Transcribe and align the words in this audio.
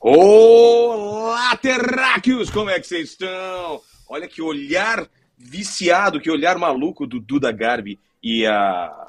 Olá, 0.00 1.56
terráqueos! 1.56 2.50
Como 2.50 2.70
é 2.70 2.78
que 2.78 2.86
vocês 2.86 3.10
estão? 3.10 3.80
Olha 4.08 4.28
que 4.28 4.40
olhar 4.40 5.08
viciado, 5.36 6.20
que 6.20 6.30
olhar 6.30 6.56
maluco 6.56 7.04
do 7.04 7.18
Duda 7.18 7.50
Garbi 7.50 7.98
e, 8.22 8.46
a, 8.46 9.06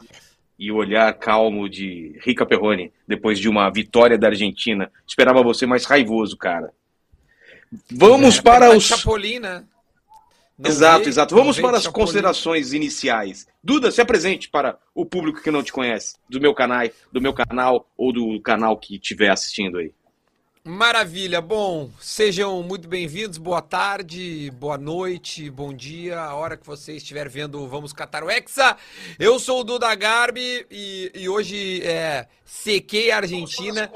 e 0.57 0.71
o 0.71 0.77
olhar 0.77 1.13
calmo 1.13 1.69
de 1.69 2.19
Rica 2.25 2.43
Perrone 2.43 2.91
depois 3.07 3.37
de 3.37 3.47
uma 3.47 3.69
vitória 3.69 4.17
da 4.17 4.29
Argentina. 4.29 4.91
Esperava 5.07 5.43
você 5.43 5.67
mais 5.67 5.85
raivoso, 5.85 6.35
cara. 6.35 6.73
Vamos 7.91 8.39
é, 8.39 8.41
para 8.41 8.75
os. 8.75 8.85
Chapolina. 8.85 9.69
Não 10.57 10.69
exato, 10.69 11.03
vê, 11.03 11.09
exato. 11.09 11.35
Vamos 11.35 11.59
para 11.59 11.77
as 11.77 11.87
considerações 11.87 12.73
iniciais. 12.73 13.47
Duda, 13.63 13.91
se 13.91 14.01
apresente 14.01 14.49
para 14.49 14.77
o 14.95 15.05
público 15.05 15.41
que 15.41 15.51
não 15.51 15.61
te 15.61 15.71
conhece, 15.71 16.15
do 16.27 16.41
meu 16.41 16.53
canal, 16.53 16.87
do 17.11 17.21
meu 17.21 17.33
canal 17.33 17.87
ou 17.95 18.11
do 18.11 18.41
canal 18.41 18.75
que 18.75 18.95
estiver 18.95 19.29
assistindo 19.29 19.77
aí. 19.77 19.93
Maravilha. 20.65 21.39
Bom, 21.39 21.89
sejam 22.01 22.61
muito 22.61 22.87
bem-vindos. 22.87 23.37
Boa 23.37 23.61
tarde, 23.61 24.51
boa 24.51 24.77
noite, 24.77 25.49
bom 25.49 25.73
dia, 25.73 26.19
a 26.19 26.35
hora 26.35 26.57
que 26.57 26.67
você 26.67 26.97
estiver 26.97 27.29
vendo 27.29 27.65
Vamos 27.65 27.93
Catar 27.93 28.25
o 28.25 28.29
Hexa. 28.29 28.75
Eu 29.17 29.39
sou 29.39 29.61
o 29.61 29.63
Duda 29.63 29.95
Garbi 29.95 30.65
e, 30.69 31.11
e 31.15 31.29
hoje 31.29 31.81
é, 31.83 32.27
sequei 32.43 33.09
a 33.09 33.17
Argentina, 33.17 33.89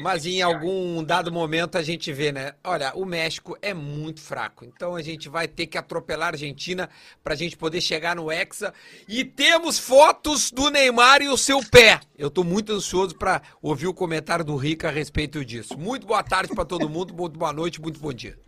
mas 0.00 0.26
em 0.26 0.42
algum 0.42 1.02
dado 1.02 1.32
momento 1.32 1.78
a 1.78 1.82
gente 1.82 2.12
vê, 2.12 2.30
né? 2.30 2.54
Olha, 2.62 2.92
o 2.94 3.04
México 3.04 3.56
é 3.60 3.74
muito 3.74 4.20
fraco, 4.20 4.64
então 4.64 4.94
a 4.94 5.02
gente 5.02 5.28
vai 5.28 5.48
ter 5.48 5.66
que 5.66 5.78
atropelar 5.78 6.28
a 6.28 6.32
Argentina 6.32 6.90
para 7.24 7.32
a 7.32 7.36
gente 7.36 7.56
poder 7.56 7.80
chegar 7.80 8.14
no 8.14 8.30
Hexa. 8.30 8.72
E 9.08 9.24
temos 9.24 9.78
fotos 9.78 10.50
do 10.50 10.70
Neymar 10.70 11.22
e 11.22 11.28
o 11.28 11.36
seu 11.36 11.60
pé. 11.68 11.98
Eu 12.18 12.28
estou 12.28 12.44
muito 12.44 12.72
ansioso 12.72 13.16
para 13.16 13.42
ouvir 13.60 13.86
o 13.86 13.94
comentário 13.94 14.44
do 14.44 14.56
Rica 14.56 14.88
a 14.88 14.92
respeito 14.92 15.44
disso. 15.44 15.78
Muito 15.78 15.95
muito 15.96 16.06
boa 16.06 16.22
tarde 16.22 16.54
para 16.54 16.64
todo 16.64 16.88
mundo, 16.88 17.14
muito 17.14 17.38
boa 17.38 17.52
noite, 17.52 17.80
muito 17.80 17.98
bom 17.98 18.12
dia. 18.12 18.38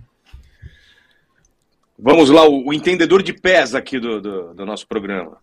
Vamos 1.98 2.30
lá, 2.30 2.46
o, 2.46 2.68
o 2.68 2.74
entendedor 2.74 3.22
de 3.22 3.32
pés 3.32 3.74
aqui 3.74 3.98
do, 3.98 4.20
do, 4.20 4.54
do 4.54 4.66
nosso 4.66 4.86
programa. 4.86 5.38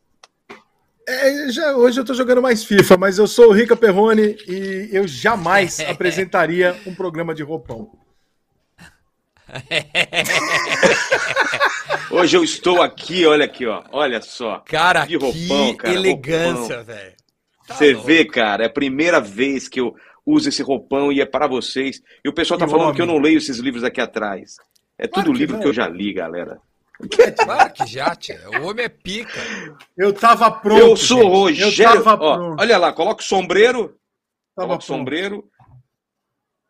É, 1.07 1.49
já, 1.49 1.75
hoje 1.75 1.99
eu 1.99 2.03
estou 2.03 2.15
jogando 2.15 2.41
mais 2.41 2.63
FIFA, 2.63 2.97
mas 2.97 3.17
eu 3.17 3.27
sou 3.27 3.49
o 3.49 3.51
Rica 3.51 3.75
Perrone 3.75 4.37
e 4.47 4.89
eu 4.91 5.07
jamais 5.07 5.79
apresentaria 5.81 6.79
um 6.85 6.93
programa 6.93 7.33
de 7.33 7.43
roupão. 7.43 7.91
Hoje 12.11 12.35
eu 12.35 12.43
estou 12.43 12.81
aqui, 12.81 13.25
olha 13.25 13.45
aqui, 13.45 13.65
ó. 13.65 13.83
Olha 13.91 14.21
só. 14.21 14.59
Cara, 14.65 15.05
de 15.05 15.15
roupão, 15.15 15.71
que 15.71 15.77
cara, 15.77 15.93
elegância, 15.93 16.83
velho. 16.83 17.13
Tá 17.67 17.75
Você 17.75 17.93
vê, 17.93 18.25
cara, 18.25 18.63
é 18.63 18.67
a 18.67 18.69
primeira 18.69 19.19
vez 19.19 19.67
que 19.67 19.79
eu 19.79 19.95
usa 20.25 20.49
esse 20.49 20.63
roupão 20.63 21.11
e 21.11 21.21
é 21.21 21.25
para 21.25 21.47
vocês. 21.47 22.01
E 22.23 22.29
o 22.29 22.33
pessoal 22.33 22.59
tá 22.59 22.67
falando 22.67 22.85
homem. 22.85 22.95
que 22.95 23.01
eu 23.01 23.05
não 23.05 23.19
leio 23.19 23.37
esses 23.37 23.59
livros 23.59 23.83
aqui 23.83 24.01
atrás. 24.01 24.55
É 24.97 25.07
tudo 25.07 25.25
claro 25.25 25.37
livro 25.37 25.59
que 25.59 25.67
eu 25.67 25.73
já 25.73 25.87
li, 25.87 26.13
galera. 26.13 26.59
É 27.19 27.31
claro 27.31 27.73
que 27.73 27.85
já, 27.85 28.15
tia. 28.15 28.41
O 28.61 28.67
homem 28.67 28.85
é 28.85 28.89
pica. 28.89 29.39
Eu 29.97 30.13
tava 30.13 30.49
pronto. 30.49 30.79
Eu 30.79 30.95
sou 30.95 31.49
gente. 31.51 31.65
Rogério. 31.65 31.95
Eu 31.95 32.03
tava 32.03 32.23
Ó, 32.23 32.37
pronto. 32.37 32.61
Olha 32.61 32.77
lá, 32.77 32.93
coloca 32.93 33.21
o 33.21 33.25
sombreiro. 33.25 33.97
Tava 34.55 34.67
coloca 34.69 34.83
o 34.83 34.87
sombreiro. 34.87 35.49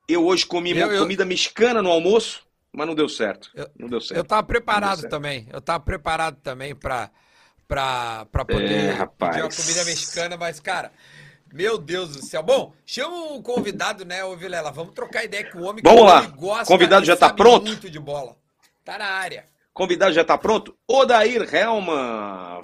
Eu 0.08 0.26
hoje 0.26 0.46
comi 0.46 0.72
eu, 0.72 0.92
eu... 0.92 1.02
comida 1.02 1.26
mexicana 1.26 1.82
no 1.82 1.92
almoço, 1.92 2.44
mas 2.72 2.88
não 2.88 2.96
deu 2.96 3.08
certo. 3.08 3.52
Eu, 3.56 3.70
não 3.78 3.88
deu 3.88 4.02
certo. 4.02 4.18
Eu 4.18 4.24
tava 4.24 4.44
preparado 4.44 5.08
também. 5.08 5.48
Eu 5.52 5.62
tava 5.62 5.84
preparado 5.84 6.38
também 6.42 6.76
para 6.76 7.12
para 7.68 8.26
poder 8.46 8.72
é, 8.72 8.92
rapaz. 8.92 9.36
pedir 9.36 9.44
uma 9.44 9.52
comida 9.52 9.86
mexicana, 9.86 10.38
mas 10.38 10.60
cara, 10.60 10.92
meu 11.56 11.78
Deus 11.78 12.10
do 12.10 12.22
céu. 12.22 12.44
Bom, 12.44 12.74
chama 12.86 13.16
o 13.34 13.42
convidado, 13.42 14.04
né, 14.04 14.26
ô 14.26 14.36
Vilela? 14.36 14.72
Vamos 14.72 14.94
trocar 14.94 15.24
ideia 15.24 15.50
com 15.50 15.60
o 15.60 15.64
homem 15.64 15.82
Vamos 15.82 16.04
lá. 16.04 16.22
gosta. 16.28 16.66
Convidado 16.66 17.06
já 17.06 17.14
está 17.14 17.34
pronto? 17.34 17.68
muito 17.68 17.90
de 17.90 17.98
bola. 17.98 18.36
Tá 18.84 18.98
na 18.98 19.06
área. 19.06 19.46
Convidado 19.74 20.12
já 20.12 20.22
está 20.22 20.38
pronto? 20.38 20.76
Odair 20.86 21.48
Helman. 21.56 22.62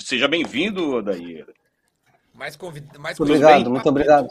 Seja 0.00 0.26
bem-vindo, 0.26 0.96
Odair. 0.96 1.46
Mais 2.34 2.56
convid... 2.56 2.84
Mais 2.98 3.16
muito 3.16 3.30
obrigado, 3.32 3.70
muito 3.70 3.88
obrigado. 3.88 4.28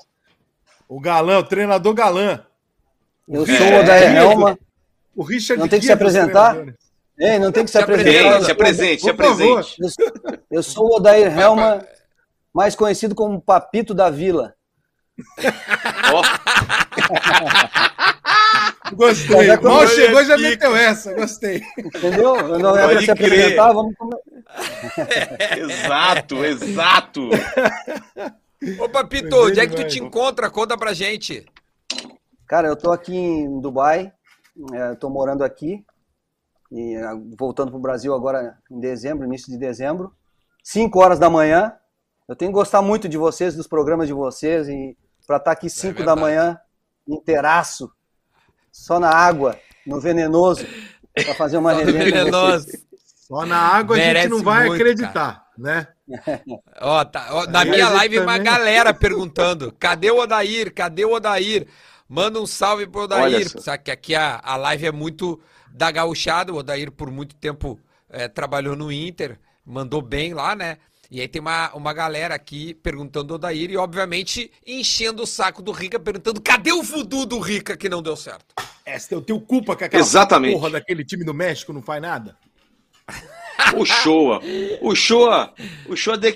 O 0.89 1.00
galã, 1.00 1.39
o 1.39 1.44
treinador 1.44 1.94
galã. 1.94 2.45
Eu 3.29 3.45
sou 3.45 3.56
o 3.56 3.79
Odair 3.79 4.13
Helman. 4.13 4.57
O 5.16 5.23
Richard 5.23 5.57
Não 5.57 5.69
tem 5.69 5.79
que 5.79 5.85
se 5.85 5.94
apresentar? 5.94 6.57
Ei, 7.17 7.39
não 7.39 7.50
tem 7.50 7.63
que 7.63 7.72
se, 7.72 7.77
se 7.77 7.83
apresentar. 7.83 8.44
Se 8.44 8.51
apresente, 8.51 9.01
se 9.03 9.09
apresente. 9.09 9.77
Eu 10.51 10.62
sou 10.62 10.89
o 10.89 10.95
Odair 10.97 11.27
Helman 11.27 11.79
mais 12.55 12.73
conhecido 12.73 13.13
como 13.13 13.41
Papito 13.41 13.93
da 13.93 14.09
Vila. 14.09 14.55
Gostei. 18.93 19.49
É 19.49 19.59
Mal 19.59 19.85
chegou 19.89 20.23
já 20.23 20.38
meteu 20.38 20.73
essa. 20.73 21.13
Gostei. 21.13 21.61
Entendeu? 21.77 22.38
Eu 22.38 22.59
não 22.59 22.77
era 22.77 23.01
se 23.01 23.11
apresentar, 23.11 23.73
vamos 23.73 23.94
comer. 23.97 24.17
exato, 25.57 26.45
exato. 26.45 27.29
Ô, 28.79 28.88
Papito, 28.88 29.35
onde 29.35 29.59
é 29.59 29.67
que 29.67 29.75
tu 29.75 29.85
te 29.85 29.99
encontra? 29.99 30.49
Conta 30.49 30.77
pra 30.77 30.94
gente. 30.94 31.45
Cara, 32.47 32.69
eu 32.69 32.77
tô 32.77 32.94
aqui 32.94 33.13
em 33.13 33.59
Dubai. 33.59 34.13
É, 34.71 34.95
tô 34.95 35.09
morando 35.09 35.44
aqui. 35.44 35.83
E 36.71 36.95
voltando 37.38 37.69
pro 37.69 37.79
Brasil 37.81 38.13
agora 38.13 38.57
em 38.71 38.79
dezembro, 38.79 39.25
início 39.25 39.51
de 39.51 39.57
dezembro. 39.57 40.13
5 40.63 40.97
horas 41.03 41.19
da 41.19 41.29
manhã. 41.29 41.75
Eu 42.28 42.36
tenho 42.36 42.52
que 42.52 42.56
gostar 42.56 42.81
muito 42.81 43.08
de 43.08 43.18
vocês, 43.18 43.56
dos 43.56 43.68
programas 43.68 44.08
de 44.08 44.13
vocês, 44.13 44.68
e 44.68 44.97
para 45.28 45.38
estar 45.38 45.46
tá 45.46 45.52
aqui 45.52 45.69
5 45.69 46.02
é 46.02 46.06
da 46.06 46.16
manhã, 46.16 46.59
inteiraço, 47.08 47.91
só 48.72 49.00
na 49.00 49.09
água, 49.09 49.59
no 49.86 50.00
venenoso, 50.02 50.66
para 51.13 51.36
fazer 51.36 51.58
uma 51.58 51.72
resenha. 51.72 52.06
Venenoso. 52.06 52.68
Só 53.28 53.46
na 53.46 53.58
água 53.58 53.96
Merece 53.96 54.18
a 54.18 54.22
gente 54.24 54.31
não 54.31 54.44
vai 54.44 54.68
muito, 54.68 54.81
acreditar, 54.81 55.12
cara. 55.12 55.44
né? 55.58 55.88
Ó, 56.80 57.03
tá, 57.06 57.28
ó, 57.31 57.47
na 57.47 57.66
minha 57.66 57.90
live, 57.90 58.18
também... 58.18 58.36
uma 58.36 58.38
galera 58.38 58.94
perguntando: 58.94 59.72
cadê 59.80 60.12
o 60.12 60.19
Odair? 60.19 60.72
Cadê 60.74 61.06
o 61.06 61.13
Odair? 61.13 61.68
Manda 62.07 62.40
um 62.40 62.46
salve 62.46 62.86
pro 62.86 63.03
Odair. 63.03 63.50
Sabe 63.62 63.84
que 63.84 63.92
aqui 63.92 64.13
a, 64.13 64.40
a 64.44 64.56
live 64.57 64.86
é 64.86 64.92
muito 64.92 65.42
da 65.72 65.90
gauchada. 65.90 66.53
O 66.53 66.57
Odair, 66.57 66.92
por 66.92 67.09
muito 67.09 67.36
tempo, 67.36 67.80
é, 68.09 68.28
trabalhou 68.28 68.75
no 68.75 68.92
Inter, 68.92 69.40
mandou 69.66 70.03
bem 70.03 70.34
lá, 70.36 70.56
né? 70.56 70.78
E 71.15 71.21
aí 71.21 71.29
tem 71.29 71.39
uma, 71.39 71.73
uma 71.73 71.93
galera 71.93 72.35
aqui 72.35 72.73
perguntando 72.73 73.31
o 73.31 73.35
Odair 73.35 73.71
e, 73.71 73.77
obviamente, 73.77 74.51
enchendo 74.67 75.23
o 75.23 75.25
saco 75.25 75.61
do 75.61 75.71
Rica, 75.71 75.97
perguntando 75.97 76.41
cadê 76.41 76.73
o 76.73 76.83
voodoo 76.83 77.25
do 77.25 77.39
Rica 77.39 77.77
que 77.77 77.87
não 77.87 78.01
deu 78.01 78.17
certo? 78.17 78.53
Essa 78.85 79.13
eu 79.13 79.21
tenho 79.21 79.39
culpa 79.39 79.77
que 79.77 79.85
aquela 79.85 80.03
Exatamente. 80.03 80.51
porra 80.51 80.71
daquele 80.71 81.05
time 81.05 81.23
do 81.23 81.33
México 81.33 81.71
não 81.71 81.81
faz 81.81 82.01
nada? 82.01 82.37
o 83.77 83.85
Shoa. 83.85 84.41
O 84.81 84.93
Shoa. 84.93 85.53
O 85.87 85.95
Shoa 85.95 86.17
de... 86.17 86.35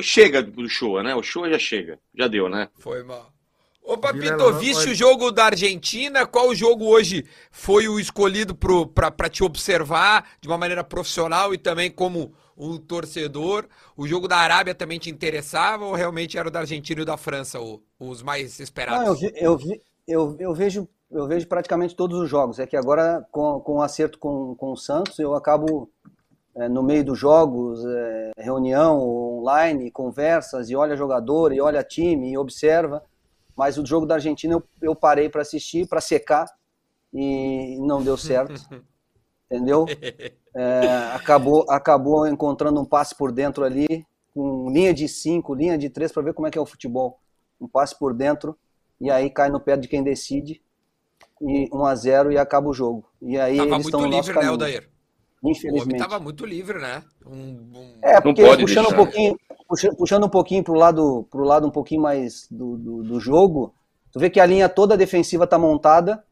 chega 0.00 0.42
do 0.42 0.66
Shoa, 0.70 1.02
né? 1.02 1.14
O 1.14 1.22
Shoa 1.22 1.50
já 1.50 1.58
chega. 1.58 1.98
Já 2.18 2.26
deu, 2.26 2.48
né? 2.48 2.70
Foi 2.78 3.02
mal. 3.02 3.33
Ô, 3.84 3.98
Papito, 3.98 4.52
viste 4.54 4.88
o 4.88 4.94
jogo 4.94 5.30
da 5.30 5.44
Argentina? 5.44 6.26
Qual 6.26 6.54
jogo 6.54 6.86
hoje 6.86 7.26
foi 7.50 7.86
o 7.86 8.00
escolhido 8.00 8.56
para 8.56 9.28
te 9.28 9.44
observar 9.44 10.26
de 10.40 10.48
uma 10.48 10.56
maneira 10.56 10.82
profissional 10.82 11.52
e 11.52 11.58
também 11.58 11.90
como 11.90 12.32
um 12.56 12.78
torcedor. 12.78 13.66
O 13.96 14.06
jogo 14.06 14.26
da 14.28 14.36
Arábia 14.38 14.74
também 14.74 14.98
te 14.98 15.10
interessava 15.10 15.84
ou 15.84 15.94
realmente 15.94 16.38
era 16.38 16.48
o 16.48 16.50
da 16.50 16.60
Argentina 16.60 17.00
e 17.00 17.02
o 17.02 17.06
da 17.06 17.16
França 17.16 17.60
o, 17.60 17.82
os 17.98 18.22
mais 18.22 18.58
esperados? 18.58 19.04
Não, 19.04 19.08
eu, 19.08 19.14
vi, 19.16 19.32
eu, 19.36 19.60
eu, 20.06 20.36
eu, 20.38 20.54
vejo, 20.54 20.88
eu 21.10 21.26
vejo 21.26 21.46
praticamente 21.46 21.94
todos 21.94 22.18
os 22.18 22.28
jogos. 22.28 22.58
É 22.58 22.66
que 22.66 22.76
agora, 22.76 23.26
com, 23.30 23.60
com 23.60 23.74
o 23.74 23.82
acerto 23.82 24.18
com, 24.18 24.54
com 24.54 24.72
o 24.72 24.76
Santos, 24.76 25.18
eu 25.18 25.34
acabo 25.34 25.90
é, 26.54 26.68
no 26.68 26.82
meio 26.82 27.04
dos 27.04 27.18
jogos, 27.18 27.84
é, 27.84 28.32
reunião 28.38 29.00
online, 29.00 29.90
conversas, 29.90 30.70
e 30.70 30.76
olha 30.76 30.96
jogador, 30.96 31.52
e 31.52 31.60
olha 31.60 31.82
time, 31.82 32.30
e 32.30 32.38
observa. 32.38 33.02
Mas 33.56 33.78
o 33.78 33.86
jogo 33.86 34.06
da 34.06 34.14
Argentina 34.14 34.54
eu, 34.54 34.62
eu 34.80 34.94
parei 34.94 35.28
para 35.28 35.42
assistir, 35.42 35.86
para 35.86 36.00
secar, 36.00 36.46
e 37.12 37.78
não 37.80 38.02
deu 38.02 38.16
certo. 38.16 38.54
entendeu? 39.50 39.86
É, 40.54 41.12
acabou, 41.14 41.64
acabou 41.68 42.26
encontrando 42.26 42.80
um 42.80 42.84
passe 42.84 43.14
por 43.14 43.30
dentro 43.32 43.64
ali, 43.64 44.06
com 44.32 44.70
linha 44.70 44.92
de 44.92 45.08
5, 45.08 45.54
linha 45.54 45.78
de 45.78 45.88
3, 45.88 46.10
para 46.12 46.22
ver 46.22 46.34
como 46.34 46.46
é 46.48 46.50
que 46.50 46.58
é 46.58 46.60
o 46.60 46.66
futebol. 46.66 47.20
Um 47.60 47.68
passe 47.68 47.96
por 47.98 48.12
dentro, 48.12 48.58
e 49.00 49.10
aí 49.10 49.30
cai 49.30 49.48
no 49.48 49.60
pé 49.60 49.76
de 49.76 49.88
quem 49.88 50.02
decide, 50.02 50.60
e 51.40 51.68
1 51.72 51.84
a 51.84 51.94
0 51.94 52.32
e 52.32 52.38
acaba 52.38 52.68
o 52.68 52.74
jogo. 52.74 53.08
E 53.20 53.38
aí 53.38 53.56
Tava 53.56 53.74
eles 53.74 53.86
estão 53.86 54.00
no 54.00 54.06
livre, 54.06 54.32
nosso 54.32 54.46
né, 54.46 54.50
Odair? 54.50 54.93
Infelizmente. 55.44 55.98
Tava 55.98 56.18
muito 56.18 56.46
livre, 56.46 56.78
né? 56.78 57.02
Um, 57.26 57.70
um... 57.74 57.98
É, 58.02 58.20
porque 58.20 58.42
puxando 58.56 58.88
um 58.88 58.94
pouquinho, 58.94 59.38
puxando, 59.68 59.96
puxando 59.96 60.24
um 60.24 60.28
pouquinho 60.28 60.64
pro 60.64 60.74
lado, 60.74 61.26
pro 61.30 61.44
lado 61.44 61.66
um 61.66 61.70
pouquinho 61.70 62.00
mais 62.00 62.48
do, 62.50 62.76
do, 62.78 63.02
do 63.02 63.20
jogo, 63.20 63.74
tu 64.10 64.18
vê 64.18 64.30
que 64.30 64.40
a 64.40 64.46
linha 64.46 64.68
toda 64.68 64.96
defensiva 64.96 65.46
tá 65.46 65.58
montada, 65.58 66.24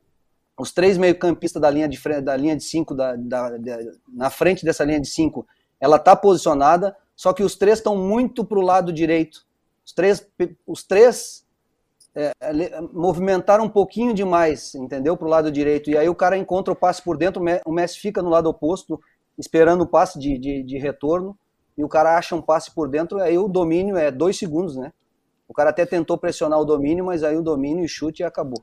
os 0.59 0.73
três 0.73 0.97
meio-campistas 0.97 1.61
da 1.61 1.69
linha 1.69 1.89
de 1.89 1.99
da 2.23 2.37
linha 2.37 2.57
de 2.57 2.65
cinco, 2.65 2.95
da, 2.95 3.15
da, 3.17 3.51
da, 3.59 3.79
na 4.09 4.31
frente 4.31 4.65
dessa 4.65 4.85
linha 4.85 5.01
de 5.01 5.09
cinco, 5.09 5.47
ela 5.79 5.97
está 5.97 6.17
posicionada, 6.17 6.97
só 7.15 7.33
que 7.33 7.43
os 7.43 7.55
três 7.57 7.79
estão 7.79 7.97
muito 7.97 8.45
para 8.45 8.59
o 8.59 8.63
lado 8.63 8.93
direito. 8.93 9.45
Os 9.85 9.93
três, 9.93 10.27
os 10.67 10.85
três 10.85 11.45
é, 12.15 12.33
movimentaram 12.93 13.65
um 13.65 13.69
pouquinho 13.69 14.13
demais, 14.13 14.75
entendeu? 14.75 15.17
Para 15.17 15.27
o 15.27 15.31
lado 15.31 15.51
direito. 15.51 15.91
E 15.91 15.97
aí 15.97 16.09
o 16.09 16.15
cara 16.15 16.37
encontra 16.37 16.73
o 16.73 16.77
passe 16.77 17.03
por 17.03 17.17
dentro, 17.17 17.43
o 17.65 17.73
Messi 17.73 17.99
fica 17.99 18.23
no 18.23 18.29
lado 18.29 18.49
oposto, 18.49 19.01
esperando 19.39 19.83
o 19.83 19.87
passe 19.87 20.19
de, 20.19 20.39
de, 20.39 20.63
de 20.63 20.79
retorno, 20.79 21.37
e 21.77 21.83
o 21.83 21.89
cara 21.89 22.19
acha 22.19 22.37
um 22.37 22.43
passe 22.43 22.75
por 22.75 22.89
dentro, 22.89 23.19
aí 23.19 23.39
o 23.39 23.49
domínio 23.49 23.97
é 23.97 24.11
dois 24.11 24.39
segundos, 24.39 24.77
né? 24.77 24.93
O 25.49 25.55
cara 25.55 25.71
até 25.71 25.87
tentou 25.87 26.19
pressionar 26.19 26.59
o 26.61 26.65
domínio, 26.65 27.05
mas 27.05 27.25
aí 27.25 27.37
o 27.37 27.43
domínio 27.43 27.85
e 27.85 27.89
chute 27.89 28.23
e 28.23 28.25
acabou. 28.25 28.63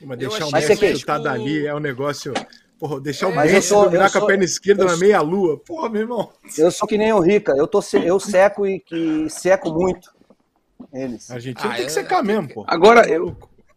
Mas 0.00 0.18
deixar 0.18 0.46
o 0.46 0.52
Messi 0.52 0.98
chutar 0.98 1.18
dali 1.18 1.66
é 1.66 1.74
um 1.74 1.80
negócio. 1.80 2.32
Porra, 2.78 3.00
deixar 3.00 3.26
é, 3.26 3.32
o 3.32 3.36
Messi 3.36 3.68
sou, 3.68 3.84
dominar 3.84 4.10
com 4.12 4.18
a 4.18 4.26
perna 4.26 4.44
esquerda 4.44 4.84
na 4.84 4.96
meia-lua. 4.96 5.58
Porra, 5.58 5.88
meu 5.88 6.02
irmão. 6.02 6.32
Eu 6.56 6.70
sou 6.70 6.86
que 6.86 6.98
nem 6.98 7.12
o 7.12 7.20
Rica, 7.20 7.52
eu, 7.56 7.66
tô, 7.66 7.80
eu 8.04 8.18
seco 8.20 8.66
e 8.66 8.78
que 8.80 9.28
seco 9.28 9.72
muito 9.72 10.13
eles. 10.92 11.30
A 11.30 11.34
Argentina 11.34 11.72
ah, 11.72 11.76
tem 11.76 11.86
que 11.86 11.90
é, 11.90 11.94
secar 11.94 12.20
é, 12.20 12.22
mesmo, 12.22 12.52
pô. 12.52 12.64
Agora, 12.66 13.08
eu, 13.08 13.36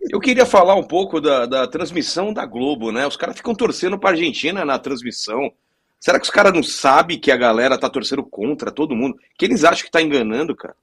eu 0.09 0.19
queria 0.19 0.45
falar 0.45 0.75
um 0.75 0.83
pouco 0.83 1.19
da, 1.19 1.45
da 1.45 1.67
transmissão 1.67 2.33
da 2.33 2.45
Globo, 2.45 2.91
né? 2.91 3.05
Os 3.07 3.17
caras 3.17 3.35
ficam 3.35 3.55
torcendo 3.55 3.97
pra 3.97 4.11
Argentina 4.11 4.63
na 4.63 4.77
transmissão. 4.79 5.51
Será 5.99 6.19
que 6.19 6.25
os 6.25 6.31
caras 6.31 6.53
não 6.53 6.63
sabem 6.63 7.19
que 7.19 7.31
a 7.31 7.37
galera 7.37 7.77
tá 7.77 7.89
torcendo 7.89 8.23
contra 8.23 8.71
todo 8.71 8.95
mundo? 8.95 9.17
Que 9.37 9.45
eles 9.45 9.63
acham 9.63 9.85
que 9.85 9.91
tá 9.91 10.01
enganando, 10.01 10.55
cara? 10.55 10.75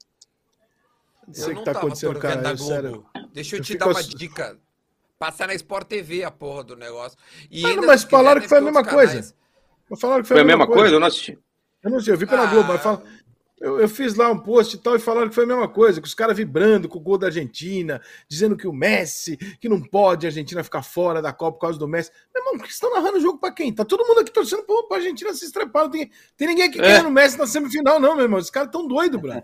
Não 1.27 1.35
sei 1.35 1.55
o 1.55 1.57
que 1.57 1.65
tá 1.65 1.71
acontecendo, 1.71 2.19
cara. 2.19 2.51
Eu, 2.51 2.59
sério, 2.59 3.07
Deixa 3.33 3.57
eu, 3.57 3.61
eu 3.61 3.65
te 3.65 3.79
dar 3.79 3.89
uma 3.89 4.03
dica. 4.03 4.59
Passar 5.19 5.47
na 5.47 5.55
Sport 5.55 5.87
TV 5.87 6.25
a 6.25 6.31
porra 6.31 6.65
do 6.65 6.77
negócio. 6.77 7.17
E 7.51 7.63
mas, 7.63 7.77
mas 7.77 8.05
falaram 8.05 8.41
que 8.41 8.49
foi 8.49 8.59
a 8.59 8.61
mesma 8.61 8.85
coisa. 8.85 9.35
Falaram 9.99 10.23
que 10.23 10.29
foi, 10.29 10.37
foi 10.37 10.43
a 10.43 10.45
mesma 10.45 10.67
coisa. 10.67 10.81
coisa? 10.81 10.95
Eu 10.97 11.01
não 11.01 11.07
assisti. 11.07 11.39
Eu 11.83 11.91
não 11.91 12.01
sei, 12.01 12.15
eu 12.15 12.19
vi 12.19 12.27
pela 12.27 12.43
ah... 12.43 12.47
Globo, 12.47 12.69
mas 12.69 12.83
fala... 12.83 13.03
Eu, 13.61 13.81
eu, 13.81 13.89
fiz 13.89 14.17
lá 14.17 14.31
um 14.31 14.39
post 14.39 14.75
e 14.75 14.79
tal 14.79 14.97
e 14.97 14.99
falaram 14.99 15.29
que 15.29 15.35
foi 15.35 15.45
a 15.45 15.47
mesma 15.47 15.69
coisa, 15.69 16.01
que 16.01 16.09
os 16.09 16.15
caras 16.15 16.37
vibrando 16.37 16.89
com 16.89 16.99
o 16.99 17.01
gol 17.01 17.17
da 17.17 17.29
Argentina, 17.29 18.03
dizendo 18.29 18.56
que 18.56 18.67
o 18.67 18.73
Messi, 18.73 19.37
que 19.37 19.69
não 19.69 19.81
pode 19.81 20.27
a 20.27 20.29
Argentina 20.29 20.65
ficar 20.65 20.83
fora 20.83 21.23
da 21.23 21.33
Copa 21.33 21.53
por 21.53 21.61
causa 21.61 21.79
do 21.79 21.87
Messi. 21.87 22.11
Meu 22.35 22.45
irmão, 22.45 22.59
que 22.59 22.71
estão 22.71 22.93
narrando 22.93 23.19
o 23.19 23.21
jogo 23.21 23.39
para 23.39 23.53
quem? 23.53 23.73
Tá 23.73 23.85
todo 23.85 24.06
mundo 24.06 24.21
aqui 24.21 24.33
torcendo 24.33 24.65
pra 24.65 24.97
Argentina 24.97 25.33
se 25.33 25.45
estrepar. 25.45 25.85
Não 25.85 25.91
tem, 25.91 26.11
tem 26.37 26.49
ninguém 26.49 26.65
aqui 26.65 26.81
é. 26.81 26.83
querendo 26.83 27.09
o 27.09 27.12
Messi 27.12 27.39
na 27.39 27.47
semifinal, 27.47 28.01
não, 28.01 28.17
meu 28.17 28.25
irmão. 28.25 28.41
Os 28.41 28.51
caras 28.51 28.71
tão 28.73 28.87
doidos, 28.87 29.21
bro. 29.21 29.43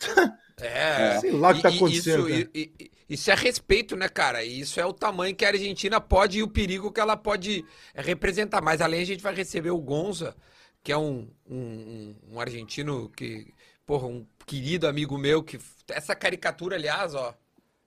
É, 0.60 1.18
sei 1.18 1.32
lá 1.32 1.50
o 1.50 1.54
que 1.54 1.62
tá 1.62 1.70
acontecendo. 1.70 2.28
Isso, 2.28 2.48
e, 2.54 2.92
isso 3.08 3.30
é 3.30 3.34
respeito, 3.34 3.96
né, 3.96 4.08
cara? 4.08 4.44
E 4.44 4.60
isso 4.60 4.78
é 4.78 4.86
o 4.86 4.92
tamanho 4.92 5.34
que 5.34 5.44
a 5.44 5.48
Argentina 5.48 6.00
pode 6.00 6.38
e 6.38 6.42
o 6.42 6.48
perigo 6.48 6.92
que 6.92 7.00
ela 7.00 7.16
pode 7.16 7.64
representar. 7.94 8.62
Mas 8.62 8.80
além 8.80 9.02
a 9.02 9.06
gente 9.06 9.22
vai 9.22 9.34
receber 9.34 9.70
o 9.70 9.80
Gonza, 9.80 10.36
que 10.82 10.92
é 10.92 10.96
um, 10.96 11.28
um, 11.48 12.14
um 12.32 12.40
argentino 12.40 13.08
que, 13.10 13.52
porra, 13.86 14.06
um 14.06 14.26
querido 14.46 14.86
amigo 14.86 15.16
meu 15.16 15.42
que 15.42 15.58
essa 15.88 16.14
caricatura, 16.14 16.76
aliás, 16.76 17.14
ó. 17.14 17.34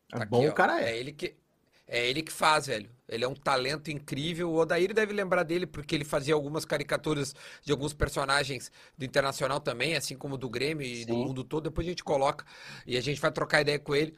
Tá 0.09 0.23
é 0.23 0.25
bom 0.25 0.39
aqui, 0.39 0.49
o 0.49 0.53
cara 0.53 0.81
é. 0.81 0.91
É 0.91 0.97
ele 0.97 1.11
que 1.11 1.35
é 1.87 2.07
ele 2.07 2.23
que 2.23 2.31
faz, 2.31 2.65
velho. 2.65 2.89
Ele 3.07 3.23
é 3.23 3.27
um 3.27 3.35
talento 3.35 3.91
incrível. 3.91 4.49
O 4.49 4.55
Odair 4.55 4.91
deve 4.91 5.13
lembrar 5.13 5.43
dele 5.43 5.67
porque 5.67 5.93
ele 5.93 6.03
fazia 6.03 6.33
algumas 6.33 6.65
caricaturas 6.65 7.35
de 7.63 7.71
alguns 7.71 7.93
personagens 7.93 8.71
do 8.97 9.05
Internacional 9.05 9.59
também, 9.59 9.95
assim 9.95 10.17
como 10.17 10.37
do 10.37 10.49
Grêmio 10.49 10.85
e 10.85 11.03
Sim. 11.03 11.05
do 11.05 11.15
mundo 11.15 11.43
todo. 11.43 11.65
Depois 11.65 11.85
a 11.85 11.89
gente 11.91 12.03
coloca 12.03 12.43
e 12.87 12.97
a 12.97 13.01
gente 13.01 13.21
vai 13.21 13.31
trocar 13.31 13.61
ideia 13.61 13.77
com 13.77 13.95
ele. 13.95 14.17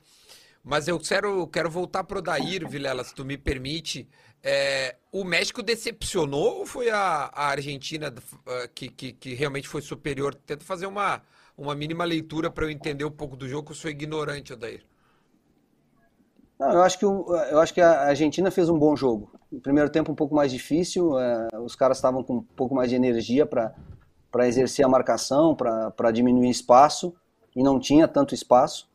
Mas 0.64 0.88
eu 0.88 1.00
quero, 1.00 1.46
quero 1.48 1.70
voltar 1.70 2.04
pro 2.06 2.20
Odair, 2.20 2.68
Vilela, 2.68 3.04
se 3.04 3.14
tu 3.14 3.26
me 3.26 3.38
permite. 3.38 4.08
É, 4.44 4.96
o 5.12 5.24
México 5.24 5.62
decepcionou 5.64 6.60
ou 6.60 6.66
foi 6.66 6.90
a, 6.90 7.30
a 7.34 7.48
Argentina 7.48 8.10
uh, 8.10 8.70
que, 8.74 8.88
que, 8.88 9.12
que, 9.12 9.34
realmente 9.34 9.68
foi 9.68 9.82
superior? 9.82 10.34
Tenta 10.36 10.64
fazer 10.64 10.86
uma, 10.86 11.22
uma 11.58 11.76
mínima 11.76 12.06
leitura 12.06 12.50
para 12.50 12.66
eu 12.66 12.70
entender 12.70 13.04
um 13.04 13.12
pouco 13.12 13.36
do 13.36 13.48
jogo, 13.48 13.72
eu 13.72 13.76
sou 13.76 13.90
ignorante, 13.90 14.54
Odair. 14.54 14.86
Não, 16.60 16.72
eu 16.72 16.82
acho 16.82 16.98
que 16.98 17.06
eu 17.06 17.60
acho 17.60 17.74
que 17.74 17.82
a 17.82 18.04
Argentina 18.04 18.50
fez 18.50 18.70
um 18.70 18.80
bom 18.80 18.96
jogo. 18.96 19.32
No 19.52 19.60
primeiro 19.62 19.90
tempo 19.90 20.12
um 20.12 20.16
pouco 20.16 20.34
mais 20.34 20.52
difícil, 20.52 21.20
é, 21.20 21.48
os 21.60 21.76
caras 21.76 21.98
estavam 21.98 22.24
com 22.24 22.38
um 22.38 22.42
pouco 22.42 22.74
mais 22.74 22.90
de 22.90 22.96
energia 22.96 23.46
para 23.46 23.76
para 24.32 24.48
exercer 24.48 24.86
a 24.86 24.90
marcação, 24.90 25.56
para 25.56 26.12
diminuir 26.12 26.50
espaço 26.50 27.16
e 27.56 27.64
não 27.64 27.80
tinha 27.80 28.08
tanto 28.08 28.36
espaço. 28.36 28.88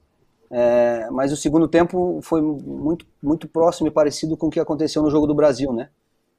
É, 0.55 1.09
mas 1.11 1.33
o 1.33 1.37
segundo 1.37 1.67
tempo 1.67 2.21
foi 2.23 2.43
muito, 2.43 3.07
muito 3.23 3.49
próximo 3.49 3.89
e 3.89 3.91
parecido 3.91 4.37
com 4.37 4.49
o 4.49 4.51
que 4.51 4.61
aconteceu 4.61 5.03
no 5.03 5.11
jogo 5.11 5.27
do 5.27 5.35
Brasil, 5.35 5.73
né? 5.73 5.89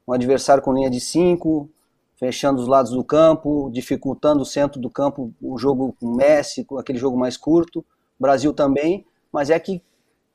Um 0.06 0.12
adversário 0.12 0.62
com 0.62 0.72
linha 0.72 0.88
de 0.88 1.00
cinco, 1.00 1.68
fechando 2.16 2.62
os 2.62 2.68
lados 2.68 2.92
do 2.92 3.02
campo, 3.02 3.68
dificultando 3.72 4.42
o 4.42 4.46
centro 4.46 4.80
do 4.80 4.88
campo, 4.88 5.34
o 5.42 5.58
jogo 5.58 5.96
com 5.98 6.14
Messi, 6.14 6.64
aquele 6.78 6.98
jogo 6.98 7.18
mais 7.18 7.36
curto. 7.36 7.84
Brasil 8.18 8.52
também, 8.52 9.04
mas 9.32 9.50
é 9.50 9.58
que 9.58 9.82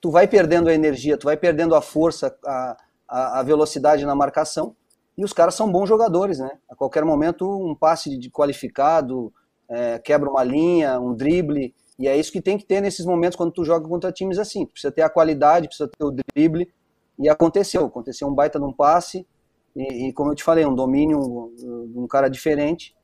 tu 0.02 0.12
vai 0.12 0.28
perdendo 0.28 0.68
a 0.68 0.74
energia, 0.74 1.18
tu 1.18 1.24
vai 1.24 1.38
perdendo 1.38 1.74
a 1.74 1.82
força, 1.82 2.36
a, 2.46 2.78
a, 3.08 3.40
a 3.40 3.44
velocidade 3.44 4.06
na 4.06 4.14
marcação. 4.14 4.76
E 5.18 5.24
os 5.24 5.32
caras 5.32 5.56
são 5.56 5.72
bons 5.72 5.88
jogadores, 5.88 6.40
né? 6.40 6.52
A 6.70 6.76
qualquer 6.76 7.06
momento 7.06 7.50
um 7.50 7.74
passe 7.74 8.18
de 8.18 8.30
qualificado, 8.30 9.34
é, 9.70 10.00
quebra 10.00 10.30
uma 10.30 10.44
linha, 10.44 11.00
um 11.00 11.14
drible, 11.14 11.74
e 12.00 12.08
é 12.08 12.18
isso 12.18 12.32
que 12.32 12.42
tem 12.42 12.58
que 12.58 12.64
ter 12.64 12.80
nesses 12.80 13.06
momentos 13.06 13.36
quando 13.36 13.52
tu 13.52 13.66
joga 13.66 13.86
contra 13.86 14.10
times 14.10 14.40
assim. 14.40 14.66
Tu 14.66 14.72
precisa 14.72 14.92
ter 14.92 15.02
a 15.02 15.10
qualidade, 15.10 15.68
precisa 15.68 15.90
ter 15.90 16.06
o 16.06 16.12
drible. 16.12 16.72
E 17.20 17.28
aconteceu. 17.28 17.86
Aconteceu 17.86 18.26
um 18.26 18.34
baita 18.34 18.58
num 18.58 18.72
passe. 18.72 19.28
E, 19.76 20.08
e, 20.08 20.14
como 20.14 20.32
eu 20.32 20.36
te 20.36 20.44
falei, 20.44 20.66
um 20.66 20.74
domínio 20.74 21.20
um, 21.20 22.04
um 22.04 22.08
cara 22.08 22.30
diferente. 22.30 22.96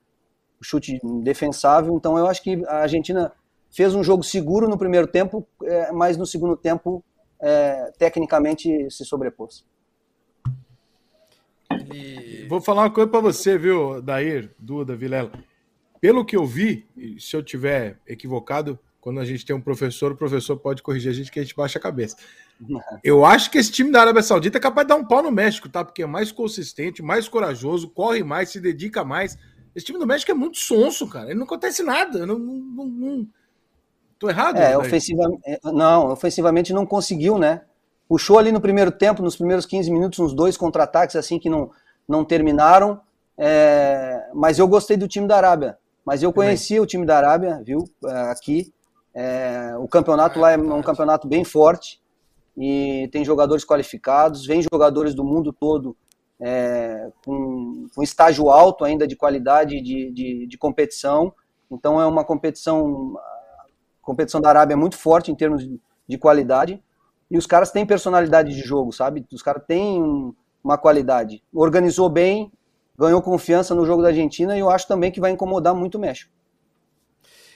Um 0.61 0.63
chute 0.63 0.97
defensável. 1.21 1.93
Então 1.97 2.17
eu 2.17 2.25
acho 2.25 2.41
que 2.41 2.63
a 2.67 2.77
Argentina 2.77 3.33
fez 3.69 3.93
um 3.93 4.01
jogo 4.01 4.23
seguro 4.23 4.69
no 4.69 4.77
primeiro 4.77 5.07
tempo, 5.07 5.45
é, 5.63 5.91
mas 5.91 6.15
no 6.15 6.25
segundo 6.25 6.55
tempo, 6.55 7.03
é, 7.41 7.91
tecnicamente, 7.97 8.89
se 8.89 9.03
sobrepôs. 9.03 9.65
Vou 12.47 12.61
falar 12.61 12.83
uma 12.83 12.91
coisa 12.91 13.09
para 13.09 13.19
você, 13.19 13.57
viu, 13.57 14.01
Dair, 14.01 14.55
Duda, 14.57 14.95
Vilela. 14.95 15.33
Pelo 16.05 16.23
que 16.23 16.37
eu 16.37 16.45
vi, 16.45 16.85
se 17.17 17.35
eu 17.35 17.41
tiver 17.41 17.97
equivocado, 18.05 18.77
quando 19.01 19.19
a 19.19 19.25
gente 19.25 19.43
tem 19.43 19.55
um 19.55 19.59
professor, 19.59 20.11
o 20.11 20.15
professor 20.15 20.55
pode 20.55 20.83
corrigir 20.83 21.09
a 21.09 21.13
gente 21.15 21.31
que 21.31 21.39
a 21.39 21.41
gente 21.41 21.55
baixa 21.55 21.79
a 21.79 21.81
cabeça. 21.81 22.15
Eu 23.03 23.25
acho 23.25 23.49
que 23.49 23.57
esse 23.57 23.71
time 23.71 23.91
da 23.91 24.01
Arábia 24.01 24.21
Saudita 24.21 24.59
é 24.59 24.61
capaz 24.61 24.85
de 24.85 24.89
dar 24.89 24.97
um 24.97 25.03
pau 25.03 25.23
no 25.23 25.31
México, 25.31 25.67
tá? 25.67 25.83
Porque 25.83 26.03
é 26.03 26.05
mais 26.05 26.31
consistente, 26.31 27.01
mais 27.01 27.27
corajoso, 27.27 27.89
corre 27.89 28.23
mais, 28.23 28.49
se 28.49 28.59
dedica 28.59 29.03
mais. 29.03 29.35
Esse 29.75 29.87
time 29.87 29.97
do 29.97 30.05
México 30.05 30.29
é 30.29 30.35
muito 30.35 30.59
sonso, 30.59 31.07
cara. 31.07 31.25
Ele 31.31 31.39
não 31.39 31.45
acontece 31.45 31.81
nada. 31.81 32.23
Não, 32.23 32.37
não, 32.37 32.85
não... 32.85 33.27
Tô 34.19 34.29
errado? 34.29 34.57
É, 34.57 34.77
ofensivamente, 34.77 35.41
é, 35.43 35.59
não, 35.63 36.11
ofensivamente 36.11 36.71
não 36.71 36.85
conseguiu, 36.85 37.39
né? 37.39 37.63
Puxou 38.07 38.37
ali 38.37 38.51
no 38.51 38.61
primeiro 38.61 38.91
tempo, 38.91 39.23
nos 39.23 39.35
primeiros 39.35 39.65
15 39.65 39.89
minutos, 39.89 40.19
uns 40.19 40.35
dois 40.35 40.55
contra-ataques 40.55 41.15
assim 41.15 41.39
que 41.39 41.49
não, 41.49 41.71
não 42.07 42.23
terminaram. 42.23 43.01
É... 43.35 44.29
Mas 44.35 44.59
eu 44.59 44.67
gostei 44.67 44.97
do 44.97 45.07
time 45.07 45.27
da 45.27 45.37
Arábia. 45.37 45.79
Mas 46.05 46.21
eu 46.21 46.31
conheci 46.31 46.79
o 46.79 46.85
time 46.85 47.05
da 47.05 47.17
Arábia, 47.17 47.61
viu, 47.65 47.89
é, 48.05 48.31
aqui. 48.31 48.71
É, 49.13 49.73
o 49.79 49.87
campeonato 49.87 50.39
lá 50.39 50.51
é 50.51 50.57
um 50.57 50.81
campeonato 50.81 51.27
bem 51.27 51.43
forte 51.43 52.01
e 52.55 53.09
tem 53.11 53.23
jogadores 53.25 53.65
qualificados, 53.65 54.45
vem 54.45 54.61
jogadores 54.61 55.15
do 55.15 55.23
mundo 55.23 55.51
todo 55.51 55.95
é, 56.39 57.09
com, 57.25 57.87
com 57.93 58.03
estágio 58.03 58.49
alto 58.49 58.83
ainda 58.83 59.07
de 59.07 59.15
qualidade 59.15 59.81
de, 59.81 60.11
de, 60.11 60.47
de, 60.47 60.57
competição. 60.57 61.33
Então 61.71 61.99
é 61.99 62.05
uma 62.05 62.23
competição, 62.23 63.17
a 63.17 63.65
competição 64.01 64.41
da 64.41 64.49
Arábia 64.49 64.73
é 64.73 64.77
muito 64.77 64.97
forte 64.97 65.31
em 65.31 65.35
termos 65.35 65.63
de, 65.63 65.79
de 66.07 66.17
qualidade 66.17 66.81
e 67.29 67.37
os 67.37 67.47
caras 67.47 67.71
têm 67.71 67.85
personalidade 67.85 68.53
de 68.53 68.61
jogo, 68.61 68.91
sabe? 68.91 69.25
Os 69.31 69.41
caras 69.41 69.63
têm 69.65 70.33
uma 70.63 70.77
qualidade. 70.77 71.41
Organizou 71.53 72.09
bem, 72.09 72.51
ganhou 72.97 73.21
confiança 73.21 73.75
no 73.75 73.85
jogo 73.85 74.01
da 74.01 74.09
Argentina 74.09 74.55
e 74.55 74.59
eu 74.59 74.69
acho 74.69 74.87
também 74.87 75.11
que 75.11 75.19
vai 75.19 75.31
incomodar 75.31 75.73
muito 75.73 75.95
o 75.95 75.99
México. 75.99 76.31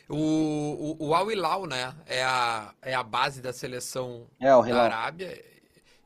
O, 0.10 0.96
o, 1.00 1.08
o 1.10 1.14
Al 1.14 1.32
Hilal, 1.32 1.68
né? 1.68 1.94
É 2.08 2.24
a, 2.24 2.74
é 2.82 2.96
a 2.96 3.04
base 3.04 3.42
da 3.42 3.54
seleção 3.54 4.26
é, 4.40 4.48
da 4.48 4.84
Arábia. 4.84 5.40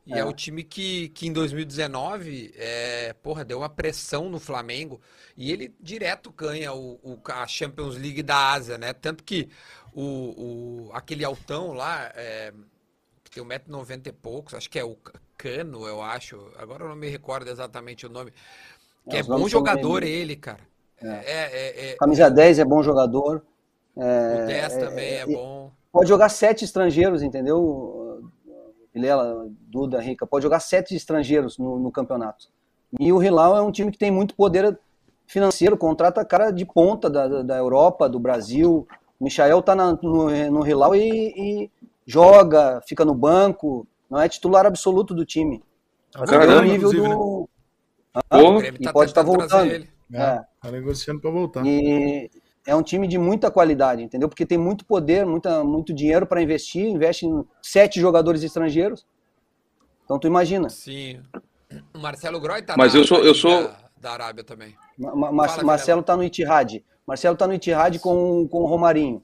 E 0.06 0.12
é. 0.12 0.18
é. 0.18 0.24
o 0.24 0.32
time 0.32 0.62
que, 0.62 1.08
que 1.08 1.26
em 1.26 1.32
2019 1.32 2.52
é, 2.56 3.14
porra, 3.22 3.44
deu 3.44 3.58
uma 3.58 3.68
pressão 3.68 4.28
no 4.28 4.38
Flamengo. 4.38 5.00
E 5.36 5.50
ele 5.50 5.74
direto 5.80 6.30
ganha 6.30 6.72
o, 6.74 7.00
o 7.02 7.18
a 7.30 7.46
Champions 7.46 7.96
League 7.96 8.22
da 8.22 8.52
Ásia, 8.52 8.76
né? 8.76 8.92
Tanto 8.92 9.24
que 9.24 9.48
o, 9.94 10.02
o, 10.02 10.90
aquele 10.92 11.24
altão 11.24 11.72
lá, 11.72 12.12
é, 12.14 12.52
que 13.22 13.30
tem 13.30 13.42
1,90m 13.42 14.06
e 14.06 14.12
poucos, 14.12 14.54
acho 14.54 14.68
que 14.68 14.78
é 14.78 14.84
o 14.84 14.98
Cano, 15.36 15.86
eu 15.86 16.00
acho. 16.02 16.52
Agora 16.56 16.84
eu 16.84 16.88
não 16.88 16.96
me 16.96 17.08
recordo 17.08 17.48
exatamente 17.48 18.06
o 18.06 18.08
nome. 18.08 18.32
Que 19.08 19.16
é, 19.16 19.20
é 19.20 19.22
bom 19.22 19.48
jogador 19.48 20.02
ele, 20.02 20.36
cara. 20.36 20.60
É. 21.02 21.08
É, 21.08 21.90
é. 21.90 21.96
Camisa 21.96 22.30
10 22.30 22.58
é 22.58 22.64
bom 22.64 22.82
jogador. 22.82 23.44
o 23.94 24.46
10 24.46 24.76
também 24.76 25.14
é, 25.14 25.26
bom. 25.26 25.70
Pode 25.92 26.08
jogar 26.08 26.28
sete 26.28 26.64
estrangeiros, 26.64 27.22
entendeu? 27.22 28.30
Vilela, 28.92 29.48
Duda, 29.68 30.00
Rica, 30.00 30.26
pode 30.26 30.44
jogar 30.44 30.60
sete 30.60 30.94
estrangeiros 30.94 31.58
no, 31.58 31.78
no, 31.78 31.90
campeonato. 31.90 32.48
E 32.98 33.12
o 33.12 33.22
Hilal 33.22 33.56
é 33.56 33.60
um 33.60 33.72
time 33.72 33.90
que 33.90 33.98
tem 33.98 34.10
muito 34.10 34.36
poder 34.36 34.78
financeiro, 35.26 35.76
contrata 35.76 36.24
cara 36.24 36.52
de 36.52 36.64
ponta 36.64 37.10
da, 37.10 37.42
da 37.42 37.56
Europa, 37.56 38.08
do 38.08 38.20
Brasil. 38.20 38.86
O 39.18 39.24
Michael 39.24 39.62
tá 39.62 39.74
na, 39.74 39.92
no, 40.00 40.50
no 40.50 40.66
Hilal 40.66 40.94
e, 40.94 41.34
e, 41.36 41.70
joga, 42.06 42.80
fica 42.86 43.04
no 43.04 43.14
banco, 43.14 43.86
não 44.08 44.20
é 44.20 44.28
titular 44.28 44.64
absoluto 44.64 45.12
do 45.12 45.24
time. 45.24 45.62
Tá 46.12 46.24
Caramba, 46.24 46.52
é 46.52 46.56
o 46.58 46.62
nível 46.62 46.92
inclusive, 46.92 47.08
né? 47.08 47.46
Pô, 48.28 48.38
O 48.38 48.58
Grêmio 48.58 48.80
E 48.80 48.84
tá 48.84 48.92
pode 48.92 49.10
estar 49.10 49.24
trazer 49.24 49.38
voltando. 49.38 49.70
ele. 49.72 49.88
É, 50.12 50.22
É. 50.22 50.40
Tá 50.60 50.70
negociando 50.70 51.20
pra 51.20 51.30
voltar. 51.30 51.64
E 51.66 52.30
é 52.66 52.74
um 52.76 52.82
time 52.82 53.08
de 53.08 53.18
muita 53.18 53.50
qualidade, 53.50 54.02
entendeu? 54.02 54.28
Porque 54.28 54.46
tem 54.46 54.56
muito 54.58 54.84
poder, 54.84 55.26
muita, 55.26 55.64
muito 55.64 55.92
dinheiro 55.92 56.26
para 56.26 56.40
investir, 56.42 56.86
investe 56.86 57.26
em 57.26 57.44
sete 57.60 58.00
jogadores 58.00 58.42
estrangeiros. 58.42 59.04
Então 60.04 60.18
tu 60.18 60.26
imagina. 60.26 60.68
Sim. 60.68 61.20
O 61.92 61.98
Marcelo 61.98 62.38
Groy 62.40 62.62
tá 62.62 62.74
Mas 62.76 62.94
na- 62.94 63.00
eu 63.00 63.04
sou- 63.04 63.24
eu 63.24 63.34
sou- 63.34 63.70
Da 63.98 64.12
Arábia 64.12 64.44
também. 64.44 64.74
Ma- 64.98 65.16
Ma- 65.16 65.32
Mar- 65.32 65.48
Fala, 65.48 65.64
Marcelo 65.64 66.02
tá 66.02 66.14
no 66.16 66.22
Itihad. 66.22 66.84
Marcelo 67.06 67.36
tá 67.36 67.46
no 67.46 67.54
Itihad 67.54 67.98
com, 67.98 68.46
com 68.46 68.58
o 68.58 68.66
Romarinho. 68.66 69.22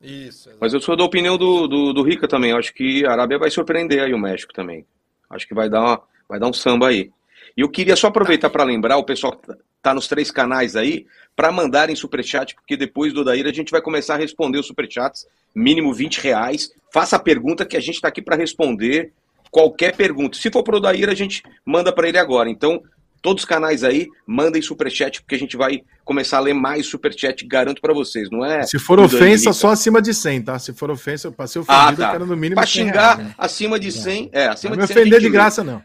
Isso. 0.00 0.50
Mas 0.60 0.72
eu 0.72 0.80
sou 0.80 0.96
da 0.96 1.02
opinião 1.04 1.36
do, 1.36 1.66
do, 1.66 1.92
do 1.92 2.02
Rica 2.02 2.28
também. 2.28 2.50
Eu 2.52 2.58
acho 2.58 2.72
que 2.74 3.04
a 3.04 3.12
Arábia 3.12 3.38
vai 3.38 3.50
surpreender 3.50 4.02
aí 4.02 4.12
o 4.14 4.18
México 4.18 4.52
também. 4.52 4.86
Acho 5.28 5.46
que 5.48 5.54
vai 5.54 5.68
dar, 5.68 5.80
uma, 5.80 6.02
vai 6.28 6.38
dar 6.38 6.46
um 6.46 6.52
samba 6.52 6.88
aí. 6.88 7.10
E 7.56 7.60
eu 7.60 7.68
queria 7.68 7.96
só 7.96 8.08
aproveitar 8.08 8.50
para 8.50 8.64
lembrar 8.64 8.96
o 8.96 9.04
pessoal 9.04 9.36
que 9.36 9.52
tá 9.82 9.94
nos 9.94 10.06
três 10.06 10.30
canais 10.30 10.76
aí 10.76 11.06
para 11.34 11.50
mandarem 11.50 11.96
superchat, 11.96 12.54
porque 12.54 12.76
depois 12.76 13.12
do 13.12 13.24
Daíra 13.24 13.50
a 13.50 13.52
gente 13.52 13.70
vai 13.70 13.80
começar 13.80 14.14
a 14.14 14.18
responder 14.18 14.58
os 14.58 14.66
superchats, 14.66 15.26
mínimo 15.54 15.92
20 15.92 16.18
reais. 16.20 16.70
Faça 16.92 17.16
a 17.16 17.18
pergunta 17.18 17.64
que 17.64 17.76
a 17.76 17.80
gente 17.80 17.94
está 17.96 18.08
aqui 18.08 18.20
para 18.20 18.36
responder 18.36 19.12
qualquer 19.50 19.96
pergunta. 19.96 20.36
Se 20.38 20.50
for 20.50 20.62
pro 20.62 20.80
Daíra, 20.80 21.12
a 21.12 21.14
gente 21.14 21.42
manda 21.64 21.92
para 21.92 22.08
ele 22.08 22.18
agora. 22.18 22.48
Então, 22.50 22.82
todos 23.22 23.42
os 23.42 23.48
canais 23.48 23.82
aí, 23.84 24.06
mandem 24.26 24.62
superchat, 24.62 25.20
porque 25.22 25.34
a 25.34 25.38
gente 25.38 25.56
vai 25.56 25.82
começar 26.04 26.38
a 26.38 26.40
ler 26.40 26.54
mais 26.54 26.86
superchat, 26.86 27.44
garanto 27.46 27.80
para 27.80 27.92
vocês, 27.92 28.30
não 28.30 28.44
é? 28.44 28.62
Se 28.62 28.78
for 28.78 28.98
ofensa, 29.00 29.52
só 29.52 29.70
acima 29.70 30.00
de 30.00 30.14
100, 30.14 30.42
tá? 30.42 30.58
Se 30.58 30.72
for 30.72 30.90
ofensa, 30.90 31.30
ser 31.46 31.58
Ah, 31.68 31.84
ofendido, 31.84 32.02
tá. 32.02 32.08
eu 32.08 32.12
quero 32.12 32.26
no 32.26 32.36
mínimo 32.36 32.60
100 32.60 32.66
xingar 32.66 33.16
reais, 33.16 33.28
né? 33.28 33.34
acima 33.38 33.78
de 33.78 33.92
100, 33.92 34.30
é, 34.32 34.46
acima 34.46 34.70
Não 34.74 34.82
me 34.82 34.86
de 34.86 34.92
100 34.92 34.96
a 34.96 35.00
ofender 35.00 35.20
gente 35.20 35.28
de 35.28 35.28
lê. 35.28 35.32
graça, 35.32 35.64
não. 35.64 35.82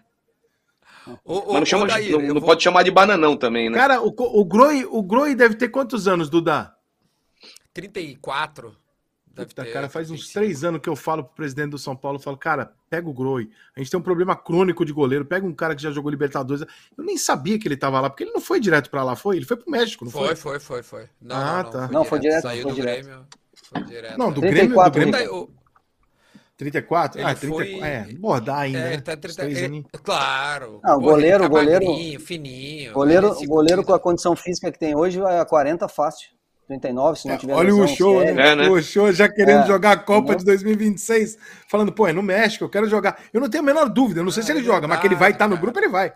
Ô, 1.24 1.54
Mas 1.54 1.60
não, 1.60 1.66
chama, 1.66 1.84
ô, 1.84 1.88
Daír, 1.88 2.12
não, 2.12 2.22
eu 2.22 2.34
não 2.34 2.42
vou- 2.42 2.50
pode 2.50 2.64
chamar 2.64 2.84
de 2.84 2.92
bananão 2.92 3.36
também, 3.38 3.70
né? 3.70 3.78
Cara, 3.78 4.02
o, 4.02 4.08
o, 4.18 4.46
Groi, 4.46 4.86
o 4.90 5.02
Groi 5.04 5.36
deve 5.36 5.56
ter 5.56 5.70
quantos 5.70 6.08
anos, 6.08 6.30
Duda? 6.30 6.74
34. 7.74 8.76
Deve 9.28 9.50
Puta, 9.50 9.66
ter, 9.66 9.74
cara, 9.74 9.90
faz 9.90 10.10
uns 10.10 10.22
35. 10.30 10.34
três 10.40 10.64
anos 10.64 10.80
que 10.82 10.88
eu 10.88 10.96
falo 10.96 11.22
pro 11.26 11.36
presidente 11.36 11.72
do 11.72 11.78
São 11.78 11.94
Paulo, 11.94 12.18
eu 12.18 12.22
falo, 12.22 12.38
cara, 12.38 12.72
pega 12.90 13.10
o 13.10 13.14
Groi. 13.14 13.50
A 13.76 13.80
gente 13.82 13.92
tem 13.92 14.00
um 14.00 14.04
problema 14.04 14.34
crônico 14.34 14.86
de 14.86 14.94
goleiro, 14.94 15.26
pega 15.26 15.46
um 15.46 15.54
cara 15.54 15.76
que 15.76 15.82
já 15.84 15.92
jogou 15.92 16.10
Libertadores. 16.10 16.66
Eu 16.98 17.04
nem 17.04 17.18
sabia 17.18 17.60
que 17.60 17.68
ele 17.68 17.76
tava 17.76 18.00
lá, 18.00 18.10
porque 18.10 18.24
ele 18.24 18.32
não 18.32 18.40
foi 18.40 18.62
direto 18.62 18.90
pra 18.90 19.04
lá, 19.04 19.14
foi? 19.14 19.36
Ele 19.36 19.46
foi 19.46 19.58
pro 19.58 19.70
México, 19.70 20.06
não 20.06 20.12
foi? 20.12 20.28
Foi, 20.28 20.36
foi, 20.36 20.60
foi, 20.60 20.84
foi. 20.84 21.10
Não, 21.22 21.36
Ah, 21.36 21.40
não, 21.58 21.64
não, 21.64 21.70
tá. 21.72 21.88
Não, 21.90 22.06
foi 22.06 22.20
direto, 22.20 22.44
Saiu 22.44 22.64
foi 22.64 22.72
do 22.72 22.76
direto. 22.76 23.04
Grêmio. 23.06 23.26
Foi 23.64 23.84
direto. 23.84 24.18
Não, 24.18 24.32
do 24.32 24.40
34, 24.42 24.92
Grêmio, 24.94 25.12
do 25.12 25.18
Grêmio. 25.18 25.55
Daí, 26.58 26.68
o- 26.68 26.72
34? 26.72 27.20
Ele 27.20 27.28
ah, 27.30 27.36
34. 27.36 27.80
foi- 27.80 27.88
É, 27.88 28.08
dá 28.42 28.58
ainda, 28.60 28.80
É, 28.80 28.90
né? 28.92 28.98
tá 29.02 29.14
Uns 29.14 29.20
30, 29.20 29.42
três 29.42 29.58
ele- 29.58 29.86
claro. 30.04 30.80
Ah, 30.84 30.96
o 30.96 31.02
goleiro- 31.02 31.44
tá 31.44 31.48
goleiro- 31.50 31.86
magrinho, 31.86 32.20
fininho. 32.20 32.94
Goleiro, 32.94 33.28
ele 33.28 33.36
se 33.36 33.46
goleiro 33.48 33.84
com 33.84 33.94
a 33.94 34.00
condição 34.00 34.36
física 34.36 34.72
que 34.72 34.80
tem 34.80 34.96
hoje 34.96 35.20
vai 35.20 35.38
a 35.40 35.46
40 35.46 35.88
fácil. 35.88 36.30
39, 36.68 37.20
se 37.20 37.28
não 37.28 37.38
tiver 37.38 37.54
Olha 37.54 37.76
o 37.76 37.82
lesão, 37.82 37.96
show, 37.96 38.22
se 38.22 38.28
é- 38.28 38.34
né? 38.34 38.50
É, 38.50 38.56
né? 38.56 38.70
O 38.70 38.82
show 38.82 39.12
já 39.12 39.30
querendo 39.30 39.66
É, 39.66 39.68
jogar 39.68 39.92
a 39.92 39.98
Copa 39.98 40.34
entendeu? 40.34 40.38
de 40.40 40.46
2026, 40.46 41.38
falando, 41.70 41.92
pô, 41.92 42.08
é 42.08 42.14
no 42.14 42.24
México, 42.24 42.64
eu 42.64 42.70
quero 42.70 42.90
jogar. 42.90 43.20
Eu 43.32 43.40
não 43.40 43.48
tenho 43.48 43.62
a 43.62 43.66
menor 43.66 43.88
dúvida, 43.88 44.22
eu 44.22 44.24
não 44.24 44.32
sei 44.32 44.42
Ah, 44.42 44.46
se 44.48 44.52
ele 44.52 44.62
é 44.62 44.64
joga, 44.64 44.88
mas 44.88 45.00
que 45.00 45.06
ele 45.06 45.14
vai 45.14 45.30
estar 45.30 45.46
no 45.46 45.52
verdade, 45.56 45.62
grupo, 45.74 45.78
ele 45.80 45.90
vai. 45.90 46.12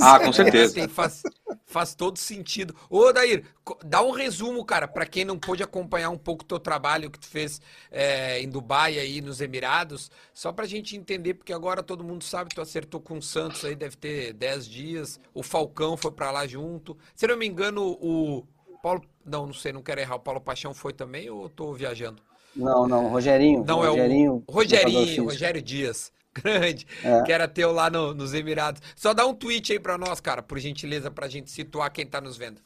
Ah, 0.00 0.18
com 0.18 0.30
É, 0.30 0.32
certeza. 0.32 0.74
tem- 0.74 0.88
faz, 0.88 1.22
faz 1.66 1.94
todo 1.94 2.18
sentido. 2.18 2.74
Ô, 2.90 3.12
Dair, 3.12 3.44
dá 3.84 4.02
um 4.02 4.10
resumo, 4.10 4.64
cara, 4.64 4.88
pra 4.88 5.06
quem 5.06 5.24
não 5.24 5.38
pôde 5.38 5.62
acompanhar 5.62 6.10
um 6.10 6.18
pouco 6.18 6.42
o 6.42 6.46
teu 6.46 6.58
trabalho 6.58 7.10
que 7.10 7.18
tu 7.18 7.26
fez 7.28 7.60
é, 7.90 8.40
em 8.40 8.48
Dubai 8.48 8.98
aí 8.98 9.20
nos 9.20 9.40
Emirados, 9.40 10.10
só 10.32 10.52
pra 10.52 10.66
gente 10.66 10.96
entender, 10.96 11.34
porque 11.34 11.52
agora 11.52 11.82
todo 11.82 12.02
mundo 12.02 12.24
sabe 12.24 12.50
que 12.50 12.56
tu 12.56 12.60
acertou 12.62 13.00
com 13.00 13.18
o 13.18 13.22
Santos 13.22 13.64
aí, 13.64 13.76
deve 13.76 13.96
ter 13.96 14.32
10 14.32 14.66
dias, 14.66 15.20
o 15.32 15.42
Falcão 15.42 15.96
foi 15.96 16.10
pra 16.10 16.30
lá 16.32 16.46
junto. 16.46 16.96
Se 17.14 17.26
não 17.26 17.36
me 17.36 17.46
engano, 17.46 17.96
o 18.00 18.44
Paulo, 18.82 19.02
não, 19.24 19.46
não 19.46 19.54
sei, 19.54 19.72
não 19.72 19.82
quero 19.82 20.00
errar, 20.00 20.16
o 20.16 20.20
Paulo 20.20 20.40
Paixão 20.40 20.74
foi 20.74 20.92
também 20.92 21.30
ou 21.30 21.44
eu 21.44 21.48
tô 21.48 21.72
viajando? 21.72 22.20
Não, 22.56 22.86
não, 22.86 23.08
Rogerinho. 23.08 23.64
Não, 23.66 23.76
Rogerinho, 23.76 24.44
é 24.46 24.50
o 24.50 24.54
Rogerinho. 24.54 25.24
Rogério 25.24 25.62
Dias. 25.62 26.12
Grande, 26.34 26.86
É. 27.04 27.22
que 27.22 27.32
era 27.32 27.46
teu 27.46 27.70
lá 27.72 27.88
no- 27.88 28.12
nos 28.14 28.34
Emirados. 28.34 28.82
Só 28.96 29.14
dá 29.14 29.24
um 29.26 29.34
tweet 29.34 29.72
aí 29.72 29.78
pra 29.78 29.96
nós, 29.96 30.20
cara, 30.20 30.42
por 30.42 30.58
gentileza, 30.58 31.10
pra 31.10 31.28
gente 31.28 31.50
situar 31.50 31.90
quem 31.92 32.06
tá 32.06 32.20
nos 32.20 32.36
vendo. 32.36 32.60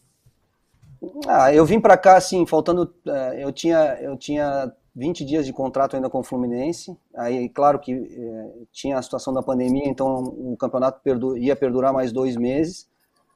Ah, 1.27 1.53
eu 1.55 1.65
vim 1.65 1.81
para 1.81 1.97
cá 1.97 2.17
assim, 2.17 2.45
faltando. 2.47 2.93
eh, 3.07 3.45
eu, 3.45 3.53
tinha, 3.53 3.99
eu 4.01 4.17
tinha 4.17 4.73
20 4.95 5.25
dias 5.25 5.47
de 5.47 5.53
contrato 5.53 5.95
ainda 5.95 6.11
com 6.11 6.19
o 6.19 6.25
Fluminense. 6.25 6.97
Aí, 7.15 7.49
claro 7.49 7.79
que 7.79 7.93
eh, 7.93 8.53
tinha 8.73 8.99
a 8.99 9.03
situação 9.03 9.33
da 9.33 9.43
pandemia, 9.43 9.87
então 9.87 10.25
o 10.25 10.57
campeonato 10.57 11.01
perdu- 11.03 11.37
ia 11.37 11.55
perdurar 11.55 11.93
mais 11.93 12.11
dois 12.11 12.37
meses. 12.37 12.89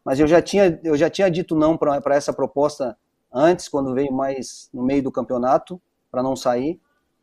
Mas 0.04 0.18
eu 0.18 0.26
já 0.26 0.42
tinha, 0.42 0.80
eu 0.82 0.96
já 0.96 1.08
tinha 1.08 1.30
dito 1.30 1.54
não 1.54 1.76
para 1.76 2.16
essa 2.16 2.32
proposta 2.32 2.96
antes, 3.32 3.68
quando 3.68 3.94
veio 3.94 4.12
mais 4.12 4.68
no 4.74 4.82
meio 4.82 5.02
do 5.02 5.12
campeonato, 5.12 5.80
para 6.10 6.22
não 6.22 6.34
sair. 6.34 6.80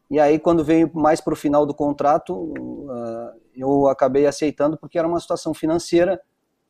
E 0.09 0.19
aí, 0.19 0.39
quando 0.39 0.63
veio 0.63 0.89
mais 0.93 1.21
para 1.21 1.33
o 1.33 1.37
final 1.37 1.65
do 1.65 1.73
contrato, 1.73 2.53
ah, 2.89 3.33
eu 3.55 3.87
acabei 3.87 4.25
aceitando, 4.25 4.77
porque 4.77 4.97
era 4.97 5.07
uma 5.07 5.19
situação 5.19 5.53
financeira 5.53 6.19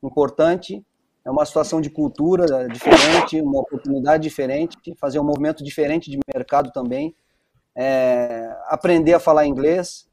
importante 0.04 0.84
é 1.26 1.30
uma 1.30 1.46
situação 1.46 1.82
de 1.82 1.90
cultura 1.90 2.68
diferente, 2.70 3.42
uma 3.42 3.60
oportunidade 3.60 4.24
diferente, 4.24 4.78
fazer 5.00 5.20
um 5.20 5.24
movimento 5.24 5.64
diferente 5.64 6.10
de 6.10 6.18
mercado 6.34 6.72
também, 6.72 7.14
é, 7.76 8.50
aprender 8.68 9.14
a 9.14 9.20
falar 9.20 9.46
inglês. 9.46 10.08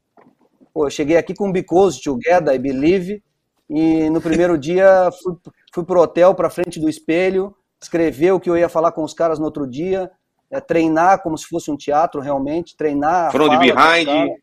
Pô, 0.73 0.85
eu 0.85 0.89
cheguei 0.91 1.17
aqui 1.17 1.33
com 1.33 1.51
Because, 1.51 2.01
Together, 2.01 2.53
I 2.53 2.59
Believe, 2.59 3.23
e 3.69 4.09
no 4.09 4.21
primeiro 4.21 4.57
dia 4.59 5.09
fui, 5.23 5.35
fui 5.73 5.83
pro 5.85 6.01
hotel, 6.01 6.35
para 6.35 6.49
frente 6.49 6.79
do 6.79 6.89
espelho, 6.89 7.55
escrever 7.81 8.33
o 8.33 8.39
que 8.39 8.49
eu 8.49 8.57
ia 8.57 8.69
falar 8.69 8.91
com 8.91 9.03
os 9.03 9.13
caras 9.13 9.39
no 9.39 9.45
outro 9.45 9.65
dia, 9.65 10.11
é, 10.51 10.59
treinar 10.59 11.21
como 11.21 11.37
se 11.37 11.47
fosse 11.47 11.69
um 11.69 11.77
teatro 11.77 12.21
realmente, 12.21 12.75
treinar 12.75 13.31
From 13.31 13.47
fala 13.47 13.59
behind. 13.59 14.37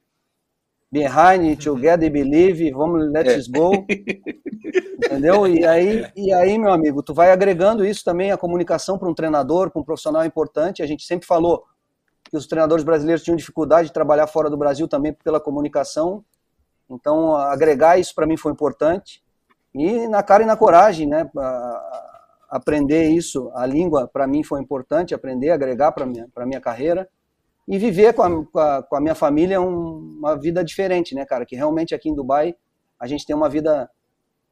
Behind, 0.93 1.59
Together, 1.59 2.09
Believe, 2.09 2.71
vamos, 2.71 3.11
let's 3.11 3.49
go. 3.49 3.85
Entendeu? 4.95 5.45
E 5.49 5.67
aí, 5.67 6.07
e 6.15 6.33
aí, 6.33 6.57
meu 6.57 6.73
amigo, 6.73 7.03
tu 7.03 7.13
vai 7.13 7.33
agregando 7.33 7.85
isso 7.85 8.05
também, 8.05 8.31
a 8.31 8.37
comunicação 8.37 8.97
para 8.97 9.09
um 9.09 9.15
treinador, 9.15 9.71
para 9.71 9.81
um 9.81 9.85
profissional 9.85 10.23
é 10.23 10.27
importante. 10.27 10.85
A 10.85 10.87
gente 10.87 11.05
sempre 11.05 11.27
falou 11.27 11.65
que 12.31 12.37
os 12.37 12.47
treinadores 12.47 12.85
brasileiros 12.85 13.25
tinham 13.25 13.37
dificuldade 13.37 13.89
de 13.89 13.93
trabalhar 13.93 14.29
fora 14.29 14.49
do 14.49 14.57
Brasil 14.57 14.87
também 14.87 15.13
pela 15.13 15.41
comunicação. 15.41 16.25
Então, 16.89 17.35
agregar 17.35 17.99
isso 17.99 18.15
para 18.15 18.27
mim 18.27 18.37
foi 18.37 18.53
importante. 18.53 19.21
E 19.75 20.07
na 20.07 20.23
cara 20.23 20.45
e 20.45 20.47
na 20.47 20.57
coragem, 20.57 21.09
né? 21.09 21.29
Aprender 22.59 23.09
isso, 23.09 23.51
a 23.55 23.67
língua 23.67 24.07
para 24.07 24.27
mim 24.29 24.45
foi 24.45 24.61
importante, 24.61 25.13
aprender, 25.15 25.51
agregar 25.51 25.91
para 25.93 26.07
minha 26.07 26.29
para 26.33 26.47
minha 26.47 26.61
carreira 26.61 27.09
e 27.67 27.79
viver 27.79 28.15
com 28.15 28.23
a, 28.23 28.45
com 28.47 28.59
a, 28.61 28.83
com 28.83 28.97
a 28.97 29.01
minha 29.01 29.15
família 29.15 29.61
um- 29.61 30.19
uma 30.21 30.37
vida 30.39 30.63
diferente, 30.63 31.15
né, 31.17 31.25
cara? 31.27 31.45
Que 31.45 31.57
realmente 31.57 31.95
aqui 31.97 32.09
em 32.09 32.15
Dubai 32.15 32.55
a 33.01 33.07
gente 33.09 33.27
tem 33.27 33.35
uma 33.35 33.49
vida 33.49 33.91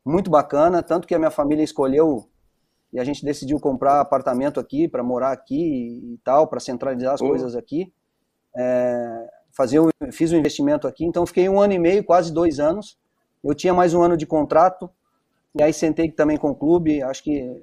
muito 0.05 0.29
bacana, 0.31 0.83
tanto 0.83 1.07
que 1.07 1.15
a 1.15 1.19
minha 1.19 1.31
família 1.31 1.63
escolheu 1.63 2.29
e 2.93 2.99
a 2.99 3.05
gente 3.05 3.25
decidiu 3.25 3.61
comprar 3.61 4.01
apartamento 4.01 4.59
aqui 4.59 4.89
para 4.89 5.03
morar 5.03 5.31
aqui 5.31 6.01
e 6.15 6.19
tal, 6.25 6.49
para 6.49 6.59
centralizar 6.59 7.15
as 7.15 7.23
Oh. 7.23 7.29
coisas 7.29 7.55
aqui. 7.55 7.93
É, 8.57 9.29
fazer 9.57 9.79
fiz 10.11 10.33
o 10.33 10.37
investimento 10.37 10.89
aqui, 10.89 11.05
então 11.05 11.25
fiquei 11.25 11.49
um 11.49 11.61
ano 11.61 11.73
e 11.73 11.79
meio, 11.79 12.03
quase 12.05 12.33
dois 12.33 12.59
anos. 12.59 12.99
Eu 13.45 13.55
tinha 13.55 13.73
mais 13.73 13.95
um 13.95 14.03
ano 14.03 14.17
de 14.17 14.27
contrato 14.27 14.91
e 15.55 15.63
aí 15.63 15.73
sentei 15.73 16.11
também 16.11 16.37
com 16.37 16.51
o 16.51 16.55
clube. 16.55 17.01
Acho 17.03 17.23
que 17.23 17.63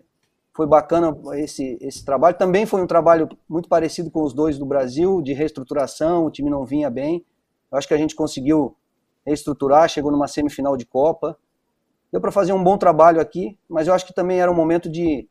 foi 0.59 0.67
bacana 0.67 1.17
esse 1.35 1.77
esse 1.79 2.03
trabalho. 2.03 2.37
Também 2.37 2.65
foi 2.65 2.81
um 2.81 2.87
trabalho 2.87 3.29
muito 3.47 3.69
parecido 3.69 4.11
com 4.11 4.23
os 4.23 4.33
dois 4.33 4.57
do 4.57 4.65
Brasil, 4.65 5.21
de 5.21 5.31
reestruturação. 5.31 6.25
O 6.25 6.31
time 6.31 6.49
não 6.49 6.65
vinha 6.65 6.89
bem. 6.89 7.23
Eu 7.71 7.77
acho 7.77 7.87
que 7.87 7.93
a 7.93 7.97
gente 7.97 8.13
conseguiu 8.13 8.75
reestruturar, 9.25 9.87
chegou 9.87 10.11
numa 10.11 10.27
semifinal 10.27 10.75
de 10.75 10.85
Copa 10.85 11.37
deu 12.11 12.19
para 12.19 12.31
fazer 12.31 12.53
um 12.53 12.63
bom 12.63 12.77
trabalho 12.77 13.21
aqui, 13.21 13.57
mas 13.67 13.87
eu 13.87 13.93
acho 13.93 14.05
que 14.05 14.13
também 14.13 14.41
era 14.41 14.51
um 14.51 14.55
momento 14.55 14.89
de, 14.89 15.27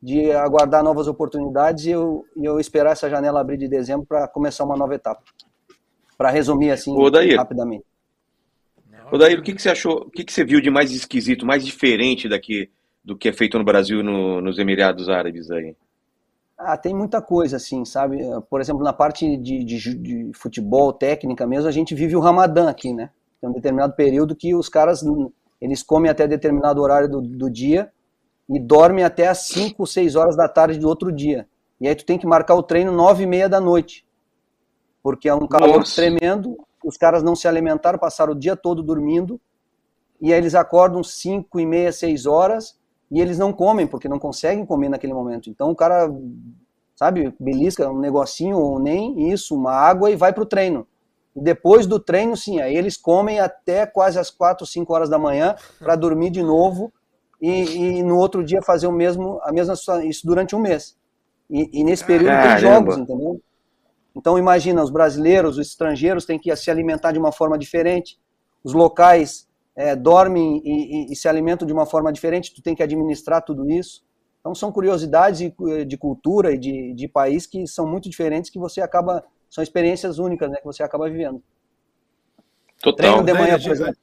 de 0.00 0.30
aguardar 0.32 0.84
novas 0.84 1.08
oportunidades 1.08 1.86
e 1.86 1.90
eu, 1.90 2.24
e 2.36 2.44
eu 2.44 2.60
esperar 2.60 2.92
essa 2.92 3.08
janela 3.08 3.40
abrir 3.40 3.56
de 3.56 3.68
dezembro 3.68 4.06
para 4.06 4.28
começar 4.28 4.64
uma 4.64 4.76
nova 4.76 4.94
etapa. 4.94 5.22
Para 6.16 6.30
resumir 6.30 6.70
assim 6.70 6.94
rapidamente. 7.36 7.84
Ô, 9.10 9.18
Daír, 9.18 9.38
o 9.38 9.42
que, 9.42 9.54
que 9.54 9.60
você 9.60 9.70
achou, 9.70 10.02
o 10.02 10.10
que, 10.10 10.24
que 10.24 10.32
você 10.32 10.44
viu 10.44 10.60
de 10.60 10.70
mais 10.70 10.90
esquisito, 10.90 11.44
mais 11.44 11.64
diferente 11.64 12.28
daqui 12.28 12.70
do 13.04 13.16
que 13.16 13.28
é 13.28 13.32
feito 13.32 13.58
no 13.58 13.64
Brasil 13.64 14.02
no- 14.02 14.40
nos 14.40 14.58
Emirados 14.58 15.08
Árabes 15.08 15.50
aí? 15.50 15.76
Ah, 16.58 16.76
tem 16.76 16.94
muita 16.94 17.20
coisa 17.20 17.56
assim, 17.56 17.84
sabe? 17.84 18.18
Por 18.48 18.60
exemplo, 18.60 18.84
na 18.84 18.92
parte 18.92 19.36
de, 19.36 19.64
de, 19.64 19.94
de 19.98 20.30
futebol, 20.34 20.92
técnica 20.92 21.46
mesmo, 21.46 21.68
a 21.68 21.72
gente 21.72 21.94
vive 21.94 22.14
o 22.14 22.20
Ramadã 22.20 22.68
aqui, 22.68 22.92
né? 22.92 23.10
Tem 23.40 23.50
um 23.50 23.52
determinado 23.52 23.94
período 23.94 24.36
que 24.36 24.54
os 24.54 24.68
caras 24.68 25.02
eles 25.60 25.82
comem 25.82 26.10
até 26.10 26.26
determinado 26.28 26.80
horário 26.80 27.08
do, 27.08 27.20
do 27.20 27.50
dia 27.50 27.90
e 28.48 28.60
dormem 28.60 29.02
até 29.04 29.26
às 29.28 29.38
5, 29.48 29.86
6 29.86 30.14
horas 30.14 30.36
da 30.36 30.48
tarde 30.48 30.78
do 30.78 30.88
outro 30.88 31.10
dia. 31.10 31.48
E 31.80 31.88
aí 31.88 31.94
tu 31.96 32.04
tem 32.04 32.18
que 32.18 32.26
marcar 32.26 32.54
o 32.54 32.62
treino 32.62 32.92
9 32.92 33.24
e 33.24 33.26
meia 33.26 33.48
da 33.48 33.60
noite. 33.60 34.04
porque 35.02 35.28
é 35.28 35.34
um 35.34 35.46
calor 35.48 35.78
Nossa. 35.78 35.96
tremendo, 35.96 36.56
os 36.84 36.96
caras 36.96 37.22
não 37.22 37.34
se 37.34 37.48
alimentaram, 37.48 37.98
passaram 37.98 38.32
o 38.32 38.38
dia 38.38 38.54
todo 38.56 38.82
dormindo, 38.82 39.40
e 40.20 40.32
aí 40.32 40.38
eles 40.38 40.54
acordam 40.54 41.02
5 41.02 41.58
e 41.58 41.66
meia, 41.66 41.92
6 41.92 42.26
horas, 42.26 42.78
e 43.12 43.20
eles 43.20 43.38
não 43.38 43.52
comem, 43.52 43.86
porque 43.86 44.08
não 44.08 44.18
conseguem 44.18 44.64
comer 44.64 44.88
naquele 44.88 45.12
momento. 45.12 45.50
Então 45.50 45.70
o 45.70 45.76
cara, 45.76 46.10
sabe, 46.96 47.34
belisca 47.38 47.90
um 47.90 47.98
negocinho 47.98 48.56
ou 48.56 48.78
nem 48.78 49.30
isso, 49.30 49.54
uma 49.54 49.72
água 49.72 50.10
e 50.10 50.16
vai 50.16 50.32
pro 50.32 50.46
treino. 50.46 50.86
E 51.36 51.40
depois 51.42 51.86
do 51.86 52.00
treino, 52.00 52.34
sim, 52.34 52.58
aí 52.60 52.74
eles 52.74 52.96
comem 52.96 53.38
até 53.38 53.84
quase 53.84 54.18
as 54.18 54.30
4, 54.30 54.66
5 54.66 54.90
horas 54.94 55.10
da 55.10 55.18
manhã 55.18 55.54
para 55.78 55.94
dormir 55.94 56.30
de 56.30 56.42
novo 56.42 56.90
e, 57.38 57.98
e 57.98 58.02
no 58.02 58.16
outro 58.16 58.42
dia 58.42 58.62
fazer 58.62 58.86
o 58.86 58.92
mesmo, 58.92 59.38
a 59.42 59.52
mesma 59.52 59.74
isso 60.04 60.26
durante 60.26 60.56
um 60.56 60.58
mês. 60.58 60.96
E, 61.50 61.80
e 61.80 61.84
nesse 61.84 62.06
período 62.06 62.32
tem 62.32 62.40
Caramba. 62.40 62.60
jogos, 62.60 62.96
entendeu? 62.96 63.38
Então 64.16 64.38
imagina, 64.38 64.82
os 64.82 64.90
brasileiros, 64.90 65.58
os 65.58 65.66
estrangeiros 65.66 66.24
têm 66.24 66.38
que 66.38 66.54
se 66.56 66.70
alimentar 66.70 67.12
de 67.12 67.18
uma 67.18 67.30
forma 67.30 67.58
diferente, 67.58 68.18
os 68.64 68.72
locais 68.72 69.46
é, 69.76 69.96
dormem 69.96 70.60
e, 70.64 71.06
e- 71.10 71.12
e 71.12 71.16
se 71.16 71.28
alimentam 71.28 71.66
de 71.66 71.72
uma 71.72 71.86
forma 71.86 72.12
diferente, 72.12 72.54
tu 72.54 72.62
tem 72.62 72.74
que 72.74 72.82
administrar 72.82 73.42
tudo 73.42 73.68
isso. 73.70 74.02
Então 74.40 74.54
são 74.54 74.72
curiosidades 74.72 75.38
de, 75.38 75.84
de 75.84 75.96
cultura 75.96 76.52
e 76.52 76.58
de, 76.58 76.94
de 76.94 77.08
país 77.08 77.46
que 77.46 77.66
são 77.66 77.86
muito 77.86 78.10
diferentes 78.10 78.50
que 78.50 78.58
você 78.58 78.80
acaba, 78.80 79.24
são 79.48 79.62
experiências 79.62 80.18
únicas, 80.18 80.50
né, 80.50 80.56
que 80.58 80.64
você 80.64 80.82
acaba 80.82 81.08
vivendo. 81.08 81.42
Total. 82.82 82.96
Treino 82.96 83.24
de 83.24 83.32
manhã, 83.32 83.54
a 83.54 83.60
por 83.60 83.70
exemplo. 83.70 83.96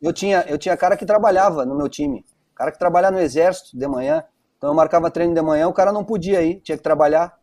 Eu 0.00 0.12
tinha, 0.12 0.42
eu 0.48 0.58
tinha 0.58 0.76
cara 0.76 0.96
que 0.96 1.04
trabalhava 1.06 1.64
no 1.64 1.76
meu 1.76 1.88
time, 1.88 2.24
cara 2.54 2.72
que 2.72 2.78
trabalhava 2.78 3.16
no 3.16 3.22
exército 3.22 3.76
de 3.76 3.86
manhã. 3.86 4.24
Então 4.56 4.70
eu 4.70 4.74
marcava 4.74 5.10
treino 5.10 5.34
de 5.34 5.42
manhã, 5.42 5.66
o 5.68 5.72
cara 5.72 5.92
não 5.92 6.04
podia 6.04 6.40
ir, 6.42 6.60
tinha 6.60 6.76
que 6.76 6.82
trabalhar. 6.82 7.36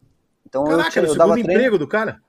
Então 0.45 0.63
eu, 0.71 0.77
Caraca, 0.77 0.89
tinha, 0.91 1.03
era 1.03 1.11
o 1.11 1.13
eu 1.13 1.17
dava 1.17 1.33
segundo 1.33 1.43
treino. 1.43 1.61
emprego 1.61 1.77
do 1.77 1.87
cara? 1.87 2.21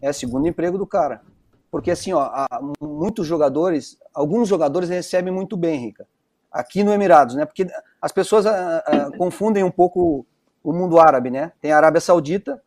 É, 0.00 0.12
segundo 0.12 0.46
emprego 0.46 0.78
do 0.78 0.86
cara. 0.86 1.22
Porque 1.70 1.90
assim, 1.90 2.12
ó, 2.12 2.22
há 2.22 2.60
muitos 2.80 3.26
jogadores, 3.26 3.96
alguns 4.12 4.48
jogadores 4.48 4.88
recebem 4.88 5.32
muito 5.32 5.56
bem, 5.56 5.78
Rica. 5.78 6.06
Aqui 6.50 6.82
no 6.82 6.92
Emirados, 6.92 7.36
né? 7.36 7.44
Porque 7.44 7.66
as 8.02 8.10
pessoas 8.10 8.44
ah, 8.44 8.82
ah, 8.84 9.10
confundem 9.16 9.62
um 9.62 9.70
pouco 9.70 10.26
o 10.64 10.72
mundo 10.72 10.98
árabe, 10.98 11.30
né? 11.30 11.52
Tem 11.60 11.70
a 11.72 11.76
Arábia 11.76 12.00
Saudita, 12.00 12.60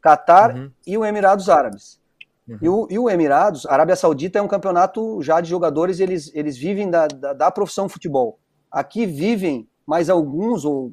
Catar 0.00 0.54
Uhum. 0.54 0.70
e 0.86 0.96
o 0.96 1.04
Emirados 1.04 1.50
Árabes. 1.50 2.00
Uhum. 2.48 2.58
E, 2.62 2.68
o, 2.68 2.86
e 2.90 2.98
o 2.98 3.10
Emirados, 3.10 3.66
a 3.66 3.72
Arábia 3.72 3.94
Saudita 3.94 4.38
é 4.38 4.42
um 4.42 4.48
campeonato 4.48 5.22
já 5.22 5.40
de 5.40 5.48
jogadores, 5.48 6.00
eles, 6.00 6.30
eles 6.34 6.56
vivem 6.56 6.90
da, 6.90 7.06
da, 7.06 7.32
da 7.34 7.50
profissão 7.50 7.88
futebol. 7.88 8.38
Aqui 8.70 9.04
vivem 9.04 9.68
mais 9.86 10.08
alguns, 10.08 10.64
ou 10.64 10.92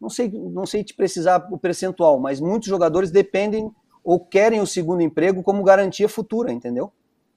não 0.00 0.08
sei, 0.08 0.30
não 0.30 0.64
sei 0.64 0.84
te 0.84 0.94
precisar 0.94 1.44
o 1.50 1.58
percentual, 1.58 2.20
mas 2.20 2.40
muitos 2.40 2.68
jogadores 2.68 3.10
dependem 3.10 3.70
ou 4.04 4.20
querem 4.20 4.60
o 4.60 4.66
segundo 4.66 5.00
emprego 5.00 5.42
como 5.42 5.64
garantia 5.64 6.08
futura, 6.08 6.52
entendeu? 6.52 6.92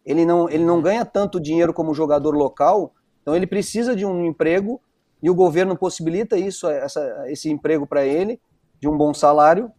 Ele 0.06 0.26
não, 0.26 0.50
ele 0.50 0.66
não 0.66 0.82
ganha 0.82 1.06
tanto 1.06 1.40
dinheiro 1.40 1.74
como 1.74 1.94
jogador 1.94 2.36
local, 2.36 2.94
então 3.22 3.36
ele 3.36 3.48
precisa 3.48 3.96
de 3.96 4.06
um 4.06 4.26
emprego 4.26 4.82
e 5.24 5.30
o 5.30 5.36
governo 5.36 5.78
possibilita 5.78 6.38
isso, 6.38 6.68
essa, 6.68 7.24
esse 7.28 7.50
emprego 7.50 7.88
para 7.88 8.06
ele, 8.06 8.40
de 8.80 8.88
um 8.88 8.98
bom 8.98 9.14
salário. 9.14 9.72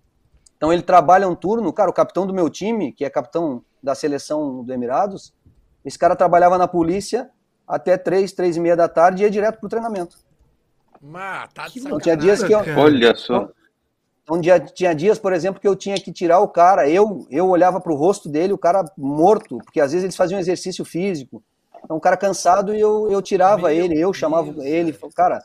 Então 0.56 0.72
ele 0.72 0.82
trabalha 0.82 1.28
um 1.28 1.34
turno, 1.34 1.72
cara, 1.72 1.90
o 1.90 1.94
capitão 1.94 2.26
do 2.26 2.34
meu 2.34 2.50
time, 2.50 2.92
que 2.92 3.04
é 3.04 3.10
capitão 3.10 3.62
da 3.82 3.94
seleção 3.94 4.64
do 4.64 4.72
Emirados, 4.72 5.32
esse 5.84 5.98
cara 5.98 6.16
trabalhava 6.16 6.58
na 6.58 6.66
polícia 6.66 7.30
até 7.66 7.96
três, 7.96 8.32
três 8.32 8.56
e 8.56 8.60
meia 8.60 8.76
da 8.76 8.88
tarde 8.88 9.22
e 9.22 9.26
ia 9.26 9.30
direto 9.30 9.60
pro 9.60 9.68
treinamento. 9.68 10.16
Mas 11.00 11.52
tá 11.52 11.68
de 11.68 11.80
sacanagem. 11.80 12.02
tinha 12.02 12.16
dias 12.16 12.42
que 12.42 12.52
eu-. 12.52 12.78
Olha 12.78 13.14
só. 13.14 13.48
Então 14.28 14.38
dia, 14.38 14.60
tinha 14.60 14.94
dias, 14.94 15.18
por 15.18 15.32
exemplo, 15.32 15.58
que 15.58 15.66
eu 15.66 15.74
tinha 15.74 15.96
que 15.96 16.12
tirar 16.12 16.40
o 16.40 16.48
cara, 16.48 16.86
eu 16.86 17.26
eu 17.30 17.48
olhava 17.48 17.80
pro 17.80 17.94
rosto 17.94 18.28
dele, 18.28 18.52
o 18.52 18.58
cara 18.58 18.84
morto, 18.94 19.56
porque 19.56 19.80
às 19.80 19.92
vezes 19.92 20.04
eles 20.04 20.16
faziam 20.16 20.38
exercício 20.38 20.84
físico. 20.84 21.42
Então 21.82 21.96
o 21.96 22.00
cara 22.00 22.14
cansado 22.14 22.74
e 22.74 22.80
eu, 22.80 23.10
eu 23.10 23.22
tirava 23.22 23.68
Meu 23.68 23.84
ele, 23.84 23.98
eu 23.98 24.12
chamava 24.12 24.52
Deus, 24.52 24.66
ele, 24.66 24.92
cara. 24.92 25.12
cara, 25.16 25.44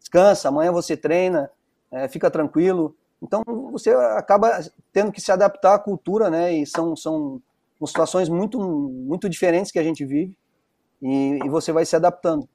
descansa, 0.00 0.48
amanhã 0.48 0.72
você 0.72 0.96
treina, 0.96 1.48
é, 1.92 2.08
fica 2.08 2.28
tranquilo. 2.28 2.96
Então 3.22 3.44
você 3.70 3.90
acaba 3.90 4.60
tendo 4.92 5.12
que 5.12 5.20
se 5.20 5.30
adaptar 5.30 5.74
à 5.74 5.78
cultura, 5.78 6.28
né? 6.28 6.52
E 6.52 6.66
são, 6.66 6.96
são 6.96 7.40
situações 7.86 8.28
muito, 8.28 8.58
muito 8.60 9.28
diferentes 9.28 9.70
que 9.70 9.78
a 9.78 9.84
gente 9.84 10.04
vive 10.04 10.36
e, 11.00 11.38
e 11.44 11.48
você 11.48 11.70
vai 11.70 11.86
se 11.86 11.94
adaptando. 11.94 12.48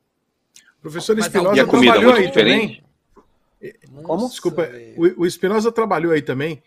Professor 0.81 1.17
Espinosa 1.17 1.61
a 1.61 1.65
comida 1.65 1.93
trabalhou 1.93 2.11
muito 2.11 2.21
aí 2.21 2.27
diferente? 2.27 2.75
também. 2.75 2.88
Como? 4.03 4.29
Desculpa, 4.29 4.69
o, 4.97 5.21
o 5.23 5.25
Espinosa 5.25 5.71
trabalhou 5.71 6.11
aí 6.13 6.21
também, 6.21 6.61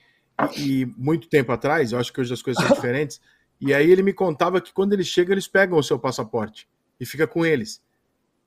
e, 0.59 0.83
e 0.83 0.87
muito 0.96 1.28
tempo 1.28 1.52
atrás, 1.52 1.92
eu 1.92 1.98
acho 1.98 2.12
que 2.12 2.20
hoje 2.20 2.33
as 2.33 2.42
coisas 2.42 2.62
são 2.62 2.72
diferentes, 2.74 3.20
e 3.61 3.72
aí 3.72 3.90
ele 3.90 4.02
me 4.02 4.12
contava 4.12 4.61
que 4.61 4.72
quando 4.72 4.92
eles 4.92 5.07
chegam, 5.07 5.33
eles 5.33 5.48
pegam 5.48 5.78
o 5.78 5.83
seu 5.83 5.98
passaporte 5.98 6.68
e 7.00 7.07
fica 7.07 7.26
com 7.26 7.44
eles. 7.46 7.81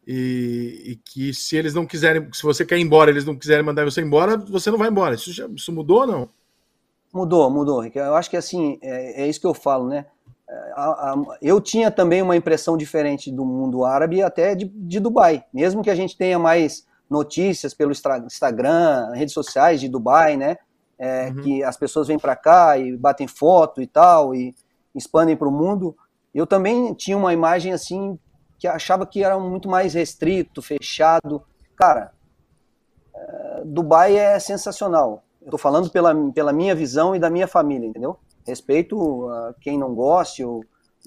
E, 0.08 0.84
e 0.86 0.96
que 0.98 1.34
se 1.34 1.56
eles 1.58 1.74
não 1.74 1.86
quiserem, 1.86 2.32
se 2.32 2.44
você 2.44 2.64
quer 2.64 2.78
ir 2.78 2.82
embora, 2.82 3.10
eles 3.10 3.26
não 3.26 3.36
quiserem 3.36 3.66
mandar 3.66 3.86
você 3.86 4.02
embora, 4.02 4.38
você 4.38 4.70
não 4.70 4.78
vai 4.78 4.90
embora. 4.90 5.16
Isso, 5.16 5.34
já, 5.34 5.48
isso 5.48 5.72
mudou 5.72 6.02
ou 6.02 6.08
não? 6.08 6.30
Mudou, 7.14 7.50
mudou. 7.50 7.84
Eu 7.84 8.16
acho 8.16 8.30
que 8.30 8.38
assim, 8.38 8.78
é, 8.82 9.24
é 9.24 9.28
isso 9.28 9.40
que 9.40 9.48
eu 9.48 9.54
falo, 9.54 9.88
né? 9.88 10.06
A- 10.76 11.14
a- 11.14 11.38
eu 11.42 11.60
tinha 11.60 11.90
também 11.90 12.22
uma 12.22 12.36
impressão 12.36 12.78
diferente 12.78 13.32
do 13.32 13.44
mundo 13.46 13.84
árabe, 13.84 14.22
até 14.22 14.54
de, 14.54 14.66
de 14.66 15.00
Dubai. 15.00 15.44
Mesmo 15.54 15.82
que 15.82 15.90
a 15.90 15.96
gente 15.96 16.16
tenha 16.16 16.38
mais 16.38 16.86
notícias 17.10 17.74
pelo 17.74 17.92
Instagram, 17.92 19.12
redes 19.14 19.34
sociais 19.34 19.80
de 19.80 19.88
Dubai, 19.88 20.38
né? 20.38 20.58
É, 20.98 21.30
Uhum. 21.30 21.42
Que 21.42 21.64
as 21.64 21.78
pessoas 21.78 22.08
vêm 22.08 22.18
para 22.18 22.36
cá 22.36 22.78
e 22.78 22.96
batem 22.96 23.28
foto 23.28 23.82
e 23.82 23.88
tal, 23.88 24.34
e 24.34 24.56
expandem 24.94 25.36
para 25.36 25.48
o 25.48 25.52
mundo. 25.52 25.96
Eu 26.34 26.48
também 26.48 26.94
tinha 26.94 27.18
uma 27.18 27.34
imagem 27.34 27.74
assim, 27.74 28.18
que 28.58 28.68
achava 28.68 29.06
que 29.06 29.24
era 29.24 29.38
muito 29.38 29.70
mais 29.70 29.94
restrito, 29.94 30.62
fechado. 30.62 31.44
Cara, 31.76 32.12
é, 33.14 33.62
Dubai 33.66 34.18
é 34.18 34.40
sensacional. 34.40 35.24
Eu 35.42 35.52
tô 35.52 35.58
falando 35.58 35.90
pela, 35.90 36.14
pela 36.32 36.52
minha 36.52 36.74
visão 36.74 37.16
e 37.16 37.20
da 37.20 37.30
minha 37.30 37.48
família, 37.48 37.88
entendeu? 37.88 38.18
Respeito 38.48 39.30
a 39.30 39.54
quem 39.62 39.78
não 39.78 39.94
goste, 39.94 40.44
ou... 40.44 40.64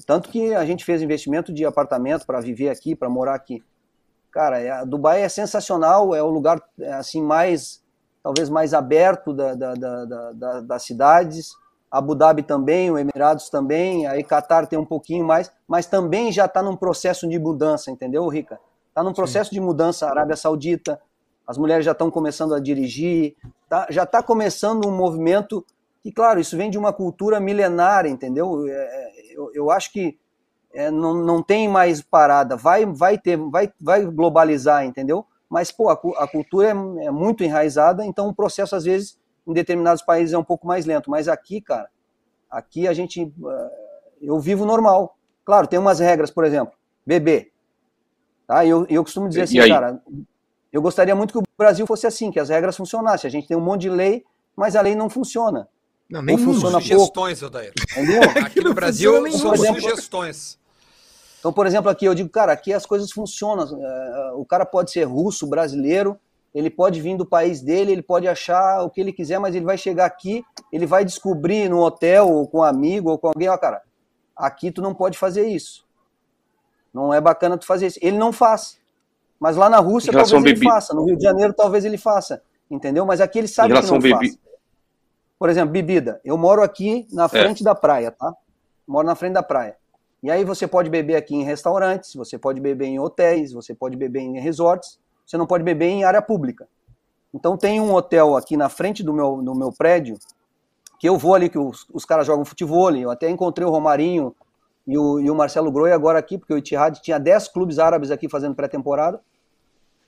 tanto 0.07 0.29
que 0.29 0.55
a 0.55 0.65
gente 0.65 0.85
fez 0.85 1.03
investimento 1.03 1.53
de 1.53 1.65
apartamento 1.65 2.25
para 2.25 2.41
viver 2.41 2.69
aqui, 2.69 2.95
para 2.95 3.11
morar 3.11 3.35
aqui. 3.35 3.63
Cara, 4.31 4.61
é- 4.61 4.71
a 4.71 4.85
Dubai 4.85 5.23
é 5.23 5.29
sensacional, 5.29 6.15
é 6.15 6.23
o 6.23 6.29
lugar 6.29 6.63
é, 6.81 6.93
assim 6.93 7.23
mais, 7.23 7.83
talvez 8.23 8.49
mais 8.49 8.75
aberto 8.75 9.33
da, 9.33 9.55
da, 9.55 9.75
da, 9.75 10.05
da- 10.05 10.33
da- 10.33 10.61
das 10.61 10.83
cidades. 10.85 11.51
Abu 11.91 12.15
Dhabi 12.15 12.43
também, 12.43 12.91
o 12.91 12.99
Emirados 12.99 13.49
também, 13.49 14.07
aí 14.07 14.23
Qatar 14.23 14.67
tem 14.67 14.79
um 14.79 14.85
pouquinho 14.85 15.25
mais, 15.27 15.51
mas 15.67 15.87
também 15.87 16.31
já 16.31 16.45
está 16.45 16.63
num 16.63 16.77
processo 16.77 17.27
de 17.27 17.39
mudança, 17.39 17.91
entendeu, 17.91 18.29
Rica? 18.29 18.61
Está 18.91 19.03
num 19.03 19.15
processo 19.15 19.51
de 19.51 19.61
mudança 19.61 20.07
a 20.07 20.11
Arábia 20.11 20.37
Saudita, 20.37 21.01
as 21.47 21.57
mulheres 21.57 21.87
já 21.87 21.93
estão 21.93 22.11
começando 22.11 22.55
a 22.55 22.61
dirigir, 22.61 23.35
tá- 23.71 23.87
já 23.89 24.03
está 24.03 24.23
começando 24.23 24.87
um 24.87 24.95
movimento 24.95 25.65
que, 26.03 26.13
claro, 26.13 26.39
isso 26.39 26.59
vem 26.59 26.69
de 26.71 26.77
uma 26.77 26.93
cultura 26.93 27.41
milenária, 27.41 28.11
entendeu? 28.11 28.67
É, 28.69 29.13
eu, 29.35 29.51
eu 29.55 29.71
acho 29.71 29.91
que 29.91 30.19
é, 30.73 30.91
não, 30.91 31.15
não 31.15 31.43
tem 31.43 31.69
mais 31.69 32.03
parada, 32.03 32.57
vai, 32.57 32.85
vai 32.87 33.19
ter, 33.19 33.37
vai, 33.37 33.73
vai 33.81 34.05
globalizar, 34.05 34.85
entendeu? 34.85 35.27
Mas, 35.49 35.73
pô, 35.73 35.89
a, 35.89 35.95
a 36.19 36.29
cultura 36.29 36.69
é, 36.69 37.07
é 37.07 37.11
muito 37.11 37.43
enraizada, 37.43 38.05
então 38.05 38.29
o 38.29 38.35
processo, 38.35 38.77
às 38.77 38.85
vezes, 38.85 39.19
em 39.47 39.53
determinados 39.53 40.03
países 40.03 40.35
é 40.35 40.39
um 40.39 40.45
pouco 40.45 40.67
mais 40.67 40.85
lento. 40.85 41.11
Mas 41.11 41.27
aqui, 41.27 41.61
cara, 41.61 41.89
aqui 42.51 42.87
a 42.87 42.93
gente, 42.93 43.23
eh, 43.23 43.71
eu 44.21 44.39
vivo 44.39 44.67
normal. 44.67 45.17
Claro, 45.43 45.67
tem 45.67 45.79
umas 45.79 45.99
regras, 45.99 46.31
por 46.31 46.45
exemplo, 46.45 46.75
beber. 47.07 47.51
Tá? 48.47 48.67
Eu, 48.67 48.87
eu 48.91 49.03
costumo 49.03 49.27
dizer 49.27 49.41
E 49.41 49.45
assim, 49.45 49.59
aí? 49.61 49.71
cara, 49.71 50.03
eu 50.71 50.83
gostaria 50.83 51.17
muito 51.17 51.33
que 51.33 51.39
o 51.39 51.43
Brasil 51.57 51.87
fosse 51.87 52.07
assim, 52.07 52.31
que 52.31 52.39
as 52.39 52.51
regras 52.51 52.77
funcionassem. 52.77 53.27
A 53.27 53.31
gente 53.31 53.49
tem 53.49 53.57
um 53.57 53.61
monte 53.61 53.83
de 53.83 53.91
lei, 53.91 54.23
mas 54.55 54.77
a 54.77 54.83
lei 54.83 54.95
não 54.95 55.09
funciona. 55.09 55.67
Não, 56.09 56.23
nem 56.23 56.39
funciona 56.39 56.79
pouco. 56.79 56.83
Sugestões, 56.87 57.43
Odair. 57.43 57.73
Entendeu? 57.93 58.21
Aqui 58.47 58.61
no 58.63 58.73
Brasil 58.75 59.13
são 59.33 59.51
sugestões. 59.57 60.59
Então, 61.39 61.53
por 61.53 61.67
exemplo, 61.67 61.89
aqui 61.89 62.05
eu 62.05 62.15
digo, 62.15 62.29
cara, 62.29 62.51
aqui 62.53 62.73
as 62.73 62.85
coisas 62.85 63.13
funcionam. 63.13 63.65
eh, 63.81 64.33
O 64.35 64.45
cara 64.45 64.67
pode 64.67 64.91
ser 64.91 65.05
russo, 65.05 65.47
brasileiro, 65.47 66.19
ele 66.53 66.69
pode 66.69 67.01
vir 67.01 67.17
do 67.17 67.25
país 67.25 67.61
dele, 67.61 67.93
ele 67.93 68.03
pode 68.03 68.27
achar 68.27 68.83
o 68.83 68.91
que 68.91 69.01
ele 69.01 69.13
quiser, 69.13 69.39
mas 69.39 69.55
ele 69.55 69.65
vai 69.65 69.79
chegar 69.79 70.07
aqui, 70.07 70.43
ele 70.73 70.85
vai 70.87 71.05
descobrir 71.05 71.69
no 71.69 71.79
hotel, 71.81 72.29
ou 72.29 72.49
com 72.49 72.59
um 72.59 72.63
amigo, 72.65 73.11
ou 73.11 73.19
com 73.19 73.29
alguém, 73.29 73.49
ó, 73.49 73.57
cara, 73.57 73.83
aqui 74.37 74.73
tu 74.73 74.83
não 74.83 74.93
pode 74.95 75.17
fazer 75.17 75.47
isso. 75.47 75.87
Não 76.93 77.15
é 77.15 77.21
bacana 77.21 77.57
tu 77.57 77.67
fazer 77.67 77.87
isso. 77.87 77.99
Ele 78.03 78.19
não 78.19 78.33
faz. 78.33 78.79
Mas 79.39 79.57
lá 79.57 79.71
na 79.71 79.79
Rússia 79.79 80.11
talvez 80.25 80.45
ele 80.45 80.55
bebi- 80.55 80.67
faça, 80.67 80.93
no 80.95 81.05
Rio 81.05 81.17
de 81.17 81.23
Janeiro 81.23 81.53
talvez 81.53 81.85
ele 81.85 81.99
faça, 81.99 82.43
entendeu? 82.69 83.07
Mas 83.07 83.21
aqui 83.21 83.39
ele 83.39 83.47
sabe 83.47 83.69
que 83.81 83.87
não 83.93 84.01
bebi- 84.01 84.15
faz. 84.15 84.39
Por 85.39 85.49
exemplo, 85.49 85.73
bebida. 85.73 86.21
Eu 86.25 86.37
moro 86.37 86.63
aqui 86.63 87.07
É. 87.11 87.15
na 87.15 87.29
frente 87.29 87.63
da 87.63 87.75
praia, 87.75 88.11
tá? 88.11 88.35
Moro 88.87 89.07
na 89.07 89.15
frente 89.15 89.35
da 89.35 89.43
praia. 89.43 89.77
E 90.23 90.31
aí 90.31 90.45
você 90.45 90.67
pode 90.67 90.91
beber 90.91 91.15
aqui 91.15 91.35
em 91.35 91.45
restaurantes, 91.45 92.15
você 92.15 92.37
pode 92.37 92.61
beber 92.61 92.87
em 92.87 92.99
hotéis, 92.99 93.53
você 93.53 93.73
pode 93.75 93.97
beber 93.97 94.21
em 94.21 94.41
resorts, 94.41 94.99
você 95.25 95.37
não 95.37 95.47
pode 95.47 95.63
beber 95.63 95.87
em 95.87 96.03
área 96.05 96.21
pública. 96.21 96.67
Então 97.33 97.57
tem 97.57 97.81
um 97.81 97.93
hotel 97.95 98.37
aqui 98.37 98.57
na 98.57 98.69
frente 98.69 99.05
do 99.05 99.13
meu, 99.13 99.41
do 99.43 99.55
meu 99.55 99.71
prédio, 99.71 100.19
que 100.99 101.09
eu 101.09 101.17
vou 101.17 101.35
ali, 101.35 101.49
que 101.49 101.59
os, 101.59 101.87
os 101.93 102.05
caras 102.05 102.27
jogam 102.27 102.45
futebol, 102.45 102.91
eu 102.97 103.11
até 103.11 103.31
encontrei 103.31 103.65
o 103.67 103.71
Romarinho 103.71 104.35
e 104.87 104.99
o, 104.99 105.21
e 105.21 105.31
o 105.31 105.35
Marcelo 105.37 105.71
Groi 105.71 105.93
agora 105.93 106.19
aqui, 106.19 106.37
porque 106.37 106.53
o 106.53 106.59
Itihad 106.59 107.01
tinha 107.01 107.21
10 107.21 107.49
clubes 107.49 107.79
árabes 107.79 108.11
aqui 108.11 108.29
fazendo 108.29 108.57
pré-temporada, 108.57 109.21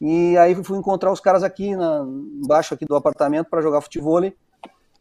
e 0.00 0.36
aí 0.38 0.54
fui 0.64 0.78
encontrar 0.78 1.12
os 1.12 1.20
caras 1.20 1.44
aqui 1.44 1.76
na, 1.76 2.00
embaixo 2.42 2.74
aqui 2.74 2.84
do 2.86 2.96
apartamento 2.96 3.48
para 3.48 3.60
jogar 3.60 3.82
futebol, 3.82 4.20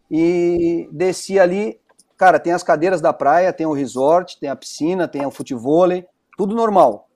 e 0.10 0.90
desci 0.92 1.40
ali, 1.40 1.80
cara, 2.18 2.40
tem 2.40 2.54
as 2.54 2.64
cadeiras 2.64 3.02
da 3.02 3.14
praia, 3.14 3.54
tem 3.54 3.66
o 3.66 3.74
resort, 3.74 4.40
tem 4.40 4.50
a 4.50 4.56
piscina, 4.56 5.08
tem 5.08 5.26
o 5.26 5.32
futebol, 5.32 5.90
tudo 6.38 6.56
normal. 6.56 7.08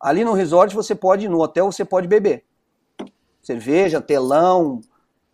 Ali 0.00 0.24
no 0.24 0.32
resort 0.32 0.74
você 0.74 0.94
pode, 0.94 1.28
no 1.28 1.40
hotel 1.40 1.70
você 1.70 1.84
pode 1.84 2.08
beber. 2.08 2.44
Cerveja, 3.42 4.00
telão, 4.00 4.80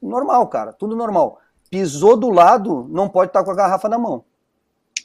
normal, 0.01 0.47
cara, 0.49 0.73
tudo 0.73 0.97
normal 0.97 1.41
pisou 1.71 2.17
do 2.17 2.31
lado, 2.31 2.87
não 2.91 3.09
pode 3.09 3.31
estar 3.31 3.45
com 3.45 3.51
a 3.51 3.55
garrafa 3.55 3.89
na 3.89 3.99
mão. 3.99 4.25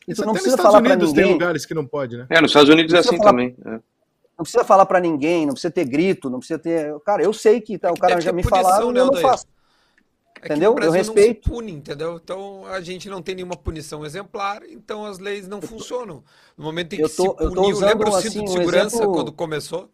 Isso 0.07 0.25
não 0.25 0.33
precisa 0.33 0.57
falar 0.57 0.81
para 0.81 0.95
ninguém. 0.95 1.13
Tem 1.13 1.33
lugares 1.33 1.65
que 1.65 1.73
não 1.73 1.85
pode, 1.85 2.17
né? 2.17 2.25
É, 2.29 2.41
nos 2.41 2.51
Estados 2.51 2.69
Unidos 2.69 2.93
é 2.93 2.99
assim 2.99 3.17
falar, 3.17 3.31
também. 3.31 3.55
É. 3.65 3.69
Não 3.69 4.43
precisa 4.43 4.63
falar 4.63 4.85
para 4.85 4.99
ninguém, 4.99 5.45
não 5.45 5.53
precisa 5.53 5.71
ter 5.71 5.85
grito, 5.85 6.29
não 6.29 6.39
precisa 6.39 6.57
ter. 6.57 6.97
Cara, 7.01 7.23
eu 7.23 7.31
sei 7.33 7.61
que 7.61 7.77
tá, 7.77 7.91
o 7.91 7.97
cara 7.97 8.19
já 8.19 8.31
me 8.31 8.43
falaram, 8.43 8.91
né, 8.91 8.99
eu 8.99 9.07
não 9.07 9.15
faço. 9.15 9.45
É 10.41 10.45
entendeu? 10.45 10.75
eu 10.77 10.91
respeito. 10.91 11.49
Não 11.49 11.55
pune, 11.57 11.71
entendeu? 11.71 12.19
Então 12.21 12.65
a 12.65 12.81
gente 12.81 13.07
não 13.07 13.21
tem 13.21 13.35
nenhuma 13.35 13.55
punição 13.55 14.03
exemplar, 14.05 14.63
então 14.63 15.05
as 15.05 15.19
leis 15.19 15.47
não 15.47 15.61
funcionam. 15.61 16.23
No 16.57 16.63
momento 16.63 16.93
em 16.93 16.97
que 16.97 17.09
tô, 17.09 17.23
se 17.23 17.35
puniu, 17.35 17.79
lembra 17.79 18.09
o 18.09 18.11
cinto 18.13 18.27
assim, 18.27 18.45
de 18.45 18.51
segurança 18.51 18.95
um 18.95 18.99
exemplo... 18.99 19.13
quando 19.13 19.31
começou? 19.31 19.89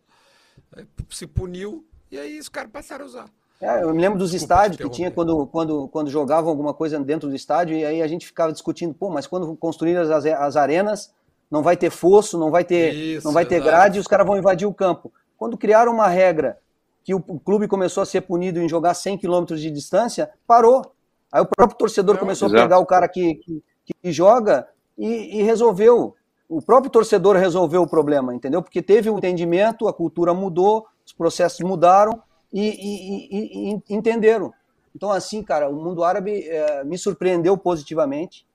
Se 1.10 1.28
puniu 1.28 1.86
e 2.10 2.18
aí 2.18 2.40
os 2.40 2.48
caras 2.48 2.72
passaram 2.72 3.04
a 3.04 3.08
usar. 3.08 3.26
É, 3.60 3.82
eu 3.84 3.94
me 3.94 4.00
lembro 4.00 4.20
dos 4.20 4.32
Desculpa 4.32 4.54
estádios 4.54 4.78
que 4.82 4.96
tinha 4.96 5.10
quando, 5.10 5.48
quando, 5.48 5.88
quando 5.88 6.10
jogavam 6.10 6.50
alguma 6.50 6.74
coisa 6.74 7.00
dentro 7.00 7.28
do 7.28 7.36
estádio, 7.36 7.76
e 7.76 7.84
aí 7.84 8.02
a 8.02 8.08
gente 8.08 8.26
ficava 8.26 8.54
discutindo, 8.54 8.94
pô, 8.94 9.10
mas 9.10 9.26
quando 9.26 9.56
construir 9.56 9.98
as, 9.98 10.10
as 10.10 10.56
arenas, 10.56 11.12
não 11.50 11.64
vai 11.64 11.76
ter 11.76 11.90
fosso, 11.90 12.38
não 12.38 12.52
vai 12.52 12.64
ter, 12.64 12.94
Isso, 12.94 13.26
não 13.26 13.34
vai 13.34 13.46
ter 13.46 13.60
grade, 13.62 13.98
e 13.98 14.00
os 14.00 14.08
caras 14.08 14.28
vão 14.28 14.38
invadir 14.38 14.68
o 14.68 14.74
campo. 14.74 15.12
Quando 15.36 15.58
criaram 15.58 15.92
uma 15.92 16.08
regra 16.08 16.60
que 17.08 17.16
o, 17.16 17.22
clube 17.22 17.70
começou 17.70 18.04
a 18.04 18.06
ser 18.06 18.20
punido 18.20 18.60
em 18.60 18.68
jogar 18.68 18.94
100 18.94 19.18
quilômetros 19.18 19.62
de 19.62 19.72
distância, 19.72 20.30
parou. 20.46 20.94
Aí 21.32 21.42
o 21.42 21.46
próprio 21.46 21.78
torcedor 21.78 22.16
não, 22.16 22.20
começou 22.20 22.50
exato. 22.50 22.60
a 22.60 22.66
pegar 22.66 22.80
o 22.80 22.86
cara 22.86 23.08
que, 23.08 23.36
que, 23.36 23.64
que 23.86 24.12
joga 24.12 24.68
e, 24.98 25.40
e 25.40 25.42
resolveu. 25.42 26.14
O 26.50 26.62
próprio 26.62 26.92
torcedor 26.92 27.38
resolveu 27.38 27.82
o 27.84 27.88
problema, 27.88 28.36
entendeu? 28.36 28.62
Porque 28.62 28.82
teve 28.82 29.10
o 29.10 29.14
um 29.14 29.18
entendimento, 29.20 29.88
a 29.88 29.94
cultura 29.94 30.34
mudou, 30.34 30.86
os 31.06 31.14
processos 31.14 31.62
mudaram, 31.62 32.22
e, 32.52 32.68
e, 32.68 33.72
e, 33.72 33.84
entenderam. 33.90 34.54
Então, 34.94 35.10
assim, 35.10 35.42
cara, 35.42 35.70
o 35.70 35.82
mundo 35.82 36.04
árabe 36.04 36.46
é, 36.46 36.84
me 36.84 36.98
surpreendeu 36.98 37.58
positivamente. 37.58 38.46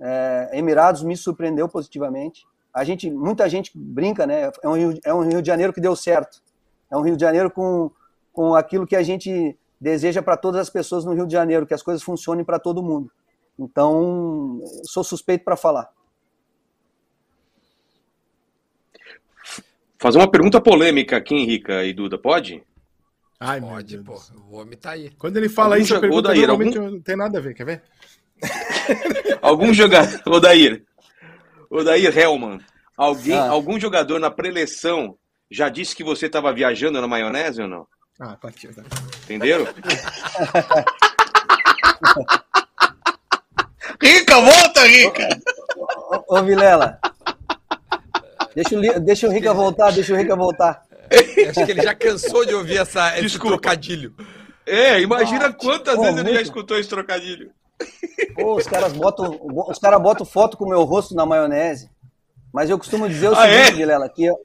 É, 0.00 0.48
Emirados 0.54 1.02
me 1.02 1.14
surpreendeu 1.14 1.68
positivamente. 1.68 2.46
A 2.72 2.84
gente, 2.84 3.10
muita 3.10 3.46
gente 3.50 3.70
brinca, 3.74 4.26
né? 4.26 4.50
É 4.62 4.68
um, 4.68 4.72
Rio, 4.72 4.98
é 5.04 5.12
um 5.12 5.28
Rio 5.28 5.42
de 5.42 5.46
Janeiro 5.46 5.74
que 5.74 5.80
deu 5.80 5.94
certo. 5.94 6.40
É 6.90 6.96
um 6.96 7.02
Rio 7.02 7.16
de 7.16 7.20
Janeiro 7.20 7.50
com, 7.50 7.90
com 8.38 8.54
aquilo 8.54 8.86
que 8.86 8.94
a 8.94 9.02
gente 9.02 9.58
deseja 9.80 10.22
para 10.22 10.36
todas 10.36 10.60
as 10.60 10.70
pessoas 10.70 11.04
no 11.04 11.12
Rio 11.12 11.26
de 11.26 11.32
Janeiro, 11.32 11.66
que 11.66 11.74
as 11.74 11.82
coisas 11.82 12.04
funcionem 12.04 12.44
para 12.44 12.60
todo 12.60 12.80
mundo. 12.80 13.10
Então, 13.58 14.62
sou 14.84 15.02
suspeito 15.02 15.44
para 15.44 15.56
falar. 15.56 15.90
Fazer 19.98 20.18
uma 20.18 20.30
pergunta 20.30 20.60
polêmica 20.60 21.16
aqui, 21.16 21.34
Henrica 21.34 21.84
e 21.84 21.92
Duda, 21.92 22.16
pode? 22.16 22.62
Ai, 23.40 23.60
Pode, 23.60 23.98
pô. 23.98 24.22
O 24.48 24.58
homem 24.58 24.78
tá 24.78 24.92
aí. 24.92 25.10
Quando 25.18 25.36
ele 25.36 25.48
fala 25.48 25.74
algum 25.74 25.82
isso, 25.82 25.96
a 25.96 26.00
pergunta 26.00 26.28
Odair, 26.28 26.46
normalmente 26.46 26.78
algum... 26.78 26.90
não 26.92 27.00
tem 27.00 27.16
nada 27.16 27.38
a 27.38 27.40
ver, 27.40 27.54
quer 27.54 27.66
ver? 27.66 27.82
algum 29.42 29.74
jogador... 29.74 30.20
Odair. 30.28 30.84
Odair 31.68 32.16
Helman. 32.16 32.60
Alguém, 32.96 33.36
ah. 33.36 33.50
Algum 33.50 33.80
jogador 33.80 34.20
na 34.20 34.30
preleção 34.30 35.18
já 35.50 35.68
disse 35.68 35.96
que 35.96 36.04
você 36.04 36.26
estava 36.26 36.52
viajando 36.52 37.00
na 37.00 37.08
maionese 37.08 37.62
ou 37.62 37.66
não? 37.66 37.84
Ah, 38.20 38.36
partiu. 38.40 38.74
Tá. 38.74 38.82
Entenderam? 39.24 39.66
Rica, 44.02 44.40
volta, 44.40 44.86
Rica! 44.86 45.28
Ô, 45.76 45.86
ô, 46.16 46.38
ô 46.38 46.42
Vilela. 46.42 46.98
Deixa 48.54 48.76
o, 48.76 49.00
deixa 49.00 49.28
o 49.28 49.30
Rica 49.30 49.54
voltar, 49.54 49.92
deixa 49.92 50.12
o 50.12 50.16
Rica 50.16 50.34
voltar. 50.34 50.82
Acho 51.48 51.64
que 51.64 51.70
ele 51.70 51.82
já 51.82 51.94
cansou 51.94 52.44
de 52.44 52.54
ouvir 52.54 52.78
essa, 52.78 53.18
esse 53.18 53.38
trocadilho. 53.38 54.14
É, 54.66 55.00
imagina 55.00 55.46
ah, 55.46 55.52
quantas 55.52 55.96
vezes 55.96 56.14
muito. 56.14 56.28
ele 56.28 56.34
já 56.34 56.42
escutou 56.42 56.78
esse 56.78 56.88
trocadilho. 56.88 57.50
Pô, 58.34 58.56
os 58.56 58.66
caras 58.66 58.92
botam, 58.92 59.40
os 59.42 59.78
cara 59.78 59.98
botam 59.98 60.26
foto 60.26 60.56
com 60.56 60.64
o 60.64 60.68
meu 60.68 60.82
rosto 60.84 61.14
na 61.14 61.24
maionese. 61.24 61.88
Mas 62.52 62.68
eu 62.68 62.78
costumo 62.78 63.08
dizer 63.08 63.28
o 63.28 63.32
ah, 63.32 63.42
seguinte, 63.42 63.68
é? 63.68 63.70
Vilela, 63.72 64.08
que 64.08 64.24
eu, 64.24 64.36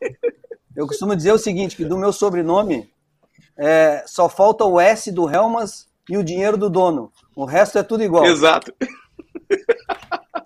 eu 0.75 0.87
costumo 0.87 1.15
dizer 1.15 1.31
o 1.31 1.37
seguinte, 1.37 1.75
que 1.75 1.83
do 1.83 1.97
meu 1.97 2.13
sobrenome 2.13 2.89
é, 3.57 4.03
só 4.05 4.27
falta 4.27 4.63
o 4.65 4.79
S 4.79 5.11
do 5.11 5.29
Helmas 5.29 5.87
e 6.09 6.17
o 6.17 6.23
dinheiro 6.23 6.57
do 6.57 6.69
dono. 6.69 7.11
O 7.35 7.45
resto 7.45 7.77
é 7.77 7.83
tudo 7.83 8.03
igual. 8.03 8.25
Exato. 8.25 8.73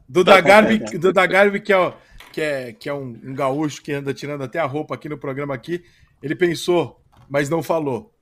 Do 0.10 0.24
da 0.24 0.40
Garbi, 0.40 0.80
do 0.98 1.12
da 1.12 1.26
Garbi 1.26 1.60
que 1.60 1.74
é, 1.74 1.94
que 2.32 2.42
é, 2.42 2.72
que 2.72 2.88
é 2.88 2.94
um, 2.94 3.20
um 3.26 3.36
gaúcho 3.36 3.82
que 3.84 3.92
anda 3.92 4.14
tirando 4.14 4.42
até 4.42 4.58
a 4.58 4.66
roupa 4.66 4.96
aqui 4.96 5.10
no 5.10 5.18
programa 5.18 5.54
aqui. 5.54 5.84
Ele 6.24 6.34
pensou, 6.34 7.02
mas 7.30 7.50
não 7.50 7.62
falou. 7.62 8.14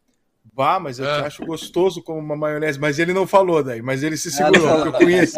Vá, 0.53 0.79
mas 0.79 0.99
eu 0.99 1.05
é. 1.05 1.19
te 1.19 1.25
acho 1.27 1.45
gostoso 1.45 2.01
como 2.01 2.19
uma 2.19 2.35
maionese. 2.35 2.79
Mas 2.79 2.97
ele 2.97 3.13
não 3.13 3.27
falou 3.27 3.63
daí, 3.63 3.81
mas 3.81 4.03
ele 4.03 4.15
se 4.15 4.31
segurou, 4.31 4.75
porque 4.75 4.87
eu 4.87 4.93
conheço. 4.93 5.37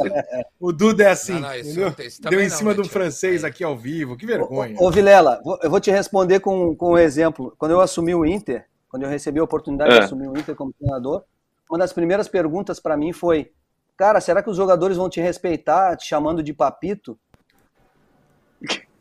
O 0.60 0.72
Duda 0.72 1.04
é 1.04 1.10
assim, 1.10 1.34
não, 1.34 1.42
não, 1.42 1.56
entendeu? 1.56 1.96
Deu 2.30 2.42
em 2.42 2.50
cima 2.50 2.74
do 2.74 2.88
francês 2.88 3.44
aqui 3.44 3.64
ao 3.64 3.76
vivo, 3.76 4.16
que 4.16 4.26
vergonha. 4.26 4.76
Ô, 4.80 4.88
ô, 4.88 4.92
Vilela, 4.92 5.42
eu 5.64 5.70
vou 5.70 5.80
te 5.80 5.92
responder 5.92 6.40
com, 6.40 6.76
com 6.76 6.92
um 6.92 6.98
exemplo. 6.98 7.54
Quando 7.58 7.72
eu 7.72 7.82
assumi 7.82 8.14
o 8.14 8.26
Inter, 8.26 8.66
quando 8.90 9.04
eu 9.04 9.10
recebi 9.10 9.40
a 9.40 9.44
oportunidade 9.44 9.94
é. 9.94 10.00
de 10.00 10.06
assumir 10.06 10.28
o 10.28 10.38
Inter 10.38 10.56
como 10.56 10.74
treinador, 10.74 11.24
uma 11.70 11.80
das 11.80 11.94
primeiras 11.94 12.28
perguntas 12.28 12.80
para 12.80 12.98
mim 12.98 13.12
foi: 13.12 13.52
Cara, 13.96 14.22
será 14.22 14.42
que 14.44 14.50
os 14.50 14.58
jogadores 14.58 14.98
vão 14.98 15.10
te 15.10 15.20
respeitar 15.20 15.96
te 15.98 16.08
chamando 16.08 16.44
de 16.44 16.54
papito? 16.54 17.18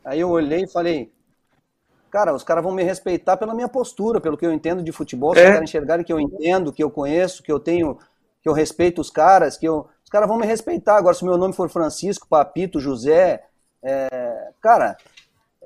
Aí 0.04 0.20
eu 0.20 0.30
olhei 0.30 0.64
e 0.64 0.68
falei: 0.68 1.12
cara, 2.10 2.34
os 2.34 2.42
caras 2.42 2.64
vão 2.64 2.72
me 2.72 2.82
respeitar 2.82 3.36
pela 3.36 3.54
minha 3.54 3.68
postura, 3.68 4.20
pelo 4.20 4.38
que 4.38 4.46
eu 4.46 4.52
entendo 4.52 4.82
de 4.82 4.90
futebol, 4.90 5.34
se 5.34 5.40
é. 5.40 5.44
os 5.44 5.48
caras 5.50 5.68
enxergarem 5.68 6.04
que 6.04 6.12
eu 6.12 6.18
entendo, 6.18 6.72
que 6.72 6.82
eu 6.82 6.90
conheço, 6.90 7.42
que 7.42 7.52
eu 7.52 7.60
tenho, 7.60 7.98
que 8.42 8.48
eu 8.48 8.54
respeito 8.54 9.02
os 9.02 9.10
caras, 9.10 9.58
que 9.58 9.68
eu, 9.68 9.86
os 10.02 10.08
caras 10.08 10.26
vão 10.26 10.38
me 10.38 10.46
respeitar. 10.46 10.96
Agora, 10.96 11.14
se 11.14 11.22
o 11.22 11.26
meu 11.26 11.36
nome 11.36 11.52
for 11.52 11.68
Francisco, 11.68 12.26
Papito, 12.26 12.80
José, 12.80 13.44
é, 13.82 14.50
cara, 14.62 14.96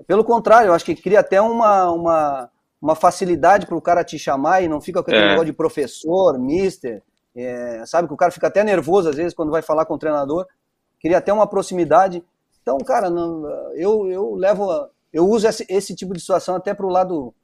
pelo 0.08 0.24
contrário, 0.24 0.68
eu 0.68 0.74
acho 0.74 0.84
que 0.84 0.96
cria 0.96 1.20
até 1.20 1.40
uma, 1.40 1.90
uma, 1.92 2.50
uma 2.80 2.94
facilidade 2.94 3.66
para 3.66 3.76
o 3.76 3.80
cara 3.80 4.02
te 4.02 4.18
chamar 4.18 4.62
e 4.62 4.68
não 4.68 4.80
fica 4.80 5.02
com 5.02 5.10
aquele 5.10 5.26
é. 5.26 5.28
negócio 5.28 5.46
de 5.46 5.52
professor, 5.52 6.38
mister, 6.38 7.02
é, 7.36 7.84
sabe 7.86 8.08
que 8.08 8.14
o 8.14 8.16
cara 8.16 8.32
fica 8.32 8.46
até 8.46 8.64
nervoso 8.64 9.08
às 9.08 9.16
vezes 9.16 9.34
quando 9.34 9.50
vai 9.50 9.62
falar 9.62 9.84
com 9.84 9.94
o 9.94 9.98
treinador, 9.98 10.46
cria 11.00 11.18
até 11.18 11.32
uma 11.32 11.46
proximidade. 11.46 12.24
Então, 12.62 12.78
cara, 12.78 13.08
não, 13.10 13.48
eu, 13.74 14.10
eu 14.10 14.34
levo 14.34 14.68
eu 15.12 15.28
uso 15.28 15.46
esse, 15.46 15.66
esse 15.68 15.94
tipo 15.94 16.14
de 16.14 16.20
situação 16.20 16.54
até 16.54 16.72
para 16.72 16.86
o 16.86 16.90
lado 16.90 17.34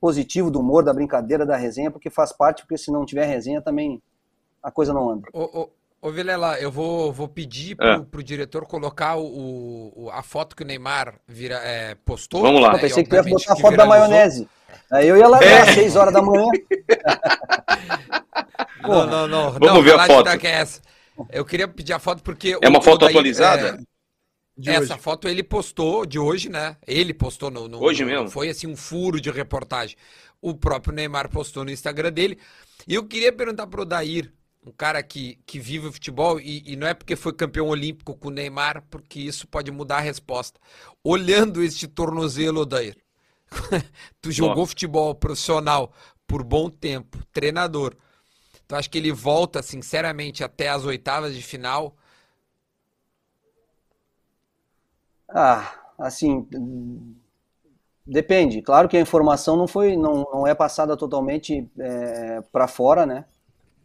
positivo 0.00 0.50
do 0.50 0.60
humor, 0.60 0.82
da 0.82 0.92
brincadeira, 0.92 1.46
da 1.46 1.56
resenha, 1.56 1.90
porque 1.90 2.10
faz 2.10 2.32
parte, 2.32 2.62
porque 2.62 2.76
se 2.76 2.90
não 2.90 3.04
tiver 3.04 3.24
resenha 3.24 3.62
também 3.62 4.02
a 4.62 4.70
coisa 4.70 4.92
não 4.92 5.08
anda. 5.08 5.28
Ô, 5.32 5.60
ô, 5.60 5.70
ô 6.00 6.10
Vilela, 6.10 6.58
eu 6.60 6.70
vou, 6.70 7.12
vou 7.12 7.28
pedir 7.28 7.76
pro, 7.76 7.86
é. 7.86 8.00
pro 8.00 8.22
diretor 8.22 8.66
colocar 8.66 9.16
o, 9.16 9.92
o, 9.94 10.10
a 10.10 10.22
foto 10.22 10.56
que 10.56 10.64
o 10.64 10.66
Neymar 10.66 11.20
vira, 11.26 11.56
é, 11.56 11.94
postou. 11.94 12.42
Vamos 12.42 12.60
lá. 12.60 12.72
Eu 12.72 12.80
pensei 12.80 13.04
que 13.04 13.14
ia 13.14 13.22
botar 13.22 13.52
a 13.52 13.56
foto 13.56 13.76
da 13.76 13.86
maionese. 13.86 14.48
Aí 14.90 15.08
eu 15.08 15.16
ia 15.16 15.28
lá 15.28 15.42
é. 15.42 15.62
às 15.62 15.74
6 15.74 15.96
horas 15.96 16.12
da 16.12 16.22
manhã. 16.22 16.44
não, 18.82 19.06
não, 19.06 19.28
não. 19.28 19.52
Vamos 19.52 19.68
não, 19.68 19.82
ver 19.82 19.98
a 19.98 20.06
foto. 20.06 20.28
É 20.28 20.66
eu 21.30 21.44
queria 21.44 21.68
pedir 21.68 21.92
a 21.92 21.98
foto 21.98 22.22
porque... 22.22 22.56
É 22.60 22.68
uma 22.68 22.82
foto 22.82 23.00
daí, 23.00 23.10
atualizada? 23.10 23.78
É, 24.66 24.72
essa 24.72 24.94
hoje. 24.94 25.02
foto 25.02 25.28
ele 25.28 25.42
postou 25.42 26.04
de 26.04 26.18
hoje, 26.18 26.48
né? 26.48 26.76
Ele 26.86 27.14
postou 27.14 27.50
no, 27.50 27.68
no 27.68 27.82
hoje 27.82 28.04
no, 28.04 28.10
mesmo. 28.10 28.30
Foi 28.30 28.48
assim 28.48 28.66
um 28.66 28.76
furo 28.76 29.20
de 29.20 29.30
reportagem. 29.30 29.96
O 30.40 30.54
próprio 30.54 30.94
Neymar 30.94 31.30
postou 31.30 31.64
no 31.64 31.70
Instagram 31.70 32.12
dele. 32.12 32.38
E 32.86 32.94
eu 32.94 33.04
queria 33.04 33.32
perguntar 33.32 33.66
pro 33.66 33.84
Dair, 33.84 34.32
um 34.64 34.72
cara 34.72 35.02
que, 35.02 35.38
que 35.46 35.58
vive 35.58 35.88
o 35.88 35.92
futebol, 35.92 36.40
e, 36.40 36.62
e, 36.66 36.76
não 36.76 36.86
é 36.86 36.94
porque 36.94 37.16
foi 37.16 37.32
campeão 37.32 37.68
olímpico 37.68 38.14
com 38.14 38.28
o 38.28 38.30
Neymar, 38.30 38.84
porque 38.90 39.20
isso 39.20 39.46
pode 39.46 39.70
mudar 39.70 39.98
a 39.98 40.00
resposta. 40.00 40.60
Olhando 41.02 41.62
este 41.62 41.88
tornozelo, 41.88 42.66
Dair, 42.66 42.96
tu 44.20 44.30
jogou 44.30 44.56
Nossa. 44.56 44.70
futebol 44.70 45.14
profissional 45.14 45.92
por 46.26 46.42
bom 46.42 46.70
tempo, 46.70 47.18
treinador. 47.32 47.94
Tu 48.66 48.74
acha 48.74 48.88
que 48.88 48.98
ele 48.98 49.12
volta, 49.12 49.62
sinceramente, 49.62 50.42
até 50.42 50.68
as 50.68 50.84
oitavas 50.84 51.34
de 51.34 51.42
final? 51.42 51.94
Ah, 55.28 55.74
assim, 55.98 56.46
depende. 58.06 58.62
Claro 58.62 58.88
que 58.88 58.96
a 58.96 59.00
informação 59.00 59.56
não 59.56 59.66
foi, 59.66 59.96
não, 59.96 60.26
não 60.32 60.46
é 60.46 60.54
passada 60.54 60.96
totalmente 60.96 61.68
é, 61.78 62.40
para 62.52 62.66
fora, 62.68 63.04
né? 63.04 63.24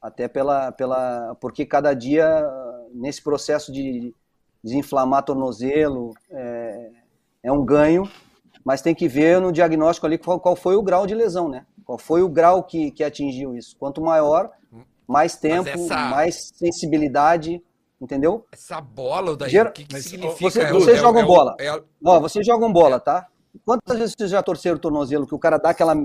Até 0.02 0.28
pela, 0.28 0.72
pela, 0.72 1.36
porque 1.42 1.66
cada 1.66 1.94
dia 1.94 2.46
nesse 2.94 3.22
processo 3.22 3.72
de 3.72 4.14
desinflamar 4.64 5.24
tornozelo, 5.24 6.14
é, 6.30 6.92
é 7.44 7.52
um 7.52 7.66
ganho, 7.66 8.10
mas 8.68 8.82
tem 8.82 8.94
que 8.94 9.08
ver 9.08 9.40
no 9.40 9.50
diagnóstico 9.50 10.06
ali 10.06 10.18
qual, 10.18 10.42
qual 10.42 10.54
foi 10.54 10.76
o 10.76 10.84
grau 10.84 11.08
de 11.08 11.16
lesão, 11.16 11.48
né? 11.48 11.66
Qual 11.86 11.98
foi 11.98 12.22
o 12.22 12.28
grau 12.28 12.62
que, 12.62 12.92
que 12.92 13.02
atingiu 13.02 13.56
isso. 13.56 13.78
Quanto 13.80 14.02
maior, 14.02 14.52
mais 15.08 15.38
tempo, 15.38 15.70
essa... 15.70 15.96
mais 16.10 16.50
sensibilidade, 16.54 17.64
entendeu? 18.02 18.46
Essa 18.52 18.82
bola, 18.82 19.38
daí, 19.38 19.58
o 19.58 19.72
que, 19.72 19.86
que 19.86 20.02
significa? 20.02 20.52
Você, 20.52 20.62
é, 20.64 20.74
vocês 20.74 20.98
é, 20.98 21.00
jogam 21.00 21.22
é, 21.22 21.26
bola. 21.26 21.56
É, 21.58 21.82
Ó, 22.04 22.20
vocês 22.20 22.46
jogam 22.46 22.74
bola, 22.74 23.00
tá? 23.00 23.28
Quantas 23.64 23.98
vezes 23.98 24.16
vocês 24.18 24.32
já 24.32 24.44
torceram 24.44 24.76
o 24.76 24.82
tornozelo 24.82 25.26
que 25.26 25.34
o 25.34 25.40
cara 25.40 25.58
dá 25.58 25.70
aquela, 25.70 25.96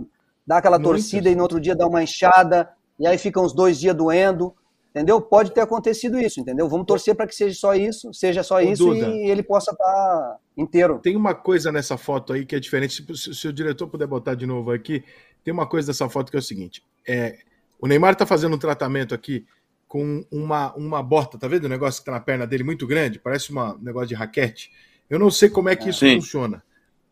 dá 0.46 0.58
aquela 0.58 0.78
torcida 0.78 1.28
e 1.28 1.34
no 1.34 1.42
outro 1.42 1.58
dia 1.58 1.74
dá 1.74 1.84
uma 1.84 2.04
enxada, 2.04 2.70
e 2.96 3.08
aí 3.08 3.18
fica 3.18 3.40
uns 3.40 3.52
dois 3.52 3.80
dias 3.80 3.96
doendo? 3.96 4.54
Entendeu? 4.94 5.22
Pode 5.22 5.52
ter 5.52 5.62
acontecido 5.62 6.20
isso, 6.20 6.38
entendeu? 6.38 6.68
Vamos 6.68 6.86
torcer 6.86 7.14
para 7.14 7.26
que 7.26 7.34
seja 7.34 7.58
só 7.58 7.74
isso, 7.74 8.12
seja 8.12 8.42
só 8.42 8.60
isso 8.60 8.84
Duda, 8.84 9.08
e 9.08 9.30
ele 9.30 9.42
possa 9.42 9.72
estar 9.72 9.84
tá 9.84 10.36
inteiro. 10.54 10.98
Tem 10.98 11.16
uma 11.16 11.34
coisa 11.34 11.72
nessa 11.72 11.96
foto 11.96 12.34
aí 12.34 12.44
que 12.44 12.54
é 12.54 12.60
diferente. 12.60 13.02
Se, 13.16 13.34
se, 13.34 13.48
o 13.48 13.52
diretor 13.52 13.88
puder 13.88 14.06
botar 14.06 14.34
de 14.34 14.44
novo 14.44 14.70
aqui, 14.70 15.02
tem 15.42 15.52
uma 15.52 15.66
coisa 15.66 15.86
dessa 15.86 16.10
foto 16.10 16.30
que 16.30 16.36
é 16.36 16.40
o 16.40 16.42
seguinte: 16.42 16.84
é, 17.08 17.38
o 17.80 17.86
Neymar 17.86 18.12
está 18.12 18.26
fazendo 18.26 18.54
um 18.54 18.58
tratamento 18.58 19.14
aqui 19.14 19.46
com 19.88 20.26
uma, 20.30 20.74
uma 20.74 21.02
bota, 21.02 21.38
tá 21.38 21.48
vendo 21.48 21.64
o 21.64 21.70
negócio 21.70 22.02
que 22.02 22.02
está 22.02 22.12
na 22.12 22.20
perna 22.20 22.46
dele 22.46 22.62
muito 22.62 22.86
grande? 22.86 23.18
Parece 23.18 23.50
uma, 23.50 23.74
um 23.74 23.78
negócio 23.78 24.08
de 24.08 24.14
raquete. 24.14 24.70
Eu 25.08 25.18
não 25.18 25.30
sei 25.30 25.48
como 25.48 25.70
é 25.70 25.76
que 25.76 25.88
isso 25.88 26.00
Sim. 26.00 26.16
funciona, 26.16 26.62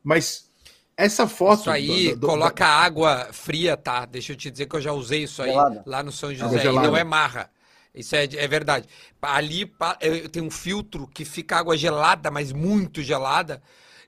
mas 0.05 0.51
essa 0.99 1.27
foto. 1.27 1.61
Isso 1.61 1.71
aí, 1.71 2.11
do, 2.11 2.21
do, 2.21 2.27
coloca 2.27 2.67
do... 2.67 2.71
água 2.71 3.29
fria, 3.33 3.75
tá? 3.75 4.05
Deixa 4.05 4.33
eu 4.33 4.37
te 4.37 4.51
dizer 4.51 4.67
que 4.67 4.77
eu 4.77 4.83
já 4.83 4.93
usei 4.93 5.23
isso 5.23 5.43
aí 5.43 5.49
gelada. 5.49 5.83
lá 5.87 6.03
no 6.03 6.13
São 6.13 6.35
José. 6.35 6.63
E 6.63 6.73
não 6.73 6.95
é 6.95 7.03
marra. 7.03 7.51
Isso 7.95 8.15
é, 8.15 8.25
é 8.25 8.49
verdade. 8.49 8.87
Ali 9.21 9.71
tem 10.31 10.43
um 10.43 10.51
filtro 10.51 11.07
que 11.07 11.25
fica 11.25 11.57
água 11.57 11.77
gelada, 11.77 12.31
mas 12.31 12.53
muito 12.53 13.03
gelada, 13.03 13.61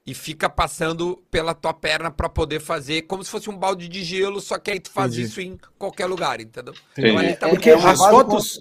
e 0.04 0.14
fica 0.14 0.50
passando 0.50 1.22
pela 1.30 1.54
tua 1.54 1.72
perna 1.72 2.10
para 2.10 2.28
poder 2.28 2.60
fazer 2.60 3.02
como 3.02 3.22
se 3.22 3.30
fosse 3.30 3.48
um 3.48 3.56
balde 3.56 3.88
de 3.88 4.02
gelo, 4.02 4.40
só 4.40 4.58
que 4.58 4.72
aí 4.72 4.80
tu 4.80 4.90
faz 4.90 5.12
Entendi. 5.12 5.28
isso 5.28 5.40
em 5.40 5.58
qualquer 5.78 6.06
lugar, 6.06 6.40
entendeu? 6.40 6.74
Então, 6.98 7.18
ali 7.18 7.36
tá 7.36 7.46
é, 7.46 7.50
Porque 7.50 7.70
é 7.70 7.74
as 7.74 7.98
fotos 7.98 8.60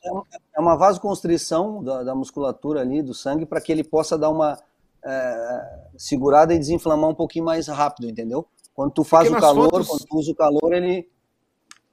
é 0.55 0.59
uma 0.59 0.75
vasoconstrição 0.75 1.83
da, 1.83 2.03
da 2.03 2.13
musculatura 2.13 2.81
ali 2.81 3.01
do 3.01 3.13
sangue 3.13 3.45
para 3.45 3.59
que 3.59 3.71
ele 3.71 3.83
possa 3.83 4.17
dar 4.17 4.29
uma 4.29 4.59
é, 5.03 5.79
segurada 5.97 6.53
e 6.53 6.59
desinflamar 6.59 7.09
um 7.09 7.15
pouquinho 7.15 7.45
mais 7.45 7.67
rápido, 7.67 8.07
entendeu? 8.07 8.45
Quando 8.73 8.91
tu 8.91 9.03
faz 9.03 9.27
Porque 9.27 9.39
o 9.39 9.41
calor, 9.41 9.69
fotos... 9.69 9.87
quando 9.87 10.05
tu 10.05 10.17
usa 10.17 10.31
o 10.31 10.35
calor, 10.35 10.73
ele 10.73 11.09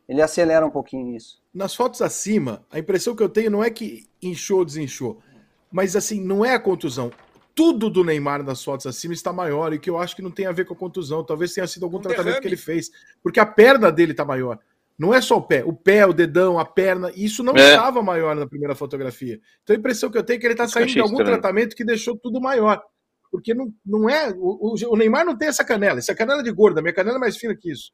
ele 0.09 0.23
acelera 0.23 0.67
um 0.67 0.71
pouquinho 0.71 1.15
isso. 1.15 1.43
Nas 1.53 1.75
fotos 1.75 2.01
acima, 2.01 2.65
a 2.71 2.79
impressão 2.79 3.15
que 3.15 3.23
eu 3.23 3.29
tenho 3.29 3.51
não 3.51 3.63
é 3.63 3.71
que 3.71 4.09
inchou 4.23 4.61
ou 4.61 4.65
desinchou, 4.65 5.21
mas 5.71 5.95
assim, 5.95 6.21
não 6.21 6.45
é 6.45 6.55
a 6.55 6.61
contusão. 6.61 7.13
Tudo 7.55 7.91
do 7.91 8.05
Neymar 8.05 8.43
nas 8.43 8.65
fotos 8.65 8.87
acima 8.87 9.13
está 9.13 9.33
maior 9.33 9.73
e 9.73 9.79
que 9.79 9.91
eu 9.91 9.99
acho 9.99 10.17
que 10.17 10.23
não 10.23 10.31
tem 10.31 10.47
a 10.47 10.53
ver 10.53 10.65
com 10.65 10.75
a 10.75 10.77
contusão. 10.77 11.25
Talvez 11.25 11.53
tenha 11.53 11.67
sido 11.67 11.85
algum 11.85 11.99
um 11.99 12.01
tratamento 12.01 12.25
derrame. 12.25 12.43
que 12.43 12.49
ele 12.49 12.57
fez, 12.57 12.91
porque 13.23 13.41
a 13.41 13.45
perna 13.45 13.91
dele 13.91 14.13
está 14.13 14.25
maior. 14.25 14.59
Não 14.99 15.15
é 15.15 15.21
só 15.21 15.37
o 15.37 15.43
pé, 15.43 15.65
o 15.65 15.73
pé, 15.73 16.07
o 16.07 16.13
dedão, 16.13 16.59
a 16.59 16.65
perna, 16.65 17.13
isso 17.15 17.45
não 17.45 17.55
é. 17.55 17.71
estava 17.71 18.03
maior 18.03 18.35
na 18.35 18.49
primeira 18.49 18.75
fotografia. 18.75 19.41
Então 19.63 19.77
a 19.77 19.79
impressão 19.79 20.11
que 20.11 20.19
eu 20.19 20.25
tenho 20.25 20.39
é 20.39 20.41
que 20.41 20.47
ele 20.47 20.55
está 20.55 20.67
saindo 20.67 20.91
de 20.91 21.01
algum 21.01 21.13
estranho. 21.13 21.39
tratamento 21.39 21.77
que 21.77 21.85
deixou 21.85 22.17
tudo 22.17 22.41
maior. 22.41 22.83
Porque 23.31 23.55
não, 23.55 23.73
não 23.85 24.09
é. 24.09 24.31
O, 24.37 24.75
o, 24.91 24.97
Neymar 24.97 25.25
não 25.25 25.37
tem 25.37 25.49
essa 25.49 25.65
canela, 25.65 25.99
essa 25.99 26.15
canela 26.15 26.41
é 26.41 26.45
de 26.45 26.51
gorda, 26.51 26.81
minha 26.81 26.95
canela 26.95 27.17
é 27.17 27.21
mais 27.21 27.37
fina 27.37 27.55
que 27.55 27.71
isso. 27.71 27.93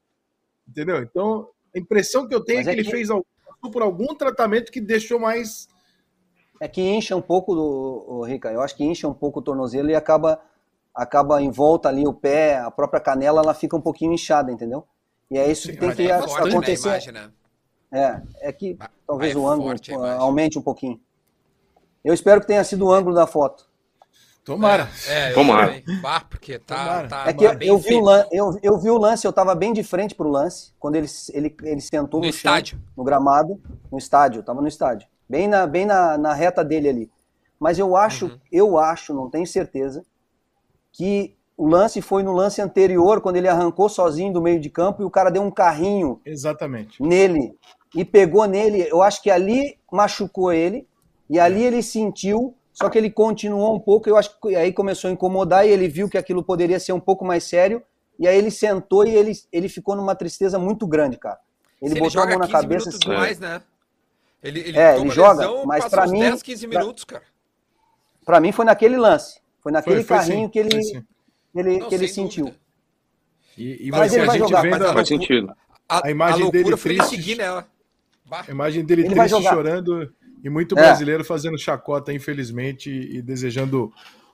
Entendeu? 0.67 0.99
Então, 1.03 1.49
a 1.75 1.79
impressão 1.79 2.27
que 2.27 2.35
eu 2.35 2.45
tenho 2.45 2.61
é 2.61 2.63
que, 2.65 2.71
é 2.71 2.75
que 2.75 2.81
ele 2.81 2.91
fez 2.91 3.09
por 3.73 3.83
algum 3.83 4.15
tratamento 4.15 4.71
que 4.71 4.81
deixou 4.81 5.19
mais. 5.19 5.69
É 6.61 6.69
que 6.69 6.81
incha 6.81 7.17
um 7.17 7.23
pouco 7.23 7.55
do 7.55 8.23
Rica. 8.23 8.53
Eu 8.53 8.61
acho 8.61 8.77
que 8.77 8.85
incha 8.85 9.09
um 9.09 9.15
pouco 9.15 9.41
o 9.41 9.43
tornozelo 9.43 9.91
e 9.91 9.95
acaba 9.95 10.41
acaba 10.95 11.43
em 11.43 11.51
volta 11.51 11.89
ali 11.89 12.07
o 12.07 12.15
pé, 12.15 12.59
a 12.59 12.71
própria 12.71 13.01
canela, 13.01 13.41
ela 13.43 13.53
fica 13.53 13.77
um 13.77 13.81
pouquinho 13.81 14.13
inchada, 14.13 14.53
entendeu? 14.53 14.87
E 15.29 15.37
é 15.37 15.51
isso 15.51 15.69
que 15.69 15.77
tem 15.77 15.93
que 15.93 16.09
é 16.09 16.13
acontecer. 16.15 16.89
Imagem, 16.89 17.13
né? 17.13 17.33
É, 17.91 18.49
é 18.49 18.53
que 18.53 18.79
talvez 19.07 19.35
o 19.35 19.49
ângulo 19.49 19.75
aumente 20.19 20.59
um 20.59 20.63
pouquinho. 20.63 21.01
Eu 22.05 22.15
espero 22.15 22.41
que 22.41 22.47
tenha 22.47 22.63
sido 22.63 22.87
o 22.87 22.93
ângulo 22.93 23.15
da 23.15 23.27
foto. 23.27 23.69
Tomara. 24.45 24.91
É, 25.09 25.31
é 25.31 25.33
Tomara. 25.33 25.83
Bah, 26.03 26.21
porque 26.21 26.59
tá, 26.59 27.07
tá 27.09 27.25
é 27.27 27.33
que 27.33 27.45
eu, 27.45 27.57
eu, 27.61 27.79
vi 27.79 27.95
o 27.95 28.01
lance, 28.01 28.29
eu, 28.31 28.59
eu, 28.63 28.79
vi 28.79 28.91
o 28.91 28.99
lance, 28.99 29.27
eu 29.27 29.33
tava 29.33 29.55
bem 29.55 29.73
de 29.73 29.83
frente 29.83 30.15
pro 30.15 30.29
lance, 30.29 30.73
quando 30.79 30.97
ele, 30.97 31.07
ele, 31.33 31.57
ele 31.63 31.81
sentou 31.81 32.21
no, 32.21 32.27
no 32.27 32.31
estádio. 32.31 32.77
Chão, 32.77 32.87
no 32.97 33.05
gramado, 33.05 33.61
no 33.91 33.97
estádio, 33.97 34.43
tava 34.43 34.61
no 34.61 34.69
estádio. 34.69 35.09
Bem 35.27 35.49
na, 35.49 35.67
bem 35.67 35.87
na, 35.87 36.19
na 36.19 36.35
reta 36.35 36.63
dele 36.63 36.89
ali. 36.91 37.11
Mas 37.59 37.79
eu 37.79 37.97
acho, 37.97 38.27
uhum. 38.27 38.39
eu 38.53 38.79
acho, 38.79 39.15
não 39.15 39.31
tenho 39.31 39.47
certeza, 39.47 40.05
que 40.93 41.35
o 41.57 41.67
lance 41.67 42.03
foi 42.03 42.23
no 42.23 42.33
lance 42.33 42.61
anterior, 42.61 43.23
quando 43.23 43.37
ele 43.37 43.49
arrancou 43.49 43.89
sozinho 43.89 44.33
do 44.33 44.43
meio 44.43 44.61
de 44.61 44.69
campo 44.69 45.01
e 45.01 45.07
o 45.07 45.11
cara 45.11 45.31
deu 45.31 45.43
um 45.43 45.51
carrinho 45.51 46.21
Exatamente. 46.25 47.03
nele 47.03 47.57
e 47.95 48.05
pegou 48.05 48.45
nele. 48.47 48.87
Eu 48.91 49.01
acho 49.01 49.23
que 49.23 49.31
ali 49.31 49.79
machucou 49.91 50.53
ele 50.53 50.87
e 51.31 51.39
ali 51.41 51.63
ele 51.63 51.83
sentiu 51.83 52.55
só 52.75 52.91
que 52.91 52.99
ele 52.99 53.09
continuou 53.09 53.77
um 53.77 53.79
pouco, 53.79 54.09
eu 54.09 54.17
acho 54.17 54.37
que 54.41 54.57
aí 54.57 54.73
começou 54.73 55.09
a 55.09 55.13
incomodar 55.13 55.65
e 55.65 55.71
ele 55.71 55.87
viu 55.87 56.09
que 56.09 56.19
aquilo 56.19 56.43
poderia 56.43 56.81
ser 56.81 56.93
um 56.93 56.99
pouco 56.99 57.25
mais 57.25 57.45
sério. 57.45 57.81
E 58.19 58.27
aí 58.27 58.37
ele 58.37 58.51
sentou 58.51 59.07
e 59.07 59.15
ele, 59.15 59.33
ele 59.53 59.69
ficou 59.69 59.95
numa 59.95 60.15
tristeza 60.17 60.59
muito 60.59 60.85
grande, 60.85 61.17
cara. 61.17 61.39
Ele 61.81 61.95
Se 61.95 62.01
botou 62.01 62.25
ele 62.25 62.35
a 62.35 62.39
mão 62.39 62.47
na 62.47 62.53
cabeça 62.53 62.89
assim. 62.89 63.09
Mais, 63.09 63.39
né? 63.39 63.63
Ele, 64.43 64.61
ele, 64.61 64.79
é, 64.79 64.99
ele 64.99 65.09
joga, 65.11 65.49
lesão, 65.49 65.65
mas 65.65 65.89
para 65.89 66.07
mim 66.09 66.19
10, 66.19 66.43
15 66.43 66.67
minutos, 66.67 67.05
cara. 67.05 67.23
Para 68.25 68.41
mim 68.41 68.51
foi 68.51 68.65
naquele 68.65 68.97
lance, 68.97 69.41
foi 69.61 69.71
naquele 69.71 70.03
foi, 70.03 70.05
foi 70.05 70.17
carrinho 70.17 70.47
sim, 70.47 70.49
que 70.49 70.59
ele 70.59 71.05
ele 71.55 71.79
Não, 71.79 71.89
que 71.89 71.95
ele 71.95 72.09
sentiu. 72.09 72.53
E, 73.57 73.87
e 73.87 73.91
mas 73.91 74.13
ele 74.13 74.27
vai 74.27 74.39
jogar, 74.39 74.63
vendo 74.63 74.93
faz 74.93 75.09
sentido. 75.09 75.55
A, 75.89 76.09
a 76.09 76.11
imagem 76.11 76.49
a 76.49 76.51
dele 76.51 76.77
triste, 76.77 77.09
seguir 77.11 77.37
nela. 77.37 77.69
A 78.31 78.51
imagem 78.51 78.85
dele 78.85 79.03
ele 79.03 79.15
triste 79.15 79.43
chorando 79.43 80.13
e 80.45 80.51
muito 80.51 80.79
é. 80.79 80.83
brasileiro 80.83 81.23
é. 81.23 81.25
fazendo 81.25 81.59
chacota, 81.59 82.13
infelizmente, 82.13 82.91
e 82.91 83.23
desejando 83.23 83.91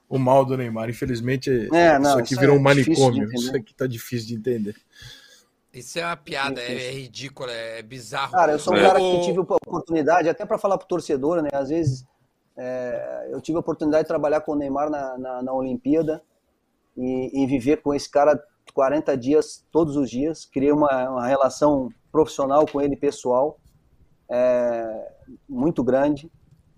o 0.09 0.19
mal 0.19 0.43
do 0.43 0.57
Neymar. 0.57 0.89
Infelizmente, 0.89 1.69
é, 1.73 1.97
não, 1.97 2.09
isso 2.09 2.19
aqui 2.19 2.33
isso 2.33 2.41
virou 2.41 2.57
é 2.57 2.59
um 2.59 2.61
manicômio. 2.61 3.31
Isso 3.33 3.55
aqui 3.55 3.73
tá 3.73 3.87
difícil 3.87 4.27
de 4.27 4.35
entender. 4.35 4.75
Isso 5.73 5.97
é 5.97 6.05
uma 6.05 6.17
piada, 6.17 6.59
é, 6.59 6.89
é 6.89 6.91
ridículo, 6.91 7.49
é 7.49 7.81
bizarro. 7.81 8.33
Cara, 8.33 8.51
eu 8.51 8.59
sou 8.59 8.73
um 8.73 8.81
cara 8.81 8.99
que 8.99 9.21
tive 9.21 9.39
oportunidade, 9.39 10.27
até 10.27 10.45
para 10.45 10.57
falar 10.57 10.77
pro 10.77 10.85
torcedor, 10.85 11.41
né? 11.41 11.49
Às 11.53 11.69
vezes 11.69 12.05
é, 12.57 13.29
eu 13.31 13.39
tive 13.39 13.55
a 13.55 13.61
oportunidade 13.61 14.03
de 14.03 14.09
trabalhar 14.09 14.41
com 14.41 14.51
o 14.51 14.55
Neymar 14.55 14.89
na, 14.89 15.17
na, 15.17 15.41
na 15.41 15.53
Olimpíada 15.53 16.21
e, 16.97 17.41
e, 17.41 17.47
viver 17.47 17.77
com 17.77 17.93
esse 17.93 18.11
cara 18.11 18.37
40 18.73 19.15
dias, 19.15 19.65
todos 19.71 19.95
os 19.95 20.09
dias. 20.09 20.43
Criei 20.43 20.73
uma, 20.73 21.09
uma 21.09 21.25
relação 21.25 21.87
profissional 22.11 22.65
com 22.65 22.81
ele, 22.81 22.97
pessoal 22.97 23.60
é, 24.31 25.11
muito 25.47 25.83
grande. 25.83 26.31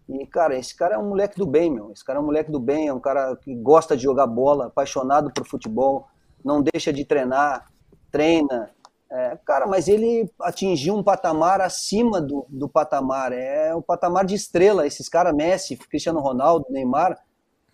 E, 0.09 0.25
cara, 0.25 0.57
esse 0.57 0.75
cara 0.75 0.95
é 0.95 0.97
um 0.97 1.07
moleque 1.07 1.37
do 1.37 1.45
bem, 1.45 1.71
meu. 1.71 1.91
Esse 1.91 2.03
cara 2.03 2.19
é 2.19 2.21
um 2.21 2.25
moleque 2.25 2.51
do 2.51 2.59
bem, 2.59 2.87
é 2.87 2.93
um 2.93 2.99
cara 2.99 3.35
que 3.37 3.55
gosta 3.55 3.95
de 3.95 4.03
jogar 4.03 4.27
bola, 4.27 4.67
apaixonado 4.67 5.31
por 5.31 5.45
futebol, 5.45 6.07
não 6.43 6.61
deixa 6.61 6.91
de 6.91 7.05
treinar, 7.05 7.65
treina. 8.11 8.71
É, 9.09 9.37
cara, 9.45 9.67
mas 9.67 9.87
ele 9.87 10.29
atingiu 10.41 10.95
um 10.95 11.03
patamar 11.03 11.61
acima 11.61 12.19
do, 12.19 12.45
do 12.49 12.67
patamar. 12.67 13.31
É 13.31 13.73
o 13.73 13.77
um 13.77 13.81
patamar 13.81 14.25
de 14.25 14.35
estrela. 14.35 14.87
Esses 14.87 15.07
caras, 15.07 15.33
Messi, 15.33 15.77
Cristiano 15.77 16.19
Ronaldo, 16.19 16.65
Neymar, 16.69 17.17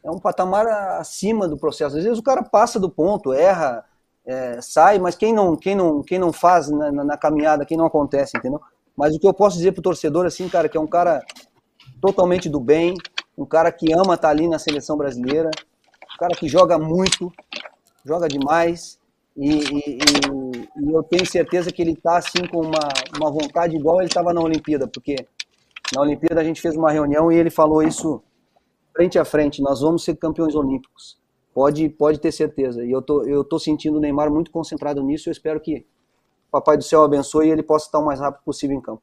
é 0.03 0.11
um 0.11 0.19
patamar 0.19 0.67
acima 0.99 1.47
do 1.47 1.57
processo. 1.57 1.97
Às 1.97 2.03
vezes 2.03 2.19
o 2.19 2.23
cara 2.23 2.43
passa 2.43 2.79
do 2.79 2.89
ponto, 2.89 3.33
erra, 3.33 3.85
é, 4.25 4.61
sai, 4.61 4.99
mas 4.99 5.15
quem 5.15 5.33
não, 5.33 5.55
quem 5.55 5.75
não, 5.75 6.03
quem 6.03 6.19
não 6.19 6.31
faz 6.31 6.69
na, 6.69 6.91
na, 6.91 7.03
na 7.03 7.17
caminhada, 7.17 7.65
quem 7.65 7.77
não 7.77 7.85
acontece, 7.85 8.37
entendeu? 8.37 8.61
Mas 8.99 9.15
o 9.15 9.19
que 9.19 9.25
eu 9.25 9.33
posso 9.33 9.55
dizer 9.55 9.71
pro 9.71 9.81
torcedor, 9.81 10.25
assim, 10.25 10.49
cara, 10.49 10.67
que 10.67 10.75
é 10.75 10.79
um 10.79 10.85
cara 10.85 11.23
totalmente 12.01 12.49
do 12.49 12.59
bem, 12.59 12.95
um 13.37 13.45
cara 13.45 13.71
que 13.71 13.93
ama 13.93 14.15
estar 14.15 14.17
tá 14.17 14.29
ali 14.29 14.45
na 14.45 14.59
seleção 14.59 14.97
brasileira, 14.97 15.49
um 15.49 16.17
cara 16.19 16.35
que 16.35 16.49
joga 16.49 16.77
muito, 16.77 17.31
joga 18.03 18.27
demais, 18.27 18.99
e, 19.37 19.51
e, 19.51 19.99
e, 20.81 20.91
eu 20.91 21.01
tenho 21.03 21.25
certeza 21.25 21.71
que 21.71 21.81
ele 21.81 21.93
está 21.93 22.17
assim 22.17 22.45
com 22.51 22.59
uma, 22.59 22.89
uma 23.17 23.31
vontade 23.31 23.73
igual 23.73 24.01
ele 24.01 24.09
estava 24.09 24.33
na 24.33 24.41
Olimpíada, 24.41 24.85
porque 24.85 25.15
na 25.95 26.01
Olimpíada 26.01 26.41
a 26.41 26.43
gente 26.43 26.59
fez 26.59 26.75
uma 26.75 26.91
reunião 26.91 27.31
e 27.31 27.37
ele 27.37 27.49
falou 27.49 27.81
isso 27.81 28.21
frente 28.93 29.17
a 29.17 29.23
frente, 29.23 29.61
nós 29.61 29.79
vamos 29.79 30.03
ser 30.03 30.17
campeões 30.17 30.55
olímpicos. 30.55 31.17
Pode, 31.53 31.87
pode 31.87 32.19
ter 32.19 32.33
certeza. 32.33 32.83
E 32.83 32.91
eu 32.91 33.01
tô, 33.01 33.23
eu 33.23 33.45
tô 33.45 33.57
sentindo 33.57 33.97
o 33.97 34.01
Neymar 34.01 34.29
muito 34.29 34.51
concentrado 34.51 35.01
nisso. 35.01 35.29
Eu 35.29 35.31
espero 35.31 35.59
que 35.61 35.85
Papai 36.51 36.77
do 36.77 36.83
Céu 36.83 37.03
abençoe 37.03 37.47
e 37.47 37.51
ele 37.51 37.63
possa 37.63 37.85
estar 37.85 37.99
o 37.99 38.05
mais 38.05 38.19
rápido 38.19 38.43
possível 38.43 38.75
em 38.75 38.81
campo. 38.81 39.01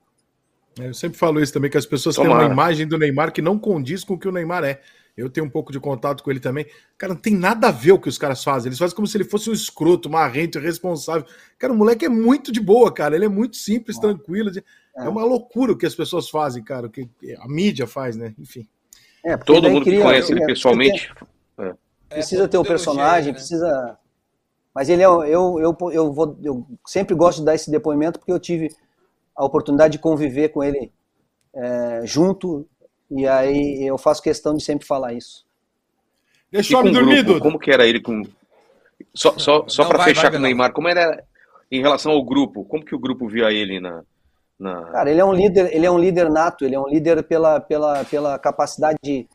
É, 0.78 0.88
eu 0.88 0.94
sempre 0.94 1.18
falo 1.18 1.40
isso 1.40 1.52
também, 1.52 1.70
que 1.70 1.78
as 1.78 1.86
pessoas 1.86 2.16
Tomara. 2.16 2.34
têm 2.38 2.46
uma 2.48 2.52
imagem 2.52 2.86
do 2.86 2.98
Neymar 2.98 3.32
que 3.32 3.40
não 3.40 3.58
condiz 3.58 4.04
com 4.04 4.14
o 4.14 4.18
que 4.18 4.28
o 4.28 4.32
Neymar 4.32 4.64
é. 4.64 4.80
Eu 5.16 5.30
tenho 5.30 5.46
um 5.46 5.50
pouco 5.50 5.72
de 5.72 5.80
contato 5.80 6.22
com 6.22 6.30
ele 6.30 6.38
também. 6.40 6.66
Cara, 6.98 7.14
não 7.14 7.20
tem 7.20 7.34
nada 7.34 7.68
a 7.68 7.70
ver 7.70 7.92
o 7.92 7.98
que 7.98 8.08
os 8.08 8.18
caras 8.18 8.44
fazem. 8.44 8.68
Eles 8.68 8.78
fazem 8.78 8.94
como 8.94 9.06
se 9.06 9.16
ele 9.16 9.24
fosse 9.24 9.48
um 9.48 9.52
escroto, 9.54 10.10
marrento, 10.10 10.58
irresponsável. 10.58 11.26
Cara, 11.58 11.72
o 11.72 11.76
moleque 11.76 12.04
é 12.04 12.08
muito 12.08 12.52
de 12.52 12.60
boa, 12.60 12.92
cara. 12.92 13.16
Ele 13.16 13.24
é 13.24 13.28
muito 13.28 13.56
simples, 13.56 13.96
ah. 13.96 14.00
tranquilo. 14.02 14.50
É. 14.94 15.06
é 15.06 15.08
uma 15.08 15.24
loucura 15.24 15.72
o 15.72 15.76
que 15.76 15.86
as 15.86 15.94
pessoas 15.94 16.28
fazem, 16.28 16.62
cara. 16.62 16.86
O 16.86 16.90
que 16.90 17.08
a 17.38 17.48
mídia 17.48 17.86
faz, 17.86 18.14
né? 18.14 18.34
Enfim. 18.38 18.68
É, 19.24 19.38
Todo 19.38 19.70
mundo 19.70 19.84
que 19.84 19.98
conhece 19.98 20.32
ele 20.32 20.40
cria- 20.40 20.46
pessoalmente. 20.54 21.10
Precisa 22.10 22.44
É, 22.44 22.48
ter 22.48 22.58
o 22.58 22.62
pelo 22.62 22.74
personagem, 22.74 23.32
né? 23.32 23.38
precisa. 23.38 23.98
Mas 24.76 24.90
ele 24.90 25.02
é. 25.02 25.06
Eu, 25.06 25.24
eu, 25.24 25.74
eu, 25.90 26.12
vou, 26.12 26.38
eu 26.44 26.66
sempre 26.86 27.14
gosto 27.14 27.38
de 27.38 27.46
dar 27.46 27.54
esse 27.54 27.70
depoimento 27.70 28.18
porque 28.18 28.30
eu 28.30 28.38
tive 28.38 28.68
a 29.34 29.42
oportunidade 29.42 29.92
de 29.92 29.98
conviver 29.98 30.50
com 30.50 30.62
ele 30.62 30.92
é, 31.54 32.02
junto, 32.04 32.68
e 33.10 33.26
aí 33.26 33.86
eu 33.86 33.96
faço 33.96 34.22
questão 34.22 34.54
de 34.54 34.62
sempre 34.62 34.86
falar 34.86 35.14
isso. 35.14 35.46
Deixa 36.52 36.74
E 36.74 36.76
o 36.76 36.78
homem 36.80 36.92
dormir, 36.92 37.22
Duda. 37.22 37.40
como 37.40 37.58
que 37.58 37.70
era 37.70 37.86
ele 37.86 38.02
com. 38.02 38.22
Só, 39.14 39.38
só, 39.38 39.66
só 39.66 39.86
para 39.86 40.04
fechar 40.04 40.24
vai, 40.24 40.32
com 40.32 40.36
o. 40.36 40.40
Neymar, 40.42 40.74
como 40.74 40.88
era 40.88 41.24
em 41.72 41.80
relação 41.80 42.12
ao 42.12 42.22
grupo? 42.22 42.62
Como 42.66 42.84
que 42.84 42.94
o 42.94 42.98
grupo 42.98 43.26
via 43.26 43.50
ele 43.50 43.80
na. 43.80 44.02
na... 44.58 44.82
Cara, 44.90 45.10
ele 45.10 45.20
é 45.20 45.24
um 45.24 45.32
líder, 45.32 45.74
ele 45.74 45.86
é 45.86 45.90
um 45.90 45.98
líder 45.98 46.28
nato, 46.28 46.66
ele 46.66 46.74
é 46.74 46.78
um 46.78 46.86
líder 46.86 47.22
pela, 47.22 47.60
pela, 47.60 48.04
pela 48.04 48.38
capacidade 48.38 48.98
de, 49.02 49.26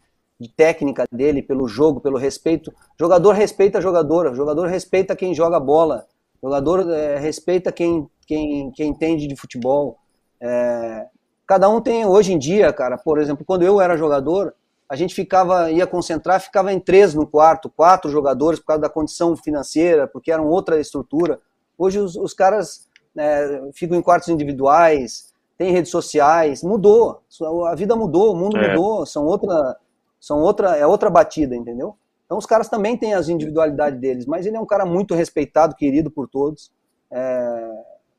de 0.41 0.49
técnica 0.49 1.05
dele, 1.11 1.43
pelo 1.43 1.67
jogo, 1.67 2.01
pelo 2.01 2.17
respeito. 2.17 2.73
Jogador 2.99 3.33
respeita 3.33 3.79
jogador, 3.79 4.33
jogador 4.33 4.65
respeita 4.67 5.15
quem 5.15 5.35
joga 5.35 5.59
bola, 5.59 6.07
jogador 6.41 6.89
é, 6.89 7.19
respeita 7.19 7.71
quem, 7.71 8.09
quem, 8.25 8.71
quem 8.71 8.89
entende 8.89 9.27
de 9.27 9.35
futebol. 9.35 9.99
É, 10.41 11.05
cada 11.45 11.69
um 11.69 11.79
tem, 11.79 12.07
hoje 12.07 12.33
em 12.33 12.39
dia, 12.39 12.73
cara, 12.73 12.97
por 12.97 13.19
exemplo, 13.19 13.45
quando 13.45 13.61
eu 13.61 13.79
era 13.79 13.95
jogador, 13.95 14.55
a 14.89 14.95
gente 14.95 15.13
ficava, 15.13 15.69
ia 15.69 15.85
concentrar, 15.85 16.41
ficava 16.41 16.73
em 16.73 16.79
três 16.79 17.13
no 17.13 17.27
quarto, 17.27 17.69
quatro 17.69 18.09
jogadores 18.09 18.59
por 18.59 18.65
causa 18.65 18.81
da 18.81 18.89
condição 18.89 19.37
financeira, 19.37 20.07
porque 20.07 20.31
era 20.31 20.41
outra 20.41 20.79
estrutura. 20.79 21.39
Hoje 21.77 21.99
os, 21.99 22.15
os 22.15 22.33
caras 22.33 22.89
né, 23.13 23.61
ficam 23.73 23.95
em 23.95 24.01
quartos 24.01 24.27
individuais, 24.29 25.31
tem 25.55 25.71
redes 25.71 25.91
sociais, 25.91 26.63
mudou, 26.63 27.21
a 27.67 27.75
vida 27.75 27.95
mudou, 27.95 28.33
o 28.33 28.35
mundo 28.35 28.57
É. 28.57 28.69
mudou, 28.69 29.05
são 29.05 29.25
outra, 29.25 29.77
são 30.21 30.39
outra, 30.39 30.77
é 30.77 30.85
outra 30.85 31.09
batida, 31.09 31.55
entendeu? 31.55 31.97
Então 32.25 32.37
os 32.37 32.45
caras 32.45 32.69
também 32.69 32.95
têm 32.95 33.15
as 33.15 33.27
individualidades 33.27 33.99
deles, 33.99 34.25
mas 34.25 34.45
ele 34.45 34.55
é 34.55 34.59
um 34.59 34.65
cara 34.65 34.85
muito 34.85 35.15
respeitado, 35.15 35.75
querido 35.75 36.09
por 36.11 36.29
todos, 36.29 36.71
é, 37.11 37.69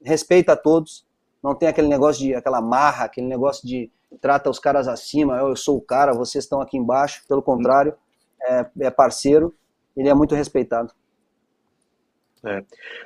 respeita 0.05 0.53
a 0.53 0.57
todos, 0.57 1.07
não 1.43 1.55
tem 1.55 1.69
aquele 1.69 1.89
negócio 1.89 2.23
de 2.23 2.35
aquela 2.35 2.61
marra, 2.61 3.05
aquele 3.05 3.29
negócio 3.29 3.67
de 3.67 3.91
trata 4.21 4.51
os 4.51 4.59
caras 4.59 4.89
acima, 4.89 5.39
eu, 5.39 5.57
sou 5.57 5.79
o 5.79 5.81
cara, 5.81 6.13
vocês 6.13 6.45
estão 6.45 6.61
aqui 6.61 6.77
embaixo, 6.77 7.23
pelo 7.27 7.41
contrário, 7.41 7.95
é, 8.43 8.67
é 8.81 8.91
parceiro, 8.91 9.55
ele 9.97 10.09
é 10.09 10.15
muito 10.15 10.35
respeitado. 10.35 10.93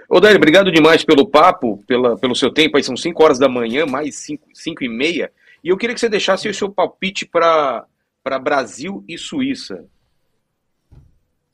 Ô, 0.08 0.18
Daír, 0.18 0.36
obrigado 0.36 0.72
demais 0.72 1.04
pelo 1.04 1.28
papo, 1.28 1.84
pela, 1.86 2.16
pelo 2.16 2.34
seu 2.34 2.50
tempo. 2.50 2.76
Aí 2.78 2.82
são 2.82 2.96
5 2.96 3.22
horas 3.22 3.38
da 3.38 3.48
manhã, 3.48 3.84
mais 3.84 4.26
5 4.54 4.82
e 4.82 4.88
meia. 4.88 5.30
E 5.62 5.68
eu 5.68 5.76
queria 5.76 5.92
que 5.92 6.00
você 6.00 6.08
deixasse 6.08 6.48
o 6.48 6.54
seu 6.54 6.70
palpite 6.70 7.26
para 7.26 7.84
Brasil 8.38 9.04
e 9.08 9.16
Suíça. 9.16 9.84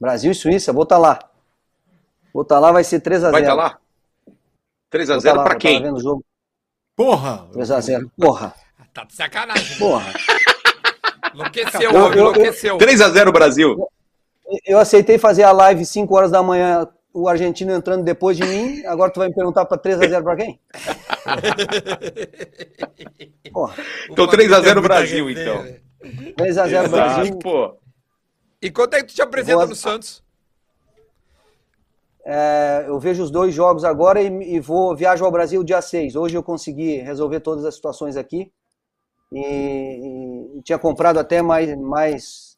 Brasil 0.01 0.33
e 0.33 0.35
Suíça, 0.35 0.73
vou 0.73 0.83
estar 0.85 0.99
lá. 0.99 1.19
Vou 2.33 2.43
estar 2.43 2.59
lá, 2.59 2.73
vai 2.73 2.83
ser 2.83 3.01
3 3.01 3.23
a 3.25 3.27
0 3.27 3.33
Vai 3.33 3.43
estar 3.43 3.55
lá? 3.55 3.79
3 4.91 5.11
a 5.11 5.15
Vou 5.15 5.21
0 5.21 5.35
tá 5.35 5.39
lá, 5.43 5.45
para 5.45 5.55
tá 5.55 5.61
quem? 5.61 5.79
lá 5.79 5.85
vendo 5.87 5.97
o 5.99 6.03
jogo. 6.03 6.25
Porra! 6.97 7.49
3 7.53 7.71
a 7.71 7.81
0 7.81 8.11
Porra, 8.19 8.55
Tá 8.93 9.05
de 9.05 9.15
sacanagem. 9.15 9.79
porra. 9.79 10.13
Enlouqueceu, 11.35 11.91
Eu- 11.91 11.93
eu- 11.93 12.13
enlouqueceu. 12.15 12.79
3 12.79 13.01
a 13.01 13.09
0 13.11 13.33
Brasil. 13.33 13.89
Eu 14.67 14.79
aceitei 14.79 15.19
fazer 15.19 15.45
a 15.45 15.53
live 15.53 15.85
5 15.87 16.15
horas 16.15 16.31
da 16.31 16.43
manhã, 16.43 16.87
o 17.15 17.27
argentino 17.29 17.73
entrando 17.73 18.05
depois 18.05 18.37
de 18.37 18.45
mim. 18.45 18.85
Agora 18.87 19.11
tu 19.11 19.21
vai 19.21 19.29
me 19.29 19.35
perguntar 19.35 19.65
para 19.65 19.79
3 19.79 19.99
a 20.01 20.09
0 20.09 20.25
para 20.25 20.37
quem? 20.37 20.61
Porra, 23.53 23.75
Então, 24.11 24.25
O 24.25 24.29
3 24.29 24.53
a 24.53 24.61
0 24.61 24.63
Flamengo 24.63 24.65
tem 24.65 24.75
muita 24.75 24.89
Brasil, 24.89 25.27
resenha, 25.27 25.55
então. 25.73 25.82
Né? 26.03 26.33
3 26.37 26.59
a 26.59 26.67
0 26.69 26.85
Exato, 26.87 26.91
Brasil. 26.91 27.39
pô. 27.39 27.77
E 28.61 28.71
quanto 28.71 28.95
é 28.95 29.01
que 29.01 29.07
tu 29.07 29.15
te 29.15 29.23
apresenta 29.23 29.57
Boa- 29.59 29.67
no 29.67 29.75
Santos? 29.75 30.23
É, 32.25 32.85
eu 32.87 33.01
vejo 33.01 33.23
os 33.25 33.31
dois 33.31 33.53
jogos 33.53 33.85
agora 33.85 34.23
e, 34.23 34.27
e 34.55 34.61
vou 34.61 34.95
viajo 34.95 35.25
ao 35.25 35.33
Brasil 35.33 35.63
dia 35.65 35.83
6. 35.83 36.15
Hoje 36.15 36.37
eu 36.37 36.43
consegui 36.43 36.99
resolver 36.99 37.41
todas 37.41 37.65
as 37.65 37.75
situações 37.75 38.17
aqui 38.17 38.53
e, 39.33 39.41
e- 40.59 40.63
tinha 40.63 40.79
comprado 40.79 41.19
até 41.19 41.43
mais, 41.43 41.77
mais 41.79 42.57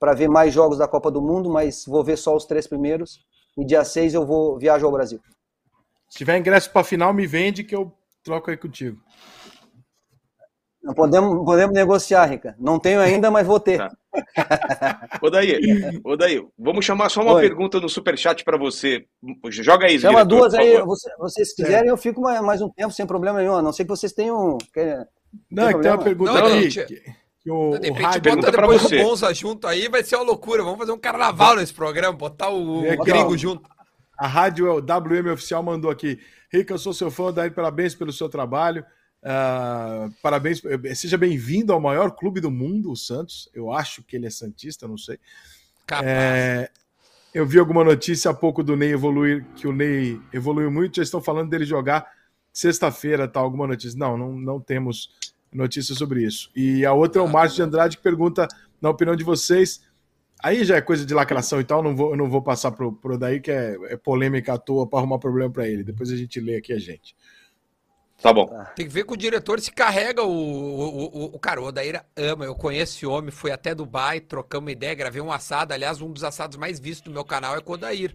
para 0.00 0.14
ver 0.14 0.28
mais 0.28 0.52
jogos 0.52 0.78
da 0.78 0.88
Copa 0.88 1.10
do 1.12 1.22
Mundo, 1.22 1.48
mas 1.48 1.84
vou 1.86 2.02
ver 2.02 2.16
só 2.18 2.34
os 2.34 2.44
três 2.44 2.66
primeiros. 2.66 3.20
E 3.56 3.64
dia 3.64 3.84
6 3.84 4.14
eu 4.14 4.26
vou 4.26 4.58
viajo 4.58 4.84
ao 4.84 4.90
Brasil. 4.90 5.20
Se 6.10 6.18
tiver 6.18 6.36
ingresso 6.36 6.70
pra 6.72 6.82
final, 6.82 7.14
me 7.14 7.24
vende 7.26 7.62
que 7.62 7.74
eu 7.74 7.92
troco 8.24 8.50
aí 8.50 8.56
contigo. 8.56 9.00
Não 10.84 10.92
podemos, 10.92 11.44
podemos 11.46 11.74
negociar, 11.74 12.26
Rica. 12.26 12.54
Não 12.58 12.78
tenho 12.78 13.00
ainda, 13.00 13.30
mas 13.30 13.46
vou 13.46 13.58
ter. 13.58 13.78
Tá. 13.78 13.88
Ô, 15.22 15.30
Daí, 15.30 15.58
ô, 16.04 16.14
Daí, 16.14 16.46
vamos 16.58 16.84
chamar 16.84 17.08
só 17.08 17.22
uma 17.22 17.32
Oi. 17.32 17.40
pergunta 17.40 17.80
no 17.80 17.88
superchat 17.88 18.44
para 18.44 18.58
você. 18.58 19.04
Joga 19.50 19.86
aí, 19.86 19.98
Chama 19.98 20.18
diretor, 20.24 20.36
duas 20.40 20.54
aí, 20.54 20.74
favor. 20.74 20.86
você- 20.88 21.10
vocês 21.18 21.54
quiserem, 21.54 21.88
eu 21.88 21.96
fico 21.96 22.20
mais, 22.20 22.40
mais 22.42 22.60
um 22.60 22.68
tempo 22.68 22.92
sem 22.92 23.06
problema 23.06 23.38
nenhum, 23.40 23.54
a 23.56 23.62
não 23.62 23.72
ser 23.72 23.84
que 23.84 23.88
vocês 23.90 24.12
tenham. 24.12 24.58
querem- 24.74 25.04
Não, 25.50 25.68
é 25.68 25.74
que 25.74 25.80
tem 25.80 25.90
uma 25.90 25.98
pergunta 26.04 26.32
Não, 26.32 26.46
aqui. 26.46 26.70
gente. 26.70 26.84
que, 26.86 27.00
que 27.40 27.50
o, 27.50 27.78
De 27.78 27.90
o 27.90 27.94
repente 27.94 28.20
pergunta 28.20 28.46
bota 28.50 28.60
depois 28.60 28.82
você. 28.82 29.00
o 29.00 29.02
Bonza 29.04 29.32
junto 29.34 29.66
aí, 29.66 29.88
vai 29.88 30.04
ser 30.04 30.16
uma 30.16 30.24
loucura. 30.24 30.62
Vamos 30.62 30.78
fazer 30.80 30.92
um 30.92 30.98
carnaval 30.98 31.56
nesse 31.56 31.72
programa, 31.72 32.12
botar 32.16 32.50
o, 32.50 32.80
o 32.80 33.04
gringo 33.04 33.36
junto. 33.38 33.66
A 34.18 34.26
rádio 34.28 34.80
WM 34.82 35.30
Oficial 35.32 35.62
mandou 35.62 35.90
aqui. 35.90 36.18
Rica, 36.52 36.74
eu 36.74 36.78
sou 36.78 36.92
seu 36.92 37.10
fã, 37.10 37.32
Daí 37.32 37.50
parabéns 37.50 37.94
pelo 37.94 38.12
seu 38.12 38.28
trabalho. 38.28 38.84
Ah, 39.26 40.10
parabéns, 40.22 40.60
seja 40.94 41.16
bem-vindo 41.16 41.72
ao 41.72 41.80
maior 41.80 42.10
clube 42.10 42.40
do 42.40 42.50
mundo, 42.50 42.92
o 42.92 42.96
Santos. 42.96 43.48
Eu 43.54 43.72
acho 43.72 44.02
que 44.02 44.16
ele 44.16 44.26
é 44.26 44.30
Santista, 44.30 44.86
não 44.86 44.98
sei. 44.98 45.18
Capaz. 45.86 46.06
É, 46.06 46.70
eu 47.32 47.46
vi 47.46 47.58
alguma 47.58 47.82
notícia 47.82 48.30
há 48.30 48.34
pouco 48.34 48.62
do 48.62 48.76
Ney 48.76 48.92
evoluir, 48.92 49.46
que 49.56 49.66
o 49.66 49.72
Ney 49.72 50.20
evoluiu 50.30 50.70
muito, 50.70 50.96
já 50.96 51.02
estão 51.02 51.22
falando 51.22 51.48
dele 51.48 51.64
jogar 51.64 52.06
sexta-feira, 52.52 53.26
tá? 53.26 53.40
Alguma 53.40 53.66
notícia? 53.66 53.98
Não, 53.98 54.16
não, 54.18 54.32
não 54.32 54.60
temos 54.60 55.10
notícia 55.50 55.94
sobre 55.94 56.22
isso. 56.22 56.50
E 56.54 56.84
a 56.84 56.92
outra 56.92 57.22
é 57.22 57.24
o 57.24 57.28
Márcio 57.28 57.56
de 57.56 57.62
Andrade 57.62 57.96
que 57.96 58.02
pergunta, 58.02 58.46
na 58.80 58.90
opinião 58.90 59.16
de 59.16 59.24
vocês, 59.24 59.82
aí 60.42 60.64
já 60.64 60.76
é 60.76 60.82
coisa 60.82 61.06
de 61.06 61.14
lacração 61.14 61.60
e 61.60 61.64
tal, 61.64 61.82
não 61.82 61.96
vou, 61.96 62.14
não 62.14 62.28
vou 62.28 62.42
passar 62.42 62.72
pro, 62.72 62.92
pro 62.92 63.16
daí, 63.16 63.40
que 63.40 63.50
é, 63.50 63.76
é 63.88 63.96
polêmica 63.96 64.52
à 64.52 64.58
toa 64.58 64.86
para 64.86 64.98
arrumar 64.98 65.18
problema 65.18 65.50
para 65.50 65.66
ele. 65.66 65.82
Depois 65.82 66.10
a 66.10 66.16
gente 66.16 66.38
lê 66.40 66.56
aqui 66.56 66.74
a 66.74 66.78
gente. 66.78 67.16
Tá 68.22 68.32
bom. 68.32 68.48
Tem 68.74 68.86
que 68.86 68.92
ver 68.92 69.04
que 69.04 69.12
o 69.12 69.16
diretor 69.16 69.60
se 69.60 69.70
carrega 69.70 70.22
o, 70.22 70.28
o, 70.30 71.04
o, 71.04 71.24
o 71.34 71.38
cara. 71.38 71.60
O 71.60 71.64
Odaíra 71.66 72.04
ama, 72.16 72.44
eu 72.44 72.54
conheço 72.54 72.96
esse 72.96 73.06
homem, 73.06 73.30
fui 73.30 73.50
até 73.50 73.74
Dubai, 73.74 74.20
trocamos 74.20 74.64
uma 74.64 74.72
ideia, 74.72 74.94
gravei 74.94 75.20
um 75.20 75.30
assado. 75.32 75.74
Aliás, 75.74 76.00
um 76.00 76.10
dos 76.10 76.24
assados 76.24 76.56
mais 76.56 76.80
vistos 76.80 77.04
do 77.04 77.14
meu 77.14 77.24
canal 77.24 77.54
é 77.56 77.60
com 77.60 77.72
o 77.72 77.74
Odair. 77.74 78.14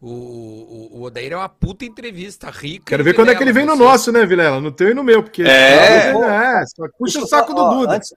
O, 0.00 0.08
o, 0.10 0.98
o 0.98 1.02
Odair 1.02 1.32
é 1.32 1.36
uma 1.36 1.48
puta 1.48 1.84
entrevista 1.84 2.50
rica. 2.50 2.84
Quero 2.86 3.02
ver 3.02 3.14
quando 3.14 3.30
é 3.30 3.34
que 3.34 3.42
ele 3.42 3.52
vem 3.52 3.66
no 3.66 3.72
Vilela, 3.72 3.90
nosso, 3.90 4.12
né, 4.12 4.24
Vilela? 4.24 4.60
No 4.60 4.70
teu 4.70 4.90
e 4.90 4.94
no 4.94 5.02
meu, 5.02 5.24
porque. 5.24 5.42
É. 5.42 6.10
é 6.12 6.66
só 6.66 6.86
puxa 6.96 7.20
o 7.20 7.26
saco 7.26 7.52
do 7.52 7.68
Duda. 7.70 7.94
Antes, 7.96 8.14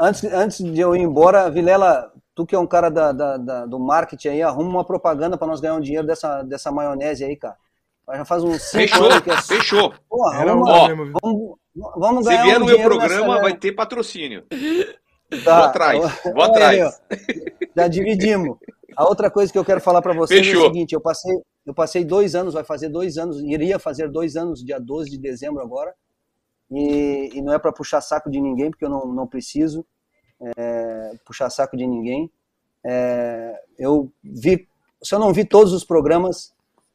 antes, 0.00 0.24
antes 0.24 0.64
de 0.64 0.80
eu 0.80 0.96
ir 0.96 1.00
embora, 1.02 1.50
Vilela, 1.50 2.10
tu 2.34 2.46
que 2.46 2.54
é 2.54 2.58
um 2.58 2.66
cara 2.66 2.88
da, 2.88 3.12
da- 3.12 3.36
da- 3.36 3.66
do 3.66 3.78
marketing 3.78 4.28
aí, 4.28 4.42
arruma 4.42 4.70
uma 4.70 4.84
propaganda 4.86 5.36
para 5.36 5.48
nós 5.48 5.60
ganhar 5.60 5.74
um 5.74 5.80
dinheiro 5.82 6.06
dessa, 6.06 6.42
dessa 6.44 6.72
maionese 6.72 7.24
aí, 7.24 7.36
cara. 7.36 7.56
Já 8.08 8.24
faz 8.24 8.42
uns 8.44 8.62
cinco 8.62 8.82
Fechou, 8.88 9.04
anos 9.06 9.20
que 9.20 9.30
é. 9.30 9.42
fechou. 9.42 9.94
Porra, 10.08 10.40
Era 10.40 10.52
vamos, 10.52 10.68
um 10.68 10.72
Ó, 10.72 10.88
mesmo. 10.88 11.12
vamos, 11.22 11.58
vamos 11.96 12.24
Se 12.24 12.30
ganhar 12.30 12.44
vier 12.44 12.56
um 12.56 12.60
no 12.60 12.66
meu 12.66 12.80
programa, 12.82 13.40
vai 13.40 13.56
ter 13.56 13.72
patrocínio. 13.72 14.44
Tá. 15.44 15.56
Vou 15.56 15.64
atrás, 15.64 16.20
vou 16.24 16.42
aí, 16.42 16.50
atrás. 16.50 17.00
ó. 17.10 17.16
Já 17.74 17.88
dividimos. 17.88 18.58
A 18.94 19.08
outra 19.08 19.30
coisa 19.30 19.50
que 19.50 19.58
eu 19.58 19.64
quero 19.64 19.80
falar 19.80 20.02
para 20.02 20.12
vocês 20.12 20.40
é 20.40 20.44
Fechou. 20.44 20.64
o 20.64 20.66
seguinte: 20.66 20.92
eu 20.92 21.00
passei, 21.00 21.34
eu 21.64 21.72
passei 21.72 22.04
dois 22.04 22.34
anos, 22.34 22.52
vai 22.52 22.64
fazer 22.64 22.90
dois 22.90 23.16
anos, 23.16 23.40
iria 23.40 23.78
fazer 23.78 24.08
dois 24.10 24.36
anos, 24.36 24.62
dia 24.62 24.78
12 24.78 25.10
de 25.10 25.18
dezembro 25.18 25.62
agora, 25.62 25.94
e, 26.70 27.30
e 27.32 27.40
não 27.40 27.54
é 27.54 27.58
para 27.58 27.72
puxar 27.72 28.00
saco 28.02 28.30
de 28.30 28.40
ninguém, 28.40 28.70
porque 28.70 28.84
eu 28.84 28.90
não, 28.90 29.06
não 29.06 29.26
preciso 29.26 29.86
é, 30.58 31.12
puxar 31.24 31.48
saco 31.48 31.76
de 31.76 31.86
ninguém. 31.86 32.30
É, 32.84 33.58
eu 33.78 34.12
vi, 34.22 34.68
se 35.02 35.14
eu 35.14 35.18
não 35.18 35.32
vi 35.32 35.44
todos 35.46 35.72
os 35.72 35.84
programas 35.84 36.51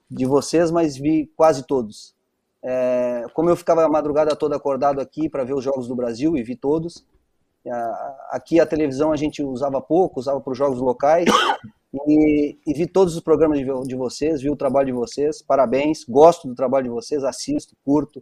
de 0.09 0.25
vocês, 0.25 0.71
mas 0.71 0.97
vi 0.97 1.31
quase 1.35 1.63
todos. 1.65 2.15
É, 2.63 3.25
como 3.33 3.49
eu 3.49 3.55
ficava 3.55 3.85
a 3.85 3.89
madrugada 3.89 4.35
toda 4.35 4.55
acordado 4.55 4.99
aqui 4.99 5.29
para 5.29 5.43
ver 5.43 5.53
os 5.53 5.63
jogos 5.63 5.87
do 5.87 5.95
Brasil 5.95 6.35
e 6.37 6.43
vi 6.43 6.55
todos, 6.55 7.05
a- 7.69 8.27
Aqui 8.31 8.59
a 8.59 8.65
televisão 8.65 9.11
a 9.11 9.15
gente 9.17 9.43
usava 9.43 9.81
pouco, 9.81 10.19
usava 10.19 10.39
para 10.41 10.51
os 10.51 10.57
jogos 10.57 10.79
locais. 10.79 11.25
E, 12.05 12.57
e 12.67 12.73
vi 12.73 12.85
todos 12.85 13.15
os 13.15 13.21
programas 13.21 13.57
de, 13.59 13.65
de 13.87 13.95
vocês, 13.95 14.41
vi 14.41 14.49
o 14.49 14.57
trabalho 14.57 14.87
de 14.87 14.91
vocês. 14.91 15.41
Parabéns, 15.41 16.03
gosto 16.03 16.45
do 16.47 16.53
trabalho 16.53 16.83
de 16.83 16.89
vocês, 16.89 17.23
assisto, 17.23 17.75
curto, 17.83 18.21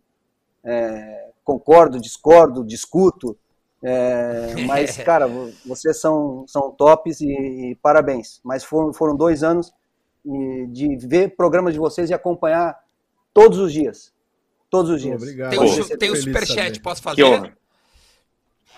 é, 0.64 1.32
concordo, 1.44 2.00
discordo, 2.00 2.64
discuto. 2.64 3.36
é, 3.82 4.54
mas, 4.68 4.96
cara, 4.98 5.28
vo- 5.28 5.52
vocês 5.66 6.00
são, 6.00 6.46
são 6.48 6.72
tops 6.72 7.20
e, 7.22 7.28
e 7.72 7.76
parabéns. 7.82 8.40
Mas 8.44 8.64
foram, 8.64 8.94
foram 8.94 9.16
dois 9.18 9.44
anos 9.44 9.74
de 10.70 10.98
ver 11.08 11.36
programas 11.36 11.74
de 11.74 11.80
vocês 11.80 12.10
e 12.10 12.14
acompanhar 12.14 12.78
todos 13.34 13.58
os 13.60 13.72
dias. 13.72 14.14
Todos 14.70 14.92
os 14.92 15.02
dias. 15.02 15.22
Obrigado. 15.22 15.52
Tem 15.52 15.60
o, 15.60 15.98
tem 15.98 16.12
o 16.12 16.16
superchat, 16.16 16.82
posso 16.82 17.02
Que 17.02 17.10
fazer? 17.10 17.24
honra. 17.24 17.58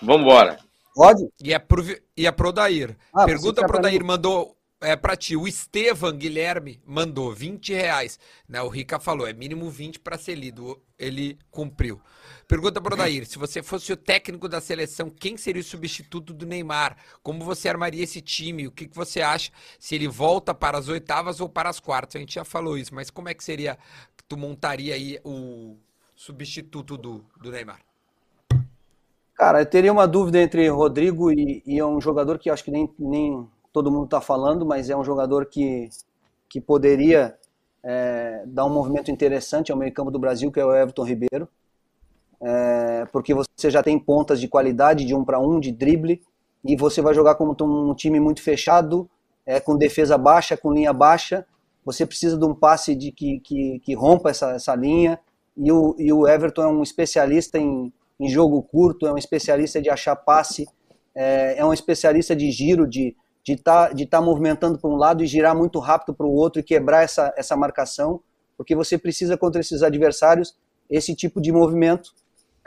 Vambora. 0.02 0.60
Pode? 0.94 1.28
E 1.44 1.54
é 1.54 1.60
pro, 1.60 1.84
e 2.16 2.28
é 2.28 2.32
pro 2.32 2.52
Dair. 2.52 2.96
Ah, 3.14 3.26
Pergunta 3.26 3.66
pro 3.66 3.80
Dair, 3.82 4.04
mandou 4.04 4.58
é 4.82 4.96
pra 4.96 5.16
ti. 5.16 5.36
O 5.36 5.48
Estevam 5.48 6.12
Guilherme 6.12 6.80
mandou 6.86 7.32
20 7.34 7.74
reais. 7.74 8.20
Né, 8.48 8.62
o 8.62 8.68
Rica 8.68 9.00
falou, 9.00 9.28
é 9.28 9.34
mínimo 9.34 9.70
20 9.70 10.00
para 10.00 10.18
ser 10.18 10.36
lido. 10.36 10.80
Ele 10.98 11.38
cumpriu. 11.50 12.00
Pergunta 12.48 12.80
pro 12.80 12.96
Dair, 12.96 13.26
se 13.26 13.38
você 13.38 13.62
fosse 13.62 13.92
o 13.92 13.98
técnico 13.98 14.48
da 14.48 14.62
seleção, 14.62 15.10
quem 15.10 15.36
seria 15.36 15.62
o 15.62 15.66
substituto 15.66 16.34
do 16.34 16.46
Neymar? 16.46 16.96
Como 17.22 17.44
você 17.44 17.68
armaria 17.68 18.02
esse 18.02 18.22
time? 18.22 18.66
O 18.66 18.72
que, 18.72 18.88
que 18.88 18.96
você 18.96 19.22
acha? 19.22 19.52
Se 19.78 19.96
ele 19.96 20.08
volta 20.08 20.54
para 20.54 20.78
as 20.78 20.88
oitavas 20.88 21.42
ou 21.42 21.50
para 21.50 21.68
as 21.68 21.82
quartas? 21.82 22.16
A 22.16 22.20
gente 22.20 22.36
já 22.36 22.46
falou 22.46 22.78
isso, 22.78 22.96
mas 22.96 23.10
como 23.10 23.28
é 23.28 23.34
que 23.34 23.44
seria 23.44 23.78
que 24.16 24.24
tu 24.24 24.38
montaria 24.38 24.96
aí 24.96 25.20
o 25.26 25.76
substituto 26.16 26.96
do, 26.96 27.26
do 27.42 27.52
Neymar? 27.52 27.82
Cara, 29.34 29.60
eu 29.62 29.66
teria 29.66 29.92
uma 29.92 30.08
dúvida 30.08 30.40
entre 30.40 30.70
Rodrigo 30.70 31.30
e, 31.30 31.62
e 31.66 31.78
é 31.78 31.86
um 31.86 32.00
jogador 32.00 32.40
que 32.40 32.50
acho 32.50 32.64
que 32.64 32.72
nem, 32.72 32.90
nem 32.98 33.46
todo 33.74 33.92
mundo 33.92 34.06
está 34.06 34.22
falando, 34.22 34.66
mas 34.66 34.90
é 34.90 34.96
um 34.96 35.04
jogador 35.04 35.48
que, 35.48 35.90
que 36.48 36.62
poderia 36.62 37.38
é, 37.84 38.44
dar 38.48 38.64
um 38.64 38.74
movimento 38.74 39.12
interessante 39.12 39.70
ao 39.70 39.78
meio 39.78 39.94
campo 39.94 40.12
do 40.12 40.18
Brasil, 40.18 40.50
que 40.50 40.62
é 40.62 40.66
o 40.66 40.74
Everton 40.74 41.04
Ribeiro. 41.04 41.50
É, 42.42 43.06
porque 43.12 43.34
você 43.34 43.70
já 43.70 43.82
tem 43.82 43.98
pontas 43.98 44.40
de 44.40 44.48
qualidade, 44.48 45.06
de 45.06 45.16
um 45.16 45.24
para 45.24 45.40
um, 45.40 45.60
de 45.60 45.72
drible, 45.72 46.22
e 46.64 46.76
você 46.76 47.02
vai 47.02 47.14
jogar 47.14 47.36
como 47.36 47.56
um 47.62 47.96
time 47.96 48.20
muito 48.20 48.42
fechado, 48.42 49.10
é, 49.46 49.60
com 49.60 49.78
defesa 49.78 50.18
baixa, 50.18 50.58
com 50.58 50.74
linha 50.74 50.94
baixa. 50.94 51.46
Você 51.86 52.06
precisa 52.06 52.38
de 52.38 52.46
um 52.46 52.54
passe 52.54 52.96
de 52.96 53.12
que, 53.12 53.40
que, 53.40 53.80
que 53.80 53.94
rompa 53.94 54.30
essa, 54.30 54.52
essa 54.52 54.76
linha, 54.76 55.20
e 55.56 55.72
o, 55.72 55.96
e 55.98 56.14
o 56.14 56.28
Everton 56.28 56.62
é 56.62 56.68
um 56.68 56.84
especialista 56.84 57.58
em, 57.58 57.92
em 58.20 58.30
jogo 58.30 58.62
curto, 58.62 59.08
é 59.08 59.12
um 59.12 59.18
especialista 59.18 59.82
de 59.82 59.90
achar 59.90 60.16
passe, 60.16 60.68
é, 61.16 61.58
é 61.58 61.66
um 61.66 61.74
especialista 61.74 62.36
de 62.36 62.52
giro, 62.52 62.88
de 62.88 63.16
de 63.48 63.54
estar 63.54 63.94
de 63.94 64.06
tá 64.06 64.22
movimentando 64.22 64.78
para 64.78 64.90
um 64.90 64.98
lado 64.98 65.24
e 65.24 65.28
girar 65.28 65.56
muito 65.56 65.80
rápido 65.80 66.14
para 66.14 66.26
o 66.26 66.34
outro 66.34 66.60
e 66.60 66.64
quebrar 66.64 67.04
essa, 67.04 67.34
essa 67.38 67.56
marcação, 67.56 68.20
porque 68.58 68.76
você 68.76 68.98
precisa 68.98 69.38
contra 69.38 69.62
esses 69.62 69.82
adversários 69.84 70.54
esse 70.90 71.16
tipo 71.16 71.40
de 71.40 71.50
movimento 71.50 72.12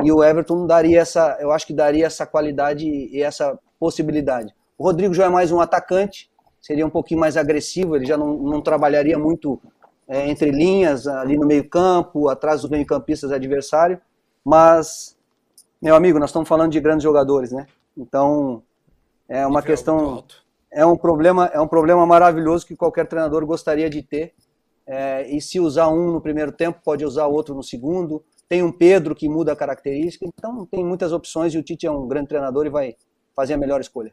e 0.02 0.12
o 0.12 0.22
Everton 0.22 0.66
daria 0.66 1.00
essa, 1.00 1.36
eu 1.40 1.50
acho 1.50 1.66
que 1.66 1.72
daria 1.72 2.06
essa 2.06 2.26
qualidade 2.26 2.86
e 2.86 3.22
essa 3.22 3.58
possibilidade. 3.78 4.54
O 4.76 4.84
Rodrigo 4.84 5.14
já 5.14 5.26
é 5.26 5.28
mais 5.28 5.52
um 5.52 5.60
atacante, 5.60 6.30
seria 6.60 6.86
um 6.86 6.90
pouquinho 6.90 7.20
mais 7.20 7.36
agressivo, 7.36 7.96
ele 7.96 8.06
já 8.06 8.16
não, 8.16 8.36
não 8.36 8.60
trabalharia 8.60 9.18
muito 9.18 9.60
é, 10.08 10.28
entre 10.28 10.50
linhas, 10.50 11.06
ali 11.06 11.36
no 11.36 11.46
meio 11.46 11.68
campo, 11.68 12.28
atrás 12.28 12.62
dos 12.62 12.70
meio 12.70 12.86
campistas 12.86 13.32
adversário, 13.32 14.00
mas, 14.44 15.16
meu 15.80 15.94
amigo, 15.94 16.18
nós 16.18 16.30
estamos 16.30 16.48
falando 16.48 16.72
de 16.72 16.80
grandes 16.80 17.04
jogadores, 17.04 17.52
né? 17.52 17.66
Então, 17.96 18.62
é 19.28 19.46
uma 19.46 19.60
Nível 19.60 19.62
questão 19.62 20.24
é 20.72 20.86
um 20.86 20.96
problema 20.96 21.46
é 21.52 21.60
um 21.60 21.66
problema 21.66 22.06
maravilhoso 22.06 22.66
que 22.66 22.76
qualquer 22.76 23.06
treinador 23.06 23.44
gostaria 23.44 23.90
de 23.90 24.02
ter 24.02 24.34
É, 24.86 25.28
e 25.28 25.40
se 25.40 25.60
usar 25.60 25.88
um 25.88 26.12
no 26.12 26.20
primeiro 26.20 26.50
tempo 26.50 26.80
pode 26.82 27.04
usar 27.04 27.26
outro 27.26 27.54
no 27.54 27.62
segundo 27.62 28.24
tem 28.50 28.64
um 28.64 28.72
Pedro 28.72 29.14
que 29.14 29.28
muda 29.28 29.52
a 29.52 29.56
característica 29.56 30.26
então 30.26 30.66
tem 30.66 30.84
muitas 30.84 31.12
opções 31.12 31.54
e 31.54 31.58
o 31.58 31.62
Tite 31.62 31.86
é 31.86 31.90
um 31.90 32.08
grande 32.08 32.28
treinador 32.28 32.66
e 32.66 32.68
vai 32.68 32.96
fazer 33.34 33.54
a 33.54 33.56
melhor 33.56 33.80
escolha 33.80 34.12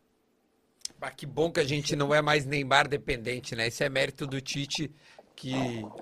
Ah, 1.01 1.09
que 1.11 1.25
bom 1.25 1.51
que 1.51 1.59
a 1.59 1.63
gente 1.63 1.95
não 1.95 2.13
é 2.13 2.21
mais 2.21 2.45
Neymar 2.45 2.87
dependente, 2.87 3.55
né? 3.55 3.67
Esse 3.67 3.83
é 3.83 3.89
mérito 3.89 4.25
do 4.27 4.39
Tite, 4.39 4.91
que 5.35 5.53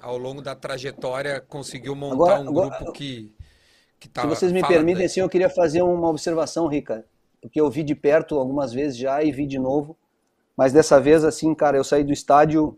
ao 0.02 0.18
longo 0.18 0.42
da 0.42 0.54
trajetória 0.56 1.40
conseguiu 1.42 1.96
montar 1.96 2.14
Agora- 2.14 2.42
um 2.42 2.48
agora- 2.50 2.78
grupo 2.78 2.92
que, 2.92 3.32
que 4.00 4.08
tá. 4.10 4.22
se 4.22 4.28
vocês 4.28 4.52
me 4.52 4.62
permitem 4.62 4.96
daí. 4.98 5.06
assim 5.06 5.22
eu 5.22 5.30
queria 5.30 5.50
fazer 5.50 5.82
uma 5.82 6.10
observação 6.10 6.68
Rica 6.68 7.06
porque 7.42 7.60
eu 7.62 7.70
vi 7.70 7.84
de 7.84 7.96
perto 7.96 8.38
algumas 8.38 8.74
vezes 8.74 8.98
já 8.98 9.24
e 9.24 9.32
vi 9.32 9.48
de 9.48 9.58
novo 9.60 9.98
mas 10.58 10.74
dessa 10.74 11.00
vez 11.00 11.24
assim 11.24 11.56
cara 11.56 11.78
eu 11.78 11.84
saí 11.86 12.04
do 12.04 12.12
estádio 12.14 12.78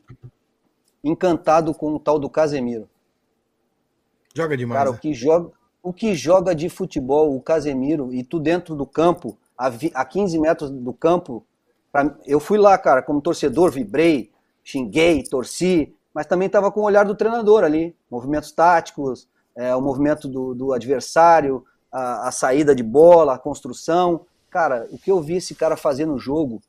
encantado 1.03 1.74
com 1.74 1.93
o 1.93 1.99
tal 1.99 2.20
do 2.20 2.30
Casemiro 2.30 2.88
Joga 4.38 4.55
demais. 4.55 4.77
Cara, 4.79 4.91
né? 4.91 4.95
o 4.97 4.99
que 4.99 5.13
joga, 5.15 5.51
o 5.81 5.91
que 5.91 6.13
joga 6.13 6.53
de 6.53 6.69
futebol, 6.69 7.35
o 7.35 7.41
Casemiro, 7.41 8.13
e 8.13 8.23
tu 8.23 8.39
dentro 8.39 8.75
do 8.75 8.85
campo, 8.85 9.35
a, 9.57 9.67
vi- 9.67 9.91
a 9.95 10.05
15 10.05 10.38
metros 10.38 10.69
do 10.69 10.93
campo, 10.93 11.43
pra- 11.91 12.15
eu 12.23 12.39
fui 12.39 12.59
lá, 12.59 12.77
cara, 12.77 13.01
como 13.01 13.19
torcedor, 13.19 13.71
vibrei, 13.71 14.29
xinguei, 14.63 15.23
torci, 15.23 15.91
mas 16.13 16.27
também 16.27 16.45
estava 16.45 16.71
com 16.71 16.81
o 16.81 16.83
olhar 16.83 17.03
do 17.03 17.15
treinador 17.15 17.63
ali, 17.63 17.95
movimentos 18.11 18.51
táticos, 18.51 19.27
é, 19.55 19.75
o 19.75 19.81
movimento 19.81 20.27
do, 20.27 20.53
do 20.53 20.71
adversário, 20.71 21.65
a, 21.91 22.27
a 22.27 22.31
saída 22.31 22.75
de 22.75 22.83
bola, 22.83 23.33
a 23.33 23.39
construção. 23.39 24.21
Cara, 24.51 24.88
o 24.91 24.99
que 24.99 25.09
eu 25.09 25.19
vi 25.19 25.38
esse 25.38 25.55
cara 25.55 25.75
fazer 25.75 26.05
no 26.05 26.19
jogo, 26.19 26.61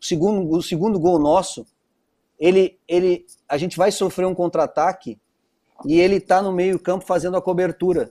o 0.00 0.04
segundo, 0.04 0.50
o 0.56 0.60
segundo 0.60 0.98
gol 0.98 1.20
nosso, 1.20 1.64
ele, 2.38 2.76
ele, 2.88 3.24
a 3.48 3.56
gente 3.56 3.76
vai 3.76 3.92
sofrer 3.92 4.26
um 4.26 4.34
contra-ataque 4.34 5.18
e 5.86 5.98
ele 6.00 6.16
está 6.16 6.40
no 6.42 6.52
meio 6.52 6.78
campo 6.78 7.04
fazendo 7.04 7.36
a 7.36 7.42
cobertura. 7.42 8.10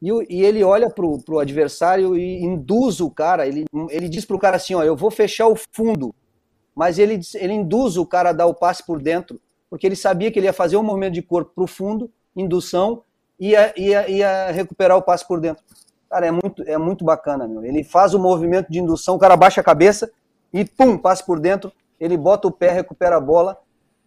E, 0.00 0.10
o- 0.12 0.22
e 0.28 0.42
ele 0.42 0.64
olha 0.64 0.90
pro, 0.90 1.18
pro 1.22 1.38
adversário 1.38 2.16
e 2.16 2.42
induz 2.42 3.00
o 3.00 3.10
cara, 3.10 3.46
ele, 3.46 3.64
ele 3.90 4.08
diz 4.08 4.24
pro 4.24 4.38
cara 4.38 4.56
assim, 4.56 4.74
ó, 4.74 4.82
eu 4.82 4.96
vou 4.96 5.10
fechar 5.10 5.46
o 5.46 5.56
fundo, 5.72 6.14
mas 6.74 6.98
ele, 6.98 7.20
ele 7.34 7.52
induz 7.52 7.96
o 7.96 8.04
cara 8.06 8.30
a 8.30 8.32
dar 8.32 8.46
o 8.46 8.54
passe 8.54 8.84
por 8.84 9.00
dentro, 9.00 9.40
porque 9.70 9.86
ele 9.86 9.96
sabia 9.96 10.30
que 10.30 10.38
ele 10.38 10.46
ia 10.46 10.52
fazer 10.52 10.76
um 10.76 10.82
movimento 10.82 11.14
de 11.14 11.22
corpo 11.22 11.52
pro 11.54 11.66
fundo, 11.66 12.10
indução, 12.34 13.02
e 13.38 13.50
ia, 13.50 13.72
ia, 13.76 14.10
ia 14.10 14.50
recuperar 14.50 14.96
o 14.96 15.02
passe 15.02 15.26
por 15.26 15.40
dentro. 15.40 15.62
Cara, 16.10 16.26
é 16.26 16.30
muito, 16.30 16.62
é 16.66 16.76
muito 16.76 17.04
bacana, 17.04 17.46
meu. 17.48 17.64
Ele 17.64 17.82
faz 17.84 18.12
o 18.12 18.18
movimento 18.18 18.70
de 18.70 18.78
indução, 18.80 19.14
o 19.14 19.18
cara 19.18 19.36
baixa 19.36 19.60
a 19.60 19.64
cabeça 19.64 20.10
e 20.52 20.64
pum, 20.64 20.98
passe 20.98 21.24
por 21.24 21.38
dentro, 21.40 21.72
ele 21.98 22.16
bota 22.16 22.48
o 22.48 22.52
pé, 22.52 22.70
recupera 22.72 23.16
a 23.16 23.20
bola, 23.20 23.56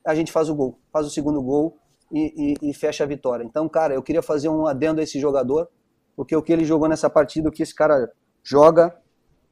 a 0.06 0.14
gente 0.14 0.32
faz 0.32 0.50
o 0.50 0.56
gol, 0.56 0.78
faz 0.92 1.08
o 1.08 1.10
segundo 1.10 1.42
gol 1.42 1.78
e, 2.12 2.56
e- 2.62 2.70
e 2.70 2.74
fecha 2.74 3.04
a 3.04 3.08
vitória. 3.08 3.44
Então, 3.44 3.68
cara, 3.70 3.94
eu 3.94 4.04
queria 4.04 4.22
fazer 4.22 4.50
um 4.50 4.66
adendo 4.68 5.00
a 5.00 5.04
esse 5.04 5.20
jogador, 5.20 5.68
porque 6.16 6.36
o 6.36 6.42
que 6.42 6.54
ele 6.54 6.64
jogou 6.66 6.88
nessa 6.88 7.10
partida, 7.10 7.50
o 7.50 7.52
que 7.52 7.64
esse 7.64 7.74
cara 7.76 8.10
joga 8.44 8.96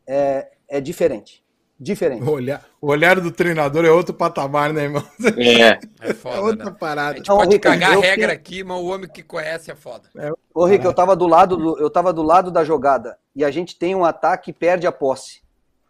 é, 0.08 0.50
é 0.70 0.80
diferente. 0.82 1.44
Diferente. 1.80 2.24
O 2.24 2.30
olhar, 2.32 2.64
o 2.80 2.88
olhar 2.88 3.20
do 3.20 3.32
treinador 3.32 3.84
é 3.84 3.90
outro 3.92 4.14
patamar, 4.14 4.72
né, 4.72 4.84
irmão? 4.84 5.04
É. 5.38 5.80
É 6.00 6.10
É 6.12 6.14
foda, 6.14 6.42
outra 6.42 6.66
né? 6.66 6.72
A 6.72 6.74
parada. 6.74 7.18
gente 7.18 7.28
Não, 7.28 7.38
pode 7.38 7.60
cagar 7.60 7.98
a 7.98 8.00
regra 8.00 8.30
fiz- 8.30 8.38
aqui, 8.38 8.64
mas 8.64 8.78
o 8.78 8.86
homem 8.86 9.10
que 9.10 9.24
conhece 9.24 9.72
é 9.72 9.76
foda. 9.76 10.08
Ô, 10.54 10.66
Rick, 10.66 10.86
eu 10.86 10.94
tava 10.94 11.16
do 11.16 11.28
lado 11.28 11.58
do, 11.58 11.78
eu 11.80 11.90
tava 11.90 12.14
do 12.14 12.22
lado 12.22 12.52
da 12.52 12.64
jogada 12.64 13.18
e 13.36 13.44
a 13.44 13.50
gente 13.52 13.78
tem 13.78 13.96
um 13.96 14.06
ataque 14.06 14.52
e 14.52 14.54
perde 14.54 14.86
a 14.88 14.92
posse. 14.92 15.42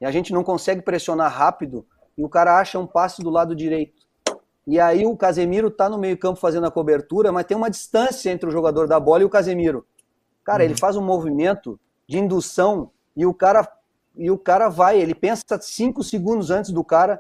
E 0.01 0.05
a 0.05 0.11
gente 0.11 0.31
não 0.33 0.43
consegue 0.43 0.81
pressionar 0.81 1.31
rápido 1.31 1.85
e 2.17 2.23
o 2.23 2.29
cara 2.29 2.57
acha 2.59 2.79
um 2.79 2.87
passe 2.87 3.21
do 3.21 3.29
lado 3.29 3.55
direito. 3.55 4.02
E 4.65 4.79
aí 4.79 5.05
o 5.05 5.17
Casemiro 5.17 5.69
tá 5.69 5.89
no 5.89 5.97
meio-campo 5.97 6.39
fazendo 6.39 6.65
a 6.65 6.71
cobertura, 6.71 7.31
mas 7.31 7.45
tem 7.45 7.57
uma 7.57 7.69
distância 7.69 8.31
entre 8.31 8.47
o 8.47 8.51
jogador 8.51 8.87
da 8.87 8.99
bola 8.99 9.23
e 9.23 9.25
o 9.25 9.29
Casemiro. 9.29 9.85
Cara, 10.43 10.63
ele 10.63 10.75
faz 10.75 10.95
um 10.95 11.01
movimento 11.01 11.79
de 12.07 12.17
indução 12.17 12.89
e 13.15 13.25
o 13.25 13.33
cara 13.33 13.67
e 14.15 14.29
o 14.29 14.37
cara 14.37 14.69
vai, 14.69 14.99
ele 14.99 15.15
pensa 15.15 15.59
cinco 15.59 16.03
segundos 16.03 16.51
antes 16.51 16.69
do 16.69 16.83
cara 16.83 17.19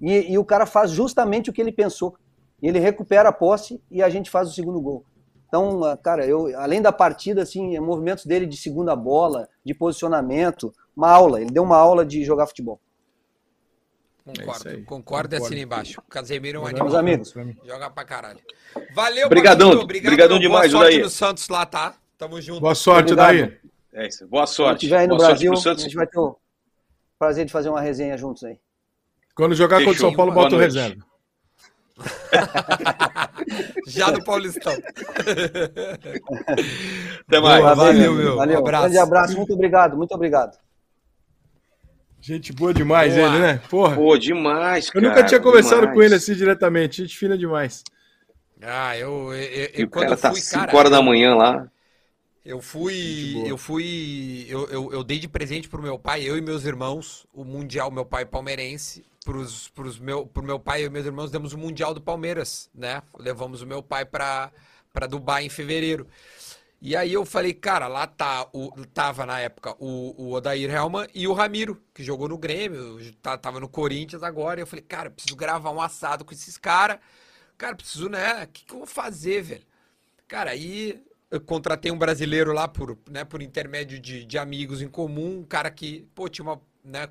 e, 0.00 0.32
e 0.32 0.38
o 0.38 0.44
cara 0.44 0.64
faz 0.64 0.90
justamente 0.90 1.50
o 1.50 1.52
que 1.52 1.60
ele 1.60 1.72
pensou. 1.72 2.16
Ele 2.62 2.78
recupera 2.78 3.28
a 3.28 3.32
posse 3.32 3.82
e 3.90 4.02
a 4.02 4.08
gente 4.08 4.30
faz 4.30 4.48
o 4.48 4.52
segundo 4.52 4.80
gol. 4.80 5.04
Então, 5.46 5.84
ah, 5.84 5.96
cara, 5.96 6.26
eu 6.26 6.58
além 6.58 6.80
da 6.80 6.90
partida, 6.90 7.42
assim, 7.42 7.78
movimentos 7.78 8.24
dele 8.24 8.46
de 8.46 8.56
segunda 8.56 8.96
bola, 8.96 9.48
de 9.64 9.74
posicionamento, 9.74 10.72
uma 10.96 11.10
aula. 11.10 11.40
Ele 11.40 11.50
deu 11.50 11.62
uma 11.62 11.76
aula 11.76 12.04
de 12.04 12.24
jogar 12.24 12.46
futebol. 12.46 12.80
Concordo, 14.26 14.68
aí. 14.68 14.82
concordo 14.82 15.34
e 15.36 15.38
assina 15.38 15.60
embaixo. 15.60 16.02
Casemiro 16.10 16.58
é 16.58 16.62
um 16.62 16.66
animal. 16.66 16.96
Amigos. 16.96 17.32
Joga 17.64 17.88
pra 17.90 18.04
caralho. 18.04 18.40
Valeu, 18.92 19.26
Obrigadão, 19.26 19.68
Paquito. 19.68 19.84
Obrigado, 19.84 20.08
obrigadão 20.12 20.38
demais, 20.40 20.72
Boa 20.72 20.82
sorte 20.82 20.94
Odair. 20.94 21.04
no 21.04 21.10
Santos 21.10 21.48
lá, 21.48 21.64
tá? 21.64 21.94
Tamo 22.18 22.40
junto. 22.40 22.60
Boa 22.60 22.74
sorte, 22.74 23.12
Obrigado. 23.12 23.36
Daí. 23.36 23.58
É 23.92 24.08
isso. 24.08 24.26
Boa 24.26 24.44
Se 24.46 24.54
sorte. 24.54 24.78
estiver 24.84 24.98
aí 24.98 25.06
no 25.06 25.16
Boa 25.16 25.28
Brasil, 25.28 25.52
a 25.52 25.56
Santos. 25.56 25.84
gente 25.84 25.94
vai 25.94 26.06
ter 26.08 26.18
o 26.18 26.36
prazer 27.18 27.46
de 27.46 27.52
fazer 27.52 27.68
uma 27.68 27.80
resenha 27.80 28.18
juntos 28.18 28.42
aí. 28.42 28.58
Quando 29.34 29.54
jogar 29.54 29.76
contra 29.76 29.90
o 29.90 29.94
Fechou. 29.94 30.08
São 30.10 30.16
Paulo, 30.16 30.32
bota 30.32 30.56
o 30.56 30.58
reserva. 30.58 31.04
Já 33.86 34.10
no 34.10 34.22
Paulistão. 34.24 34.72
Até 37.28 37.40
mais. 37.40 37.62
Boa, 37.62 37.74
valeu, 37.74 38.12
meu. 38.14 38.36
Valeu. 38.36 38.56
Um 38.56 38.58
abraço. 38.60 38.82
Grande 38.82 38.98
abraço, 38.98 39.36
muito 39.36 39.52
obrigado, 39.54 39.96
muito 39.96 40.12
obrigado. 40.14 40.58
Gente 42.26 42.52
boa 42.52 42.74
demais 42.74 43.14
Boa. 43.14 43.26
ele, 43.28 43.38
né? 43.38 43.58
Porra. 43.70 43.94
Pô, 43.94 44.18
demais, 44.18 44.90
Eu 44.92 45.00
cara. 45.00 45.08
nunca 45.08 45.24
tinha 45.24 45.40
conversado 45.40 45.82
demais. 45.82 45.96
com 45.96 46.02
ele 46.02 46.14
assim 46.16 46.34
diretamente. 46.34 47.02
Gente 47.02 47.16
fina 47.16 47.38
demais. 47.38 47.84
Ah, 48.62 48.96
eu, 48.96 49.32
eu, 49.34 49.42
eu- 49.74 49.80
E 49.80 49.84
o 49.84 49.88
quando 49.88 50.08
cara 50.08 50.14
eu 50.14 50.20
tá 50.20 50.32
fui, 50.32 50.40
5 50.40 50.66
cara, 50.66 50.76
horas 50.76 50.90
da 50.90 50.98
eu- 50.98 51.02
manhã 51.02 51.34
lá. 51.34 51.70
Eu 52.44 52.60
fui, 52.62 53.42
eu 53.44 53.58
fui, 53.58 54.46
eu, 54.48 54.68
eu, 54.68 54.92
eu 54.92 55.02
dei 55.04 55.18
de 55.18 55.26
presente 55.28 55.68
pro 55.68 55.82
meu 55.82 55.98
pai, 55.98 56.22
eu 56.22 56.38
e 56.38 56.40
meus 56.40 56.64
irmãos, 56.64 57.26
o 57.34 57.44
Mundial, 57.44 57.90
meu 57.90 58.04
pai 58.04 58.24
palmeirense, 58.24 59.04
pros, 59.24 59.68
pros 59.70 59.98
meu, 59.98 60.26
pro 60.26 60.44
meu 60.44 60.58
pai 60.60 60.84
e 60.84 60.88
meus 60.88 61.04
irmãos 61.06 61.30
demos 61.30 61.52
o 61.52 61.58
Mundial 61.58 61.92
do 61.92 62.00
Palmeiras, 62.00 62.70
né? 62.72 63.02
Levamos 63.18 63.62
o 63.62 63.66
meu 63.66 63.82
pai 63.82 64.04
pra, 64.04 64.52
pra 64.92 65.08
Dubai 65.08 65.44
em 65.44 65.48
fevereiro. 65.48 66.06
E 66.80 66.94
aí 66.94 67.12
eu 67.12 67.24
falei, 67.24 67.54
cara, 67.54 67.88
lá 67.88 68.06
tá 68.06 68.48
o, 68.52 68.70
tava 68.86 69.24
na 69.24 69.40
época 69.40 69.74
o, 69.78 70.14
o 70.22 70.32
Odair 70.32 70.70
Helman 70.70 71.06
e 71.14 71.26
o 71.26 71.32
Ramiro, 71.32 71.82
que 71.94 72.04
jogou 72.04 72.28
no 72.28 72.36
Grêmio, 72.38 72.98
tá, 73.22 73.36
tava 73.38 73.58
no 73.58 73.68
Corinthians 73.68 74.22
agora. 74.22 74.60
E 74.60 74.62
eu 74.62 74.66
falei, 74.66 74.84
cara, 74.84 75.08
eu 75.08 75.12
preciso 75.12 75.36
gravar 75.36 75.70
um 75.70 75.80
assado 75.80 76.24
com 76.24 76.34
esses 76.34 76.58
caras. 76.58 76.98
Cara, 77.56 77.74
preciso, 77.74 78.08
né? 78.08 78.44
O 78.44 78.48
que, 78.48 78.64
que 78.64 78.72
eu 78.74 78.78
vou 78.78 78.86
fazer, 78.86 79.42
velho? 79.42 79.66
Cara, 80.28 80.50
aí 80.50 81.02
eu 81.30 81.40
contratei 81.40 81.90
um 81.90 81.98
brasileiro 81.98 82.52
lá 82.52 82.68
por, 82.68 82.98
né, 83.10 83.24
por 83.24 83.42
intermédio 83.42 83.98
de, 83.98 84.24
de 84.24 84.38
amigos 84.38 84.82
em 84.82 84.88
comum, 84.88 85.40
um 85.40 85.44
cara 85.44 85.70
que, 85.70 86.06
pô, 86.14 86.28
tinha 86.28 86.44
uma, 86.44 86.60
né, 86.84 87.08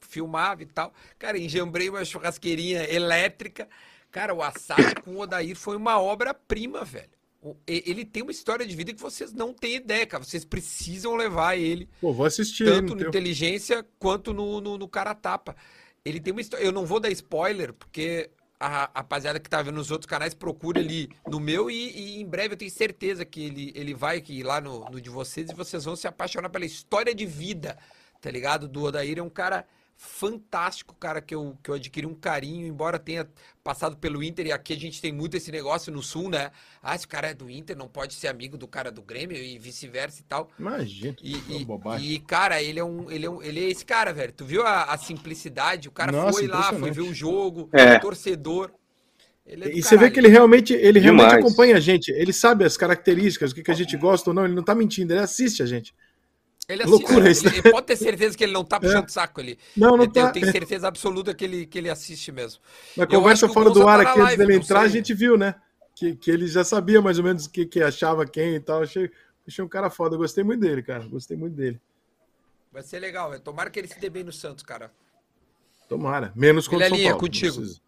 filmava 0.00 0.62
e 0.62 0.66
tal. 0.66 0.92
Cara, 1.18 1.38
enjambrei 1.38 1.88
uma 1.88 2.04
churrasqueirinha 2.04 2.84
elétrica. 2.92 3.68
Cara, 4.10 4.34
o 4.34 4.42
assado 4.42 5.02
com 5.02 5.12
o 5.12 5.20
Odair 5.20 5.56
foi 5.56 5.76
uma 5.76 6.00
obra-prima, 6.00 6.84
velho. 6.84 7.17
Ele 7.66 8.04
tem 8.04 8.22
uma 8.22 8.32
história 8.32 8.66
de 8.66 8.74
vida 8.74 8.92
que 8.92 9.00
vocês 9.00 9.32
não 9.32 9.54
têm 9.54 9.76
ideia, 9.76 10.04
cara. 10.06 10.24
Vocês 10.24 10.44
precisam 10.44 11.14
levar 11.14 11.56
ele. 11.56 11.88
Pô, 12.00 12.12
vou 12.12 12.26
assistir. 12.26 12.64
Tanto 12.64 12.96
no 12.96 13.06
inteligência 13.06 13.86
quanto 13.98 14.32
no, 14.32 14.60
no, 14.60 14.76
no 14.76 14.88
cara 14.88 15.14
tapa. 15.14 15.54
Ele 16.04 16.20
tem 16.20 16.32
uma 16.32 16.40
história. 16.40 16.64
Eu 16.64 16.72
não 16.72 16.84
vou 16.84 16.98
dar 16.98 17.10
spoiler, 17.10 17.72
porque 17.72 18.30
a 18.58 18.90
rapaziada 18.92 19.38
que 19.38 19.48
tá 19.48 19.62
vendo 19.62 19.76
nos 19.76 19.90
outros 19.90 20.08
canais 20.08 20.34
procura 20.34 20.80
ele 20.80 21.08
no 21.28 21.38
meu 21.38 21.70
e, 21.70 21.90
e, 21.90 22.20
em 22.20 22.26
breve 22.26 22.54
eu 22.54 22.58
tenho 22.58 22.70
certeza 22.70 23.24
que 23.24 23.44
ele, 23.44 23.72
ele 23.74 23.94
vai 23.94 24.22
ir 24.28 24.42
lá 24.42 24.60
no, 24.60 24.84
no 24.90 25.00
de 25.00 25.08
vocês 25.08 25.48
e 25.48 25.54
vocês 25.54 25.84
vão 25.84 25.94
se 25.94 26.08
apaixonar 26.08 26.48
pela 26.48 26.66
história 26.66 27.14
de 27.14 27.24
vida, 27.24 27.78
tá 28.20 28.30
ligado? 28.30 28.66
Do 28.66 28.82
Odair 28.82 29.18
é 29.18 29.22
um 29.22 29.30
cara 29.30 29.64
fantástico, 30.00 30.94
cara, 30.94 31.20
que 31.20 31.34
eu, 31.34 31.58
que 31.60 31.68
eu 31.68 31.74
adquiri 31.74 32.06
um 32.06 32.14
carinho, 32.14 32.64
embora 32.64 33.00
tenha 33.00 33.28
passado 33.64 33.96
pelo 33.96 34.22
Inter, 34.22 34.46
e 34.46 34.52
aqui 34.52 34.72
a 34.72 34.76
gente 34.76 35.02
tem 35.02 35.12
muito 35.12 35.36
esse 35.36 35.50
negócio 35.50 35.92
no 35.92 36.00
Sul, 36.00 36.30
né? 36.30 36.52
Ah, 36.80 36.96
se 36.96 37.04
o 37.04 37.08
cara 37.08 37.30
é 37.30 37.34
do 37.34 37.50
Inter, 37.50 37.76
não 37.76 37.88
pode 37.88 38.14
ser 38.14 38.28
amigo 38.28 38.56
do 38.56 38.68
cara 38.68 38.92
do 38.92 39.02
Grêmio 39.02 39.36
e 39.36 39.58
vice-versa 39.58 40.20
e 40.20 40.22
tal. 40.22 40.48
Imagina. 40.56 41.16
E, 41.20 41.34
e, 41.48 42.14
e, 42.14 42.18
cara, 42.20 42.62
ele 42.62 42.78
é, 42.78 42.84
um, 42.84 43.10
ele, 43.10 43.26
é 43.26 43.30
um, 43.30 43.42
ele 43.42 43.58
é 43.58 43.70
esse 43.70 43.84
cara, 43.84 44.12
velho. 44.12 44.32
Tu 44.32 44.44
viu 44.44 44.62
a, 44.64 44.84
a 44.84 44.96
simplicidade? 44.96 45.88
O 45.88 45.92
cara 45.92 46.12
Nossa, 46.12 46.38
foi 46.38 46.46
lá, 46.46 46.72
foi 46.72 46.92
ver 46.92 47.00
o 47.00 47.12
jogo, 47.12 47.68
é. 47.72 47.98
torcedor. 47.98 48.70
É 49.44 49.68
e 49.70 49.82
você 49.82 49.96
vê 49.96 50.10
que 50.10 50.20
ele 50.20 50.28
realmente, 50.28 50.74
ele 50.74 51.00
realmente 51.00 51.34
acompanha 51.34 51.76
a 51.76 51.80
gente. 51.80 52.12
Ele 52.12 52.32
sabe 52.32 52.64
as 52.64 52.76
características, 52.76 53.50
o 53.50 53.54
que, 53.54 53.64
que 53.64 53.70
a 53.70 53.74
gente 53.74 53.96
gosta 53.96 54.30
ou 54.30 54.34
não. 54.34 54.44
Ele 54.44 54.54
não 54.54 54.62
tá 54.62 54.76
mentindo, 54.76 55.12
ele 55.12 55.20
assiste 55.20 55.60
a 55.60 55.66
gente. 55.66 55.92
Ele 56.68 56.82
assiste, 56.82 57.00
Loucura 57.00 57.30
isso. 57.30 57.48
Ele, 57.48 57.62
pode 57.62 57.86
ter 57.86 57.96
certeza 57.96 58.36
que 58.36 58.44
ele 58.44 58.52
não 58.52 58.62
tá 58.62 58.76
é. 58.76 58.80
puxando 58.80 59.06
é. 59.06 59.08
saco 59.08 59.40
ali. 59.40 59.58
Não, 59.74 59.96
não 59.96 60.04
eu, 60.04 60.12
tá. 60.12 60.20
Eu 60.20 60.32
tenho 60.32 60.52
certeza 60.52 60.86
absoluta 60.86 61.34
que 61.34 61.44
ele, 61.44 61.66
que 61.66 61.78
ele 61.78 61.88
assiste 61.88 62.30
mesmo. 62.30 62.60
Na 62.94 63.06
conversa 63.06 63.48
fora 63.48 63.70
do 63.70 63.88
ar 63.88 64.04
tá 64.04 64.10
aqui, 64.10 64.20
antes 64.20 64.36
dele 64.36 64.56
entrar, 64.56 64.80
a 64.80 64.88
gente 64.88 65.14
viu, 65.14 65.38
né? 65.38 65.54
Que, 65.94 66.14
que 66.14 66.30
ele 66.30 66.46
já 66.46 66.62
sabia 66.62 67.00
mais 67.00 67.18
ou 67.18 67.24
menos 67.24 67.46
o 67.46 67.50
que, 67.50 67.64
que 67.64 67.82
achava 67.82 68.26
quem 68.26 68.56
e 68.56 68.60
tal. 68.60 68.82
Achei, 68.82 69.10
achei 69.46 69.64
um 69.64 69.68
cara 69.68 69.88
foda. 69.88 70.16
gostei 70.16 70.44
muito 70.44 70.60
dele, 70.60 70.82
cara. 70.82 71.06
Gostei 71.08 71.36
muito 71.36 71.56
dele. 71.56 71.80
Vai 72.70 72.82
ser 72.82 72.98
legal, 73.00 73.30
velho. 73.30 73.42
Tomara 73.42 73.70
que 73.70 73.78
ele 73.78 73.88
se 73.88 73.98
dê 73.98 74.10
bem 74.10 74.22
no 74.22 74.32
Santos, 74.32 74.62
cara. 74.62 74.92
Tomara. 75.88 76.32
Menos 76.36 76.68
contra 76.68 76.86
o 76.86 76.90
São 76.90 76.98
Paulo. 77.02 77.18
contigo. 77.18 77.56
Não 77.56 77.62
precisa. 77.62 77.80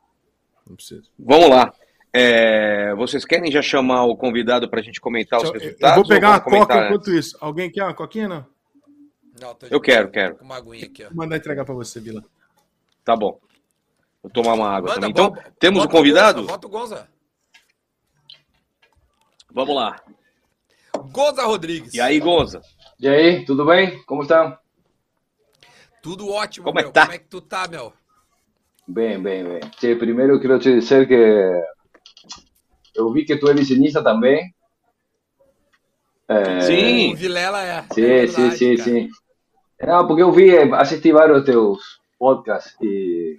Não 0.66 0.76
precisa. 0.76 1.02
Vamos 1.18 1.50
lá. 1.50 1.72
É, 2.12 2.94
vocês 2.94 3.26
querem 3.26 3.52
já 3.52 3.60
chamar 3.60 4.04
o 4.04 4.16
convidado 4.16 4.68
para 4.70 4.80
a 4.80 4.82
gente 4.82 5.00
comentar 5.00 5.38
os 5.38 5.50
resultados? 5.50 5.96
Eu 5.96 6.02
vou 6.02 6.08
pegar 6.08 6.30
uma 6.30 6.40
coca 6.40 6.86
enquanto 6.86 7.12
isso. 7.12 7.36
Alguém 7.40 7.70
quer 7.70 7.84
uma 7.84 7.94
coquinha, 7.94 8.26
não? 8.26 8.59
Não, 9.40 9.56
eu 9.70 9.80
quero, 9.80 10.10
quero. 10.10 10.36
Uma 10.40 10.56
aguinha 10.56 10.84
aqui, 10.84 11.04
ó. 11.04 11.08
Vou 11.08 11.16
mandar 11.16 11.36
entregar 11.36 11.64
para 11.64 11.74
você, 11.74 11.98
Vila. 11.98 12.22
Tá 13.04 13.16
bom. 13.16 13.40
Vou 14.22 14.30
tomar 14.30 14.52
uma 14.52 14.68
água 14.68 14.90
Manda, 14.90 15.00
também. 15.00 15.10
Então, 15.10 15.52
temos 15.58 15.82
o 15.82 15.86
um 15.86 15.90
convidado? 15.90 16.44
Bota 16.44 16.66
o 16.66 16.70
Gonza. 16.70 17.08
Vamos 19.52 19.74
lá. 19.74 20.00
Gonza 21.10 21.42
Rodrigues. 21.44 21.94
E 21.94 22.00
aí, 22.00 22.20
Gonza? 22.20 22.60
E 22.98 23.08
aí, 23.08 23.44
tudo 23.46 23.64
bem? 23.64 24.02
Como 24.04 24.22
estão? 24.22 24.56
Tudo 26.02 26.30
ótimo, 26.30 26.66
Como 26.66 26.76
meu. 26.76 26.84
É 26.84 26.86
que 26.88 26.92
tá? 26.92 27.02
Como 27.02 27.14
é 27.14 27.18
que 27.18 27.28
tu 27.28 27.40
tá, 27.40 27.66
meu? 27.66 27.92
Bem, 28.86 29.22
bem, 29.22 29.44
bem. 29.44 29.60
Che, 29.78 29.96
primeiro 29.96 30.40
quero 30.40 30.58
te 30.58 30.72
dizer 30.74 31.06
que 31.06 31.50
eu 32.94 33.12
vi 33.12 33.24
que 33.24 33.36
tu 33.38 33.48
é 33.48 33.54
desenhista 33.54 34.02
também. 34.02 34.54
É... 36.28 36.60
Sim. 36.60 37.12
O 37.12 37.16
Vilela 37.16 37.62
é. 37.62 37.82
Sim, 37.92 38.02
é 38.02 38.26
verdade, 38.26 38.32
sim, 38.32 38.56
sim, 38.56 38.76
cara. 38.76 38.90
sim. 38.90 39.08
Não, 39.80 40.06
porque 40.06 40.22
eu 40.22 40.30
vi, 40.30 40.56
assisti 40.74 41.10
vários 41.10 41.44
teus 41.44 42.00
podcasts 42.18 42.76
e, 42.82 43.38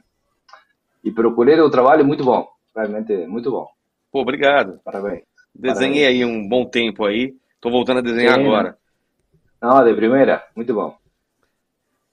e 1.04 1.12
procurei 1.12 1.60
o 1.60 1.70
trabalho 1.70 2.04
muito 2.04 2.24
bom. 2.24 2.48
Realmente 2.76 3.14
muito 3.28 3.52
bom. 3.52 3.68
Pô, 4.12 4.22
obrigado. 4.22 4.80
Parabéns. 4.84 5.24
Desenhei 5.54 6.04
Parabéns. 6.04 6.08
aí 6.08 6.26
um 6.26 6.48
bom 6.48 6.66
tempo 6.66 7.06
aí. 7.06 7.36
Tô 7.60 7.70
voltando 7.70 8.00
a 8.00 8.02
desenhar 8.02 8.36
sim, 8.36 8.46
agora. 8.46 8.78
Não, 9.62 9.84
de 9.84 9.94
primeira. 9.94 10.44
Muito 10.56 10.74
bom. 10.74 10.98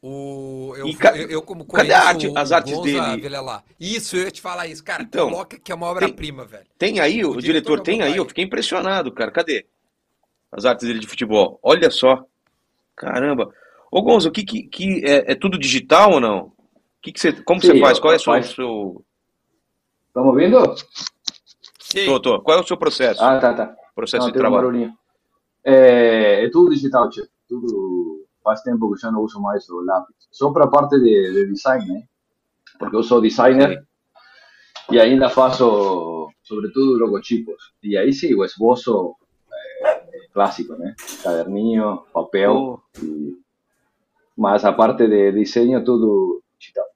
O, 0.01 0.75
eu, 0.77 0.97
ca... 0.97 1.17
eu, 1.17 1.29
eu, 1.29 1.43
como 1.43 1.65
Cadê 1.67 1.93
a 1.93 2.01
arte, 2.01 2.31
as 2.37 2.53
artes 2.53 2.73
Gonza, 2.73 3.17
dele? 3.17 3.29
Lá. 3.41 3.65
Isso, 3.81 4.17
eu 4.17 4.25
ia 4.25 4.31
te 4.31 4.41
falar 4.41 4.67
isso. 4.69 4.85
Cara, 4.85 5.03
então, 5.03 5.29
coloca 5.29 5.59
que 5.59 5.73
é 5.73 5.75
uma 5.75 5.87
obra-prima, 5.87 6.45
velho. 6.45 6.67
Tem 6.79 7.01
aí, 7.01 7.25
o, 7.25 7.31
o 7.31 7.41
diretor, 7.41 7.43
diretor 7.43 7.81
tem 7.81 8.03
aí, 8.03 8.17
eu 8.17 8.25
fiquei 8.25 8.45
impressionado, 8.45 9.11
cara. 9.11 9.31
Cadê? 9.31 9.67
As 10.53 10.65
artes 10.65 10.87
dele 10.87 11.01
de 11.01 11.07
futebol. 11.09 11.59
Olha 11.63 11.91
só. 11.91 12.25
Caramba. 12.95 13.53
Ô, 13.91 14.03
Gonzo, 14.03 14.29
o 14.29 14.33
que, 14.33 14.45
que, 14.45 14.63
que 14.65 15.05
é, 15.05 15.33
é, 15.33 15.35
tudo 15.35 15.59
digital 15.59 16.13
ou 16.13 16.21
não? 16.21 16.53
Que 17.01 17.13
que 17.13 17.21
você, 17.21 17.33
como 17.33 17.61
Sim, 17.61 17.69
você 17.69 17.81
faz? 17.81 17.99
Qual 17.99 18.13
é 18.13 18.17
o 18.17 18.21
seu, 18.21 18.43
seu. 18.43 19.05
Tá 20.13 20.21
me 20.21 20.29
ouvindo? 20.29 20.75
Sim. 21.81 22.07
Tô, 22.07 22.21
tô. 22.21 22.41
Qual 22.41 22.59
é 22.59 22.61
o 22.61 22.67
seu 22.67 22.77
processo? 22.77 23.23
Ah, 23.23 23.39
tá, 23.39 23.55
tá. 23.55 23.75
Processo 23.95 24.27
não, 24.27 24.33
de 24.33 24.39
trabalho. 24.39 24.69
Um 24.69 24.93
é, 25.65 26.45
é, 26.45 26.51
tudo 26.51 26.71
digital, 26.71 27.09
tio. 27.09 27.27
Tudo 27.49 28.27
faz 28.45 28.63
tempo 28.63 28.93
que 28.93 29.01
já 29.01 29.11
não 29.11 29.23
uso 29.23 29.41
mais 29.41 29.69
o 29.69 29.81
lápis. 29.81 30.17
Só 30.31 30.51
para 30.51 30.65
a 30.65 30.69
parte 30.69 30.99
de, 30.99 31.33
de, 31.33 31.47
design, 31.53 31.87
né? 31.87 32.03
Porque 32.79 32.95
eu 32.95 33.03
sou 33.03 33.21
designer 33.21 33.79
sim. 33.79 34.95
e 34.95 35.01
ainda 35.01 35.29
faço, 35.29 36.31
sobretudo, 36.43 36.99
logotipos. 36.99 37.73
E 37.83 37.97
aí 37.97 38.13
sim, 38.13 38.35
o 38.35 38.45
esboço 38.45 39.15
é, 39.83 40.29
clássico, 40.33 40.75
né? 40.75 40.95
Caderninho, 41.23 42.03
papel. 42.13 42.55
Oh. 42.55 43.05
E 43.05 43.37
mas 44.39 44.65
a 44.65 44.73
parte 44.73 45.09
de 45.09 45.33
desenho 45.33 45.83
tudo 45.85 46.41
digital. 46.57 46.87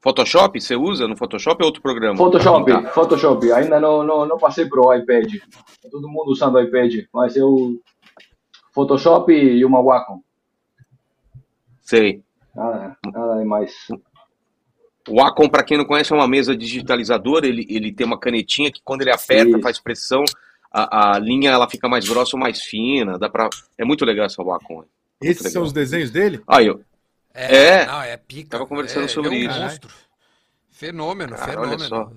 Photoshop, 0.00 0.60
você 0.60 0.76
usa 0.76 1.08
no 1.08 1.16
Photoshop 1.16 1.60
ou 1.62 1.66
outro 1.66 1.82
programa? 1.82 2.16
Photoshop, 2.16 2.70
Photoshop. 2.92 3.52
Ainda 3.52 3.80
não, 3.80 4.04
não, 4.04 4.24
não 4.24 4.38
passei 4.38 4.66
para 4.66 4.80
o 4.80 4.94
iPad. 4.94 5.34
Todo 5.90 6.08
mundo 6.08 6.30
usando 6.30 6.54
o 6.54 6.60
iPad, 6.60 7.06
mas 7.12 7.34
eu 7.34 7.80
Photoshop 8.72 9.32
e 9.32 9.64
uma 9.64 9.82
Wacom. 9.82 10.20
Sei. 11.80 12.22
Nada, 12.54 12.96
nada 13.12 13.38
demais. 13.38 13.74
O 15.08 15.16
Wacom, 15.16 15.48
para 15.48 15.64
quem 15.64 15.76
não 15.76 15.84
conhece, 15.84 16.12
é 16.12 16.16
uma 16.16 16.28
mesa 16.28 16.56
digitalizadora. 16.56 17.48
Ele, 17.48 17.66
ele 17.68 17.92
tem 17.92 18.06
uma 18.06 18.20
canetinha 18.20 18.70
que 18.70 18.80
quando 18.84 19.02
ele 19.02 19.10
aperta, 19.10 19.50
Isso. 19.50 19.60
faz 19.60 19.80
pressão, 19.80 20.24
a, 20.70 21.14
a 21.14 21.18
linha 21.18 21.50
ela 21.50 21.68
fica 21.68 21.88
mais 21.88 22.08
grossa 22.08 22.36
ou 22.36 22.40
mais 22.40 22.62
fina. 22.62 23.18
Dá 23.18 23.28
pra... 23.28 23.48
É 23.76 23.84
muito 23.84 24.04
legal 24.04 24.26
essa 24.26 24.42
Wacom. 24.42 24.84
Esses 25.20 25.52
são 25.52 25.62
os 25.62 25.72
desenhos 25.72 26.10
dele? 26.10 26.42
Aí, 26.46 26.66
eu. 26.66 26.82
É, 27.32 27.56
é, 27.56 27.86
não, 27.86 28.02
é 28.02 28.16
pica. 28.16 28.50
Tava 28.50 28.66
conversando 28.66 29.04
é, 29.04 29.08
sobre 29.08 29.30
é 29.30 29.32
um 29.32 29.50
isso. 29.50 29.60
Monstro. 29.60 29.90
Fenômeno, 30.70 31.36
Cara, 31.36 31.52
fenômeno. 31.52 31.74
Olha, 31.74 31.88
só. 31.88 32.12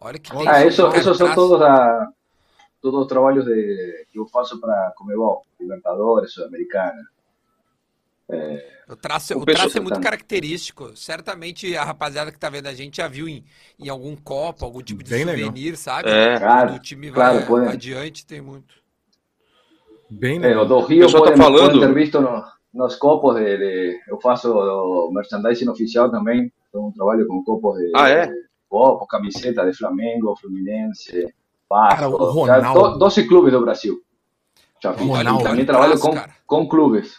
olha 0.00 0.18
que 0.18 0.30
tem. 0.30 0.48
Ah, 0.48 0.66
isso, 0.66 0.86
isso 0.96 1.14
são 1.14 1.34
todos, 1.34 1.62
a, 1.62 2.08
todos 2.80 3.02
os 3.02 3.06
trabalhos 3.06 3.44
de, 3.44 4.06
que 4.10 4.18
eu 4.18 4.26
faço 4.26 4.60
para 4.60 4.92
Comebol, 4.96 5.44
Libertadores, 5.60 6.32
Sul-Americana. 6.32 7.08
É, 8.30 8.78
o 8.88 8.96
traço, 8.96 9.34
o, 9.34 9.42
o 9.42 9.44
traço 9.46 9.76
é 9.76 9.80
muito 9.80 10.00
característico. 10.00 10.96
Certamente 10.96 11.76
a 11.76 11.84
rapaziada 11.84 12.32
que 12.32 12.38
tá 12.38 12.48
vendo 12.48 12.66
a 12.66 12.74
gente 12.74 12.98
já 12.98 13.08
viu 13.08 13.28
em, 13.28 13.44
em 13.78 13.88
algum 13.88 14.16
copo, 14.16 14.64
algum 14.64 14.82
tipo 14.82 15.02
de 15.02 15.10
Bem 15.10 15.24
souvenir, 15.24 15.64
legal. 15.64 15.76
sabe? 15.76 16.10
É. 16.10 16.38
Claro, 16.38 16.74
o 16.74 16.78
time 16.78 17.10
claro, 17.10 17.38
vai 17.38 17.46
pode. 17.46 17.68
adiante, 17.68 18.26
tem 18.26 18.40
muito. 18.40 18.74
Bem. 20.10 20.42
É, 20.42 20.56
o 20.56 20.64
do 20.64 20.80
Rio 20.80 21.10
tá 21.10 21.18
podem, 21.18 21.36
falando... 21.36 21.72
podem 21.72 21.80
ter 21.80 21.94
visto 21.94 22.20
no, 22.20 22.42
nos 22.72 22.96
copos 22.96 23.36
de, 23.36 23.56
de, 23.56 24.00
eu 24.08 24.20
faço 24.20 25.10
merchandising 25.12 25.68
oficial 25.68 26.10
também, 26.10 26.52
então 26.68 26.92
trabalho 26.92 27.26
com 27.26 27.44
copos 27.44 27.78
de, 27.78 27.92
ah, 27.94 28.08
é? 28.08 28.26
de 28.26 28.34
copo, 28.68 29.06
camiseta 29.06 29.64
de 29.64 29.76
Flamengo, 29.76 30.36
Fluminense, 30.36 31.32
Vasco, 31.68 31.96
cara, 31.96 32.08
o 32.08 32.30
Ronaldo... 32.30 32.98
12 32.98 33.28
clubes 33.28 33.52
do 33.52 33.60
Brasil. 33.60 34.02
Já 34.82 34.94
fiz. 34.94 35.06
Ronaldo, 35.06 35.44
também 35.44 35.66
trabalho 35.66 35.98
com, 35.98 36.14
com 36.46 36.68
clubes. 36.68 37.14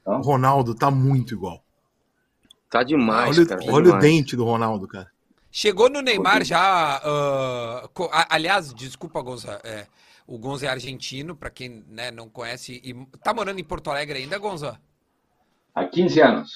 Então, 0.00 0.18
o 0.18 0.22
Ronaldo 0.22 0.74
tá 0.74 0.90
muito 0.90 1.34
igual. 1.34 1.62
Tá 2.70 2.82
demais, 2.82 3.38
olha, 3.38 3.46
cara. 3.46 3.64
Tá 3.64 3.72
olha 3.72 3.84
demais. 3.84 4.04
o 4.04 4.06
dente 4.06 4.36
do 4.36 4.44
Ronaldo, 4.44 4.86
cara. 4.86 5.10
Chegou 5.50 5.88
no 5.88 6.02
Neymar 6.02 6.44
já. 6.44 7.00
Uh, 7.02 8.08
aliás, 8.28 8.74
desculpa, 8.74 9.22
Gonza. 9.22 9.58
É, 9.64 9.86
o 10.26 10.38
Gonza 10.38 10.66
é 10.66 10.68
argentino, 10.68 11.36
para 11.36 11.50
quem 11.50 11.84
né, 11.88 12.10
não 12.10 12.28
conhece. 12.28 12.80
E 12.84 12.94
tá 13.22 13.32
morando 13.32 13.60
em 13.60 13.64
Porto 13.64 13.90
Alegre 13.90 14.18
ainda, 14.18 14.38
Gonza? 14.38 14.78
Há 15.74 15.84
15 15.86 16.20
anos. 16.20 16.50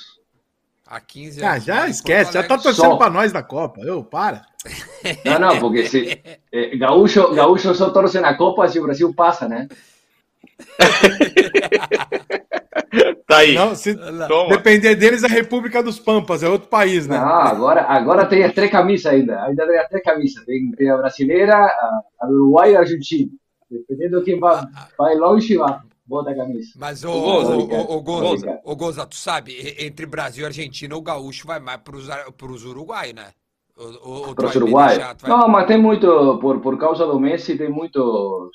Há 0.86 1.00
15 1.00 1.44
Ah, 1.44 1.52
anos. 1.52 1.64
já 1.64 1.74
mora 1.76 1.88
em 1.88 1.90
esquece, 1.92 2.32
já 2.32 2.42
tá 2.42 2.58
torcendo 2.58 2.98
pra 2.98 3.08
nós 3.10 3.32
da 3.32 3.42
Copa. 3.42 3.80
Eu, 3.82 4.02
para. 4.02 4.44
Não, 5.24 5.38
não, 5.38 5.60
porque 5.60 5.86
se, 5.86 6.20
eh, 6.52 6.76
Gaúcho, 6.76 7.32
Gaúcho 7.32 7.74
só 7.74 7.90
torce 7.90 8.18
na 8.20 8.34
Copa 8.36 8.68
se 8.68 8.80
o 8.80 8.82
Brasil 8.82 9.14
passa, 9.14 9.48
né? 9.48 9.68
Tá 13.26 13.38
aí. 13.38 13.54
Não, 13.54 13.76
se. 13.76 13.94
Toma. 14.26 14.56
depender 14.56 14.96
deles, 14.96 15.22
a 15.22 15.28
República 15.28 15.80
dos 15.80 16.00
Pampas 16.00 16.42
é 16.42 16.48
outro 16.48 16.68
país, 16.68 17.06
né? 17.06 17.16
Não, 17.16 17.24
agora, 17.24 17.82
agora 17.82 18.26
tem 18.26 18.42
as 18.42 18.52
três 18.52 18.70
camisas 18.70 19.06
ainda. 19.12 19.40
Ainda 19.44 19.64
tem 19.66 19.78
as 19.78 19.88
três 19.88 20.02
camisas. 20.02 20.44
Tem, 20.44 20.70
tem 20.72 20.90
a 20.90 20.96
brasileira, 20.96 21.54
a, 21.54 22.00
a 22.22 22.26
do 22.26 22.32
Uruguai 22.34 22.72
e 22.72 22.76
a 22.76 22.80
Argentina. 22.80 23.30
Dependendo 23.70 24.18
de 24.18 24.24
quem 24.24 24.40
vai, 24.40 24.66
vai 24.98 25.14
longe, 25.14 25.56
vai, 25.56 25.80
bota 26.04 26.30
a 26.30 26.34
camisa. 26.34 26.70
Mas 26.76 27.04
o, 27.04 27.10
O 27.10 27.20
Gonza, 27.20 27.56
o, 27.56 27.60
o, 27.62 27.96
o, 27.96 28.72
o 28.72 28.76
Gonza, 28.76 29.06
tu 29.06 29.16
sabe, 29.16 29.56
entre 29.78 30.06
Brasil 30.06 30.42
e 30.42 30.46
Argentina, 30.46 30.96
o 30.96 31.02
gaúcho 31.02 31.46
vai 31.46 31.60
mais 31.60 31.80
pros, 31.80 32.10
ar- 32.10 32.32
pros 32.32 32.64
Uruguai, 32.64 33.12
né? 33.12 33.32
O, 33.76 33.82
o, 33.84 34.30
o 34.30 34.34
Para 34.34 34.46
os 34.48 34.56
uruguaios. 34.56 34.98
vai- 35.20 35.30
Não, 35.30 35.48
mas 35.48 35.66
tem 35.66 35.80
muito, 35.80 36.38
por, 36.40 36.60
por 36.60 36.78
causa 36.78 37.06
do 37.06 37.18
Messi, 37.18 37.56
tem 37.56 37.70
muitos, 37.70 38.50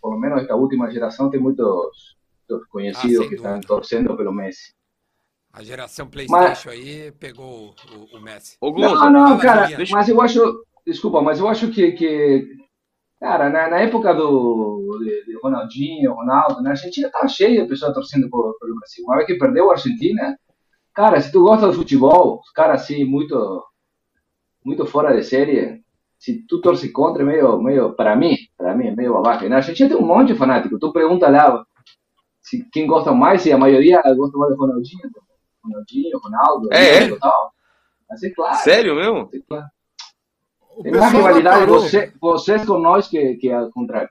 por 0.00 0.18
menos 0.18 0.40
esta 0.42 0.56
última 0.56 0.90
geração, 0.90 1.30
tem 1.30 1.38
muitos, 1.38 2.16
muitos 2.48 2.66
conhecidos 2.68 3.26
Ah, 3.26 3.28
que 3.28 3.34
estão 3.34 3.60
torcendo 3.60 4.16
pelo 4.16 4.32
Messi. 4.32 4.72
A 5.52 5.62
geração 5.62 6.06
Playstation 6.08 6.70
aí 6.70 7.12
pegou 7.12 7.74
o, 8.12 8.16
o 8.16 8.20
Messi. 8.20 8.56
Ô, 8.60 8.72
Gonza, 8.72 9.10
Não, 9.10 9.10
não, 9.10 9.38
cara, 9.38 9.68
mas 9.90 10.08
eu 10.08 10.20
acho, 10.20 10.64
desculpa, 10.86 11.22
mas 11.22 11.38
eu 11.40 11.48
acho 11.48 11.70
que, 11.70 11.92
que 11.92 12.56
cara, 13.20 13.48
na, 13.50 13.68
na 13.68 13.80
época 13.80 14.14
do 14.14 14.98
de, 15.02 15.24
de 15.24 15.38
Ronaldinho, 15.42 16.14
Ronaldo, 16.14 16.62
na 16.62 16.70
Argentina 16.70 17.06
estava 17.08 17.28
cheia 17.28 17.62
de 17.62 17.68
pessoas 17.68 17.94
torcendo 17.94 18.28
pelo 18.30 18.56
Brasil. 18.78 19.04
Uma 19.04 19.16
vez 19.16 19.26
que 19.26 19.38
perdeu 19.38 19.70
a 19.70 19.74
Argentina, 19.74 20.38
cara, 20.94 21.20
se 21.20 21.30
tu 21.32 21.42
gosta 21.42 21.66
do 21.66 21.72
futebol, 21.72 22.40
os 22.40 22.50
caras 22.52 22.82
assim, 22.82 23.04
muito, 23.04 23.64
muito 24.64 24.86
fora 24.86 25.14
de 25.14 25.22
série, 25.24 25.82
se 26.18 26.46
tu 26.46 26.60
torce 26.60 26.90
contra, 26.92 27.22
é 27.22 27.26
meio, 27.26 27.60
meio, 27.62 27.94
para 27.94 28.16
mim, 28.16 28.36
para 28.56 28.74
mim, 28.74 28.88
é 28.88 28.96
meio 28.96 29.14
babaca. 29.14 29.44
E 29.44 29.48
na 29.48 29.56
Argentina 29.56 29.88
tem 29.88 29.98
um 29.98 30.06
monte 30.06 30.32
de 30.32 30.38
fanático. 30.38 30.78
Tu 30.78 30.92
pergunta 30.92 31.28
lá 31.28 31.64
se, 32.40 32.64
quem 32.70 32.86
gosta 32.86 33.12
mais, 33.12 33.44
e 33.46 33.52
a 33.52 33.58
maioria 33.58 34.00
gosta 34.16 34.38
mais 34.38 34.52
de 34.52 34.58
Ronaldinho. 34.58 35.10
Ronaldinho, 35.64 36.18
Ronaldo, 36.18 36.68
É, 36.72 36.98
é? 36.98 37.08
e 37.08 37.18
tal. 37.18 37.52
Mas 38.08 38.22
é 38.22 38.30
claro. 38.30 38.56
sério 38.58 38.94
mesmo? 38.94 39.28
é 39.32 39.38
claro. 39.46 39.66
Tem 40.82 40.92
mais 40.92 41.12
pessoal 41.12 41.26
rivalidade 41.26 41.66
você, 41.66 42.12
vocês 42.20 42.64
com 42.64 42.78
nós 42.78 43.08
que, 43.08 43.36
que 43.36 43.50
ao 43.50 43.70
contrário. 43.70 44.10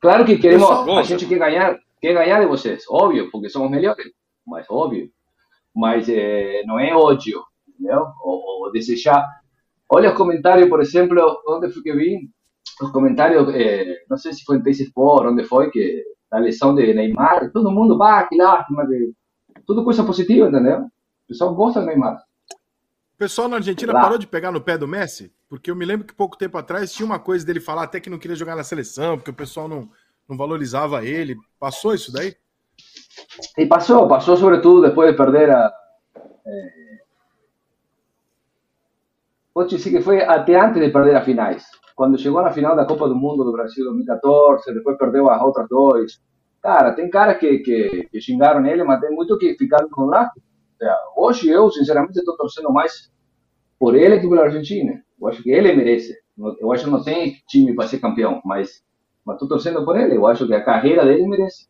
Claro 0.00 0.24
que 0.24 0.38
queremos, 0.38 0.70
a 0.70 1.02
gente 1.02 1.26
quer 1.26 1.38
ganhar, 1.38 1.78
quer 2.00 2.14
ganhar 2.14 2.40
de 2.40 2.46
vocês, 2.46 2.84
óbvio, 2.88 3.30
porque 3.30 3.50
somos 3.50 3.70
melhores, 3.70 4.06
mas 4.46 4.66
óbvio. 4.70 5.10
Mas 5.74 6.08
eh, 6.08 6.62
não 6.66 6.78
é 6.78 6.94
ódio, 6.94 7.42
entendeu? 7.68 8.06
Ou, 8.24 8.64
ou 8.64 8.72
desejar. 8.72 9.26
Olha 9.88 10.10
os 10.10 10.16
comentários, 10.16 10.68
por 10.68 10.80
exemplo, 10.80 11.42
onde 11.46 11.70
foi 11.70 11.82
que 11.82 11.92
vi? 11.92 12.30
Os 12.80 12.90
comentários, 12.90 13.54
eh, 13.54 14.04
não 14.08 14.16
sei 14.16 14.32
se 14.32 14.42
foi 14.44 14.56
em 14.56 14.62
Teis 14.62 14.80
Sport, 14.80 15.26
onde 15.26 15.44
foi, 15.44 15.70
que 15.70 16.02
a 16.30 16.38
lesão 16.38 16.74
de 16.74 16.94
Neymar, 16.94 17.50
todo 17.52 17.70
mundo, 17.70 17.98
bah, 17.98 18.26
que 18.26 18.36
lástima, 18.36 18.86
que... 18.86 19.12
tudo 19.66 19.84
coisa 19.84 20.02
positiva, 20.02 20.48
entendeu? 20.48 20.78
O 20.78 21.28
pessoal 21.28 21.54
gosta 21.54 21.80
do 21.80 21.86
Neymar. 21.86 22.16
O 23.14 23.18
pessoal 23.18 23.48
na 23.48 23.56
Argentina 23.56 23.92
Lá. 23.92 24.00
parou 24.00 24.16
de 24.16 24.26
pegar 24.26 24.50
no 24.50 24.60
pé 24.60 24.78
do 24.78 24.88
Messi, 24.88 25.30
porque 25.50 25.68
eu 25.68 25.74
me 25.74 25.84
lembro 25.84 26.06
que 26.06 26.14
pouco 26.14 26.38
tempo 26.38 26.56
atrás 26.56 26.92
tinha 26.92 27.04
uma 27.04 27.18
coisa 27.18 27.44
dele 27.44 27.58
falar 27.58 27.82
até 27.82 27.98
que 27.98 28.08
não 28.08 28.20
queria 28.20 28.36
jogar 28.36 28.54
na 28.54 28.62
seleção, 28.62 29.16
porque 29.16 29.32
o 29.32 29.34
pessoal 29.34 29.66
não, 29.66 29.90
não 30.28 30.36
valorizava 30.36 31.04
ele. 31.04 31.36
Passou 31.58 31.92
isso 31.92 32.12
daí? 32.12 32.36
E 33.58 33.66
passou, 33.66 34.06
passou 34.06 34.36
sobretudo 34.36 34.80
depois 34.80 35.10
de 35.10 35.16
perder 35.16 35.50
a. 35.50 35.72
Eh, 36.46 36.98
vou 39.52 39.66
te 39.66 39.74
dizer 39.74 39.90
que 39.90 40.00
foi 40.00 40.22
até 40.22 40.58
antes 40.58 40.80
de 40.80 40.88
perder 40.88 41.16
as 41.16 41.24
finais. 41.24 41.66
Quando 41.96 42.16
chegou 42.16 42.40
na 42.42 42.52
final 42.52 42.76
da 42.76 42.86
Copa 42.86 43.08
do 43.08 43.16
Mundo 43.16 43.42
do 43.42 43.50
Brasil 43.50 43.84
2014, 43.86 44.72
depois 44.72 44.96
perdeu 44.96 45.28
as 45.28 45.42
outras 45.42 45.68
dois. 45.68 46.22
Cara, 46.62 46.92
tem 46.92 47.10
caras 47.10 47.38
que, 47.38 47.58
que, 47.58 48.08
que 48.08 48.20
xingaram 48.20 48.64
ele, 48.66 48.84
mas 48.84 49.00
tem 49.00 49.10
muito 49.10 49.36
que 49.36 49.56
ficaram 49.56 49.90
com 49.90 50.02
o 50.02 50.10
hoje 51.16 51.48
eu, 51.48 51.68
sinceramente, 51.72 52.20
estou 52.20 52.36
torcendo 52.36 52.72
mais 52.72 53.10
por 53.80 53.96
ele 53.96 54.20
que 54.20 54.28
pela 54.28 54.44
Argentina. 54.44 55.02
Eu 55.20 55.28
acho 55.28 55.42
que 55.42 55.50
ele 55.50 55.72
merece. 55.72 56.16
Eu 56.58 56.72
acho 56.72 56.84
que 56.84 56.90
não 56.90 57.02
tem 57.02 57.38
time 57.46 57.74
para 57.74 57.88
ser 57.88 57.98
campeão, 57.98 58.40
mas 58.44 58.82
mas 59.24 59.34
estou 59.34 59.48
torcendo 59.48 59.84
por 59.84 59.98
ele. 59.98 60.16
Eu 60.16 60.26
acho 60.26 60.46
que 60.46 60.54
a 60.54 60.64
carreira 60.64 61.04
dele 61.04 61.26
merece. 61.26 61.68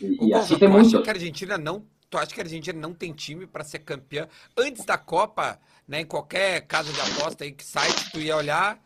E, 0.00 0.28
e 0.28 0.34
assim 0.34 0.58
tem 0.58 0.68
tu 0.68 0.76
acha 0.76 0.82
muito. 0.82 1.02
que 1.02 1.10
a 1.10 1.12
Argentina 1.12 1.58
não. 1.58 1.84
Tu 2.10 2.18
acha 2.18 2.34
que 2.34 2.40
a 2.40 2.44
Argentina 2.44 2.78
não 2.78 2.92
tem 2.92 3.12
time 3.12 3.46
para 3.46 3.64
ser 3.64 3.78
campeã 3.78 4.28
antes 4.56 4.84
da 4.84 4.98
Copa, 4.98 5.58
né? 5.88 6.00
Em 6.00 6.04
qualquer 6.04 6.60
casa 6.66 6.92
de 6.92 7.00
aposta 7.00 7.44
aí 7.44 7.52
que 7.52 7.64
site 7.64 8.10
tu 8.10 8.20
ia 8.20 8.36
olhar, 8.36 8.78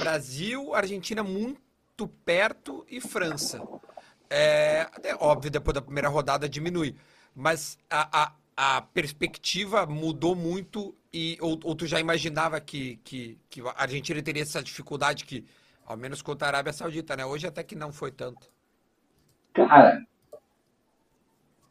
Brasil, 0.00 0.74
Argentina 0.74 1.22
muito 1.22 2.06
perto 2.24 2.84
e 2.90 3.00
França. 3.00 3.62
É, 4.28 4.88
é 5.04 5.14
óbvio, 5.14 5.50
depois 5.50 5.74
da 5.74 5.80
primeira 5.80 6.08
rodada 6.08 6.48
diminui, 6.48 6.94
mas 7.34 7.78
a, 7.88 8.24
a, 8.24 8.32
a 8.76 8.82
perspectiva 8.82 9.86
mudou 9.86 10.34
muito 10.34 10.94
e 11.16 11.38
ou, 11.40 11.58
ou 11.64 11.74
tu 11.74 11.86
já 11.86 11.98
imaginava 11.98 12.60
que, 12.60 12.96
que, 13.02 13.38
que 13.48 13.60
a 13.62 13.82
Argentina 13.82 14.22
teria 14.22 14.42
essa 14.42 14.62
dificuldade 14.62 15.24
que, 15.24 15.44
ao 15.86 15.96
menos 15.96 16.20
contra 16.20 16.46
a 16.46 16.50
Arábia 16.50 16.72
Saudita, 16.72 17.16
né? 17.16 17.24
Hoje 17.24 17.46
até 17.46 17.62
que 17.62 17.74
não 17.74 17.92
foi 17.92 18.10
tanto. 18.12 18.48
Cara, 19.54 20.02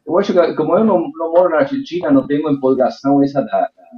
eu 0.04 0.18
acho 0.18 0.32
que 0.32 0.54
como 0.54 0.76
eu 0.76 0.84
não, 0.84 1.10
não 1.14 1.32
moro 1.32 1.50
na 1.50 1.58
Argentina, 1.58 2.10
não 2.10 2.26
tenho 2.26 2.50
empolgação 2.50 3.22
essa 3.22 3.40
da, 3.42 3.60
da, 3.60 3.88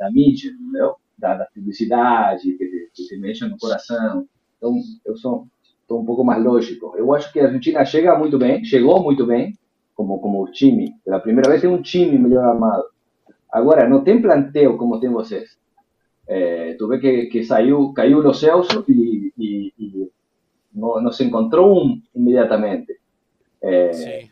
da 0.00 0.10
mídia, 0.10 0.50
entendeu? 0.50 0.96
Da, 1.16 1.34
da 1.34 1.46
publicidade, 1.46 2.52
que 2.58 2.80
que 2.94 3.06
te 3.06 3.16
mexe 3.16 3.46
no 3.46 3.58
coração. 3.58 4.26
Então, 4.56 4.76
eu 5.04 5.16
sou 5.16 5.46
um 5.90 6.04
pouco 6.04 6.24
mais 6.24 6.42
lógico. 6.42 6.94
Eu 6.96 7.12
acho 7.14 7.32
que 7.32 7.40
a 7.40 7.46
Argentina 7.46 7.84
chega 7.84 8.18
muito 8.18 8.38
bem, 8.38 8.64
chegou 8.64 9.02
muito 9.02 9.26
bem, 9.26 9.54
como, 9.94 10.18
como 10.20 10.50
time. 10.50 10.94
Pela 11.04 11.20
primeira 11.20 11.48
vez 11.48 11.62
tem 11.62 11.70
um 11.70 11.82
time 11.82 12.18
melhor 12.18 12.44
armado. 12.44 12.84
Agora, 13.52 13.88
não 13.88 14.02
tem 14.04 14.20
plantel 14.20 14.76
como 14.76 15.00
tem 15.00 15.10
vocês. 15.10 15.58
É, 16.28 16.74
tu 16.74 16.86
vê 16.86 16.98
que, 16.98 17.26
que 17.26 17.42
saiu, 17.42 17.92
caiu 17.92 18.18
o 18.18 18.32
Celso 18.32 18.84
e, 18.88 19.32
e, 19.36 19.72
e 19.78 20.10
não, 20.72 21.00
não 21.02 21.10
se 21.10 21.24
encontrou 21.24 21.76
um 21.76 22.00
imediatamente. 22.14 22.98
É, 23.60 23.92
Sim. 23.92 24.30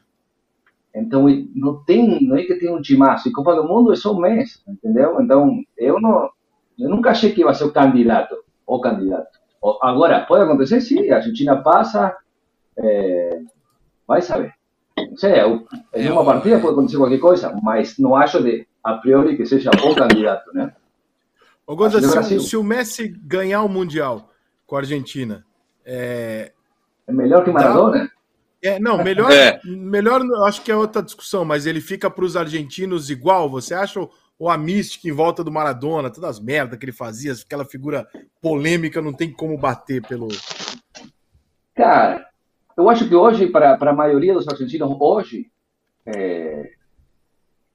então, 0.94 1.26
não 1.54 1.82
tem, 1.84 2.24
não 2.24 2.36
é 2.36 2.44
que 2.44 2.54
tem 2.54 2.72
um 2.72 2.80
timaço. 2.80 3.28
E 3.28 3.32
Copa 3.32 3.56
do 3.56 3.66
Mundo 3.66 3.92
é 3.92 3.96
só 3.96 4.12
um 4.12 4.20
mês, 4.20 4.62
entendeu? 4.68 5.20
Então, 5.20 5.60
eu 5.76 6.00
não, 6.00 6.30
eu 6.78 6.88
nunca 6.88 7.10
achei 7.10 7.32
que 7.32 7.40
ia 7.40 7.52
ser 7.52 7.64
o 7.64 7.72
candidato, 7.72 8.36
o 8.64 8.80
candidato. 8.80 9.38
Agora, 9.82 10.24
pode 10.24 10.44
acontecer, 10.44 10.80
sim, 10.80 11.10
a 11.10 11.16
Argentina 11.16 11.56
passa, 11.56 12.16
é, 12.78 13.42
vai 14.06 14.22
saber. 14.22 14.54
Não 14.96 15.16
sei, 15.16 15.32
em 15.94 16.10
uma 16.10 16.24
partida 16.24 16.60
pode 16.60 16.74
acontecer 16.74 16.96
qualquer 16.96 17.18
coisa, 17.18 17.52
mas 17.60 17.98
não 17.98 18.14
acho 18.14 18.42
de, 18.42 18.66
a 18.89 18.95
priori 18.99 19.36
que 19.36 19.45
seja 19.45 19.70
o 19.70 19.95
candidato, 19.95 20.51
né? 20.55 20.72
Ô, 21.66 21.76
Gonza, 21.76 22.01
se, 22.22 22.41
se 22.41 22.57
o 22.57 22.62
Messi 22.62 23.09
ganhar 23.09 23.62
o 23.62 23.68
Mundial 23.68 24.30
com 24.66 24.76
a 24.76 24.78
Argentina, 24.78 25.45
é, 25.84 26.53
É 27.07 27.12
melhor 27.12 27.45
que 27.45 27.51
Maradona? 27.51 28.11
é, 28.62 28.78
não, 28.80 29.03
melhor, 29.05 29.30
É. 29.30 29.61
melhor, 29.64 30.22
eu 30.22 30.45
acho 30.47 30.62
que 30.62 30.72
é 30.72 30.76
outra 30.76 31.03
discussão, 31.03 31.45
mas 31.45 31.66
ele 31.66 31.80
fica 31.82 32.11
para 32.11 32.24
os 32.24 32.36
argentinos 32.36 33.11
igual, 33.11 33.49
você 33.51 33.74
acha? 33.74 34.01
Ou- 34.39 34.49
a 34.49 34.57
mística 34.57 35.09
em 35.09 35.12
volta 35.12 35.43
do 35.45 35.51
Maradona, 35.51 36.11
todas 36.11 36.30
as 36.30 36.41
merdas 36.41 36.78
que 36.78 36.84
ele 36.84 36.93
fazia, 36.93 37.32
aquela 37.32 37.64
figura 37.64 38.07
polêmica, 38.41 39.03
não 39.03 39.12
tem 39.12 39.30
como 39.32 39.59
bater 39.59 40.01
pelo. 40.07 40.28
Cara, 41.74 42.24
eu 42.76 42.89
acho 42.89 43.09
que 43.09 43.14
hoje, 43.14 43.49
para, 43.49 43.76
para 43.76 43.91
a 43.91 43.95
maioria 43.95 44.32
dos 44.34 44.47
argentinos, 44.49 44.97
hoje, 45.01 45.51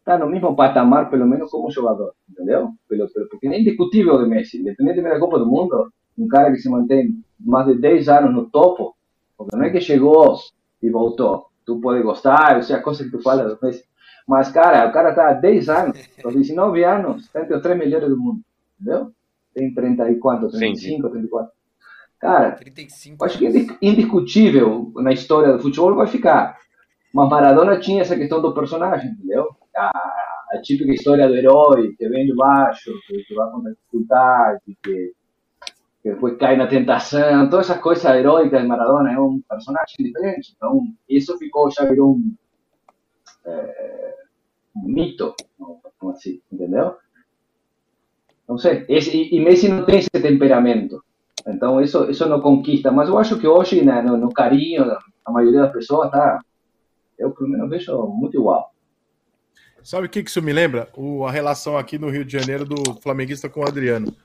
está 0.04 0.18
no 0.18 0.28
mesmo 0.30 0.54
patamar, 0.56 1.10
pelo 1.10 1.26
menos 1.26 1.50
como 1.50 1.72
jogador, 1.72 2.14
entendeu? 2.30 2.72
Pelo, 2.90 3.08
pelo, 3.12 3.30
porque 3.30 3.48
é 3.48 3.60
indiscutível 3.60 4.22
de 4.22 4.30
Messi, 4.30 4.60
independentemente 4.60 5.14
da 5.16 5.20
Copa 5.20 5.40
do 5.40 5.46
Mundo, 5.48 5.92
um 6.18 6.28
cara 6.28 6.52
que 6.52 6.58
se 6.58 6.70
mantém 6.70 7.24
mais 7.40 7.66
de 7.68 7.76
10 7.76 8.10
anos 8.10 8.34
no 8.34 8.50
topo, 8.50 8.96
porque 9.38 9.56
não 9.56 9.64
é 9.64 9.70
que 9.70 9.80
chegou 9.80 10.36
e 10.82 10.90
voltou. 10.90 11.46
Tu 11.66 11.80
pode 11.80 12.04
gostar, 12.04 12.58
ou 12.58 12.62
seja, 12.64 12.82
coisa 12.82 13.04
que 13.04 13.12
tu 13.12 13.22
fala 13.22 13.46
do 13.46 13.58
Messi. 13.62 13.86
Mas, 14.28 14.52
cara, 14.52 14.88
o 14.88 14.92
cara 14.92 15.10
está 15.10 15.30
há 15.30 15.34
10 15.34 15.70
anos, 15.70 15.98
aos 16.24 16.34
19 16.36 16.84
anos, 16.84 17.24
está 17.24 17.42
entre 17.42 17.56
os 17.56 17.62
três 17.62 17.78
melhores 17.78 18.10
do 18.10 18.18
mundo, 18.20 18.42
entendeu? 18.80 19.12
Tem 19.54 19.74
30 19.74 20.12
e 20.12 20.16
quanto? 20.18 20.50
35, 20.50 21.10
34. 21.10 21.52
Cara, 22.20 22.52
35. 22.52 23.18
eu 23.22 23.26
acho 23.26 23.38
que 23.38 23.46
é 23.46 23.50
indis- 23.50 23.78
indiscutível 23.82 24.92
na 24.96 25.12
história 25.12 25.54
do 25.54 25.60
futebol 25.60 25.96
vai 25.96 26.08
ficar. 26.08 26.58
Mas 27.14 27.30
Maradona 27.30 27.80
tinha 27.80 28.02
essa 28.02 28.16
questão 28.16 28.42
do 28.42 28.54
personagem, 28.54 29.12
entendeu? 29.12 29.48
A, 29.76 29.92
a 30.52 30.62
típica 30.62 30.92
história 30.92 31.28
do 31.28 31.36
herói 31.36 31.94
que 31.98 32.08
vem 32.08 32.26
de 32.26 32.36
baixo, 32.36 32.92
que, 33.08 33.24
que 33.24 33.34
vai 33.34 33.50
contra 33.50 33.72
a 33.72 33.74
dificuldade, 33.74 34.62
que, 34.84 35.14
que 36.02 36.10
depois 36.12 36.38
cai 36.38 36.56
na 36.56 36.68
tentação, 36.68 37.50
todas 37.50 37.70
essas 37.70 37.82
coisas 37.82 38.06
heróicas 38.06 38.62
de 38.62 38.68
Maradona 38.68 39.12
é 39.12 39.20
um 39.20 39.42
personagem 39.50 39.96
diferente. 40.00 40.54
Então, 40.56 40.82
isso 41.10 41.38
ficou, 41.38 41.72
já 41.72 41.86
virou 41.86 42.16
um, 42.16 42.36
é, 43.46 44.16
um 44.76 44.88
mito, 44.88 45.34
como 45.58 46.12
assim, 46.12 46.42
entendeu? 46.52 46.96
Não 48.48 48.58
sei. 48.58 48.86
Esse, 48.90 49.34
e, 49.34 49.40
Messi 49.40 49.70
não 49.70 49.86
tem 49.86 50.00
esse 50.00 50.10
temperamento. 50.10 51.04
Então, 51.48 51.82
isso, 51.82 52.10
isso 52.10 52.28
não 52.28 52.42
conquista. 52.42 52.92
Mas 52.92 53.10
eu 53.10 53.18
acho 53.18 53.40
que 53.40 53.48
hoje, 53.48 53.84
né, 53.84 54.02
no, 54.02 54.18
no 54.18 54.30
carinho, 54.30 54.86
a 55.26 55.32
maioria 55.32 55.62
das 55.62 55.72
pessoas 55.72 56.12
tá. 56.12 56.40
Eu, 57.18 57.32
pelo 57.32 57.50
menos, 57.50 57.70
vejo 57.70 58.06
muito 58.08 58.38
igual. 58.38 58.73
Sabe 59.84 60.08
o 60.08 60.10
que, 60.10 60.24
que 60.24 60.30
isso 60.30 60.42
me 60.42 60.54
lembra? 60.54 60.88
O, 60.96 61.26
a 61.26 61.32
relação 61.32 61.78
aqui 61.78 61.98
no 61.98 62.10
Rio 62.10 62.24
de 62.24 62.32
Janeiro 62.32 62.64
do 62.64 62.96
flamenguista 63.02 63.50
com 63.50 63.60
o 63.60 63.68
Adriano. 63.68 64.16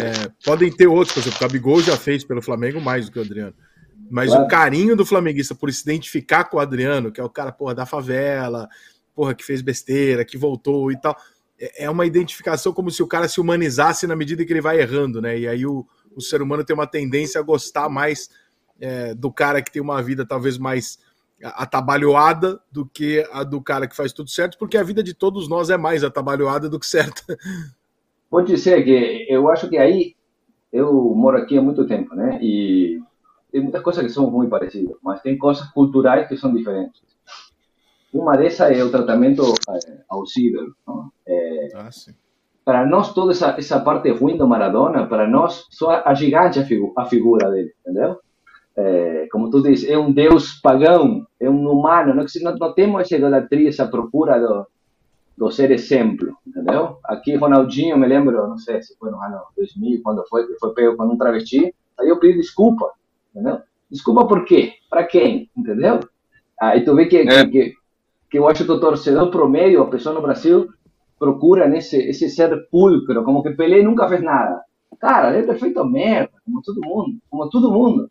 É, 0.00 0.30
podem 0.44 0.72
ter 0.72 0.86
outros, 0.86 1.12
por 1.12 1.20
exemplo, 1.20 1.38
o 1.38 1.40
Gabigol 1.42 1.82
já 1.82 1.96
fez 1.96 2.24
pelo 2.24 2.40
Flamengo 2.40 2.80
mais 2.80 3.06
do 3.06 3.12
que 3.12 3.18
o 3.18 3.22
Adriano. 3.22 3.54
Mas 4.10 4.30
claro. 4.30 4.44
o 4.44 4.48
carinho 4.48 4.96
do 4.96 5.04
flamenguista 5.04 5.54
por 5.54 5.70
se 5.70 5.82
identificar 5.82 6.44
com 6.44 6.56
o 6.56 6.60
Adriano, 6.60 7.12
que 7.12 7.20
é 7.20 7.24
o 7.24 7.28
cara, 7.28 7.52
porra, 7.52 7.74
da 7.74 7.84
favela, 7.84 8.68
porra, 9.14 9.34
que 9.34 9.44
fez 9.44 9.60
besteira, 9.60 10.24
que 10.24 10.38
voltou 10.38 10.90
e 10.90 10.98
tal. 10.98 11.14
É, 11.60 11.84
é 11.84 11.90
uma 11.90 12.06
identificação 12.06 12.72
como 12.72 12.90
se 12.90 13.02
o 13.02 13.06
cara 13.06 13.28
se 13.28 13.38
humanizasse 13.38 14.06
na 14.06 14.16
medida 14.16 14.44
que 14.46 14.52
ele 14.52 14.62
vai 14.62 14.80
errando, 14.80 15.20
né? 15.20 15.38
E 15.38 15.46
aí 15.46 15.66
o, 15.66 15.86
o 16.14 16.22
ser 16.22 16.40
humano 16.40 16.64
tem 16.64 16.74
uma 16.74 16.86
tendência 16.86 17.38
a 17.38 17.44
gostar 17.44 17.90
mais 17.90 18.30
é, 18.80 19.14
do 19.14 19.30
cara 19.30 19.60
que 19.60 19.70
tem 19.70 19.82
uma 19.82 20.02
vida 20.02 20.24
talvez 20.24 20.56
mais 20.56 20.98
atabalhoada 21.42 22.60
do 22.70 22.86
que 22.86 23.26
a 23.30 23.44
do 23.44 23.60
cara 23.60 23.86
que 23.86 23.96
faz 23.96 24.12
tudo 24.12 24.30
certo, 24.30 24.58
porque 24.58 24.76
a 24.76 24.82
vida 24.82 25.02
de 25.02 25.14
todos 25.14 25.48
nós 25.48 25.70
é 25.70 25.76
mais 25.76 26.02
atabalhoada 26.02 26.68
do 26.68 26.78
que 26.78 26.86
certa. 26.86 27.22
Vou 28.30 28.42
dizer 28.42 28.84
que 28.84 29.26
eu 29.28 29.48
acho 29.50 29.68
que 29.68 29.78
aí 29.78 30.16
eu 30.72 30.92
moro 31.14 31.38
aqui 31.38 31.56
há 31.56 31.62
muito 31.62 31.86
tempo, 31.86 32.14
né? 32.14 32.38
E 32.42 33.00
tem 33.52 33.62
muitas 33.62 33.82
coisas 33.82 34.04
que 34.04 34.10
são 34.10 34.30
muito 34.30 34.50
parecidas, 34.50 34.96
mas 35.02 35.20
tem 35.22 35.38
coisas 35.38 35.66
culturais 35.70 36.28
que 36.28 36.36
são 36.36 36.52
diferentes. 36.52 37.00
Uma 38.12 38.36
dessas 38.36 38.76
é 38.76 38.82
o 38.82 38.90
tratamento 38.90 39.42
eh, 39.70 40.04
aos 40.08 40.36
ídolos. 40.36 40.74
É, 41.26 41.68
ah, 41.74 41.88
para 42.64 42.84
nós, 42.84 43.14
toda 43.14 43.32
essa, 43.32 43.50
essa 43.58 43.78
parte 43.80 44.10
ruim 44.10 44.36
do 44.36 44.48
Maradona, 44.48 45.06
para 45.06 45.28
nós, 45.28 45.66
só 45.70 46.02
a 46.04 46.12
gigante 46.14 46.58
a, 46.58 46.64
figu 46.64 46.92
a 46.96 47.04
figura 47.04 47.50
dele, 47.50 47.72
entendeu? 47.80 48.18
É, 48.76 49.26
como 49.32 49.50
tu 49.50 49.62
disse, 49.62 49.90
é 49.90 49.98
um 49.98 50.12
deus 50.12 50.60
pagão, 50.60 51.26
é 51.40 51.48
um 51.48 51.70
humano, 51.70 52.14
não, 52.14 52.24
não, 52.42 52.58
não 52.58 52.74
temos 52.74 53.00
essa 53.00 53.16
idolatria, 53.16 53.70
essa 53.70 53.88
procura 53.88 54.38
do, 54.38 54.66
do 55.36 55.50
ser 55.50 55.70
exemplo, 55.70 56.36
entendeu? 56.46 56.98
Aqui, 57.04 57.34
Ronaldinho, 57.36 57.96
me 57.96 58.06
lembro, 58.06 58.46
não 58.46 58.58
sei 58.58 58.82
se 58.82 58.94
foi 58.98 59.10
no 59.10 59.20
ano 59.22 59.40
2000, 59.56 60.02
quando 60.02 60.26
foi, 60.28 60.46
foi 60.60 60.74
pego 60.74 60.94
com 60.94 61.06
um 61.06 61.16
travesti, 61.16 61.74
aí 61.98 62.08
eu 62.08 62.20
pedi 62.20 62.36
desculpa, 62.36 62.92
entendeu? 63.34 63.60
Desculpa 63.90 64.26
por 64.26 64.44
quê? 64.44 64.74
Para 64.90 65.04
quem, 65.04 65.50
entendeu? 65.56 66.00
Aí 66.60 66.84
tu 66.84 66.94
vê 66.94 67.06
que, 67.06 67.16
é. 67.16 67.46
que, 67.46 67.72
que 68.30 68.38
eu 68.38 68.46
acho 68.46 68.66
que 68.66 68.72
o 68.72 68.80
torcedor 68.80 69.30
promédio, 69.30 69.82
a 69.82 69.88
pessoa 69.88 70.14
no 70.14 70.20
Brasil, 70.20 70.68
procura 71.18 71.66
nesse 71.66 71.96
esse 71.96 72.28
ser 72.28 72.68
pulcro, 72.70 73.24
como 73.24 73.42
que 73.42 73.52
Pelé 73.52 73.82
nunca 73.82 74.06
fez 74.06 74.22
nada. 74.22 74.62
Cara, 74.98 75.30
ele 75.30 75.44
é 75.44 75.46
perfeito 75.46 75.82
merda, 75.84 76.32
como 76.44 76.60
todo 76.62 76.80
mundo, 76.82 77.18
como 77.30 77.48
todo 77.48 77.70
mundo 77.70 78.10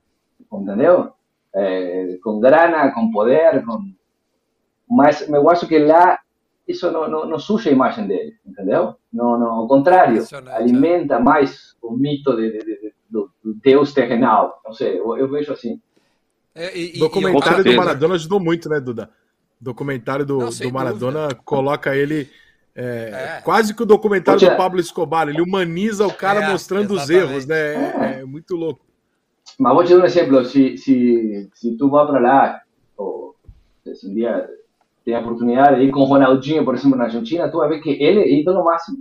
entendeu? 0.52 1.12
É, 1.54 2.18
com 2.24 2.40
grana, 2.40 2.92
com 2.92 3.12
poder, 3.12 3.64
com... 3.66 3.94
mas 4.90 5.28
eu 5.28 5.50
acho 5.50 5.68
que 5.68 5.80
lá 5.80 6.20
isso 6.68 6.92
não, 6.92 7.08
não, 7.08 7.26
não 7.26 7.40
suja 7.40 7.70
a 7.70 7.74
imagem 7.74 8.08
dele, 8.08 8.34
entendeu? 8.46 8.96
Não, 9.14 9.40
não, 9.40 9.52
ao 9.52 9.68
contrário, 9.68 10.24
alimenta 10.52 11.20
mais 11.20 11.76
o 11.82 11.96
mito 11.96 12.36
de, 12.36 12.52
de, 12.52 12.60
de, 12.60 12.94
do, 13.10 13.32
do, 13.44 13.54
Deus 13.54 13.94
terrenal. 13.94 14.60
Não 14.66 14.74
sei, 14.74 15.00
eu, 15.00 15.16
eu 15.18 15.30
vejo 15.30 15.54
assim. 15.54 15.80
É, 16.54 16.78
e, 16.78 16.98
documentário 16.98 17.64
do 17.64 17.74
Maradona 17.76 18.16
ajudou 18.16 18.40
muito, 18.40 18.68
né, 18.68 18.80
Duda? 18.80 19.10
Documentário 19.62 20.26
do, 20.26 20.40
não, 20.40 20.50
do 20.50 20.74
Maradona 20.74 21.22
dúvida. 21.28 21.42
coloca 21.46 21.96
ele 21.96 22.30
é, 22.76 23.38
é. 23.38 23.42
Quase 23.42 23.74
que 23.74 23.84
o 23.84 23.86
documentário 23.86 24.42
do 24.42 24.58
Pablo 24.58 24.82
Escobar, 24.82 25.30
ele 25.30 25.42
humaniza 25.42 26.06
o 26.06 26.14
cara 26.14 26.44
é, 26.44 26.52
mostrando 26.52 26.94
exatamente. 26.96 27.24
os 27.24 27.32
erros, 27.32 27.46
né? 27.46 28.18
É, 28.18 28.20
é 28.20 28.26
muito 28.26 28.54
louco. 28.54 28.86
Mas 29.60 29.74
vou 29.74 29.84
te 29.84 29.94
dar 29.94 30.02
um 30.02 30.06
exemplo. 30.06 30.44
Se, 30.46 30.78
se, 30.78 31.50
se 31.54 31.78
tu 31.78 31.90
vai 31.90 32.06
para 32.06 32.20
lá, 32.20 32.62
ou 32.98 33.36
se 33.94 34.08
um 34.08 34.14
dia 34.14 34.48
tem 35.04 35.16
a 35.16 35.20
oportunidade 35.20 35.80
de 35.80 35.88
ir 35.88 35.92
com 35.92 36.02
o 36.02 36.06
Ronaldinho, 36.06 36.66
por 36.66 36.76
exemplo, 36.76 36.98
na 36.98 37.06
Argentina, 37.06 37.50
tu 37.50 37.58
vai 37.58 37.70
ver 37.70 37.80
que 37.80 37.92
ele 37.92 38.22
é 38.22 38.40
ídolo 38.40 38.64
máximo. 38.64 38.98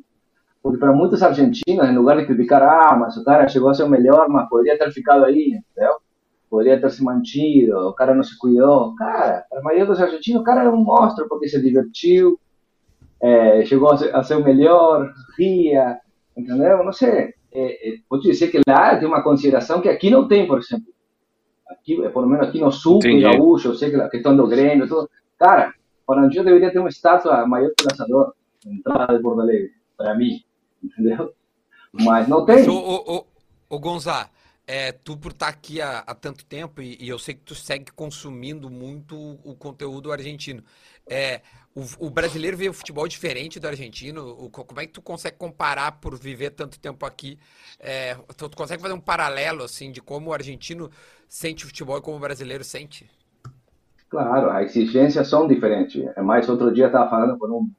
Porque 0.63 0.79
para 0.79 0.93
muitos 0.93 1.23
argentinos, 1.23 1.89
em 1.89 1.95
lugar 1.95 2.17
de 2.17 2.27
criticar, 2.27 2.63
ah, 2.63 2.97
mas 2.97 3.17
o 3.17 3.25
cara 3.25 3.49
chegou 3.49 3.71
a 3.71 3.75
ser 3.75 3.85
o 3.85 3.89
melhor, 3.89 4.29
mas 4.29 4.49
poderia 4.49 4.79
ter 4.79 4.91
ficado 4.93 5.25
aí, 5.25 5.49
entendeu? 5.49 5.97
Poderia 6.49 6.81
ter 6.81 6.91
se 6.91 7.03
mantido, 7.03 7.77
o 7.89 7.93
cara 7.93 8.15
não 8.15 8.23
se 8.23 8.39
cuidou. 8.39 8.95
Cara, 8.97 9.45
a 9.53 9.63
maioria 9.63 9.87
dos 9.87 10.01
argentinos, 10.01 10.41
o 10.41 10.45
cara 10.45 10.63
é 10.63 10.69
um 10.69 10.77
monstro 10.77 11.27
porque 11.29 11.49
se 11.49 11.61
divertiu, 11.61 12.39
chegou 13.67 13.91
a 13.91 13.97
ser, 13.97 14.15
a 14.15 14.23
ser, 14.23 14.37
o 14.37 14.45
melhor, 14.45 15.11
ria, 15.37 15.99
entendeu? 16.37 16.85
Não 16.85 16.93
sei 16.93 17.35
é, 17.55 17.89
é, 17.89 17.99
vou 18.11 18.21
te 18.21 18.29
dizer 18.29 18.49
que 18.51 18.61
lá 18.69 18.97
tem 18.97 19.07
uma 19.07 19.23
consideração 19.23 19.81
que 19.81 19.89
aqui 19.89 20.11
não 20.11 20.27
tem, 20.27 20.47
por 20.47 20.59
exemplo. 20.59 20.93
Aqui, 21.69 21.97
pelo 21.97 22.27
menos 22.27 22.49
aqui 22.49 22.61
no 22.61 22.73
sul, 22.73 22.99
no 23.03 23.21
Gaúcho, 23.21 23.69
eu 23.69 23.75
sei 23.75 23.91
que 23.91 23.97
a 23.97 24.09
questão 24.09 24.37
do 24.37 24.49
Grêmio, 24.49 24.89
tudo. 24.89 25.09
Cara, 25.39 25.73
o 26.07 26.13
Ronaldinho 26.13 26.45
deveria 26.45 26.73
ter 26.73 26.81
uma 26.81 26.89
estátua 26.89 27.47
maior 27.47 27.71
que 27.77 27.85
o 27.85 27.87
lançador 27.91 28.35
na 28.65 28.73
entrada 28.73 29.17
de 29.17 29.23
Porto 29.23 29.41
Alegre, 29.41 29.73
para 29.97 30.15
mim, 30.15 30.43
entendeu? 30.83 31.33
Mas 31.93 32.27
não 32.27 32.45
tem. 32.45 32.69
Ô, 32.69 32.75
ô, 32.75 33.27
ô, 33.69 33.79
Gonzá, 33.79 34.29
é, 34.67 34.91
tu 34.91 35.17
por 35.17 35.31
estar 35.31 35.49
aqui 35.49 35.81
há, 35.81 35.99
há 36.01 36.15
tanto 36.15 36.45
tempo 36.45 36.83
e, 36.83 36.97
e, 37.01 37.09
eu 37.09 37.19
sei 37.19 37.35
que 37.35 37.43
tu 37.43 37.55
segue 37.55 37.93
consumindo 37.93 38.69
muito 38.69 39.17
o 39.45 39.55
conteúdo 39.55 40.11
argentino. 40.11 40.63
É, 41.09 41.41
o, 41.75 42.07
o, 42.07 42.11
brasileiro 42.11 42.57
vê 42.57 42.68
o 42.68 42.72
futebol 42.72 43.07
diferente 43.09 43.59
do 43.59 43.66
argentino. 43.66 44.29
O, 44.29 44.51
como 44.51 44.81
é 44.81 44.87
que 44.87 44.93
tu 44.93 45.03
consegue 45.03 45.37
comparar 45.37 46.01
por 46.01 46.16
viver 46.16 46.51
tanto 46.51 46.79
tempo 46.79 47.05
aqui? 47.05 47.39
É, 47.81 48.14
tu, 48.37 48.49
tu, 48.49 48.57
consegue 48.57 48.81
fazer 48.81 48.95
um 48.95 49.01
paralelo 49.01 49.64
assim 49.64 49.91
de 49.91 50.01
como 50.01 50.31
o 50.31 50.33
argentino 50.33 50.91
sente 51.29 51.64
o 51.64 51.68
futebol 51.68 51.99
e 51.99 52.01
como 52.01 52.16
o 52.16 52.20
brasileiro 52.20 52.62
sente? 52.62 53.11
Claro, 54.09 54.51
as 54.51 54.77
exigências 54.77 55.29
são 55.29 55.49
diferentes. 55.49 56.05
É 56.16 56.22
mais 56.22 56.49
outro 56.49 56.72
dia 56.72 56.87
estava 56.87 57.11
falando 57.11 57.39
com 57.39 57.47
um 57.47 57.70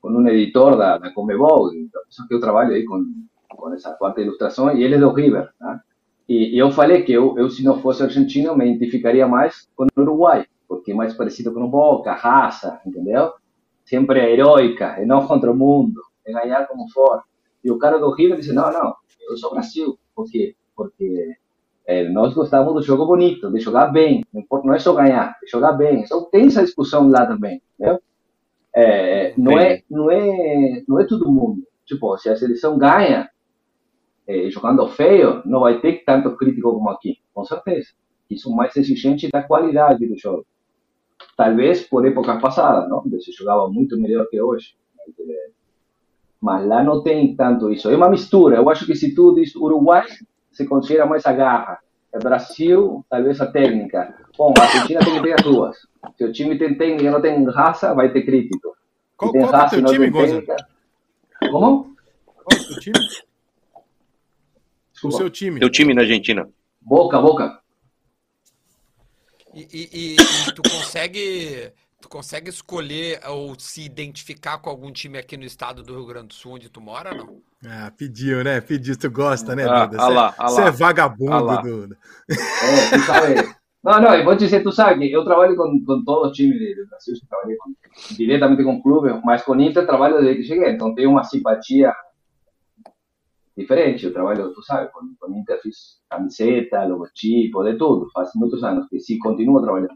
com 0.00 0.08
um 0.08 0.26
editor 0.28 0.78
da, 0.78 0.96
da 0.96 1.12
Comebol, 1.12 1.70
só 2.08 2.26
que 2.26 2.32
eu 2.32 2.40
trabalho 2.40 2.72
aí 2.72 2.86
com 2.86 3.04
com 3.60 3.72
essa 3.74 3.92
parte 3.92 4.16
de 4.16 4.22
ilustração, 4.22 4.74
e 4.74 4.82
ele 4.82 4.94
é 4.94 4.98
do 4.98 5.12
River. 5.12 5.50
Né? 5.60 5.80
E, 6.28 6.56
e, 6.56 6.58
eu 6.58 6.70
falei 6.70 7.02
que 7.02 7.12
eu, 7.12 7.36
eu, 7.38 7.50
se 7.50 7.62
não 7.62 7.80
fosse 7.80 8.02
argentino, 8.02 8.56
me 8.56 8.70
identificaria 8.70 9.26
mais 9.26 9.68
com 9.76 9.84
o 9.84 10.00
Uruguai, 10.00 10.46
porque 10.70 10.92
é 10.92 10.94
mais 10.94 11.12
parecido 11.14 11.52
com 11.52 11.64
o 11.64 11.68
Boca, 11.68 12.12
raça, 12.12 12.80
entendeu? 12.86 13.32
Sempre 13.84 14.20
é 14.20 14.32
heróica, 14.32 14.94
é 15.00 15.04
não 15.04 15.26
contra 15.26 15.50
o 15.50 15.56
mundo, 15.56 16.00
é 16.24 16.32
ganhar 16.32 16.64
como 16.68 16.88
for. 16.90 17.24
E 17.64 17.72
o 17.72 17.76
cara 17.76 17.98
do 17.98 18.14
River 18.14 18.38
disse, 18.38 18.52
não, 18.52 18.72
não, 18.72 18.94
eu 19.28 19.36
sou 19.36 19.50
Brasil. 19.50 19.98
Por 20.14 20.30
quê? 20.30 20.54
Porque 20.76 21.36
é, 21.84 22.08
nós 22.08 22.32
gostamos 22.34 22.72
do 22.72 22.82
jogo 22.82 23.04
bonito, 23.04 23.50
de 23.50 23.58
jogar 23.58 23.88
bem. 23.88 24.24
Não, 24.32 24.42
importa, 24.42 24.68
não 24.68 24.74
é 24.74 24.78
só 24.78 24.94
ganhar, 24.94 25.36
é 25.42 25.46
jogar 25.48 25.72
bem. 25.72 26.04
Então 26.04 26.30
tem 26.30 26.46
essa 26.46 26.62
discussão 26.62 27.10
lá 27.10 27.26
também, 27.26 27.60
entendeu? 27.74 28.00
É, 28.72 29.34
não, 29.36 29.58
é, 29.58 29.82
não, 29.90 30.08
é, 30.08 30.84
não 30.86 31.00
é 31.00 31.04
todo 31.04 31.32
mundo. 31.32 31.66
Tipo, 31.84 32.16
se 32.16 32.28
a 32.28 32.36
seleção 32.36 32.78
ganha, 32.78 33.28
eh, 34.28 34.48
jogando 34.50 34.86
feio, 34.86 35.42
não 35.44 35.58
vai 35.58 35.80
ter 35.80 36.04
tanto 36.04 36.36
crítico 36.36 36.72
como 36.72 36.90
aqui, 36.90 37.18
com 37.34 37.44
certeza. 37.44 37.88
Isso 38.30 38.54
mais 38.54 38.76
exigente 38.76 39.28
da 39.28 39.42
qualidade 39.42 40.06
do 40.06 40.16
jogo. 40.16 40.46
Talvez 41.36 41.82
por 41.82 42.06
épocas 42.06 42.40
passadas, 42.40 42.88
não? 42.88 43.02
onde 43.04 43.22
se 43.22 43.32
jogava 43.32 43.68
muito 43.68 43.98
melhor 43.98 44.26
que 44.28 44.40
hoje. 44.40 44.74
Mas 46.40 46.66
lá 46.66 46.82
não 46.82 47.02
tem 47.02 47.34
tanto 47.36 47.70
isso. 47.70 47.90
É 47.90 47.96
uma 47.96 48.08
mistura. 48.08 48.56
Eu 48.56 48.68
acho 48.70 48.86
que 48.86 48.94
se 48.94 49.14
tu 49.14 49.34
diz 49.34 49.54
Uruguai, 49.54 50.06
se 50.50 50.66
considera 50.66 51.06
mais 51.06 51.26
a 51.26 51.32
garra. 51.32 51.78
É 52.12 52.18
Brasil, 52.18 53.04
talvez 53.08 53.40
a 53.40 53.46
técnica. 53.46 54.16
Bom, 54.36 54.52
a 54.58 54.62
Argentina 54.62 55.00
tem 55.00 55.14
que 55.14 55.22
ter 55.22 55.32
as 55.34 55.42
duas. 55.42 55.76
Se 56.16 56.24
o 56.24 56.32
time 56.32 56.58
tem 56.58 56.76
técnica 56.76 57.04
e 57.04 57.10
não 57.10 57.20
tem 57.20 57.44
raça, 57.44 57.94
vai 57.94 58.12
ter 58.12 58.22
crítico. 58.22 58.74
Qual, 59.16 59.30
tem 59.30 59.42
qual 59.42 59.52
raça 59.52 59.76
é 59.76 59.78
o 59.78 59.84
time, 59.84 60.10
técnica... 60.10 60.56
Como? 61.50 61.94
Qual 62.26 62.58
é 62.58 62.76
o 62.76 62.80
time? 62.80 62.98
O 65.04 65.10
seu 65.10 65.30
time. 65.30 65.58
Seu 65.58 65.70
time 65.70 65.94
na 65.94 66.02
Argentina. 66.02 66.48
Boca, 66.80 67.20
boca. 67.20 67.59
E, 69.54 69.66
e, 69.72 70.16
e, 70.16 70.52
tu 70.54 70.62
consegue 70.62 71.72
tu 72.00 72.08
consegue 72.08 72.48
escolher 72.48 73.20
ou 73.28 73.54
se 73.58 73.84
identificar 73.84 74.58
com 74.58 74.70
algum 74.70 74.90
time 74.90 75.18
aqui 75.18 75.36
no 75.36 75.44
estado 75.44 75.82
do 75.82 75.94
Rio 75.94 76.06
Grande 76.06 76.28
do 76.28 76.34
Sul 76.34 76.54
onde 76.54 76.70
tu 76.70 76.80
mora, 76.80 77.12
não? 77.12 77.42
Ah, 77.66 77.92
pediu, 77.94 78.42
né? 78.42 78.60
Pediu, 78.60 78.96
tu 78.98 79.10
gosta, 79.10 79.54
né, 79.54 79.64
ah, 79.68 79.84
Duda? 79.84 79.98
Você 79.98 80.18
ah, 80.18 80.34
ah, 80.38 80.64
é, 80.64 80.68
é 80.68 80.70
vagabundo, 80.70 81.50
ah, 81.50 81.60
Duda. 81.60 81.98
É, 82.30 82.96
tu 82.96 83.00
sabe. 83.00 83.54
Não, 83.82 84.00
não, 84.00 84.14
eu 84.14 84.24
vou 84.24 84.34
dizer, 84.34 84.62
tu 84.62 84.70
sabe, 84.70 85.10
eu 85.10 85.24
trabalho 85.24 85.56
com, 85.56 85.82
com 85.84 86.04
todo 86.04 86.28
o 86.28 86.32
time 86.32 86.52
do 86.52 86.86
Brasil, 86.86 87.14
trabalhei 87.28 87.56
com, 87.56 87.72
diretamente 88.14 88.62
com 88.62 88.74
o 88.74 88.82
clube, 88.82 89.20
mas 89.24 89.42
com 89.42 89.52
o 89.52 89.60
Inter 89.60 89.86
trabalho 89.86 90.20
desde 90.20 90.42
que 90.42 90.48
cheguei, 90.48 90.70
então 90.70 90.94
tenho 90.94 91.10
uma 91.10 91.24
simpatia 91.24 91.94
diferente. 93.60 94.04
Eu 94.04 94.12
trabalho, 94.12 94.52
tu 94.52 94.62
sabe, 94.62 94.90
com, 94.92 95.00
com 95.18 95.34
Inter 95.34 95.60
camiseta, 96.08 96.84
logotipo, 96.84 97.62
de 97.64 97.76
tudo. 97.76 98.10
Faz 98.12 98.30
muitos 98.34 98.62
anos 98.64 98.88
que 98.88 98.98
sim, 98.98 99.18
continuo 99.18 99.62
trabalhando. 99.62 99.94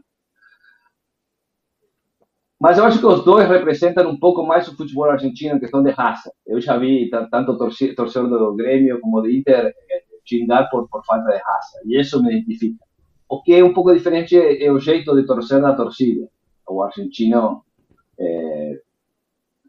Mas 2.59 2.77
eu 2.77 2.85
acho 2.85 2.99
que 2.99 3.05
os 3.05 3.23
dois 3.23 3.47
representam 3.47 4.09
um 4.09 4.17
pouco 4.17 4.43
mais 4.45 4.67
o 4.67 4.75
futebol 4.75 5.09
argentino 5.09 5.55
em 5.55 5.59
questão 5.59 5.83
de 5.83 5.91
raça. 5.91 6.31
Eu 6.47 6.59
já 6.61 6.77
vi 6.77 7.09
tanto 7.09 7.57
torcedor 7.57 8.39
do 8.39 8.55
Grêmio 8.55 8.99
como 9.01 9.21
do 9.21 9.29
Inter 9.29 9.73
xingar 10.25 10.63
eh, 10.63 10.67
por, 10.71 10.87
por 10.89 11.05
falta 11.05 11.29
de 11.31 11.37
raça. 11.37 11.79
E 11.85 11.99
isso 11.99 12.23
me 12.23 12.31
identifica. 12.31 12.83
O 13.27 13.41
que 13.41 13.53
é 13.53 13.63
um 13.63 13.73
pouco 13.73 13.93
diferente 13.93 14.37
é 14.37 14.71
o 14.71 14.79
jeito 14.79 15.13
de 15.15 15.25
torcer 15.25 15.61
da 15.61 15.75
torcida. 15.75 16.27
O 16.67 16.81
argentino 16.81 17.63
é, 18.17 18.81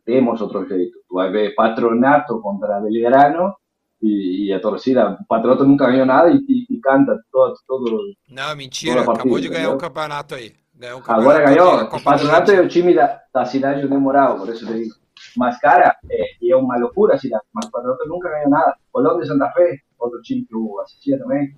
temos 0.04 0.40
outro 0.40 0.66
jeito. 0.66 0.98
Tu 1.08 1.14
vai 1.14 1.30
ver 1.30 1.54
Patronato 1.54 2.40
contra 2.40 2.80
Belgrano 2.80 3.54
e, 4.02 4.48
e 4.48 4.52
a 4.52 4.60
torcida, 4.60 5.18
o 5.20 5.26
Patronato 5.26 5.64
nunca 5.64 5.86
ganhou 5.86 6.06
nada 6.06 6.30
e, 6.30 6.36
e, 6.48 6.66
e 6.70 6.80
canta 6.80 7.18
todo, 7.32 7.54
todo. 7.66 8.14
Não, 8.28 8.56
mentira, 8.56 9.02
acabou 9.02 9.40
de 9.40 9.48
ganhar 9.48 9.70
o 9.70 9.74
um 9.74 9.78
campeonato 9.78 10.34
aí. 10.34 10.52
Ganhou 10.74 10.98
um 10.98 11.02
campeonato 11.02 11.30
Agora 11.30 11.44
ganhou. 11.44 11.84
O 11.84 12.02
Patronato 12.02 12.50
é 12.50 12.60
o 12.60 12.68
time 12.68 12.94
da, 12.94 13.20
da 13.32 13.44
cidade 13.44 13.84
onde 13.84 13.94
eu 13.94 14.00
morava, 14.00 14.38
por 14.38 14.48
isso 14.48 14.66
te 14.66 14.72
digo. 14.72 14.94
Mas, 15.36 15.58
cara, 15.58 15.96
é, 16.10 16.50
é 16.50 16.56
uma 16.56 16.76
loucura 16.78 17.14
a 17.14 17.18
cidade. 17.18 17.44
Mas 17.52 17.66
o 17.66 17.70
Patronato 17.70 18.06
nunca 18.08 18.28
ganhou 18.28 18.50
nada. 18.50 18.76
Colón 18.92 19.18
de 19.18 19.26
Santa 19.26 19.50
Fe, 19.52 19.80
outro 19.98 20.20
time 20.22 20.44
que 20.44 20.54
eu 20.54 20.80
assistia 20.80 21.18
também, 21.18 21.54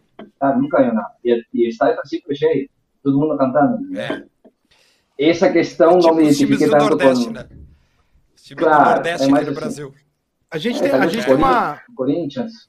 nunca 0.56 0.78
ganhou 0.78 0.94
nada. 0.94 1.12
E, 1.24 1.44
e 1.54 1.68
está 1.68 1.94
sempre 2.04 2.36
cheio, 2.36 2.68
todo 3.02 3.18
mundo 3.18 3.36
cantando. 3.36 3.78
É. 3.98 4.24
Essa 5.18 5.50
questão 5.50 5.98
tipo 5.98 6.08
não 6.08 6.14
me 6.14 6.22
identifiquei 6.24 6.68
tanto 6.68 6.84
Nordeste, 6.84 7.26
com. 7.26 7.32
Né? 7.32 7.48
Claro, 8.56 8.84
do 8.84 8.94
Nordeste 8.94 9.26
é 9.26 9.30
mais 9.30 9.44
do 9.44 9.50
assim. 9.50 9.60
Brasil. 9.60 9.94
A 10.50 10.56
gente 10.58 10.80
tem, 10.80 10.90
a 10.90 11.06
gente 11.06 11.24
tem 11.24 11.34
uma. 11.34 11.80
Corinthians. 11.94 12.68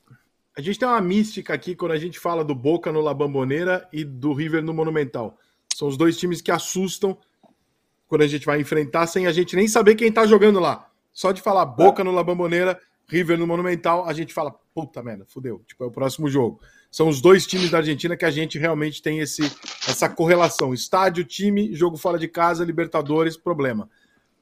A 0.57 0.61
gente 0.61 0.77
tem 0.77 0.87
uma 0.87 0.99
mística 0.99 1.53
aqui 1.53 1.75
quando 1.75 1.93
a 1.93 1.97
gente 1.97 2.19
fala 2.19 2.43
do 2.43 2.53
Boca 2.53 2.91
no 2.91 2.99
La 2.99 3.13
Bamboneira 3.13 3.87
e 3.93 4.03
do 4.03 4.33
River 4.33 4.61
no 4.61 4.73
Monumental. 4.73 5.37
São 5.73 5.87
os 5.87 5.95
dois 5.95 6.17
times 6.17 6.41
que 6.41 6.51
assustam 6.51 7.17
quando 8.07 8.23
a 8.23 8.27
gente 8.27 8.45
vai 8.45 8.59
enfrentar 8.59 9.07
sem 9.07 9.27
a 9.27 9.31
gente 9.31 9.55
nem 9.55 9.67
saber 9.67 9.95
quem 9.95 10.11
tá 10.11 10.25
jogando 10.25 10.59
lá. 10.59 10.89
Só 11.13 11.31
de 11.31 11.41
falar 11.41 11.65
Boca 11.65 12.03
no 12.03 12.11
La 12.11 12.23
Bamboneira, 12.23 12.77
River 13.07 13.37
no 13.37 13.47
Monumental, 13.47 14.05
a 14.05 14.11
gente 14.11 14.33
fala, 14.33 14.53
puta 14.73 15.01
merda, 15.01 15.25
fudeu. 15.29 15.63
Tipo, 15.65 15.85
é 15.85 15.87
o 15.87 15.91
próximo 15.91 16.27
jogo. 16.27 16.59
São 16.91 17.07
os 17.07 17.21
dois 17.21 17.47
times 17.47 17.69
da 17.69 17.77
Argentina 17.77 18.17
que 18.17 18.25
a 18.25 18.31
gente 18.31 18.57
realmente 18.57 19.01
tem 19.01 19.19
esse, 19.19 19.43
essa 19.87 20.09
correlação. 20.09 20.73
Estádio, 20.73 21.23
time, 21.23 21.73
jogo 21.73 21.97
fora 21.97 22.19
de 22.19 22.27
casa, 22.27 22.65
Libertadores, 22.65 23.37
problema. 23.37 23.89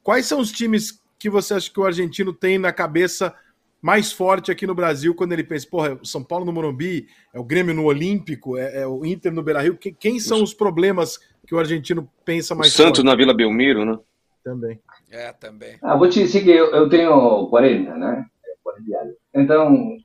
Quais 0.02 0.26
são 0.26 0.40
os 0.40 0.52
times 0.52 1.02
que 1.20 1.30
você 1.30 1.54
acha 1.54 1.72
que 1.72 1.80
o 1.80 1.86
argentino 1.86 2.34
tem 2.34 2.58
na 2.58 2.72
cabeça 2.72 3.34
mais 3.82 4.12
forte 4.12 4.52
aqui 4.52 4.66
no 4.66 4.76
Brasil 4.76 5.14
quando 5.14 5.34
ele 5.34 5.44
pensa, 5.44 5.68
porra, 5.70 5.90
é 5.90 5.94
o 5.94 6.06
São 6.06 6.24
Paulo 6.24 6.46
no 6.46 6.52
Morumbi, 6.52 7.08
é 7.34 7.40
o 7.40 7.44
Grêmio 7.44 7.74
no 7.74 7.86
Olímpico, 7.86 8.58
é, 8.58 8.82
é 8.82 8.88
o 8.88 9.06
Inter 9.06 9.32
no 9.32 9.44
Beira-Rio. 9.44 9.78
Quem 9.78 10.20
são 10.20 10.42
os 10.42 10.54
problemas 10.54 11.20
que 11.46 11.56
o 11.56 11.60
argentino 11.60 12.10
pensa 12.26 12.56
mais 12.56 12.74
o 12.74 12.76
Santos 12.76 13.00
forte? 13.00 13.06
na 13.06 13.16
Vila 13.16 13.34
Belmiro, 13.34 13.86
né? 13.86 13.98
Também. 14.44 14.80
É, 15.12 15.32
também. 15.34 15.78
Ah, 15.82 15.96
vou 15.96 16.10
te 16.10 16.22
dizer 16.22 16.44
que 16.44 16.50
eu, 16.50 16.72
eu 16.72 16.90
tenho 16.90 17.48
40, 17.48 17.96
né? 17.96 18.26
40 18.64 19.02
anos. 19.02 19.16
Então, 19.34 19.98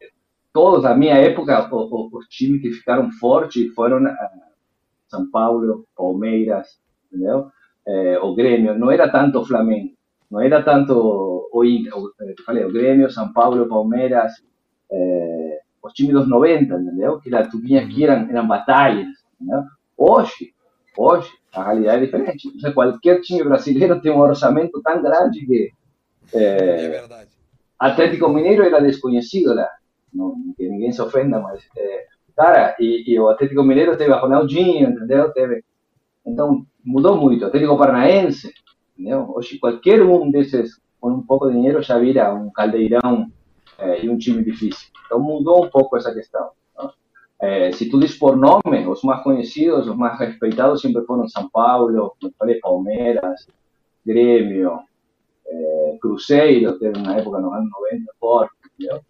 todos, 0.52 0.84
na 0.84 0.94
minha 0.94 1.14
época, 1.14 1.68
os, 1.74 2.12
os 2.12 2.26
times 2.28 2.60
que 2.60 2.72
ficaram 2.72 3.10
fortes 3.12 3.72
foram 3.74 4.04
uh, 4.04 4.10
São 5.08 5.30
Paulo, 5.30 5.86
Palmeiras, 5.96 6.78
entendeu? 7.06 7.50
Eh, 7.86 8.18
o 8.20 8.34
Grêmio, 8.34 8.78
não 8.78 8.90
era 8.90 9.10
tanto 9.10 9.40
o 9.40 9.44
Flamengo. 9.44 9.92
No 10.33 10.41
era 10.41 10.64
tanto 10.64 10.95
o, 11.53 11.62
eh, 11.62 12.64
o 12.64 12.72
Gremio, 12.72 13.11
San 13.11 13.33
Pablo, 13.35 13.68
Palmeiras, 13.68 14.43
los 15.83 15.93
times 15.93 16.14
dos 16.14 16.28
90, 16.28 16.74
entendeu? 16.74 17.20
Que 17.20 17.30
la, 17.30 17.49
tu 17.49 17.59
aquí 17.59 18.05
eran, 18.05 18.30
eran 18.30 18.49
batallas, 18.49 19.09
entendeu? 19.35 19.64
Hoje, 19.97 20.55
hoje, 20.97 21.30
a 21.53 21.64
realidade 21.64 21.99
é 21.99 22.07
diferente. 22.07 22.49
O 22.49 22.61
sea, 22.61 22.72
qualquer 22.72 23.20
time 23.20 23.45
brasileiro 23.45 24.01
tem 24.01 24.11
um 24.11 24.20
orçamento 24.20 24.80
tão 24.83 25.03
grande 25.03 25.45
que 25.45 25.70
eh, 26.35 26.97
é 26.97 27.26
Atlético 27.78 28.28
Mineiro 28.28 28.64
era 28.64 28.80
desconhecido 28.80 29.55
lá, 29.55 29.68
não, 30.14 30.35
que 30.57 30.66
ninguém 30.66 30.93
se 30.93 31.03
ofenda, 31.03 31.41
mas 31.41 31.61
eh, 31.76 32.07
cara, 32.35 32.74
e, 32.80 33.12
e, 33.12 33.20
o 33.20 33.28
Atlético 33.28 33.62
Mineiro 33.62 33.97
teve 33.99 34.12
a 34.12 34.18
Ronaldinho, 34.18 34.89
entendeu? 34.89 35.30
Teve, 35.33 35.62
então 36.24 36.64
mudou 36.83 37.16
muito. 37.16 37.45
Atlético 37.45 37.76
Paranaense, 37.76 38.53
entendeu? 38.93 39.32
Hoje, 39.34 39.59
qualquer 39.59 40.03
um 40.03 40.30
desses 40.30 40.80
com 41.01 41.11
um 41.11 41.22
pouco 41.22 41.49
de 41.49 41.55
dinheiro 41.55 41.82
já 41.82 41.99
vira 41.99 42.32
um 42.32 42.51
caldeirão 42.51 43.26
é, 43.76 44.05
e 44.05 44.09
um 44.09 44.16
time 44.16 44.45
difícil. 44.45 44.88
Então 45.05 45.20
mudou 45.20 45.64
um 45.64 45.68
pouco 45.68 45.97
essa 45.97 46.14
questão. 46.14 46.51
É, 47.40 47.72
se 47.72 47.90
tu 47.90 47.99
diz 47.99 48.16
por 48.16 48.36
nome, 48.36 48.86
os 48.86 49.03
mais 49.03 49.20
conhecidos, 49.24 49.88
os 49.88 49.97
mais 49.97 50.16
respeitados 50.16 50.80
sempre 50.80 51.03
foram 51.03 51.28
São 51.28 51.51
Paulo, 51.51 52.14
falei, 52.38 52.61
Palmeiras, 52.61 53.49
Grêmio, 54.07 54.78
é, 55.45 55.99
Cruzeiro, 56.01 56.78
teve 56.78 56.97
uma 57.01 57.16
época 57.16 57.40
nos 57.40 57.53
anos 57.53 57.68
90 57.68 58.12
forte, 58.20 58.55
entendeu? 58.78 59.01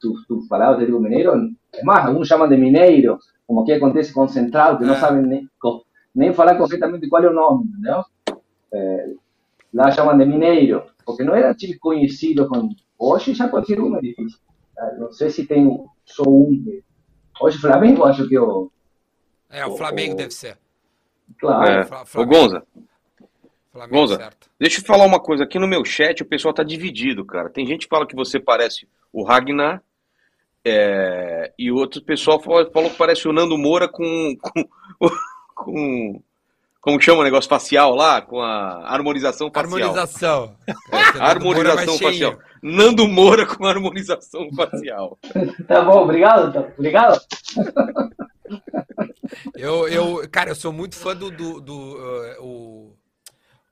Tu, 0.00 0.14
tu 0.26 0.40
falava 0.48 0.72
Atlético 0.72 0.98
Mineiro, 0.98 1.34
é 1.74 1.84
mais, 1.84 2.06
alguns 2.06 2.26
chamam 2.26 2.48
de 2.48 2.56
Mineiro, 2.56 3.18
como 3.46 3.66
que 3.66 3.72
acontece 3.72 4.14
com 4.14 4.26
Central, 4.26 4.78
que 4.78 4.84
não 4.84 4.94
sabem 4.94 5.22
nem, 5.22 5.48
nem 6.14 6.32
falar 6.32 6.56
corretamente 6.56 7.06
qual 7.06 7.22
é 7.22 7.28
o 7.28 7.34
nome, 7.34 7.66
entendeu? 7.66 8.02
É, 8.72 9.12
lá 9.72 9.90
chamam 9.90 10.16
de 10.16 10.24
mineiro, 10.24 10.84
porque 11.04 11.22
não 11.22 11.34
era 11.34 11.54
time 11.54 11.76
conhecido. 11.78 12.48
Com... 12.48 12.68
Hoje 12.98 13.34
já 13.34 13.48
qualquer 13.48 13.80
um 13.80 13.96
é 13.96 14.00
difícil. 14.00 14.38
Tá? 14.74 14.92
Não 14.98 15.12
sei 15.12 15.30
se 15.30 15.46
tem 15.46 15.84
só 16.04 16.22
um. 16.26 16.82
Hoje 17.40 17.56
o 17.58 17.60
Flamengo 17.60 18.04
acho 18.04 18.28
que 18.28 18.38
o. 18.38 18.70
É, 19.48 19.66
o 19.66 19.76
Flamengo 19.76 20.14
o, 20.14 20.16
deve 20.16 20.30
ser. 20.30 20.58
Claro. 21.38 21.70
É. 21.70 22.20
Ô, 22.20 22.26
Gonza. 22.26 22.62
Flamengo 23.72 24.00
Gonza, 24.00 24.16
certo. 24.16 24.50
deixa 24.58 24.80
eu 24.80 24.84
falar 24.84 25.04
uma 25.04 25.20
coisa. 25.20 25.44
Aqui 25.44 25.58
no 25.58 25.68
meu 25.68 25.84
chat 25.84 26.22
o 26.22 26.26
pessoal 26.26 26.52
tá 26.52 26.62
dividido, 26.62 27.24
cara. 27.24 27.48
Tem 27.48 27.66
gente 27.66 27.82
que 27.82 27.90
fala 27.90 28.06
que 28.06 28.16
você 28.16 28.38
parece 28.38 28.88
o 29.12 29.22
Ragnar. 29.22 29.82
É, 30.62 31.54
e 31.58 31.72
outro 31.72 32.02
pessoal 32.02 32.38
falou, 32.38 32.70
falou 32.70 32.90
que 32.90 32.96
parece 32.96 33.26
o 33.26 33.32
Nando 33.32 33.56
Moura 33.56 33.88
com, 33.88 34.36
com, 34.42 34.68
com 35.54 36.22
como 36.80 36.98
que 36.98 37.04
chama 37.04 37.20
o 37.20 37.24
negócio 37.24 37.48
facial 37.48 37.94
lá? 37.94 38.22
Com 38.22 38.40
a 38.40 38.86
harmonização 38.86 39.50
facial. 39.52 39.90
Harmonização. 39.90 40.56
É, 40.92 41.20
harmonização 41.20 41.98
facial. 41.98 42.38
Nando 42.62 43.06
Moura 43.06 43.46
com 43.46 43.66
harmonização 43.66 44.48
facial. 44.54 45.18
tá 45.66 45.82
bom, 45.82 46.02
obrigado, 46.02 46.52
tá. 46.52 46.60
obrigado. 46.76 47.20
Eu, 49.54 49.86
eu, 49.86 50.28
cara, 50.28 50.50
eu 50.50 50.56
sou 50.56 50.72
muito 50.72 50.96
fã 50.96 51.14
do. 51.14 51.30
do, 51.30 51.60
do 51.60 51.72
uh, 51.72 52.42
o, 52.44 52.96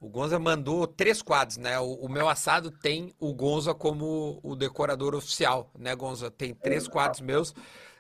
o 0.01 0.09
Gonza 0.09 0.39
mandou 0.39 0.87
três 0.87 1.21
quadros, 1.21 1.57
né? 1.57 1.81
O, 1.81 1.95
o, 1.95 2.09
meu 2.09 2.29
assado 2.29 2.71
tem 2.71 3.13
o 3.19 3.35
Gonza 3.35 3.75
como 3.75 4.39
o 4.41 4.55
decorador 4.55 5.17
oficial, 5.17 5.69
né, 5.77 5.97
Gonza? 5.97 6.31
Tem 6.31 6.55
três 6.55 6.87
quadros 6.87 7.21
meus, 7.21 7.53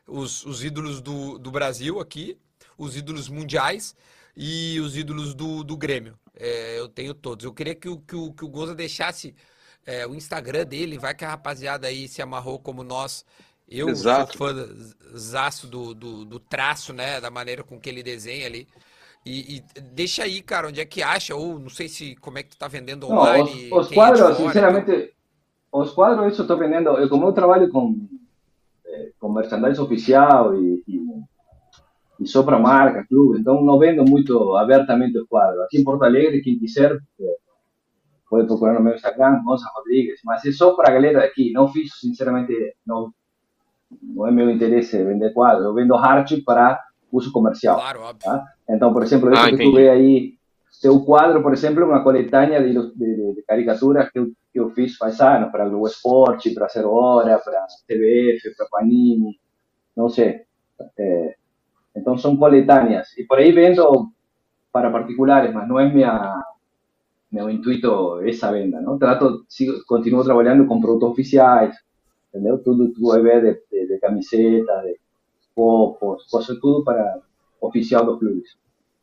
os, 0.06 0.46
os 0.46 0.62
ídolos 0.62 1.00
do, 1.00 1.36
do 1.36 1.50
Brasil 1.50 1.98
aqui, 1.98 2.38
os 2.78 2.96
ídolos 2.96 3.28
mundiais 3.28 3.96
e 4.40 4.78
os 4.78 4.96
ídolos 4.96 5.34
do, 5.34 5.64
do 5.64 5.76
Grêmio. 5.76 6.14
É, 6.38 6.78
eu 6.78 6.88
tenho 6.88 7.12
todos. 7.12 7.44
Eu 7.44 7.52
queria 7.52 7.74
que 7.74 7.88
o, 7.88 7.98
que 7.98 8.14
o, 8.14 8.32
que 8.32 8.44
o 8.44 8.48
Gonza 8.48 8.72
deixasse 8.72 9.34
é, 9.84 10.06
o 10.06 10.14
Instagram 10.14 10.64
dele, 10.64 10.96
vai 10.96 11.12
que 11.12 11.24
a 11.24 11.30
rapaziada 11.30 11.88
aí 11.88 12.06
se 12.06 12.22
amarrou 12.22 12.60
como 12.60 12.84
nós. 12.84 13.26
Eu 13.68 13.88
Exato. 13.88 14.38
sou 14.38 14.46
fã 14.46 14.68
zaço 15.16 15.66
do, 15.66 15.92
do, 15.92 16.24
do, 16.24 16.38
traço, 16.38 16.92
né? 16.92 17.20
Da 17.20 17.32
maneira 17.32 17.64
com 17.64 17.80
que 17.80 17.88
ele 17.88 18.00
desenha 18.00 18.46
ali. 18.46 18.68
E, 19.26 19.56
e, 19.56 19.80
deixa 19.80 20.22
aí, 20.22 20.40
cara, 20.40 20.68
onde 20.68 20.80
é 20.80 20.84
que 20.84 21.02
acha? 21.02 21.34
Ou 21.34 21.58
não 21.58 21.68
sei 21.68 21.88
se 21.88 22.14
como 22.16 22.38
é 22.38 22.44
que 22.44 22.50
tu 22.50 22.58
tá 22.58 22.68
vendendo 22.68 23.10
online. 23.10 23.68
Não, 23.68 23.78
os, 23.78 23.88
os 23.88 23.92
quadros, 23.92 24.36
sinceramente, 24.36 25.12
os 25.72 25.90
quadros 25.90 26.32
isso 26.32 26.42
eu 26.42 26.46
tô 26.46 26.56
vendendo. 26.56 26.90
Eu, 26.90 27.08
como 27.08 27.26
eu 27.26 27.32
trabalho 27.32 27.68
com, 27.70 27.98
eh, 28.86 29.10
com 29.18 29.32
merchandising 29.32 29.82
oficial 29.82 30.54
e, 30.54 30.82
e 30.86 30.98
e 32.20 32.26
só 32.26 32.42
para 32.42 32.58
marca, 32.58 33.06
clube, 33.06 33.38
então 33.38 33.62
não 33.62 33.78
vendo 33.78 34.04
muito 34.04 34.56
abertamente 34.56 35.18
o 35.18 35.26
quadro. 35.26 35.62
Aqui 35.62 35.78
em 35.78 35.84
Porto 35.84 36.02
Alegre, 36.02 36.42
quem 36.42 36.58
quiser, 36.58 36.92
é, 37.20 37.36
pode 38.28 38.46
procurar 38.46 38.74
no 38.74 38.82
meu 38.82 38.94
Instagram, 38.94 39.42
Gonça 39.44 39.70
Rodrigues, 39.74 40.20
mas 40.24 40.44
é 40.44 40.52
só 40.52 40.74
para 40.74 40.90
a 40.90 40.94
galera 40.94 41.20
daqui, 41.20 41.52
não 41.52 41.68
fiz, 41.68 41.90
sinceramente, 42.00 42.52
não, 42.86 43.12
não 44.02 44.26
é 44.26 44.30
meu 44.30 44.50
interesse 44.50 45.02
vender 45.02 45.32
quadro, 45.32 45.64
eu 45.64 45.74
vendo 45.74 45.94
arte 45.94 46.42
para 46.42 46.80
uso 47.12 47.32
comercial. 47.32 47.76
Claro, 47.76 48.00
óbvio. 48.00 48.18
Tá? 48.18 48.44
Então, 48.68 48.92
por 48.92 49.02
exemplo, 49.02 49.32
isso 49.32 49.42
ah, 49.42 49.50
que 49.50 49.56
tu 49.56 49.72
vê 49.72 49.88
aí, 49.88 50.34
seu 50.70 51.00
quadro, 51.04 51.42
por 51.42 51.52
exemplo, 51.52 51.84
uma 51.84 52.02
coletânea 52.02 52.62
de, 52.62 52.72
de, 52.72 53.34
de 53.34 53.42
caricaturas 53.46 54.10
que 54.10 54.18
eu, 54.18 54.26
que 54.52 54.60
eu 54.60 54.70
fiz 54.70 54.96
faz 54.96 55.20
anos, 55.20 55.50
para 55.50 55.68
o 55.68 55.86
Esporte, 55.86 56.50
para 56.50 56.68
Zero 56.68 56.90
Hora, 56.90 57.38
para 57.38 57.66
TBF, 57.86 58.54
para 58.56 58.66
Panini, 58.70 59.38
não 59.96 60.08
sei. 60.08 60.42
É, 60.98 61.37
então 61.98 62.16
são 62.16 62.36
coletâneas. 62.36 63.08
E 63.18 63.24
por 63.24 63.38
aí 63.38 63.52
vendo 63.52 64.08
para 64.72 64.90
particulares, 64.90 65.52
mas 65.52 65.68
não 65.68 65.78
é 65.78 65.92
minha, 65.92 66.42
meu 67.30 67.50
intuito 67.50 68.20
essa 68.22 68.50
venda, 68.52 68.80
não? 68.80 68.98
Trato, 68.98 69.44
sigo, 69.48 69.72
continuo 69.86 70.24
trabalhando 70.24 70.66
com 70.66 70.80
produtos 70.80 71.10
oficiais, 71.10 71.74
entendeu? 72.28 72.58
Tudo 72.58 72.92
tu 72.92 73.08
vai 73.08 73.20
ver 73.22 73.42
de, 73.42 73.60
de, 73.70 73.86
de 73.88 73.98
camiseta, 73.98 74.72
de 74.82 74.98
copos, 75.54 76.24
coisa 76.30 76.56
tudo 76.60 76.84
para 76.84 77.18
oficial 77.60 78.04
dos 78.06 78.18
clubes. 78.18 78.56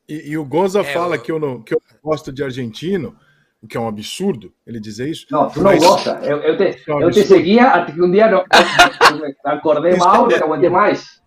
E, 0.08 0.30
e 0.30 0.38
o 0.38 0.44
Gonza 0.44 0.80
É, 0.80 0.84
fala 0.84 1.16
eu- 1.16 1.20
que, 1.22 1.32
eu 1.32 1.38
não, 1.38 1.60
que 1.62 1.74
eu 1.74 1.80
não 1.92 1.98
gosto 2.10 2.32
de 2.32 2.42
argentino, 2.42 3.14
o 3.62 3.66
que 3.66 3.76
é 3.76 3.80
um 3.80 3.88
absurdo 3.88 4.52
ele 4.66 4.78
dizer 4.78 5.08
isso. 5.08 5.26
No, 5.30 5.50
tú 5.50 5.58
no 5.58 5.64
Mas- 5.64 5.84
gozas. 5.84 6.24
Eu, 6.26 6.38
eu 6.38 6.56
te, 6.56 6.88
Não, 6.88 7.00
eu 7.02 7.10
te 7.10 7.24
seguía 7.24 7.72
hasta 7.72 7.92
que 7.92 8.00
un 8.00 8.12
día 8.12 8.30
no, 8.30 8.38
eu 8.38 9.18
me 9.18 9.34
acordé 9.44 9.96
mal, 9.96 10.28
não 10.28 10.36
aguentei 10.46 10.70
mais. 10.70 11.20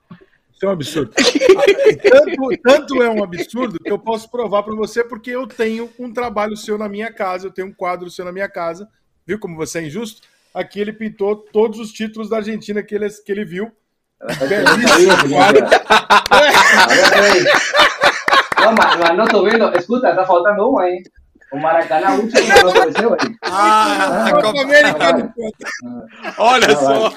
Isso 0.60 0.66
é 0.66 0.68
um 0.68 0.72
absurdo. 0.74 1.12
tanto, 2.12 2.62
tanto 2.62 3.02
é 3.02 3.10
um 3.10 3.24
absurdo 3.24 3.80
que 3.80 3.90
eu 3.90 3.98
posso 3.98 4.30
provar 4.30 4.62
para 4.64 4.76
você, 4.76 5.06
porque 5.06 5.32
eu 5.32 5.48
tenho 5.48 5.90
um 5.98 6.12
trabalho 6.12 6.58
seu 6.58 6.78
na 6.78 6.90
minha 6.90 7.14
casa, 7.14 7.48
eu 7.48 7.52
tenho 7.52 7.70
um 7.70 7.74
quadro 7.74 8.10
seu 8.12 8.26
na 8.26 8.32
minha 8.34 8.50
casa. 8.50 8.86
Viu 9.26 9.40
como 9.40 9.56
você 9.56 9.80
é 9.80 9.84
injusto? 9.84 10.28
Aqui 10.54 10.82
ele 10.82 10.92
pintou 10.92 11.34
todos 11.38 11.80
os 11.80 11.94
títulos 11.94 12.30
da 12.30 12.38
Argentina 12.38 12.84
que 12.84 12.94
ele, 12.94 13.08
que 13.10 13.32
ele 13.32 13.46
viu. 13.46 13.72
Belíssimo 14.50 15.30
quadro. 15.34 15.66
No, 18.60 18.74
mas, 18.74 19.00
mas 19.00 19.18
não 19.18 19.26
tô 19.28 19.44
vendo. 19.44 19.74
Escuta, 19.78 20.14
tá 20.14 20.26
faltando 20.26 20.70
um 20.70 20.78
aí. 20.78 21.02
O 21.54 21.58
Maracanã, 21.58 22.16
o 22.18 22.22
último 22.24 22.48
não 22.48 22.70
apareceu 22.70 23.14
aí. 23.14 23.36
Ah, 23.44 24.26
Ah, 24.28 24.32
Copa- 24.42 24.62
América 24.62 25.14
não. 25.14 25.34
Olha 26.38 26.76
só. 26.76 27.14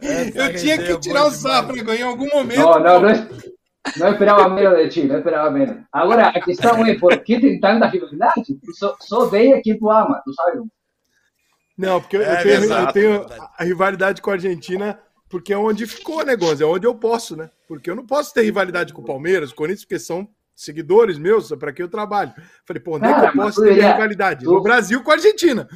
Eu 0.00 0.54
tinha 0.56 0.78
que 0.78 0.98
tirar 0.98 1.26
o 1.26 1.30
Safra 1.30 1.76
em 1.94 2.02
algum 2.02 2.28
momento. 2.28 2.60
No, 2.60 2.78
no, 2.80 3.00
no, 3.00 3.10
es- 3.10 3.28
no 3.96 4.08
esperaba 4.08 4.48
menos 4.48 4.76
de 4.78 4.90
Chile, 4.90 5.08
no 5.08 5.18
esperaba 5.18 5.50
menos. 5.50 5.76
Ahora, 5.92 6.28
aquí 6.34 6.52
estamos, 6.52 6.88
¿eh? 6.88 6.98
¿por 6.98 7.22
qué 7.22 7.38
tem 7.40 7.60
tanta 7.60 7.88
rivalidad? 7.88 8.30
Só, 8.74 8.96
só 9.00 9.18
odeia 9.20 9.60
quem 9.62 9.78
tu 9.78 9.90
ama, 9.90 10.20
tu 10.24 10.32
sabe? 10.34 10.60
Não, 11.76 12.00
porque 12.00 12.16
eu, 12.16 12.22
eu 12.22 12.32
É, 12.32 12.42
tenho, 12.42 12.64
eu 12.74 12.86
tenho 12.92 13.26
a 13.58 13.64
rivalidade 13.64 14.20
com 14.20 14.30
a 14.30 14.34
Argentina, 14.34 14.98
porque 15.28 15.52
é 15.52 15.56
onde 15.56 15.86
ficou 15.86 16.20
o 16.20 16.24
negócio, 16.24 16.62
é 16.62 16.66
onde 16.66 16.86
eu 16.86 16.94
posso, 16.94 17.36
né? 17.36 17.50
Porque 17.66 17.90
eu 17.90 17.96
não 17.96 18.04
posso 18.06 18.34
ter 18.34 18.42
rivalidade 18.42 18.92
com 18.92 19.00
o 19.00 19.04
Palmeiras, 19.04 19.48
com 19.50 19.54
o 19.54 19.56
Corinthians, 19.58 19.84
porque 19.84 19.98
são 19.98 20.28
seguidores 20.54 21.16
meus, 21.18 21.50
é 21.50 21.56
para 21.56 21.72
quem 21.72 21.82
eu 21.84 21.88
trabalho. 21.90 22.32
Falei, 22.66 22.82
pô, 22.82 22.96
onde 22.96 23.06
é 23.06 23.14
que 23.14 23.26
eu 23.26 23.32
posso 23.32 23.62
ter 23.62 23.74
rivalidade? 23.92 24.44
tu- 24.44 24.52
No 24.52 24.62
Brasil 24.62 25.02
com 25.02 25.10
a 25.10 25.14
Argentina. 25.14 25.66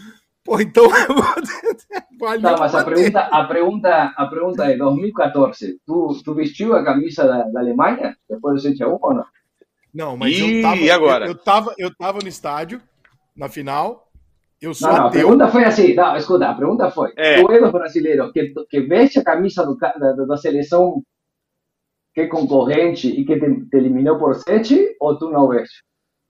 Pô, 0.46 0.60
então 0.60 0.84
eu 0.84 1.14
vou 1.14 1.24
vale 2.20 2.42
Não, 2.42 2.52
eu 2.52 2.58
mas 2.58 2.74
a 2.74 2.84
pergunta, 2.84 3.20
a 3.20 3.44
pergunta, 3.44 4.14
a 4.16 4.26
pergunta 4.26 4.64
é 4.64 4.76
2014. 4.76 5.80
Tu, 5.84 6.22
tu 6.24 6.34
vestiu 6.34 6.74
a 6.74 6.84
camisa 6.84 7.26
da, 7.26 7.42
da 7.42 7.60
Alemanha 7.60 8.16
depois 8.30 8.62
do 8.62 8.68
7x1 8.68 8.98
ou 9.02 9.14
não? 9.14 9.24
Não, 9.92 10.16
mas 10.16 10.32
Ih, 10.32 10.58
eu 10.58 10.62
tava, 10.62 10.76
e 10.76 10.90
agora? 10.90 11.24
Eu, 11.24 11.30
eu, 11.30 11.34
tava, 11.34 11.74
eu 11.76 11.94
tava 11.96 12.18
no 12.22 12.28
estádio, 12.28 12.80
na 13.34 13.48
final, 13.48 14.08
eu 14.60 14.72
sou 14.72 14.88
Não, 14.88 14.98
não, 14.98 15.06
a 15.06 15.10
pergunta 15.10 15.48
foi 15.48 15.64
assim. 15.64 15.94
Não, 15.94 16.16
escuta, 16.16 16.48
a 16.48 16.54
pergunta 16.54 16.90
foi: 16.90 17.12
É. 17.16 17.42
tu 17.42 17.50
é 17.50 17.60
dos 17.60 17.72
brasileiros 17.72 18.30
que, 18.32 18.54
que 18.70 18.80
veste 18.82 19.18
a 19.18 19.24
camisa 19.24 19.64
do, 19.64 19.76
da, 19.76 20.12
da 20.12 20.36
seleção 20.36 21.02
que 22.14 22.22
é 22.22 22.26
concorrente 22.28 23.08
e 23.08 23.24
que 23.24 23.38
te, 23.38 23.68
te 23.68 23.76
eliminou 23.76 24.18
por 24.18 24.34
7 24.34 24.96
ou 25.00 25.18
tu 25.18 25.30
não 25.30 25.48
veste? 25.48 25.82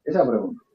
Essa 0.06 0.20
é 0.20 0.22
a 0.22 0.26
pergunta. 0.26 0.65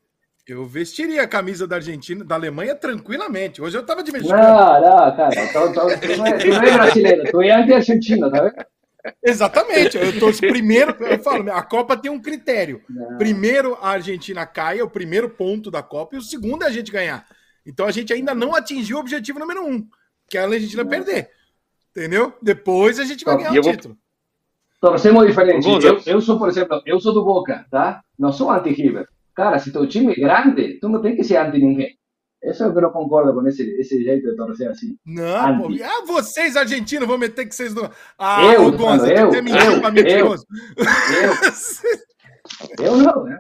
Eu 0.51 0.65
vestiria 0.65 1.23
a 1.23 1.27
camisa 1.27 1.65
da 1.65 1.77
Argentina, 1.77 2.25
da 2.25 2.35
Alemanha 2.35 2.75
tranquilamente. 2.75 3.61
Hoje 3.61 3.77
eu 3.77 3.85
tava 3.85 4.03
de 4.03 4.11
mexicano. 4.11 4.43
Não, 4.43 4.81
não, 4.81 5.15
cara. 5.15 5.29
Então, 5.45 5.69
então, 5.71 5.87
tu, 5.97 6.17
não 6.17 6.25
é, 6.27 6.37
tu 6.37 6.47
não 6.49 6.61
é 6.61 6.73
brasileiro, 6.73 7.31
tu 7.31 7.41
é 7.41 7.51
anti-argentino, 7.51 8.29
tá 8.29 8.41
vendo? 8.41 8.65
Exatamente. 9.23 9.97
Eu 9.97 10.19
tô 10.19 10.29
primeiro, 10.33 10.93
eu 11.05 11.19
falo, 11.23 11.49
a 11.53 11.63
Copa 11.63 11.95
tem 11.95 12.11
um 12.11 12.21
critério. 12.21 12.81
Não. 12.89 13.17
Primeiro 13.17 13.77
a 13.81 13.91
Argentina 13.91 14.45
cai, 14.45 14.79
é 14.79 14.83
o 14.83 14.89
primeiro 14.89 15.29
ponto 15.29 15.71
da 15.71 15.81
Copa, 15.81 16.17
e 16.17 16.19
o 16.19 16.21
segundo 16.21 16.63
é 16.63 16.67
a 16.67 16.71
gente 16.71 16.91
ganhar. 16.91 17.25
Então 17.65 17.85
a 17.87 17.91
gente 17.91 18.11
ainda 18.11 18.35
não 18.35 18.53
atingiu 18.53 18.97
o 18.97 18.99
objetivo 18.99 19.39
número 19.39 19.65
um, 19.65 19.87
que 20.29 20.37
é 20.37 20.41
a 20.41 20.47
Argentina 20.47 20.83
perder. 20.83 21.29
Entendeu? 21.91 22.33
Depois 22.41 22.99
a 22.99 23.05
gente 23.05 23.23
vai 23.23 23.37
ganhar 23.37 23.55
eu 23.55 23.61
o 23.61 23.63
vou- 23.63 23.71
título. 23.71 23.97
Torcemos 24.81 25.25
diferente. 25.25 25.65
Eu, 25.65 26.01
eu 26.05 26.19
sou, 26.19 26.37
por 26.37 26.49
exemplo, 26.49 26.81
eu 26.85 26.99
sou 26.99 27.13
do 27.13 27.23
Boca, 27.23 27.65
tá? 27.71 28.01
Não 28.19 28.33
sou 28.33 28.51
anti-River. 28.51 29.07
Cara, 29.41 29.57
se 29.57 29.71
teu 29.73 29.87
time 29.87 30.13
é 30.13 30.15
grande, 30.15 30.77
tu 30.79 30.87
não 30.87 31.01
tem 31.01 31.15
que 31.15 31.23
ser 31.23 31.37
anti 31.37 31.57
ninguém. 31.57 31.97
Isso 32.43 32.63
é 32.63 32.67
o 32.67 32.71
que 32.71 32.77
eu 32.77 32.81
não 32.83 32.91
concordo 32.91 33.33
com 33.33 33.47
esse, 33.47 33.63
esse 33.79 34.03
jeito 34.03 34.29
de 34.29 34.35
torcer 34.35 34.69
assim. 34.69 34.95
Não, 35.03 35.57
pô, 35.63 35.67
ah, 35.83 36.05
vocês 36.05 36.55
argentinos 36.55 37.07
vão 37.07 37.17
meter 37.17 37.47
que 37.47 37.55
vocês 37.55 37.73
não. 37.73 37.89
Ah, 38.19 38.43
Eu, 38.53 38.65
ô, 38.67 38.71
Gonza, 38.71 39.07
mano, 39.07 39.19
eu, 39.19 39.29
tu 39.29 39.29
até 39.29 39.41
mentiu 39.41 39.71
eu, 39.73 39.81
pra 39.81 39.89
mentiroso. 39.91 40.45
Eu, 42.79 42.85
eu 42.85 42.97
não, 42.97 43.23
né? 43.23 43.39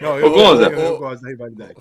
Não, 0.00 0.12
Ô, 0.14 0.18
eu, 0.18 0.30
Gonza. 0.30 0.64
eu, 0.64 0.78
eu 0.78 0.98
gosto 0.98 1.22
da 1.22 1.28
rivalidade. 1.30 1.74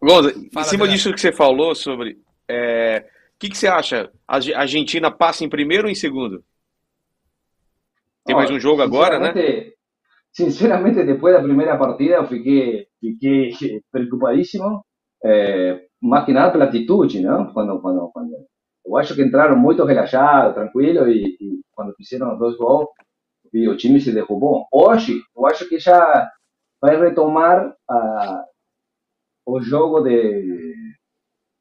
Gonza, 0.00 0.30
em 0.30 0.50
Fala, 0.50 0.64
cima 0.66 0.84
Adriano. 0.84 0.92
disso 0.96 1.12
que 1.12 1.20
você 1.20 1.32
falou 1.32 1.74
sobre. 1.74 2.18
é, 2.48 3.04
O 3.34 3.38
que, 3.38 3.50
que 3.50 3.58
você 3.58 3.66
acha? 3.68 4.10
A 4.26 4.36
Arge- 4.36 4.54
a 4.54 4.60
Argentina 4.60 5.10
passa 5.10 5.44
em 5.44 5.48
primeiro 5.50 5.84
ou 5.84 5.90
em 5.90 5.94
segundo? 5.94 6.42
Tem 8.24 8.34
mais 8.34 8.50
um 8.50 8.58
jogo 8.60 8.80
agora, 8.82 9.18
né? 9.18 9.32
Sinceramente- 10.38 10.98
Sinceramente, 10.98 11.04
depois 11.12 11.34
da 11.34 11.42
primeira 11.42 11.76
partida, 11.78 12.14
eu 12.16 12.26
fiquei, 12.28 12.86
fiquei 13.00 13.50
preocupadíssimo. 13.92 14.84
É, 15.24 15.86
mais 16.00 16.24
que 16.24 16.32
nada 16.32 16.52
pela 16.52 16.64
atitude, 16.66 17.20
não? 17.20 17.52
Quando, 17.52 17.80
quando, 17.80 18.10
quando, 18.12 18.32
eu 18.86 18.96
acho 18.96 19.14
que 19.14 19.22
entraram 19.22 19.56
muito 19.58 19.84
relaxados, 19.84 20.54
tranquilos, 20.54 21.08
e, 21.08 21.36
e 21.40 21.60
quando 21.74 21.94
fizeram 21.96 22.38
dois 22.38 22.56
gols, 22.56 22.88
o 23.54 23.76
time 23.76 24.00
se 24.00 24.12
derrubou. 24.12 24.66
Hoje, 24.72 25.20
eu 25.36 25.46
acho 25.46 25.68
que 25.68 25.78
já 25.80 26.30
vai 26.82 26.96
retomar 27.00 27.74
a, 27.90 28.44
o 29.46 29.60
jogo 29.60 30.00
de, 30.02 30.12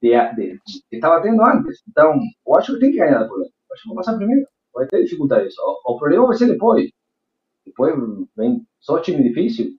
de, 0.01 0.11
de, 0.35 0.59
que 0.89 0.95
estava 0.97 1.21
tendo 1.21 1.41
antes. 1.43 1.81
Então, 1.89 2.19
eu 2.45 2.55
acho 2.55 2.73
que 2.73 2.79
tem 2.79 2.91
que 2.91 2.97
ganhar 2.97 3.27
por 3.27 3.39
Eu 3.39 3.47
acho 3.73 3.83
que 3.83 3.89
vai 3.89 3.97
passar 3.97 4.17
primeiro. 4.17 4.47
Vai 4.73 4.87
ter 4.87 5.03
dificuldades. 5.03 5.55
O, 5.59 5.93
o 5.93 5.97
problema 5.99 6.27
vai 6.27 6.37
ser 6.37 6.47
depois. 6.47 6.89
Depois 7.67 7.93
vem 8.35 8.65
só 8.79 8.99
time 8.99 9.23
difícil. 9.23 9.75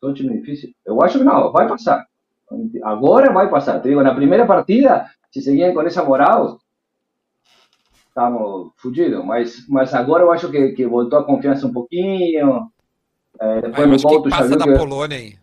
Só 0.00 0.12
time 0.12 0.38
difícil. 0.38 0.70
Eu 0.84 1.02
acho 1.02 1.18
que 1.18 1.24
não, 1.24 1.52
vai 1.52 1.68
passar. 1.68 2.06
Agora 2.82 3.32
vai 3.32 3.48
passar. 3.48 3.80
Te 3.80 3.88
digo, 3.88 4.02
na 4.02 4.14
primeira 4.14 4.46
partida, 4.46 5.06
se 5.30 5.40
seguirem 5.40 5.72
com 5.72 5.82
essa 5.82 6.04
moral, 6.04 6.58
estamos 8.08 8.72
fugidos. 8.76 9.24
Mas, 9.24 9.66
mas 9.68 9.94
agora 9.94 10.24
eu 10.24 10.32
acho 10.32 10.50
que, 10.50 10.72
que 10.72 10.86
voltou 10.86 11.20
a 11.20 11.24
confiança 11.24 11.66
um 11.66 11.72
pouquinho. 11.72 12.68
É, 13.40 13.60
depois 13.62 14.04
eu 14.04 14.10
no 14.10 14.22
tu 14.22 14.30
já 14.30 14.38
passa 14.38 14.56
da 14.56 14.64
que... 14.64 14.76
Polônia 14.76 15.16
aí. 15.16 15.38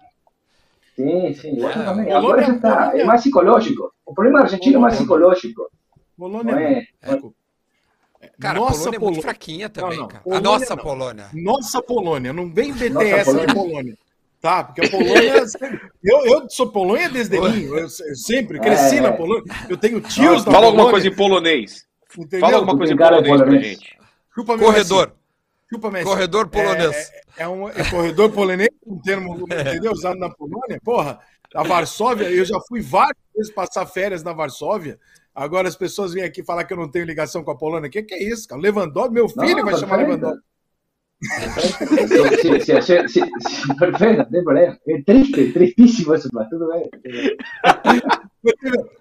Sim, 0.96 1.34
sim, 1.34 1.60
eu 1.60 1.68
acho 1.68 1.80
É, 1.80 1.86
também. 1.86 2.12
Agora 2.12 2.44
já 2.44 2.54
está. 2.56 2.98
É 2.98 3.04
mais 3.06 3.22
psicológico. 3.22 3.92
O 4.06 4.14
problema 4.14 4.42
argentino 4.42 4.78
é 4.78 4.80
mais 4.80 4.96
psicológico. 4.96 5.70
Polônia. 6.18 6.54
Não 6.54 6.60
é? 6.60 6.88
é- 7.04 7.22
Cara, 8.40 8.58
a 8.58 8.62
Nossa 8.62 8.74
Polônia 8.74 8.88
é 8.88 8.92
muito 8.92 9.00
Polônia. 9.00 9.22
fraquinha 9.22 9.70
também, 9.70 9.98
não. 9.98 10.08
cara. 10.08 10.20
A 10.20 10.24
Polônia 10.24 10.42
nossa 10.52 10.76
não. 10.76 10.84
Polônia. 10.84 11.28
Nossa 11.34 11.82
Polônia, 11.82 12.34
não 12.34 12.54
vem 12.54 12.72
Nossa 12.72 13.04
essa 13.08 13.32
de 13.32 13.38
Polônia. 13.38 13.54
Polônia. 13.56 13.98
Tá? 14.40 14.64
Porque 14.64 14.86
a 14.86 14.90
Polônia. 14.90 15.44
eu, 16.04 16.26
eu 16.28 16.50
sou 16.50 16.68
Polônia 16.70 17.10
desde 17.10 17.40
mim. 17.40 17.64
Eu, 17.64 17.78
eu 17.80 17.90
sempre 17.90 18.60
cresci 18.60 18.98
É. 18.98 19.02
na 19.02 19.12
Polônia. 19.14 19.44
Eu 19.68 19.76
tenho 19.78 20.00
tios 20.02 20.46
na 20.46 20.52
Fala 20.52 20.68
alguma 20.68 20.84
Polônia. 20.86 20.92
coisa 20.92 21.08
em 21.08 21.16
polonês. 21.16 21.88
Entendeu? 22.18 22.40
Fala 22.40 22.56
alguma 22.58 22.78
coisa 22.78 22.94
em 22.94 22.98
Cara, 22.98 23.16
polonês 23.18 23.36
pra 23.38 23.46
polonês. 23.48 23.68
gente. 23.80 23.98
Chupa 24.36 24.58
Corredor. 24.58 25.08
Messi. 25.08 25.18
Chupa 25.70 25.92
Messi. 25.92 26.06
Corredor 26.06 26.48
polonês. 26.48 26.96
É, 27.38 27.44
é 27.44 27.48
um 27.48 27.68
é 27.68 27.90
corredor 27.90 28.32
polonês, 28.32 28.70
um 28.86 29.00
termo 29.02 29.36
entendeu? 29.52 29.92
usado 29.92 30.18
na 30.20 30.30
Polônia. 30.30 30.80
Porra, 30.84 31.20
a 31.56 31.64
Varsóvia, 31.64 32.30
eu 32.30 32.46
já 32.46 32.58
fui 32.68 32.82
várias 32.82 33.18
vezes 33.36 33.52
passar 33.52 33.86
férias 33.88 34.24
na 34.24 34.32
Varsóvia. 34.32 35.00
Agora 35.38 35.68
as 35.68 35.76
pessoas 35.76 36.14
vêm 36.14 36.24
aqui 36.24 36.44
falar 36.44 36.64
que 36.64 36.74
eu 36.74 36.78
não 36.78 36.90
tenho 36.90 37.06
ligação 37.06 37.44
com 37.44 37.52
a 37.52 37.56
Polônia. 37.56 37.88
O 37.88 37.92
que, 37.92 38.02
que 38.02 38.16
é 38.16 38.24
isso, 38.24 38.48
cara? 38.48 38.60
Lewandowski, 38.60 39.14
meu 39.14 39.30
filho 39.30 39.58
Não, 39.58 39.66
vai 39.66 39.78
chamar 39.78 39.98
perfeito. 39.98 40.22
Lewandowski. 40.22 40.48
Sí, 42.42 42.60
sí, 42.62 42.82
sí, 42.82 43.08
sí, 43.08 43.22
sí, 43.48 43.78
perfecto, 43.78 44.32
no 44.32 44.44
problema. 44.44 44.80
É 44.88 45.02
triste, 45.04 45.54
tristíssimo 45.54 46.16
isso, 46.16 46.28
mas 46.34 46.50
tudo 46.50 46.68
bem. 46.70 46.90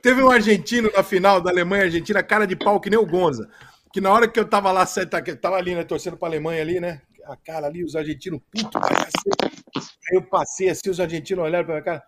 Teve, 0.03 0.23
um 0.23 0.31
argentino 0.31 0.91
na 0.95 1.03
final 1.03 1.41
da 1.41 1.51
Alemanha 1.51 1.85
e 1.85 1.87
Argentina, 1.87 2.23
cara 2.23 2.47
de 2.47 2.55
pau 2.55 2.81
que 2.81 2.91
nem 2.91 2.99
o 2.99 3.07
Gonza. 3.07 3.49
Que 3.91 4.03
na 4.03 4.13
hora 4.13 4.29
que 4.29 4.39
eu 4.39 4.47
tava 4.47 4.71
lá, 4.71 4.85
eu 5.27 5.37
tava 5.39 5.57
ali, 5.57 5.75
né, 5.75 5.85
torcendo 5.85 6.19
pra 6.19 6.29
Alemanha 6.29 6.61
ali, 6.61 6.81
né? 6.81 7.01
A 7.25 7.37
cara 7.37 7.67
ali, 7.67 7.83
os 7.83 7.97
argentinos 7.97 8.43
puto 8.51 8.79
cacete. 8.79 9.63
Aí 10.11 10.19
eu 10.19 10.23
passei 10.23 10.69
assim, 10.69 10.91
os 10.91 11.01
argentinos 11.01 11.43
olharam 11.43 11.65
pra 11.65 11.77
minha 11.77 11.85
cara. 11.85 12.05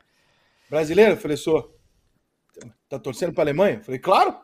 Brasileiro? 0.69 1.13
Eu 1.13 1.17
falei, 1.17 1.39
sou. 1.39 1.78
Tá 2.89 2.99
torcendo 2.99 3.33
pra 3.33 3.45
Alemanha? 3.45 3.77
Eu 3.77 3.85
falei, 3.85 4.01
claro. 4.01 4.35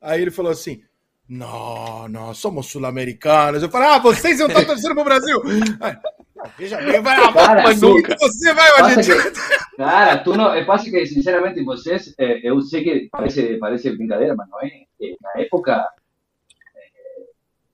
Aí 0.00 0.20
ele 0.20 0.30
falou 0.30 0.50
assim: 0.50 0.82
Não, 1.28 2.08
não, 2.08 2.34
somos 2.34 2.66
sul-americanos. 2.66 3.62
Eu 3.62 3.70
falei, 3.70 3.88
ah, 3.88 3.98
vocês 3.98 4.38
não 4.38 4.48
estão 4.48 4.64
torcendo 4.64 4.94
pro 4.94 5.04
Brasil. 5.04 5.40
Aí, 5.80 5.96
"Não, 6.34 6.50
veja 6.58 6.76
bem, 6.78 7.00
vai 7.00 7.20
lá, 7.20 7.32
Cara, 7.32 7.62
mas 7.62 7.80
nunca. 7.80 8.16
Você 8.18 8.52
vai, 8.52 8.70
o 8.72 8.84
argentino. 8.84 9.22
que, 9.22 9.76
cara, 9.76 10.18
tu 10.18 10.36
não, 10.36 10.52
é, 10.52 10.64
passa 10.64 10.90
que, 10.90 11.06
sinceramente, 11.06 11.62
vocês, 11.62 12.12
é, 12.18 12.40
eu 12.48 12.60
sei 12.60 12.82
que 12.82 13.08
parece, 13.10 13.56
parece 13.58 13.96
brincadeira, 13.96 14.34
mas 14.34 14.48
não 14.48 14.60
é. 14.60 14.66
É, 15.00 15.14
Na 15.20 15.40
época, 15.40 15.72
é, 15.76 16.90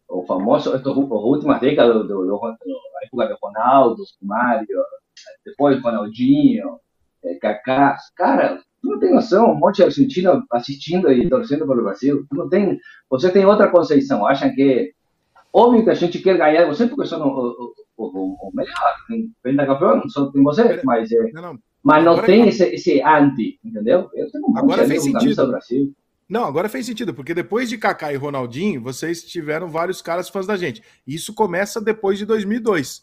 o 0.09 0.23
famoso, 0.27 0.75
estos, 0.77 0.93
as 0.93 1.09
últimas 1.11 1.61
décadas, 1.61 1.95
do, 1.95 2.05
do, 2.07 2.27
do, 2.27 2.45
a 2.45 2.57
época 3.05 3.27
de 3.27 3.37
Ronaldo, 3.43 4.03
Mário, 4.21 4.85
depois 5.45 5.83
Ronaldinho, 5.83 6.79
é, 7.25 7.35
Kaká, 7.37 7.97
cara, 8.15 8.61
tu 8.83 8.91
não 8.91 8.99
tem 8.99 9.13
noção, 9.15 9.53
um 9.53 9.59
monte 9.59 9.77
de 9.77 9.85
argentino 9.85 10.45
assistindo 10.53 11.11
e 11.13 11.29
torcendo 11.29 11.67
pelo 11.67 11.83
Brasil, 11.83 12.25
tu 12.29 12.37
não 12.37 12.49
tem, 12.49 12.79
você 13.11 13.31
tem 13.31 13.45
outra 13.45 13.69
concepção, 13.69 14.27
acham 14.27 14.55
que 14.55 14.93
Óbvio 15.53 15.83
que 15.83 15.91
a 15.91 15.95
gente 15.95 16.19
quer 16.19 16.37
ganhar 16.37 16.67
você 16.67 16.87
porque 16.87 17.09
são 17.09 17.27
o, 17.27 17.73
o, 17.97 18.05
o, 18.07 18.49
o 18.49 18.51
melhor. 18.55 18.95
Tem 19.09 19.31
pentacampeão, 19.43 20.09
só 20.09 20.27
tem 20.31 20.43
você, 20.43 20.81
mas, 20.85 21.11
é, 21.11 21.33
Não, 21.33 21.43
não. 21.43 21.59
mas 21.83 22.05
não 22.05 22.13
Agora 22.13 22.27
tem 22.27 22.43
tá- 22.43 22.49
esse, 22.49 22.65
esse 22.67 23.03
anti, 23.03 23.59
entendeu? 23.65 24.11
Eu 24.15 24.31
tenho 24.31 24.45
um 24.47 24.57
Agora 24.59 24.83
monte 24.83 24.89
fez 24.89 25.05
com 25.05 25.13
camisa 25.13 25.21
sentido. 25.31 25.47
do 25.47 25.51
Brasil. 25.53 25.95
Não, 26.29 26.45
agora 26.45 26.69
fez 26.69 26.85
sentido, 26.85 27.15
porque 27.15 27.33
depois 27.33 27.71
de 27.71 27.79
Kaká 27.79 28.13
e 28.13 28.17
Ronaldinho, 28.17 28.83
vocês 28.83 29.25
tiveram 29.25 29.71
vários 29.71 30.03
caras 30.03 30.29
fãs 30.29 30.47
da 30.47 30.59
gente. 30.59 30.83
Isso 31.07 31.33
começa 31.33 31.81
depois 31.81 32.19
de 32.19 32.27
2002. 32.27 33.03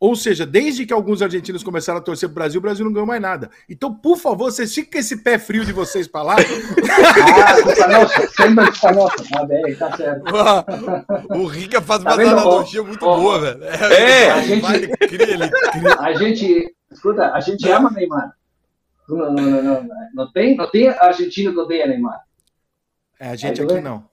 Ou 0.00 0.14
seja, 0.16 0.44
desde 0.44 0.84
que 0.84 0.92
alguns 0.92 1.22
argentinos 1.22 1.62
começaram 1.62 1.98
a 1.98 2.02
torcer 2.02 2.28
pro 2.28 2.34
Brasil, 2.34 2.58
o 2.58 2.62
Brasil 2.62 2.84
não 2.84 2.92
ganhou 2.92 3.06
mais 3.06 3.22
nada. 3.22 3.48
Então, 3.68 3.94
por 3.94 4.16
favor, 4.18 4.50
vocês 4.50 4.74
fiquem 4.74 4.90
com 4.92 4.98
esse 4.98 5.22
pé 5.22 5.38
frio 5.38 5.64
de 5.64 5.72
vocês 5.72 6.06
pra 6.06 6.22
lá. 6.22 6.36
Ah, 6.96 7.62
culpa 7.62 7.88
nossa, 7.88 8.28
sempre 8.28 8.70
culpa 8.72 8.92
nossa. 8.92 9.24
Tá 9.30 9.44
bem, 9.46 9.74
tá 9.76 9.96
certo. 9.96 10.24
o 11.30 11.46
Rica 11.46 11.80
faz 11.80 12.02
Tá 12.02 12.10
uma 12.10 12.16
vendo? 12.16 12.32
analogia 12.32 12.82
muito 12.82 13.04
ó, 13.06 13.16
boa, 13.16 13.40
velho. 13.40 13.64
É, 13.64 14.30
a 14.30 14.40
gente- 14.42 14.88
cria, 15.08 15.30
ele 15.30 15.48
cria. 15.50 15.94
A 16.00 16.12
gente, 16.14 16.74
escuta, 16.90 17.32
a 17.32 17.40
gente 17.40 17.68
ama 17.70 17.90
Neymar. 17.90 18.32
Não, 19.08 19.16
não, 19.32 19.32
não, 19.32 19.62
não, 19.62 19.88
não 20.14 20.32
tem, 20.32 20.56
não 20.56 20.70
tem 20.70 20.88
argentino 20.88 21.52
que 21.52 21.58
odeia 21.58 21.86
Neymar. 21.86 22.20
É, 23.18 23.28
a 23.30 23.36
gente 23.36 23.60
Aí 23.60 23.66
tu 23.66 23.72
aqui 23.72 23.82
não. 23.82 24.04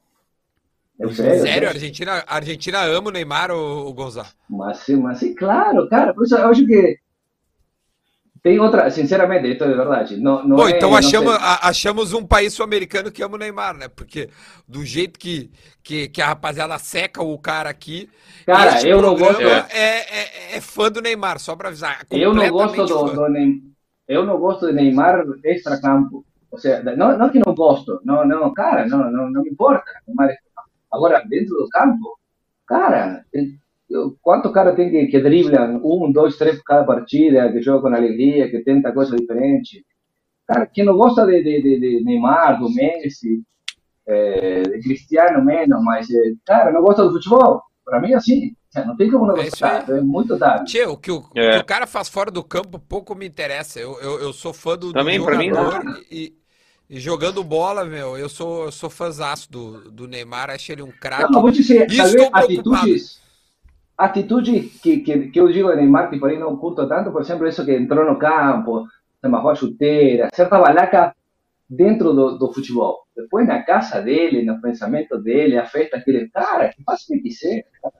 Sei, 1.10 1.26
eu 1.32 1.40
Sério, 1.40 1.44
sei. 1.46 1.66
a 1.68 1.70
Argentina, 1.70 2.24
a 2.28 2.36
Argentina 2.36 2.82
ama 2.84 3.10
o 3.10 3.12
Neymar, 3.12 3.52
o, 3.52 3.88
o 3.88 3.94
Gonzalo. 3.94 4.28
Mas, 4.50 4.78
sim, 4.80 4.98
mas 4.98 5.20
sim, 5.20 5.34
claro, 5.34 5.88
cara. 5.90 6.14
Por 6.14 6.26
isso 6.26 6.36
eu 6.36 6.48
acho 6.48 6.66
que 6.66 7.00
tem 8.44 8.60
outra, 8.60 8.90
sinceramente, 8.90 9.52
isso 9.52 9.64
é 9.64 9.68
verdade. 9.68 10.18
Não, 10.18 10.44
não 10.48 10.56
Pô, 10.56 10.68
é, 10.68 10.72
então 10.72 10.96
achamos, 10.96 11.32
achamos 11.62 12.12
um 12.12 12.26
país 12.26 12.54
sul-americano 12.54 13.12
que 13.12 13.22
ama 13.22 13.36
o 13.36 13.38
Neymar, 13.38 13.78
né? 13.78 13.88
Porque 13.88 14.30
do 14.68 14.84
jeito 14.84 15.20
que, 15.20 15.52
que, 15.84 16.08
que 16.10 16.22
a 16.22 16.28
rapaziada 16.28 16.78
seca 16.80 17.22
o 17.22 17.38
cara 17.38 17.70
aqui, 17.70 18.10
Cara, 18.44 18.82
eu 18.82 19.00
não 19.00 19.16
gosto. 19.16 19.42
é, 19.44 19.68
é, 19.70 20.58
é 20.58 20.62
fã 20.62 20.92
do 20.92 21.02
Neymar, 21.02 21.40
só 21.40 21.56
pra 21.56 21.68
avisar. 21.68 22.04
Eu 22.10 22.34
não 22.34 22.50
gosto 22.50 22.84
do, 22.84 23.14
do 23.14 23.30
Neymar. 23.30 23.62
Eu 24.08 24.26
não 24.26 24.40
gosto 24.40 24.66
de 24.68 24.74
Neymar 24.74 25.24
extra-campo. 25.44 26.26
Ou 26.50 26.58
seja, 26.58 26.82
não, 26.98 27.18
não 27.18 27.30
que 27.30 27.40
não 27.46 27.54
gosto. 27.54 28.02
Não, 28.04 28.28
não, 28.28 28.52
cara, 28.54 28.88
não, 28.88 29.10
não, 29.12 29.30
não 29.30 29.44
me 29.44 29.52
importa. 29.52 29.86
Neymar. 30.08 30.36
Agora, 30.92 31.24
dentro 31.28 31.56
do 31.56 31.70
campo, 31.70 32.18
cara, 32.68 33.24
quanto 34.22 34.52
cara 34.52 34.76
tem 34.76 34.90
que, 34.90 35.08
que 35.08 35.20
dribla 35.20 35.68
um, 35.84 36.12
dois, 36.12 36.38
três 36.38 36.58
por 36.58 36.64
cada 36.64 36.84
partida, 36.86 37.52
que 37.52 37.62
joga 37.62 37.82
com 37.82 37.96
alegria, 37.96 38.50
que 38.50 38.64
tenta 38.64 38.92
coisa 38.92 39.16
diferente. 39.16 39.86
Cara, 40.48 40.66
quem 40.66 40.84
não 40.84 40.98
gosta 40.98 41.26
de, 41.26 41.44
de, 41.44 41.62
de, 41.62 41.80
de 41.80 42.04
Neymar, 42.04 42.60
do 42.60 42.70
Messi, 42.74 43.42
eh, 44.08 44.64
de 44.64 44.80
Cristiano 44.82 45.44
menos, 45.44 45.82
mas, 45.84 46.10
eh, 46.10 46.34
cara, 46.46 46.72
não 46.72 46.82
gosta 46.82 47.04
do 47.04 47.14
futebol. 47.14 47.62
Para 47.86 48.00
mim, 48.02 48.12
é 48.12 48.16
assim. 48.16 48.54
Não 48.86 48.96
tem 48.96 49.12
como 49.12 49.28
não 49.28 49.36
É 49.36 49.44
gostar. 49.44 49.90
É 49.90 50.00
muito 50.00 50.38
tarde. 50.38 50.72
Tchê, 50.72 50.86
o 50.86 50.96
que 50.96 51.12
o, 51.12 51.26
É. 51.36 51.52
que 51.52 51.58
o 51.58 51.66
cara 51.66 51.86
faz 51.86 52.08
fora 52.08 52.32
do 52.32 52.42
campo 52.42 52.80
pouco 52.80 53.14
me 53.14 53.28
interessa. 53.28 53.80
Eu, 53.80 54.00
eu, 54.00 54.20
eu 54.22 54.34
sou 54.34 54.54
fã 54.54 54.78
do, 54.78 54.88
do 54.88 54.94
Também, 54.94 55.22
pra 55.22 55.38
mim, 55.38 55.50
jogador 55.50 55.84
e, 56.10 56.34
e 56.92 57.00
jogando 57.00 57.42
bola, 57.42 57.86
meu, 57.86 58.18
eu 58.18 58.28
sou, 58.28 58.66
eu 58.66 58.72
sou 58.72 58.90
fãzaço 58.90 59.50
do, 59.50 59.90
do 59.90 60.08
Neymar, 60.10 60.50
acho 60.50 60.74
ele 60.74 60.82
um 60.84 60.92
craque. 60.92 61.32
Não, 61.32 61.42
vou 61.42 61.50
dizer, 61.50 61.90
E 61.90 61.96
talvez 61.96 62.22
estou 62.26 62.32
preocupado. 62.44 62.86
atitudes, 62.86 63.22
atitudes 63.98 64.82
que, 64.82 64.98
que, 64.98 65.30
que 65.30 65.40
eu 65.40 65.52
digo 65.52 65.70
de 65.70 65.78
Neymar, 65.78 66.10
que 66.10 66.20
por 66.20 66.30
aí 66.30 66.38
não 66.38 66.58
curto 66.58 66.86
tanto, 66.90 67.10
por 67.12 67.22
exemplo, 67.22 67.48
isso 67.48 67.64
que 67.64 67.74
entrou 67.74 68.06
no 68.06 68.20
campo, 68.20 68.86
se 69.20 69.26
amarrou 69.26 69.52
a 69.52 69.56
chuteira, 69.56 70.28
certa 70.34 70.60
balaca 70.60 71.16
dentro 71.70 72.14
do, 72.14 72.38
do 72.38 72.52
futebol. 72.52 73.06
Depois 73.16 73.48
na 73.48 73.64
casa 73.64 74.02
dele, 74.02 74.44
no 74.44 74.60
pensamento 74.62 75.18
dele, 75.18 75.58
a 75.58 75.66
festa 75.66 76.02
que 76.02 76.10
ele... 76.12 76.30
Cara, 76.30 76.74
faça 76.86 77.04
o 77.04 77.16
que 77.16 77.22
quiser, 77.22 77.66
cara. 77.82 77.94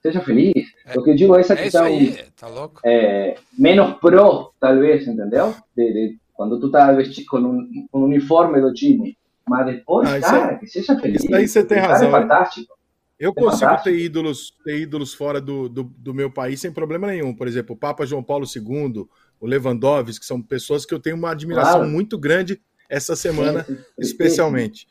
Seja 0.00 0.20
feliz. 0.20 0.66
O 0.96 1.02
que 1.02 1.10
eu 1.10 1.14
digo 1.14 1.36
é 1.36 1.40
essa 1.40 1.52
É 1.54 1.56
questão 1.64 1.84
aí, 1.84 2.16
tá 2.34 2.48
louco? 2.48 2.80
é, 2.84 3.36
menos 3.58 3.94
pro, 3.98 4.52
talvez, 4.58 5.06
entendeu? 5.06 5.54
De, 5.76 5.92
de, 5.92 6.18
quando 6.34 6.58
tu 6.60 6.70
tá 6.70 6.90
vestido 6.92 7.26
com 7.28 7.38
um, 7.38 7.86
um 7.94 8.04
uniforme 8.04 8.60
do 8.60 8.72
time. 8.72 9.16
Mas 9.48 9.66
depois, 9.66 10.08
Ah, 10.08 10.20
cara, 10.20 10.54
que 10.58 10.66
seja 10.66 10.98
feliz. 10.98 11.24
isso 11.24 11.34
aí 11.34 11.48
você 11.48 11.64
tem 11.64 11.78
O 11.78 11.80
cara 11.82 11.92
razão, 11.94 12.08
É 12.08 12.20
fantástico. 12.22 12.74
Eu 13.18 13.30
É 13.30 13.34
consigo 13.34 13.60
fantástico. 13.70 13.84
ter 13.96 14.00
ídolos, 14.04 14.52
ter 14.64 14.78
ídolos 14.80 15.14
fora 15.14 15.40
do, 15.40 15.68
do, 15.68 15.82
do 15.84 16.12
meu 16.14 16.30
país 16.30 16.60
sem 16.60 16.72
problema 16.72 17.06
nenhum. 17.08 17.34
Por 17.34 17.46
exemplo, 17.46 17.74
o 17.74 17.78
Papa 17.78 18.04
João 18.06 18.22
Paulo 18.22 18.44
II, 18.46 19.06
o 19.40 19.46
Lewandowski, 19.46 20.18
que 20.20 20.26
são 20.26 20.40
pessoas 20.42 20.84
que 20.86 20.92
eu 20.94 20.98
tenho 21.00 21.16
uma 21.16 21.30
admiração 21.30 21.74
Claro. 21.80 21.88
muito 21.90 22.18
grande 22.18 22.60
essa 22.88 23.14
semana, 23.16 23.64
Sim, 23.64 23.74
sim, 23.74 23.80
sim. 23.80 23.84
especialmente. 23.98 24.86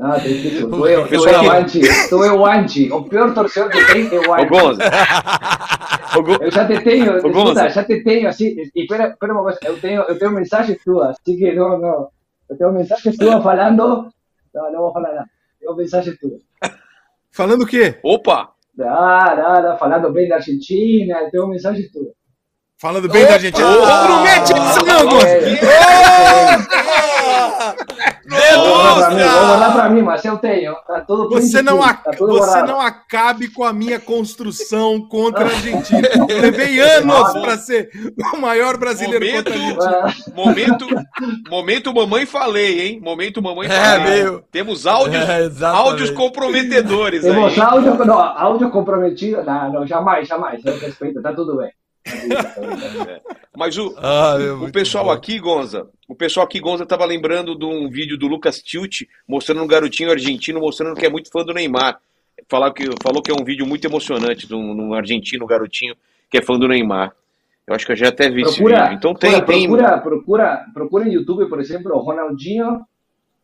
Ah, 0.00 0.18
tristíssimo. 0.18 0.70
Tu 0.70 0.86
é, 0.86 0.94
tu 1.06 1.28
é 1.28 1.38
o 1.38 1.40
que- 1.40 1.48
anti, 1.50 2.08
tu 2.08 2.24
é 2.24 2.32
o 2.32 2.46
anti. 2.46 2.90
O 2.92 3.04
pior 3.04 3.34
torcedor 3.34 3.70
que 3.70 3.84
tem 3.92 4.06
é 4.06 4.20
o 4.28 4.34
anti. 4.34 4.48
Gonza. 4.48 4.82
Eu 6.40 6.50
já 6.50 6.66
te 6.66 6.80
tenho, 6.82 7.16
escuta, 7.16 7.68
já 7.68 7.84
te 7.84 8.02
tenho 8.02 8.28
assim. 8.28 8.56
E 8.74 8.82
espera, 8.82 9.08
espera 9.08 9.32
uma 9.32 9.42
coisa, 9.42 9.58
eu 9.64 9.80
tenho, 9.80 10.02
eu 10.02 10.18
tenho 10.18 10.30
mensagens 10.32 10.78
tuas, 10.84 11.10
assim 11.10 11.36
que 11.36 11.52
não, 11.52 11.78
não. 11.78 12.08
Eu 12.48 12.56
tenho 12.56 12.72
mensagens 12.72 13.16
tuas 13.16 13.42
falando. 13.42 14.12
Não, 14.54 14.72
não 14.72 14.80
vou 14.80 14.92
falar 14.92 15.14
nada. 15.14 15.30
Tenho 15.58 15.74
mensagens 15.74 16.18
tuas. 16.18 16.42
Falando 17.30 17.62
o 17.62 17.66
quê? 17.66 17.98
Opa! 18.02 18.52
Ah, 18.80 19.34
nada, 19.36 19.76
falando 19.76 20.12
bem 20.12 20.28
da 20.28 20.36
Argentina, 20.36 21.20
eu 21.20 21.30
tenho 21.30 21.46
mensagens 21.46 21.90
tuas. 21.90 22.12
Falando 22.82 23.08
bem 23.08 23.22
da 23.22 23.26
Opa! 23.28 23.34
Argentina. 23.34 23.70
Não 23.70 24.06
promete 24.06 24.52
isso 24.52 24.84
não, 24.84 25.08
Gonza! 25.08 25.28
Vou 28.56 29.72
pra 29.72 29.88
mim, 29.88 30.02
mas 30.02 30.24
eu 30.24 30.36
tenho. 30.38 30.74
Tá 30.84 31.04
Você 31.30 31.62
não, 31.62 31.80
ac- 31.80 32.02
tá 32.02 32.10
você 32.18 32.62
não 32.62 32.80
acabe 32.80 33.46
com 33.52 33.62
a 33.62 33.72
minha 33.72 34.00
construção 34.00 35.00
contra 35.08 35.44
a 35.44 35.48
Argentina. 35.48 36.08
Eu 36.28 36.40
levei 36.40 36.80
anos 36.80 37.32
para 37.34 37.56
ser 37.56 37.88
o 38.34 38.38
maior 38.38 38.76
brasileiro 38.76 39.24
Momento, 39.24 39.52
contra 39.52 40.00
a 40.00 40.04
Argentina. 40.04 40.34
Momento, 40.34 40.86
momento 41.48 41.94
mamãe 41.94 42.26
falei, 42.26 42.80
hein? 42.80 43.00
Momento 43.00 43.40
mamãe 43.40 43.68
É, 43.68 43.70
falei. 43.98 44.04
meio. 44.24 44.42
Temos 44.50 44.88
áudios, 44.88 45.22
É, 45.28 45.48
áudios 45.66 46.10
comprometedores. 46.10 47.22
Temos 47.22 47.56
áudio, 47.60 47.94
não, 48.04 48.18
áudio 48.20 48.70
comprometido? 48.70 49.40
Não, 49.44 49.72
não, 49.72 49.86
jamais, 49.86 50.26
jamais. 50.26 50.60
Eu 50.64 50.76
respeito, 50.80 51.22
tá 51.22 51.32
tudo 51.32 51.58
bem. 51.58 51.70
Mas 53.56 53.76
o, 53.76 53.94
Ah, 53.98 54.36
meu, 54.38 54.54
o 54.54 54.58
muito 54.60 54.72
pessoal 54.72 55.04
bom. 55.06 55.10
aqui, 55.10 55.38
Gonza, 55.38 55.88
o 56.08 56.14
pessoal 56.14 56.46
aqui, 56.46 56.60
Gonza, 56.60 56.86
tava 56.86 57.04
lembrando 57.04 57.54
de 57.56 57.64
um 57.64 57.88
vídeo 57.88 58.16
do 58.18 58.26
Lucas 58.26 58.62
Tilt 58.62 59.02
mostrando 59.26 59.62
um 59.62 59.66
garotinho 59.66 60.10
argentino 60.10 60.60
mostrando 60.60 60.96
que 60.96 61.06
é 61.06 61.10
muito 61.10 61.30
fã 61.30 61.44
do 61.44 61.52
Neymar. 61.52 61.98
Falar 62.48 62.72
que, 62.72 62.88
falou 63.02 63.22
que 63.22 63.30
é 63.30 63.34
um 63.34 63.44
vídeo 63.44 63.66
muito 63.66 63.84
emocionante 63.86 64.46
de 64.46 64.54
um, 64.54 64.74
de 64.74 64.80
um 64.80 64.94
argentino 64.94 65.46
garotinho 65.46 65.94
que 66.30 66.38
é 66.38 66.42
fã 66.42 66.58
do 66.58 66.66
Neymar. 66.68 67.12
Eu 67.66 67.74
acho 67.74 67.86
que 67.86 67.92
eu 67.92 67.96
já 67.96 68.08
até 68.08 68.28
vi 68.28 68.42
esse 68.42 68.56
Procura, 68.56 68.82
vídeo. 68.84 68.96
Então 68.96 69.14
tem, 69.14 69.30
procura, 69.30 69.46
tem. 69.46 69.68
procura, 69.68 69.98
procura, 69.98 70.66
procura 70.74 71.08
em 71.08 71.12
YouTube, 71.12 71.48
por 71.48 71.60
exemplo, 71.60 71.92
o 71.94 72.00
Ronaldinho, 72.00 72.80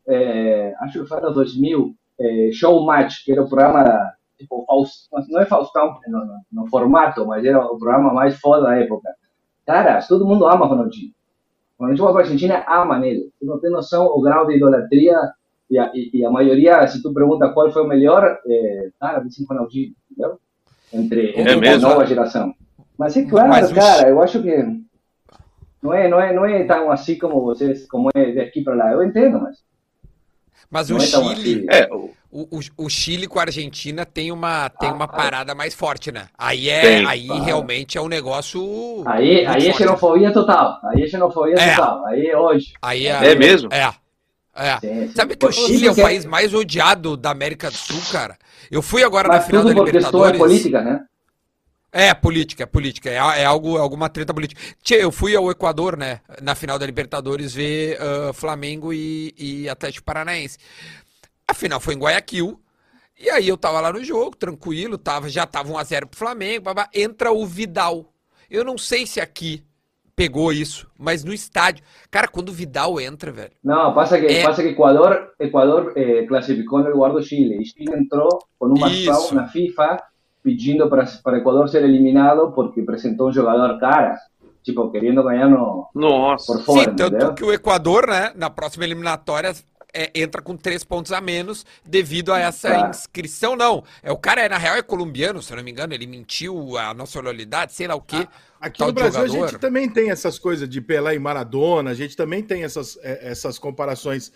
eh, 0.08 0.72
acho 0.80 1.00
que 1.02 1.06
foi 1.06 1.20
no 1.20 1.32
2000, 1.32 1.94
eh, 2.18 2.50
Showmatch, 2.52 3.24
que 3.24 3.30
era 3.30 3.42
o 3.42 3.48
programa, 3.48 4.12
tipo, 4.38 4.64
Faust, 4.66 5.08
não 5.28 5.40
é 5.40 5.46
Faustão 5.46 5.98
no, 6.06 6.18
no, 6.24 6.40
no 6.52 6.66
formato, 6.68 7.26
mas 7.26 7.44
era 7.44 7.58
o 7.58 7.78
programa 7.78 8.12
mais 8.12 8.38
foda 8.38 8.62
da 8.62 8.76
época. 8.76 9.10
Cara, 9.66 10.00
todo 10.06 10.26
mundo 10.26 10.46
ama 10.46 10.66
Ronaldinho. 10.66 11.12
Ronaldinho 11.78 12.12
vai 12.12 12.22
Argentina, 12.22 12.64
ama 12.66 12.98
nele. 12.98 13.30
Tu 13.38 13.46
não 13.46 13.60
tem 13.60 13.70
noção 13.70 14.06
o 14.06 14.20
grau 14.20 14.46
de 14.46 14.56
idolatria 14.56 15.16
e 15.70 15.78
a, 15.78 15.90
e, 15.94 16.10
e 16.14 16.24
a 16.24 16.30
maioria, 16.30 16.86
se 16.86 17.02
tu 17.02 17.12
pergunta 17.12 17.50
qual 17.50 17.70
foi 17.70 17.82
o 17.82 17.88
melhor, 17.88 18.38
eh, 18.46 18.88
cara, 18.98 19.20
dizem 19.20 19.46
Ronaldinho, 19.46 19.92
entendeu? 20.10 20.38
Entre, 20.92 21.32
É 21.32 21.40
entre 21.52 21.68
a 21.68 21.78
nova 21.78 22.06
geração. 22.06 22.54
Mas 22.98 23.16
é 23.16 23.24
claro, 23.24 23.48
Mas 23.48 23.72
cara, 23.72 24.08
eu 24.08 24.20
acho 24.22 24.42
que 24.42 24.82
não 25.82 25.92
é, 25.94 26.08
não 26.08 26.20
é, 26.20 26.32
não 26.32 26.44
é 26.44 26.64
tão 26.64 26.90
assim 26.90 27.16
como 27.18 27.42
vocês, 27.42 27.86
como 27.86 28.08
é 28.14 28.32
de 28.32 28.40
aqui 28.40 28.62
para 28.62 28.74
lá. 28.74 28.92
Eu 28.92 29.02
entendo, 29.04 29.40
mas 29.40 29.62
Mas 30.70 30.90
o 30.90 30.96
é 30.96 31.00
Chile, 31.00 31.66
assim. 31.70 31.82
É, 31.84 31.88
o- 31.92 32.10
o, 32.30 32.58
o, 32.58 32.84
o 32.84 32.88
Chile 32.90 33.26
com 33.26 33.38
a 33.38 33.42
Argentina 33.42 34.04
tem 34.04 34.30
uma, 34.30 34.68
tem 34.68 34.92
uma 34.92 35.06
Ah, 35.06 35.08
parada 35.08 35.54
mais 35.54 35.74
forte, 35.74 36.12
né? 36.12 36.26
Aí 36.36 36.68
é, 36.68 36.80
Tem. 36.82 37.06
aí 37.06 37.28
Ah. 37.30 37.42
realmente 37.42 37.96
é 37.96 38.00
um 38.02 38.08
negócio. 38.08 39.02
Aí, 39.06 39.46
aí 39.46 39.68
é 39.68 39.72
xenofobia 39.72 40.32
total. 40.32 40.78
Aí 40.84 41.02
é 41.04 41.06
xenofobia 41.08 41.54
É. 41.58 41.74
total. 41.74 42.04
Aí 42.06 42.26
é 42.26 42.36
hoje. 42.36 42.72
Aí 42.82 43.06
é, 43.06 43.30
é 43.32 43.34
mesmo? 43.34 43.68
é. 43.72 43.90
É. 44.60 44.78
Sim, 44.80 45.06
sim. 45.06 45.12
Sabe 45.14 45.36
que 45.36 45.46
o 45.46 45.48
Por 45.48 45.54
Chile 45.54 45.86
é 45.86 45.90
o 45.92 45.94
país 45.94 46.24
mais 46.24 46.52
odiado 46.52 47.16
da 47.16 47.30
América 47.30 47.70
do 47.70 47.76
Sul, 47.76 48.00
cara? 48.12 48.36
Eu 48.70 48.82
fui 48.82 49.04
agora 49.04 49.28
na 49.28 49.34
Mas 49.36 49.46
final 49.46 49.62
tudo 49.62 49.70
da 49.74 49.80
por 49.80 49.90
questão 49.90 50.10
Libertadores. 50.10 50.38
política, 50.38 50.82
né? 50.82 51.00
É, 51.90 52.12
política, 52.12 52.64
é 52.64 52.66
política. 52.66 53.08
É, 53.10 53.14
é 53.16 53.44
algo, 53.44 53.78
alguma 53.78 54.08
treta 54.08 54.34
política. 54.34 54.60
Tchê, 54.82 55.02
eu 55.02 55.10
fui 55.10 55.34
ao 55.34 55.50
Equador, 55.50 55.96
né? 55.96 56.20
Na 56.42 56.54
final 56.54 56.78
da 56.78 56.84
Libertadores 56.86 57.54
ver 57.54 57.98
ah, 58.00 58.32
Flamengo 58.32 58.92
e, 58.92 59.34
e 59.38 59.68
Atlético 59.68 60.04
Paranaense. 60.04 60.58
A 61.46 61.54
final 61.54 61.80
foi 61.80 61.94
em 61.94 61.98
Guayaquil. 61.98 62.60
E 63.18 63.28
aí 63.30 63.48
eu 63.48 63.56
tava 63.56 63.80
lá 63.80 63.92
no 63.92 64.04
jogo, 64.04 64.36
tranquilo, 64.36 64.96
tava, 64.96 65.28
já 65.28 65.44
tava 65.44 65.72
1x0 65.72 66.06
pro 66.06 66.18
Flamengo. 66.18 66.62
babá. 66.64 66.88
entra 66.94 67.32
o 67.32 67.44
Vidal. 67.46 68.12
Eu 68.50 68.64
não 68.64 68.78
sei 68.78 69.06
se 69.06 69.20
aqui 69.20 69.64
pegou 70.14 70.52
isso, 70.52 70.88
mas 70.98 71.24
no 71.24 71.32
estádio. 71.32 71.82
Cara, 72.10 72.28
quando 72.28 72.50
o 72.50 72.52
Vidal 72.52 73.00
entra, 73.00 73.32
velho. 73.32 73.52
No, 73.62 73.94
pasa 73.94 74.20
que, 74.20 74.26
Eh. 74.26 74.42
pasa 74.42 74.62
que 74.62 74.68
Ecuador, 74.70 75.32
Ecuador 75.38 75.92
eh, 75.96 76.18
el 76.20 76.90
lugar 76.92 77.14
de 77.14 77.22
Chile 77.22 77.56
y 77.60 77.64
Chile 77.64 77.94
entró 77.96 78.28
con 78.58 78.72
una, 78.72 78.88
Isso. 78.88 79.30
una 79.32 79.48
FIFA 79.48 80.02
pidiendo 80.48 80.88
para, 80.88 81.04
para 81.22 81.38
Ecuador 81.38 81.68
ser 81.68 81.82
eliminado 81.84 82.52
porque 82.54 82.82
presentó 82.82 83.26
un 83.26 83.32
jugador 83.32 83.78
cara, 83.78 84.18
tipo 84.62 84.90
queriendo 84.90 85.22
ganarnos 85.22 85.86
Nossa. 85.94 86.54
por 86.54 86.62
fora, 86.64 86.90
Sim, 86.90 86.96
tanto 86.96 87.16
entendeu? 87.16 87.34
que 87.34 87.44
o 87.44 87.52
Equador, 87.52 88.06
né, 88.08 88.32
na 88.34 88.48
próxima 88.48 88.84
eliminatória, 88.84 89.52
é, 89.92 90.10
entra 90.14 90.40
com 90.42 90.56
três 90.56 90.84
pontos 90.84 91.12
a 91.12 91.20
menos 91.20 91.64
devido 91.84 92.32
a 92.32 92.38
essa 92.38 92.68
Tá. 92.68 92.88
inscrição, 92.90 93.56
não. 93.56 93.82
É, 94.02 94.10
o 94.12 94.16
cara, 94.18 94.48
na 94.48 94.58
real, 94.58 94.76
é 94.76 94.82
colombiano, 94.82 95.42
se 95.42 95.52
eu 95.52 95.56
não 95.56 95.64
me 95.64 95.70
engano, 95.70 95.92
ele 95.94 96.06
mentiu 96.06 96.76
a 96.78 96.94
nacionalidade, 96.94 97.72
sei 97.74 97.86
lá 97.86 97.94
o 97.94 98.00
quê. 98.02 98.26
Aqui 98.60 98.78
tal 98.78 98.88
no 98.88 98.94
Brasil 98.94 99.22
a 99.22 99.26
jogador. 99.26 99.48
gente 99.48 99.60
também 99.60 99.88
tem 99.88 100.10
essas 100.10 100.38
coisas 100.38 100.68
de 100.68 100.80
Pelé 100.80 101.14
e 101.14 101.18
Maradona, 101.18 101.90
a 101.90 101.94
gente 101.94 102.16
também 102.16 102.42
tem 102.42 102.64
essas, 102.64 102.98
é, 103.02 103.30
essas 103.30 103.58
comparações 103.58 104.32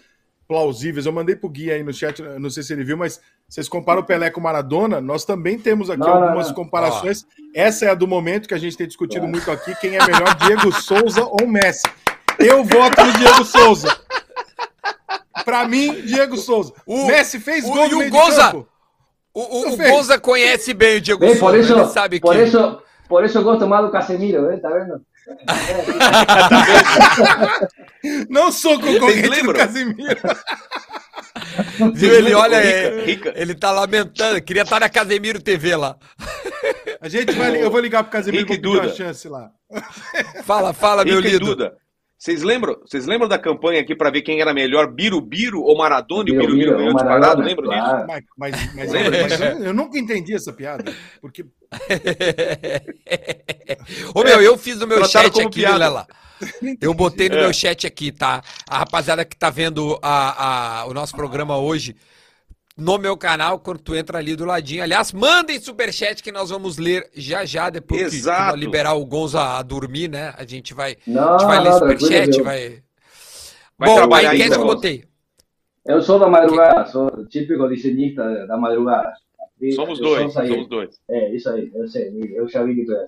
plausíveis. 0.49 1.07
Eu 1.07 1.13
mandei 1.13 1.37
pro 1.37 1.49
Gui 1.49 1.71
aí 1.71 1.83
no 1.83 1.93
chat, 1.93 2.21
não 2.39 2.51
sei 2.51 2.63
se 2.63 2.73
ele 2.73 2.85
viu, 2.85 2.97
mas 2.97 3.21
vocês 3.53 3.69
comparam 3.69 4.01
o 4.01 4.05
Pelé 4.05 4.31
com 4.31 4.41
o 4.41 4.43
Maradona, 4.43 4.99
nós 4.99 5.27
também 5.27 5.59
temos 5.59 5.91
aqui 5.91 6.01
Não, 6.01 6.07
não, 6.09 6.23
algumas 6.23 6.49
não. 6.49 6.55
comparações. 6.55 7.27
Essa 7.55 7.85
é 7.85 7.91
a 7.91 7.95
do 7.95 8.09
momento 8.09 8.49
que 8.49 8.55
a 8.55 8.59
gente 8.59 8.79
tem 8.79 8.87
discutido 8.87 9.29
muito 9.29 9.51
aqui, 9.51 9.75
quem 9.79 9.95
é 9.95 10.03
melhor, 10.07 10.35
Diego 10.37 10.73
Souza 10.73 11.23
ou 11.23 11.47
Messi. 11.47 11.83
Eu 12.39 12.65
voto 12.65 13.05
no 13.05 13.13
Diego 13.13 13.45
Souza. 13.45 13.95
Pra 15.45 15.69
mim, 15.69 16.01
Diego 16.01 16.39
Souza. 16.39 16.73
O- 16.87 17.05
Messi 17.05 17.39
fez 17.39 17.67
o- 17.67 17.73
gol 17.73 17.89
e 17.89 17.91
no 17.91 17.97
o 17.97 17.99
meio 17.99 18.11
Gonza? 18.11 18.57
O, 18.57 18.67
o, 19.35 19.65
Não 19.67 19.73
o. 19.75 19.77
Gonza 19.77 20.19
conhece 20.19 20.73
bem 20.73 20.97
o 20.97 21.01
Diego 21.03 21.21
por 21.21 21.37
Souza, 21.37 21.59
eso, 21.59 21.73
ele 21.75 21.85
sabe 21.89 22.21
por 22.21 22.35
que... 22.35 22.41
eso, 22.41 22.81
por 23.07 23.23
eso 23.23 23.37
eu 23.39 23.45
gosto 23.45 23.69
más 23.69 23.85
do 23.85 23.91
Casemiro. 23.91 24.59
¿Tá 24.63 24.71
vendo? 24.71 25.03
Não 28.31 28.51
sou 28.51 28.81
concorrente 28.81 29.23
do 29.23 29.31
lembram? 29.31 29.61
Viu, 31.95 32.15
ele 32.15 32.35
olha, 32.35 32.61
Rica, 32.61 33.05
Rica. 33.05 33.33
ele 33.37 33.55
tá 33.55 33.71
lamentando, 33.71 34.41
queria 34.43 34.63
estar 34.63 34.81
na 34.81 34.89
Casemiro 34.89 35.41
TV 35.41 35.77
lá. 35.77 35.97
A 37.01 37.09
gente 37.09 37.33
vai, 37.33 37.63
eu 37.63 37.71
vou 37.71 37.81
ligar 37.81 38.03
pro 38.05 38.13
Casimiro 38.13 38.47
Rick 38.47 38.61
pra 38.61 38.71
uma 38.71 38.81
Duda. 38.83 38.95
chance 38.95 39.29
lá. 39.29 39.51
Fala, 40.45 40.73
fala, 40.73 41.05
meu 41.05 41.17
Rica 41.17 41.29
e 41.29 41.33
lido. 41.33 41.47
Duda. 41.47 41.77
Vocês 42.19 42.43
lembram, 42.45 42.77
vocês 42.87 43.05
lembram 43.05 43.29
da 43.29 43.37
campanha 43.37 43.81
aqui 43.81 43.97
para 43.97 44.09
ver 44.09 44.23
quem 44.23 44.41
era 44.41 44.55
melhor, 44.55 44.87
Birubiru 44.87 45.61
ou 45.63 45.77
Maradona? 45.77 46.29
E 46.29 46.33
o 46.33 46.39
Birubiru, 46.39 46.57
Birubiru 46.57 46.77
ganhou 46.79 46.93
o 46.93 46.95
disparado, 46.95 47.21
Maradona, 47.21 47.49
lembra 47.49 47.69
disso? 47.69 47.83
claro. 47.83 48.07
Mas, 48.07 48.25
mas, 48.39 48.53
mas- 48.93 48.93
mas 48.93 49.41
eu, 49.41 49.65
eu 49.65 49.75
nunca 49.75 49.99
entendi 49.99 50.33
essa 50.33 50.53
piada. 50.53 50.85
Porque 51.21 51.43
Ô 54.15 54.23
meu, 54.23 54.41
eu 54.41 54.57
fiz 54.57 54.79
no 54.79 54.87
meu 54.87 54.99
Trataram 54.99 55.25
chat 55.25 55.33
como 55.33 55.49
aqui, 55.49 55.61
piada. 55.61 55.75
Vilela. 55.75 56.07
Eu 56.81 56.95
botei 56.95 57.29
no 57.29 57.37
É. 57.37 57.41
meu 57.43 57.53
chat 57.53 57.87
aqui, 57.87 58.11
tá? 58.13 58.43
A 58.69 58.79
rapaziada 58.79 59.25
que 59.25 59.37
tá 59.37 59.51
vendo 59.51 59.99
a, 60.03 60.81
a- 60.83 60.87
o 60.87 60.95
nosso 60.95 61.15
programa 61.15 61.59
hoje 61.59 61.95
no 62.77 62.97
meu 62.99 63.17
canal, 63.17 63.59
quando 63.59 63.81
tu 63.81 63.95
entra 63.95 64.19
ali 64.19 64.35
do 64.35 64.45
ladinho. 64.47 64.83
Aliás, 64.83 65.13
mandem 65.13 65.61
superchat 65.61 66.23
que 66.23 66.33
nós 66.33 66.49
vamos 66.51 66.79
ler 66.79 67.09
já 67.15 67.45
já, 67.45 67.69
depois 67.69 68.03
que- 68.05 68.11
que, 68.11 68.17
Exato. 68.17 68.53
nós 68.53 68.61
liberar 68.61 68.95
o 68.95 69.05
Gonza 69.05 69.41
a 69.59 69.63
dormir, 69.63 70.09
né? 70.09 70.35
A 70.39 70.45
gente 70.47 70.73
vai, 70.73 70.93
a 70.93 70.97
Não, 71.11 71.39
gente 71.39 71.47
vai 71.47 71.61
ler 71.61 71.71
não, 71.71 71.79
superchat, 71.79 72.43
vai... 72.43 72.83
Vai 73.79 73.89
Bom, 73.89 74.15
a 74.15 74.23
enquete 74.23 74.43
ainda, 74.43 74.55
eu 74.57 74.65
botei. 74.65 75.05
eu 75.87 76.01
sou 76.03 76.19
da 76.19 76.29
madrugada, 76.29 76.87
sou 76.87 77.27
típico 77.27 77.69
desenhista 77.69 78.23
da- 78.23 78.47
da 78.47 78.57
madrugada. 78.57 79.13
Somos 79.75 79.99
eu 79.99 80.05
dois, 80.07 80.33
somos 80.33 80.69
dois. 80.69 81.01
É, 81.09 81.35
isso 81.35 81.49
aí, 81.51 81.71
eu 81.75 81.87
sei, 81.89 82.11
eu 82.35 82.49
já 82.49 82.65
vi 82.65 82.75
que 82.75 82.85
tu 82.85 82.93
é 82.93 83.05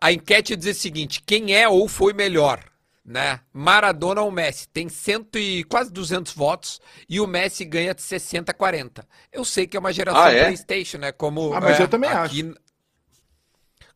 A 0.00 0.12
enquete 0.12 0.56
diz 0.56 0.76
o 0.76 0.80
seguinte: 0.80 1.22
quem 1.24 1.54
é 1.54 1.68
ou 1.68 1.86
foi 1.88 2.12
melhor? 2.12 2.60
Né? 3.04 3.40
Maradona 3.52 4.20
ou 4.20 4.30
Messi? 4.30 4.68
Tem 4.68 4.88
cento 4.88 5.38
e 5.38 5.64
quase 5.64 5.92
200 5.92 6.32
votos 6.34 6.80
e 7.08 7.18
o 7.18 7.26
Messi 7.26 7.64
ganha 7.64 7.94
de 7.94 8.02
60 8.02 8.52
a 8.52 8.54
40. 8.54 9.04
Eu 9.32 9.44
sei 9.44 9.66
que 9.66 9.76
é 9.76 9.80
uma 9.80 9.92
geração 9.92 10.22
Ah, 10.22 10.30
é? 10.30 10.44
PlayStation, 10.44 10.98
né? 10.98 11.10
Como 11.10 11.52
Ah, 11.52 11.60
mas 11.60 11.80
é, 11.80 11.82
eu 11.82 11.88
também 11.88 12.10
aqui- 12.10 12.54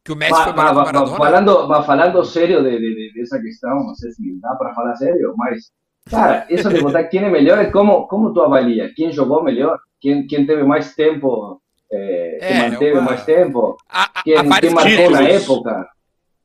Que 0.02 0.12
o 0.12 0.16
Messi 0.16 0.32
Mas, 0.32 0.44
foi 0.44 0.52
melhor 0.52 0.74
mas, 0.74 0.84
Maradona? 0.86 1.16
falando, 1.16 1.68
mas 1.68 1.86
falando 1.86 2.24
sério 2.24 2.62
de, 2.62 2.70
de, 2.70 2.94
de, 2.94 3.12
dessa 3.14 3.40
questão, 3.40 3.70
não 3.86 3.94
sei 3.94 4.10
se 4.12 4.38
dá 4.40 4.54
para 4.56 4.74
falar 4.74 4.94
sério, 4.96 5.34
mas, 5.36 5.70
cara, 6.10 6.46
isso 6.50 6.68
de 6.68 6.80
botar 6.80 7.04
quem 7.04 7.24
é 7.24 7.30
melhor 7.30 7.58
é 7.58 7.70
como, 7.70 8.06
como 8.06 8.32
tu 8.34 8.40
avalia, 8.42 8.92
quem 8.94 9.12
jogou 9.12 9.42
melhor, 9.44 9.78
quem, 10.00 10.26
quem 10.26 10.44
teve 10.46 10.62
mais 10.64 10.94
tempo, 10.94 11.60
eh, 11.90 12.23
que 12.38 12.44
É, 12.44 12.70
manteve 12.70 12.92
uma- 12.92 13.02
mais 13.02 13.24
tempo, 13.24 13.76
há 13.88 14.42
várias 14.42 14.60
quem 14.60 14.70
marcou 14.74 15.10
na 15.10 15.22
época. 15.28 15.88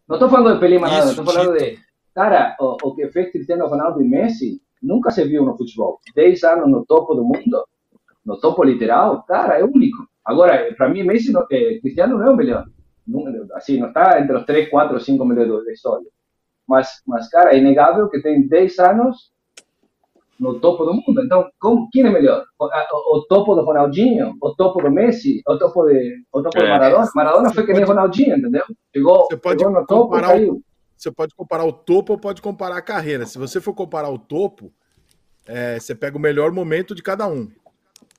Não 0.08 0.16
estou 0.16 0.30
falando 0.30 0.54
de 0.56 0.60
Pelé 0.60 0.76
Isso, 0.78 1.10
estou 1.10 1.26
falando 1.26 1.58
de, 1.58 1.78
cara, 2.16 2.56
o, 2.60 2.78
o 2.84 2.96
que 2.96 3.08
fez 3.10 3.32
Cristiano 3.32 3.68
Ronaldo 3.68 4.02
e 4.02 4.08
Messi 4.08 4.62
nunca 4.82 5.12
se 5.12 5.24
viu 5.26 5.46
no 5.46 5.56
futebol. 5.58 6.00
10 6.16 6.44
anos 6.44 6.70
no 6.70 6.86
topo 6.86 7.14
do 7.14 7.24
mundo, 7.24 7.64
no 8.26 8.40
topo 8.40 8.64
literal, 8.64 9.24
cara, 9.28 9.60
é 9.60 9.64
único. 9.64 10.08
Agora, 10.26 10.74
para 10.78 10.90
mim, 10.90 11.04
Messi, 11.04 11.32
não- 11.32 11.46
eh, 11.52 11.80
Cristiano 11.82 12.18
não 12.18 12.28
é 12.28 12.32
o 12.32 12.36
melhor. 12.36 12.66
Não, 13.08 13.24
assim, 13.56 13.80
não 13.80 13.88
está 13.88 14.20
entre 14.22 14.36
os 14.36 14.46
3, 14.46 14.70
4, 14.70 15.00
5 15.00 15.26
melhores 15.26 15.66
da 15.66 15.72
história. 15.72 16.06
Mas, 16.68 17.02
mas, 17.08 17.28
cara, 17.30 17.54
é 17.54 17.58
inegável 17.58 18.08
que 18.10 18.22
tem 18.22 18.48
10 18.48 18.78
anos 18.80 19.32
no 20.40 20.60
topo 20.60 20.86
do 20.86 20.94
mundo. 20.94 21.22
Então, 21.24 21.48
como, 21.60 21.90
quem 21.92 22.06
é 22.06 22.10
melhor? 22.10 22.46
O, 22.58 22.66
o- 22.66 23.18
o 23.18 23.26
topo 23.28 23.56
do 23.56 23.62
Ronaldinho? 23.64 24.36
O 24.42 24.56
topo 24.56 24.82
do 24.82 24.90
Messi? 24.92 25.42
O 25.48 25.58
topo 25.58 25.86
de, 25.88 26.24
o 26.32 26.42
topo 26.42 26.58
de 26.58 26.64
É. 26.66 26.70
Maradona? 26.70 27.12
Maradona 27.16 27.54
foi 27.54 27.66
que 27.66 27.74
nem 27.74 27.84
Ronaldinho, 27.84 28.38
entendeu? 28.38 28.64
Chegou, 28.96 29.26
Você 29.26 29.38
pode 29.38 29.60
chegou 29.62 29.80
no 29.80 29.86
topo 29.86 30.18
e 30.18 30.22
caiu. 30.22 30.64
você 30.96 31.12
pode 31.12 31.36
comparar 31.36 31.66
o 31.66 31.74
topo 31.74 32.14
ou 32.14 32.20
pode 32.20 32.42
comparar 32.42 32.78
a 32.78 32.82
carreira. 32.82 33.26
Se 33.26 33.38
você 33.38 33.60
for 33.60 33.74
comparar 33.74 34.10
o 34.10 34.18
topo, 34.18 34.72
é, 35.48 35.80
você 35.80 35.94
pega 35.94 36.18
o 36.18 36.22
melhor 36.22 36.52
momento 36.52 36.96
de 36.96 37.02
cada 37.04 37.28
um. 37.28 37.50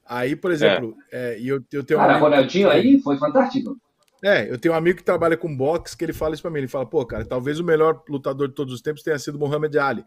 Aí, 0.07 0.35
por 0.35 0.51
exemplo, 0.51 0.95
é, 1.13 1.39
e 1.39 1.49
eu, 1.49 1.61
eu 1.73 1.85
tenho 1.85 1.99
um 1.99 2.03
Cara, 2.03 2.15
amigo- 2.17 2.27
Ronaldinho 2.29 2.69
aí 2.69 2.99
foi 3.01 3.17
fantástico. 3.17 3.77
É, 4.23 4.51
eu 4.51 4.59
tenho 4.59 4.75
um 4.75 4.77
amigo 4.77 4.99
que 4.99 5.05
trabalha 5.05 5.37
com 5.37 5.57
boxe 5.57 5.97
que 5.97 6.05
ele 6.05 6.13
fala 6.13 6.35
isso 6.35 6.43
pra 6.43 6.51
mim. 6.51 6.59
Ele 6.59 6.69
fala, 6.69 6.85
pô, 6.85 7.07
cara, 7.07 7.25
talvez 7.25 7.59
o 7.61 7.65
melhor 7.65 8.03
lutador 8.09 8.49
de 8.49 8.55
todos 8.55 8.75
os 8.75 8.83
tempos 8.83 9.03
tenha 9.03 9.19
sido 9.19 9.39
Muhammad 9.39 9.75
Ali. 9.77 10.05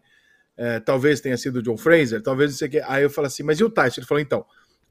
É, 0.56 0.78
talvez 0.80 1.20
tenha 1.20 1.36
sido 1.36 1.60
John 1.62 1.76
Fraser, 1.76 2.22
talvez 2.22 2.50
não 2.52 2.58
sei 2.58 2.68
o 2.68 2.70
quê. 2.70 2.82
Aí 2.86 3.02
eu 3.02 3.10
falo 3.10 3.26
assim, 3.26 3.42
mas 3.42 3.58
e 3.58 3.64
o 3.64 3.70
Tyson? 3.70 4.00
Ele 4.00 4.06
falou, 4.06 4.20
então, 4.20 4.44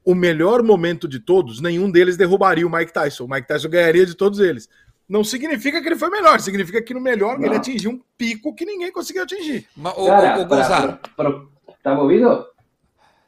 o 0.04 0.14
melhor 0.14 0.62
momento 0.62 1.08
de 1.08 1.20
todos, 1.20 1.62
nenhum 1.62 1.90
deles 1.90 2.18
derrubaria 2.18 2.68
o 2.68 2.70
Mike 2.70 2.92
Tyson. 2.92 3.24
O 3.26 3.30
Mike 3.30 3.48
Tyson 3.48 3.70
ganharia 3.70 4.06
de 4.06 4.16
todos 4.16 4.40
eles. 4.40 4.68
Não 5.08 5.24
significa 5.24 5.82
que 5.82 5.88
ele 5.88 5.96
foi 5.98 6.10
melhor, 6.10 6.40
significa 6.40 6.82
que 6.82 6.94
no 6.94 7.00
melhor 7.02 7.38
Não. 7.38 7.46
ele 7.46 7.56
atingiu 7.56 7.92
um 7.92 8.02
pico 8.18 8.54
que 8.56 8.66
ninguém 8.66 8.92
conseguiu 8.92 9.24
atingir. 9.24 9.68
Ma- 9.76 9.92
Ô, 9.94 10.08
Cara, 10.08 10.40
ô, 10.40 10.42
ô, 10.42 10.46
Gonzalo, 10.46 11.00
pra- 11.16 11.32
pra- 11.32 11.42
tá 11.84 11.96
movido? 11.96 12.46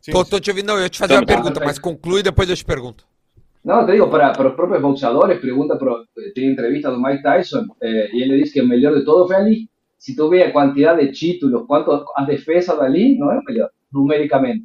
Sim, 0.01 0.11
tô, 0.11 0.23
tô 0.25 0.39
te 0.39 0.49
ouvindo. 0.49 0.67
Não, 0.67 0.75
eu 0.75 0.83
ia 0.83 0.89
te 0.89 0.99
fazer 0.99 1.13
Tá 1.13 1.19
uma 1.19 1.25
bom. 1.25 1.33
pergunta, 1.33 1.59
mas 1.63 1.79
conclui 1.79 2.19
e 2.19 2.23
depois 2.23 2.49
eu 2.49 2.55
te 2.55 2.63
pergunto. 2.65 3.05
Não, 3.63 3.85
te 3.85 3.93
digo, 3.93 4.07
para, 4.09 4.31
para 4.31 4.49
os 4.49 4.55
próprios 4.55 4.81
boxeadores, 4.81 5.39
pergunta, 5.41 5.75
pro, 5.77 6.05
tem 6.35 6.51
entrevista 6.51 6.91
do 6.91 7.01
Mike 7.01 7.23
Tyson, 7.23 7.65
eh, 7.81 8.09
e 8.13 8.21
ele 8.21 8.43
diz 8.43 8.53
que 8.53 8.61
o 8.61 8.67
melhor 8.67 8.93
de 8.95 9.03
todos 9.03 9.27
foi 9.27 9.35
ali. 9.35 9.69
Se 10.05 10.15
tu 10.15 10.29
vê 10.29 10.43
a 10.43 10.51
quantidade 10.51 11.03
de 11.03 11.11
títulos, 11.11 11.65
quanto 11.65 12.05
as 12.15 12.27
defesas 12.27 12.77
dali, 12.77 13.17
não 13.17 13.31
é 13.31 13.39
o 13.39 13.43
melhor, 13.43 13.71
numericamente. 13.91 14.63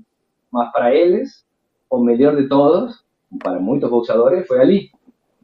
Mas 0.53 0.71
para 0.71 0.95
eles, 0.95 1.47
o 1.89 1.99
melhor 1.99 2.37
de 2.37 2.47
todos, 2.47 3.03
para 3.43 3.59
muitos 3.59 3.89
boxeadores, 3.89 4.47
foi 4.47 4.61
ali. 4.61 4.91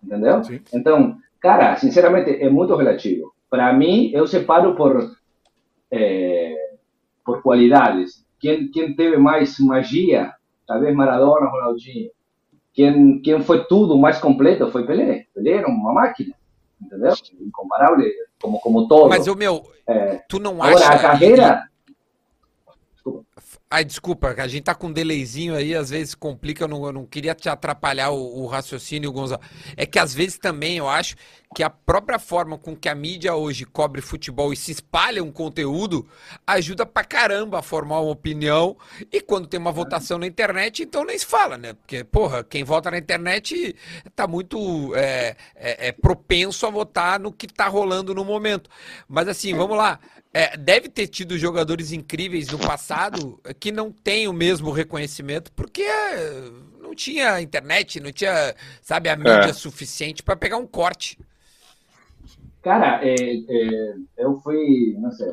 Entendeu? 0.05 0.44
Sim. 0.44 0.60
Então, 0.74 1.16
cara, 1.40 1.77
sinceramente, 1.77 2.31
é 2.31 2.51
muito 2.51 2.77
relativo. 2.77 3.32
Para 3.48 3.73
mim, 3.73 4.10
eu 4.12 4.27
separo 4.27 4.77
por, 4.77 5.16
eh, 5.90 6.77
por 7.24 7.40
qualidades. 7.40 8.23
Quem, 8.39 8.70
quem 8.70 8.94
teve 8.94 9.16
mais 9.16 9.59
magia, 9.60 10.35
talvez 10.66 10.94
Maradona, 10.94 11.48
Ronaldinho. 11.48 12.10
Quem, 12.74 13.23
quem 13.23 13.40
foi 13.40 13.64
tudo 13.64 13.97
mais 13.97 14.18
completo 14.18 14.70
foi 14.70 14.85
Pelé. 14.86 15.24
Pelé 15.35 15.52
era 15.52 15.68
uma 15.68 15.94
máquina, 15.94 16.35
entendeu? 16.82 17.14
Incomparável, 17.40 18.06
como, 18.40 18.60
como 18.60 18.88
todo. 18.88 19.08
Mas, 19.08 19.26
ô, 19.26 19.34
meu, 19.34 19.70
É, 19.88 20.16
tu 20.28 20.38
não 20.38 20.62
acha... 20.62 20.76
agora, 20.76 20.94
a 20.94 20.98
carreira... 20.98 21.70
Ai, 23.68 23.84
desculpa, 23.84 24.32
a 24.38 24.46
gente 24.46 24.62
tá 24.62 24.76
com 24.76 24.86
um 24.86 24.92
delayzinho 24.92 25.54
aí, 25.54 25.74
às 25.74 25.90
vezes 25.90 26.14
complica, 26.14 26.62
eu 26.64 26.68
não, 26.68 26.86
eu 26.86 26.92
não 26.92 27.04
queria 27.04 27.34
te 27.34 27.48
atrapalhar 27.48 28.10
o, 28.10 28.42
o 28.42 28.46
raciocínio, 28.46 29.10
Gonzalo. 29.10 29.42
É 29.76 29.84
que 29.84 29.98
às 29.98 30.14
vezes 30.14 30.38
também 30.38 30.76
eu 30.76 30.88
acho 30.88 31.16
que 31.55 31.62
a 31.62 31.70
própria 31.70 32.18
forma 32.18 32.59
com 32.59 32.77
que 32.77 32.89
a 32.89 32.94
mídia 32.94 33.35
hoje 33.35 33.64
cobre 33.64 34.02
futebol 34.02 34.52
e 34.52 34.56
se 34.56 34.73
espalha 34.73 35.23
um 35.23 35.31
conteúdo 35.32 36.06
ajuda 36.47 36.85
pra 36.85 37.05
caramba 37.05 37.60
a 37.60 37.62
formar 37.62 38.01
uma 38.01 38.10
opinião. 38.10 38.77
E 39.10 39.20
quando 39.20 39.47
tem 39.47 39.59
uma 39.59 39.73
votação 39.73 40.18
na 40.18 40.27
internet, 40.27 40.82
então 40.82 41.05
nem 41.05 41.18
se 41.18 41.24
fala, 41.24 41.56
né? 41.56 41.73
Porque, 41.73 42.05
porra, 42.05 42.44
quem 42.44 42.62
vota 42.64 42.90
na 42.90 42.98
internet 42.98 43.74
tá 44.14 44.27
muito 44.27 44.94
é, 44.97 45.36
é, 45.55 45.89
é 45.89 45.93
propenso 45.93 46.66
a 46.66 46.70
votar 46.70 47.18
no 47.18 47.32
que 47.32 47.47
tá 47.47 47.68
rolando 47.68 48.14
no 48.14 48.24
momento. 48.24 48.68
Mas 49.09 49.28
assim, 49.28 49.55
vamos 49.55 49.77
lá. 49.78 49.98
É, 50.35 50.55
deve 50.59 50.90
ter 50.90 51.06
tido 51.06 51.39
jogadores 51.39 51.93
incríveis 51.93 52.48
no 52.48 52.59
passado 52.59 53.40
que 53.59 53.73
não 53.73 53.90
têm 53.90 54.28
o 54.28 54.32
mesmo 54.35 54.70
reconhecimento 54.70 55.51
porque 55.52 55.81
é, 55.81 56.51
não 56.82 56.94
tinha 56.94 57.40
internet, 57.40 57.98
não 58.01 58.12
tinha, 58.12 58.55
sabe, 58.82 59.09
a 59.09 59.16
mídia 59.16 59.48
É. 59.48 59.52
suficiente 59.55 60.23
para 60.23 60.36
pegar 60.36 60.59
um 60.59 60.66
corte. 60.66 61.18
Cara, 62.66 62.88
eh, 63.10 63.36
eh, 63.55 63.94
eu 64.24 64.30
fui, 64.43 64.94
não 65.02 65.10
sei, 65.12 65.32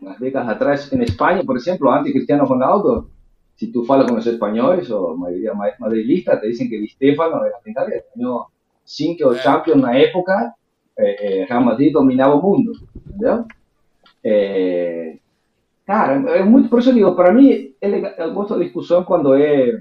umas 0.00 0.18
décadas 0.18 0.48
atrás 0.50 0.92
em 0.92 1.02
Espanha, 1.02 1.44
por 1.44 1.56
exemplo, 1.56 1.90
antes 1.90 2.06
de 2.06 2.12
Cristiano 2.12 2.44
Ronaldo, 2.44 3.10
si 3.56 3.70
tú 3.72 3.84
falas 3.84 4.06
con 4.06 4.16
los 4.16 4.26
españoles 4.26 4.90
o 4.90 5.16
mayoría 5.16 5.54
ma- 5.54 5.76
madrilistas, 5.78 6.40
te 6.40 6.48
dicen 6.48 6.68
que 6.68 6.78
Di 6.80 6.88
Stefano 6.88 7.44
era 7.44 7.58
brincadeira. 7.62 8.02
Ganhou 8.14 8.46
cinco 8.84 9.32
É. 9.32 9.38
Champions 9.44 9.80
na 9.80 9.96
época, 9.96 10.54
eh, 10.98 11.16
eh, 11.42 11.46
Real 11.48 11.64
Madrid 11.64 11.92
dominava 11.92 12.34
o 12.34 12.42
mundo, 12.42 12.72
entendeu? 13.06 13.44
Eh, 14.24 15.18
cara, 15.86 16.14
é 16.38 16.42
muito, 16.44 16.68
por 16.70 16.80
isso 16.80 16.90
eu 16.90 16.94
digo, 16.94 17.16
para 17.16 17.32
mim, 17.32 17.74
é 17.80 17.88
legal- 17.88 18.14
eu 18.18 18.34
gosto 18.34 18.54
da 18.56 18.64
discussão 18.64 19.04
quando 19.04 19.34
é 19.34 19.72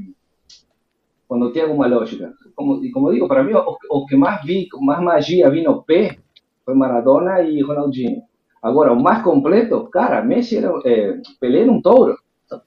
quando 1.28 1.52
tem 1.52 1.64
alguma 1.64 1.88
lógica. 1.88 2.34
Como, 2.56 2.84
e 2.84 2.92
como 2.92 3.12
digo, 3.12 3.28
para 3.28 3.44
mim, 3.44 3.54
o, 3.54 3.78
o 3.90 4.06
que 4.06 4.16
mais 4.16 4.44
vi, 4.46 4.68
mais 4.82 5.02
magia 5.02 5.50
vi 5.50 5.64
no 5.64 5.84
pé 5.84 6.23
foi 6.66 6.74
Maradona 6.76 7.42
e 7.42 7.62
Ronaldinho. 7.62 8.22
Agora, 8.62 8.94
o 8.94 9.02
mais 9.02 9.22
completo, 9.24 9.86
cara, 9.90 10.22
Messi 10.24 10.58
era, 10.58 10.72
eh, 10.86 11.20
Pelé 11.40 11.62
era 11.62 11.72
um 11.72 11.82
touro. 11.82 12.18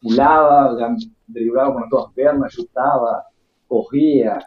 Pulava, 0.03 0.77
driblava 1.29 1.73
com 1.73 1.79
as 1.85 1.89
duas 1.89 2.13
pernas, 2.13 2.53
chutava, 2.53 3.23
corria. 3.69 4.39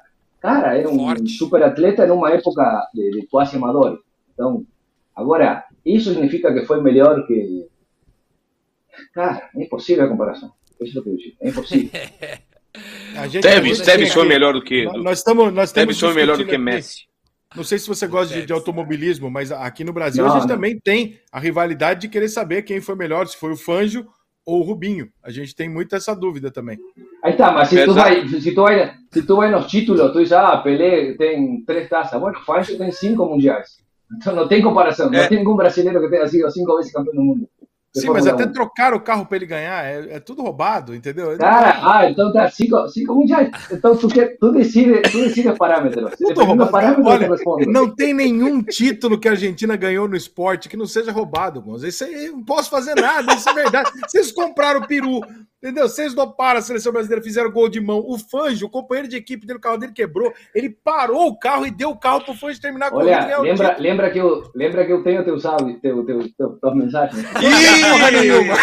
Cara, 0.41 0.77
era 0.77 0.89
um 0.89 0.97
Forte. 0.99 1.29
super 1.29 1.63
atleta 1.63 2.05
numa 2.05 2.29
época 2.31 2.87
de, 2.93 3.09
de 3.11 3.27
quase 3.27 3.55
amadores. 3.55 3.99
Então, 4.33 4.65
agora, 5.15 5.65
isso 5.85 6.11
significa 6.13 6.53
que 6.53 6.65
foi 6.65 6.81
melhor 6.81 7.25
que. 7.25 7.67
Cara, 9.13 9.49
é 9.55 9.63
impossível 9.63 10.05
a 10.05 10.09
comparação. 10.09 10.51
Isso 10.81 10.97
é 10.97 11.01
o 11.01 11.03
que 11.03 11.09
eu 11.09 11.15
digo. 11.17 11.35
É 11.41 11.49
impossível. 11.49 11.89
A 13.17 13.27
gente- 13.27 13.47
a 13.47 13.51
Tevez, 13.53 13.81
Tevez 13.81 14.13
foi 14.13 14.27
melhor 14.27 14.53
do 14.53 14.61
que. 14.61 14.85
Nós 14.85 15.17
estamos 15.17 15.51
nós 15.53 15.69
estamos 15.69 15.97
Tevez 15.97 15.99
foi 15.99 16.13
melhor 16.13 16.37
do 16.37 16.45
que 16.45 16.57
Messi. 16.57 17.07
Não 17.55 17.63
sei 17.63 17.79
se 17.79 17.87
você 17.87 18.05
gosta 18.07 18.33
de, 18.33 18.45
de 18.45 18.53
automobilismo, 18.53 19.29
mas 19.29 19.51
aqui 19.51 19.83
no 19.83 19.91
Brasil 19.91 20.23
Não, 20.23 20.31
a 20.31 20.33
gente 20.35 20.47
não. 20.47 20.55
também 20.55 20.79
tem 20.79 21.19
a 21.31 21.39
rivalidade 21.39 22.01
de 22.01 22.07
querer 22.07 22.29
saber 22.29 22.61
quem 22.61 22.79
foi 22.79 22.95
melhor, 22.95 23.27
se 23.27 23.35
foi 23.37 23.51
o 23.51 23.57
Fanjo 23.57 24.05
ou 24.45 24.59
o 24.59 24.63
Rubinho. 24.63 25.09
A 25.23 25.31
gente 25.31 25.55
tem 25.55 25.67
muito 25.67 25.95
essa 25.95 26.15
dúvida 26.15 26.51
também. 26.51 26.77
Ahí 27.23 27.31
está, 27.31 27.51
mas 27.51 27.71
Exacto. 27.73 27.93
vas, 27.93 28.07
si, 28.43 28.51
tú 28.53 28.61
vas, 28.61 28.91
si 29.11 29.21
tú 29.23 29.35
vas 29.35 29.47
en 29.47 29.51
los 29.51 29.67
títulos, 29.67 30.11
tú 30.11 30.19
dices, 30.19 30.33
ah, 30.33 30.61
Pelé 30.63 31.15
tem 31.17 31.63
tres 31.65 31.89
tazas. 31.89 32.19
Bueno, 32.19 32.39
Fangio 32.45 32.77
tem 32.77 32.91
cinco 32.91 33.25
mundiais. 33.25 33.79
Entonces 34.11 34.35
no 34.35 34.47
tem 34.47 34.61
comparação. 34.61 35.11
É. 35.13 35.23
No 35.23 35.29
tem 35.29 35.39
ningún 35.39 35.55
brasileiro 35.55 36.01
que 36.01 36.09
tenha 36.09 36.27
sido 36.27 36.49
cinco 36.51 36.77
vezes 36.77 36.91
campeão 36.91 37.15
do 37.15 37.21
mundo. 37.21 37.49
Sim, 37.95 38.09
mas 38.09 38.27
até 38.27 38.45
1. 38.45 38.51
trocar 38.51 38.93
o 38.93 39.01
carro 39.01 39.25
para 39.25 39.37
ele 39.37 39.47
ganhar 39.47 39.83
é, 39.83 40.15
é 40.15 40.19
tudo 40.19 40.43
roubado, 40.43 40.93
entendeu? 40.93 41.35
Cara, 41.37 41.79
ah, 41.81 42.09
então 42.09 42.31
tá 42.31 42.49
cinco, 42.49 42.87
cinco 42.87 43.15
mundiais. 43.15 43.49
Então 43.71 43.95
tu, 43.95 44.07
quer, 44.07 44.37
tu, 44.37 44.51
decide, 44.51 45.01
tu 45.01 45.17
decides 45.23 45.57
parâmetros. 45.57 46.11
Tudo 46.17 46.43
roubado. 46.43 46.65
do 46.65 46.71
parâmetro, 46.71 47.43
Olha, 47.45 47.65
não 47.65 47.89
tem 47.89 48.13
nenhum 48.13 48.61
título 48.61 49.19
que 49.19 49.27
a 49.27 49.31
Argentina 49.31 49.75
ganhou 49.75 50.07
no 50.07 50.15
esporte 50.15 50.69
que 50.69 50.77
não 50.77 50.85
seja 50.85 51.11
roubado, 51.11 51.61
Gonza. 51.61 51.87
Isso 51.87 52.03
aí 52.03 52.25
eu 52.27 52.33
não 52.33 52.43
posso 52.43 52.69
fazer 52.69 52.93
nada, 52.95 53.33
isso 53.33 53.49
é 53.49 53.53
verdade. 53.53 53.91
Vocês 54.07 54.31
compraram 54.31 54.81
o 54.81 54.87
peru, 54.87 55.21
entendeu? 55.61 55.87
Vocês 55.87 56.13
doparam 56.13 56.59
a 56.59 56.61
seleção 56.61 56.91
brasileira, 56.91 57.23
fizeram 57.23 57.51
gol 57.51 57.69
de 57.69 57.79
mão. 57.79 58.03
O 58.05 58.17
Fanjo, 58.17 58.65
o 58.65 58.69
companheiro 58.69 59.07
de 59.07 59.17
equipe 59.17 59.45
dele, 59.45 59.59
o 59.59 59.61
carro 59.61 59.77
dele 59.77 59.93
quebrou. 59.93 60.33
Ele 60.55 60.69
parou 60.69 61.27
o 61.27 61.37
carro 61.37 61.65
e 61.67 61.71
deu 61.71 61.89
o 61.89 61.97
carro 61.97 62.21
pro 62.21 62.33
Fanjo 62.33 62.59
terminar 62.61 62.87
a 62.87 62.91
corrida. 62.91 63.11
Olha, 63.11 63.25
ganhar 63.25 63.39
o 63.39 63.43
lembra, 63.43 63.67
título. 63.69 63.83
lembra, 63.83 64.09
que 64.09 64.17
eu, 64.19 64.51
lembra 64.55 64.85
que 64.85 64.93
eu 64.93 65.03
tenho 65.03 65.23
teus 65.23 65.45
áudios, 65.45 65.79
teu, 65.81 66.05
teu, 66.05 66.19
teu, 66.59 66.75
mensagens? 66.75 67.25
Porra 67.31 68.11
nenhuma. 68.11 68.55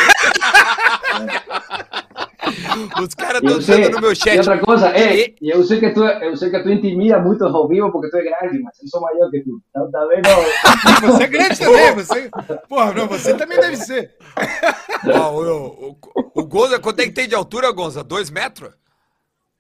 Os 3.03 3.15
caras 3.15 3.43
E 3.43 3.47
estão 3.47 3.59
dizendo 3.59 3.91
no 3.91 4.01
meu 4.01 4.13
E 4.13 4.17
chat. 4.17 4.39
outra 4.39 4.59
coisa, 4.59 4.89
é, 4.97 5.35
eu 5.41 5.63
sei 5.65 5.81
que 5.81 5.91
tu, 5.91 6.05
eu 6.05 6.37
sei 6.37 6.51
que 6.51 6.63
tu 6.63 6.71
intimida 6.71 7.19
muito 7.21 7.45
ao 7.45 7.69
vivo 7.69 7.91
porque 7.93 8.11
tu 8.11 8.17
é 8.17 8.23
grande, 8.25 8.61
mas 8.63 8.79
eu 8.83 8.89
sou 8.89 9.01
maior 9.01 9.31
que 9.31 9.41
tu. 9.41 9.61
Então, 9.71 9.91
tá 9.91 10.07
vendo? 10.07 10.29
Você 11.13 11.23
é 11.23 11.27
grande 11.27 11.59
também, 11.59 11.95
você. 11.95 12.31
Porra, 12.69 12.93
não, 12.95 13.07
você 13.07 13.35
também 13.35 13.59
deve 13.59 13.77
ser. 13.77 14.15
Ó, 15.15 15.33
o, 15.33 15.91
o, 15.91 15.97
o 16.35 16.45
Gonza, 16.47 16.79
quanto 16.79 17.01
é 17.01 17.05
que 17.05 17.13
tem 17.13 17.29
de 17.29 17.35
altura, 17.35 17.71
Gonza? 17.73 18.03
Dois 18.03 18.31
metros? 18.31 18.71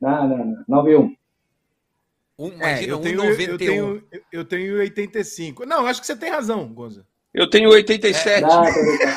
Não, 0.01 0.28
não, 0.28 0.38
não. 0.38 0.64
Não 0.68 0.84
vi 0.84 0.97
um. 0.97 1.14
Um, 2.38 2.48
É, 2.60 2.82
imagina, 2.82 2.93
eu, 2.93 2.98
tenho, 3.01 3.22
1,91. 3.22 3.48
eu, 3.48 3.59
tenho, 3.59 4.02
eu 4.32 4.44
tenho 4.44 4.78
85. 4.78 5.64
Não, 5.64 5.86
acho 5.86 6.01
que 6.01 6.06
você 6.06 6.16
tem 6.16 6.30
razão, 6.30 6.66
Gonza. 6.68 7.06
Eu 7.32 7.48
tenho 7.51 7.70
87. 7.70 8.43
Não, 8.43 8.64
tô 8.64 8.72
brincando. 8.72 9.12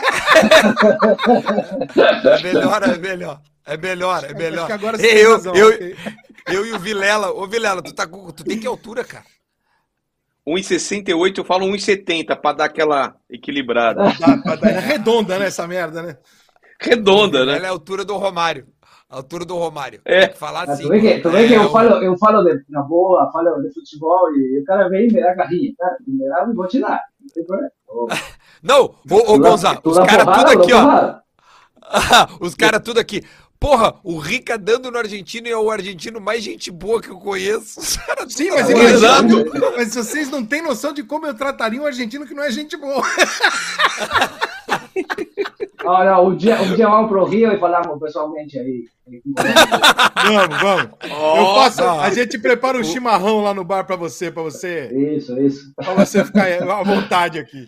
É 2.29 2.43
melhor, 2.43 2.83
é 2.83 2.97
melhor. 2.97 3.41
É 3.69 3.77
melhor, 3.77 4.23
é 4.23 4.27
Acho 4.27 4.35
melhor. 4.37 4.65
que 4.67 4.73
agora 4.73 4.97
você 4.97 5.25
eu, 5.25 5.31
razão. 5.33 5.55
eu, 5.55 5.67
ok. 5.69 5.95
eu 6.47 6.65
e 6.65 6.71
o 6.73 6.79
Vilela. 6.79 7.31
Ô, 7.31 7.45
Vilela, 7.47 7.81
tu, 7.81 7.93
tá 7.93 8.07
tu 8.07 8.43
tem 8.43 8.59
que 8.59 8.67
altura, 8.67 9.03
cara? 9.03 9.25
1,68, 10.47 11.37
eu 11.37 11.45
falo 11.45 11.65
1,70 11.67 12.35
pra 12.39 12.53
dar 12.53 12.65
aquela 12.65 13.15
equilibrada. 13.29 14.03
Dá 14.19 14.37
pra 14.37 14.55
dar- 14.55 14.71
É 14.71 14.79
redonda, 14.79 15.37
né, 15.37 15.45
essa 15.47 15.67
merda, 15.67 16.01
né? 16.01 16.17
Redonda, 16.81 17.39
Ela 17.39 17.59
né? 17.59 17.65
é 17.65 17.67
a 17.67 17.69
altura 17.71 18.03
do 18.03 18.17
Romário. 18.17 18.65
A 19.09 19.17
altura 19.17 19.43
do 19.45 19.55
Romário. 19.57 20.01
É. 20.05 20.27
Que 20.27 20.37
falar 20.37 20.69
assim. 20.69 20.83
tu 20.83 20.89
vê 20.89 20.99
que, 21.01 21.19
tu 21.19 21.29
vê 21.29 21.47
que 21.47 21.53
é, 21.53 21.57
eu, 21.57 21.63
o- 21.63 21.69
falo, 21.71 21.89
eu 22.03 22.17
falo 22.17 22.43
de, 22.43 22.63
na 22.69 22.81
boa, 22.81 23.29
falo 23.31 23.59
de 23.61 23.73
futebol 23.73 24.31
e 24.35 24.59
o 24.61 24.63
cara 24.65 24.87
vem 24.87 25.07
e 25.07 25.13
me 25.13 25.21
dá 25.21 25.35
carrinho. 25.35 25.73
Cara, 25.77 25.97
se 26.03 26.09
me 26.09 26.27
dá, 26.27 26.45
eu 26.47 26.53
vou 26.55 26.67
te 26.67 26.79
dar. 26.79 26.99
Não 27.19 27.27
tem 27.27 27.43
problema. 27.45 27.71
Ô, 27.87 28.07
Não, 28.63 28.81
ô, 28.85 29.15
ô 29.15 29.21
tu 29.35 29.39
dá- 29.41 29.49
Gonza, 29.49 29.75
tu 29.75 29.89
os 29.91 29.97
caras 29.99 30.25
tudo 30.37 30.51
eu 30.51 30.61
aqui, 30.61 30.73
ó. 30.73 31.17
os 32.45 32.55
caras 32.55 32.81
tudo 32.83 32.99
aqui. 32.99 33.21
Porra, 33.59 33.95
o 34.03 34.17
Rica 34.17 34.57
dando 34.57 34.89
no 34.89 34.97
argentino 34.97 35.47
é 35.47 35.55
o 35.57 35.69
argentino 35.69 36.21
mais 36.21 36.41
gente 36.41 36.71
boa 36.71 37.01
que 37.01 37.09
eu 37.09 37.17
conheço. 37.19 37.81
Sim, 38.29 38.51
mas 38.51 38.69
aqui. 38.69 38.79
imagina. 38.79 39.71
Mas 39.75 39.93
vocês 39.95 40.29
não 40.29 40.45
têm 40.45 40.61
noção 40.61 40.93
de 40.93 41.03
como 41.03 41.25
eu 41.27 41.33
trataria 41.33 41.81
um 41.81 41.85
argentino 41.85 42.25
que 42.25 42.33
não 42.33 42.43
é 42.43 42.51
gente 42.51 42.77
boa. 42.77 43.03
Não, 45.83 46.27
um 46.27 46.35
dia, 46.35 46.61
um 46.61 46.75
dia 46.75 46.87
vamos 46.87 47.09
pro 47.09 47.23
Rio 47.25 47.51
e 47.51 47.57
falamos 47.59 47.99
pessoalmente 47.99 48.59
aí. 48.59 48.83
Vamos, 50.25 50.61
vamos. 50.61 50.89
Eu 51.03 51.11
Ó, 51.15 51.55
faço, 51.63 51.83
a 51.83 52.09
gente 52.11 52.37
prepara 52.37 52.77
um 52.77 52.83
chimarrão 52.83 53.41
lá 53.41 53.53
no 53.53 53.63
bar 53.63 53.85
pra 53.85 53.95
você, 53.95 54.29
para 54.29 54.43
você, 54.43 54.89
Isso, 55.15 55.39
isso. 55.41 55.71
pra 55.75 55.93
você 55.93 56.23
ficar 56.23 56.47
à 56.61 56.83
vontade 56.83 57.39
aqui. 57.39 57.67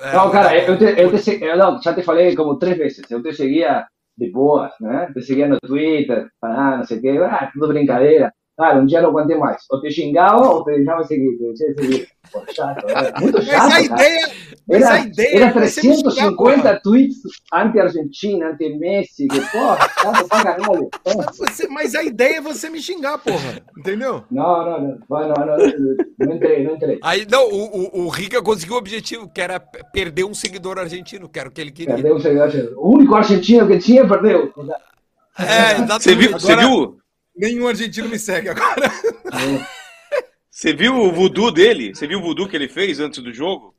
É, 0.00 0.12
Não, 0.14 0.30
cara, 0.30 0.48
tá 0.50 0.56
eu, 0.56 0.78
te, 0.78 0.84
eu, 0.84 1.10
te, 1.10 1.18
se- 1.18 1.42
eu 1.42 1.56
não, 1.56 1.80
já 1.82 1.94
te 1.94 2.02
falei 2.02 2.34
como 2.36 2.56
três 2.58 2.76
vezes. 2.76 3.02
Eu 3.10 3.22
te 3.22 3.32
seguia 3.32 3.86
de 4.16 4.30
boas, 4.30 4.72
né? 4.80 5.10
Te 5.14 5.22
seguia 5.22 5.48
no 5.48 5.58
Twitter, 5.60 6.28
ah, 6.42 6.76
não 6.78 6.84
sei 6.84 6.98
o 6.98 7.00
quê, 7.02 7.18
ah, 7.18 7.50
tudo 7.52 7.68
brincadeira. 7.68 8.32
Cara, 8.62 8.78
um 8.80 8.86
dia 8.86 9.02
não 9.02 9.10
aguentei 9.10 9.36
mais. 9.36 9.62
Ou 9.70 9.80
te 9.80 9.90
xingava 9.90 10.46
ou 10.48 10.62
te 10.64 10.76
deixava 10.76 11.02
seguir. 11.02 11.36
Te 11.36 11.56
seguir. 11.74 12.08
Pô, 12.32 12.40
chato, 12.54 12.86
muito 13.20 13.38
Mas 13.38 13.46
chato. 13.46 13.56
a 13.66 13.68
cara. 13.68 13.82
ideia, 13.82 14.30
mas 14.68 14.82
a 14.84 14.96
Era, 14.96 15.06
ideia 15.06 15.36
era 15.36 15.44
é 15.46 15.52
você 15.52 15.82
me 15.88 15.94
xingar, 15.96 16.02
350 16.12 16.62
porra. 16.62 16.80
tweets 16.82 17.16
anti-Argentina, 17.52 18.48
anti-Messi, 18.50 19.26
que 19.28 19.40
porra, 19.50 19.78
chato 20.00 20.28
pra 20.28 20.42
caralho. 20.44 20.88
Você- 21.36 21.68
Mas 21.68 21.94
a 21.94 22.02
ideia 22.04 22.36
é 22.36 22.40
você 22.40 22.70
me 22.70 22.80
xingar, 22.80 23.18
porra. 23.18 23.60
Entendeu? 23.76 24.24
Não, 24.30 24.64
não, 24.64 24.80
não. 24.80 24.98
Vai, 25.08 25.28
Não, 25.28 25.34
não, 25.34 25.56
não, 25.58 25.96
não 26.26 26.36
entrei, 26.36 26.64
não 26.64 26.74
entrei. 26.76 26.98
Aí, 27.02 27.26
não, 27.30 27.48
o, 27.48 28.00
o, 28.00 28.04
o 28.04 28.08
Rica 28.08 28.40
conseguiu 28.40 28.76
o 28.76 28.78
objetivo, 28.78 29.28
que 29.28 29.40
era 29.40 29.58
perder 29.60 30.24
um 30.24 30.32
seguidor 30.34 30.78
argentino, 30.78 31.28
que 31.28 31.38
era 31.38 31.48
o 31.48 31.52
que 31.52 31.60
ele 31.60 31.72
queria. 31.72 31.94
Perdeu 31.94 32.14
o 32.16 32.20
seguidor. 32.20 32.50
O 32.76 32.94
único 32.94 33.14
argentino 33.16 33.66
que 33.66 33.78
tinha, 33.78 34.06
perdeu. 34.06 34.52
É, 35.38 35.72
exatamente. 35.82 36.02
Você 36.02 36.14
viu, 36.14 36.32
você 36.32 36.52
Agora- 36.52 36.68
viu, 36.68 36.96
Nenhum 37.34 37.66
argentino 37.66 38.08
me 38.08 38.18
segue 38.18 38.48
agora. 38.50 38.90
você 40.50 40.72
viu 40.74 40.94
o 40.96 41.12
voodoo 41.12 41.50
dele? 41.50 41.94
Você 41.94 42.06
viu 42.06 42.18
o 42.18 42.22
voodoo 42.22 42.48
que 42.48 42.56
ele 42.56 42.68
fez 42.68 43.00
antes 43.00 43.22
do 43.22 43.32
jogo? 43.32 43.74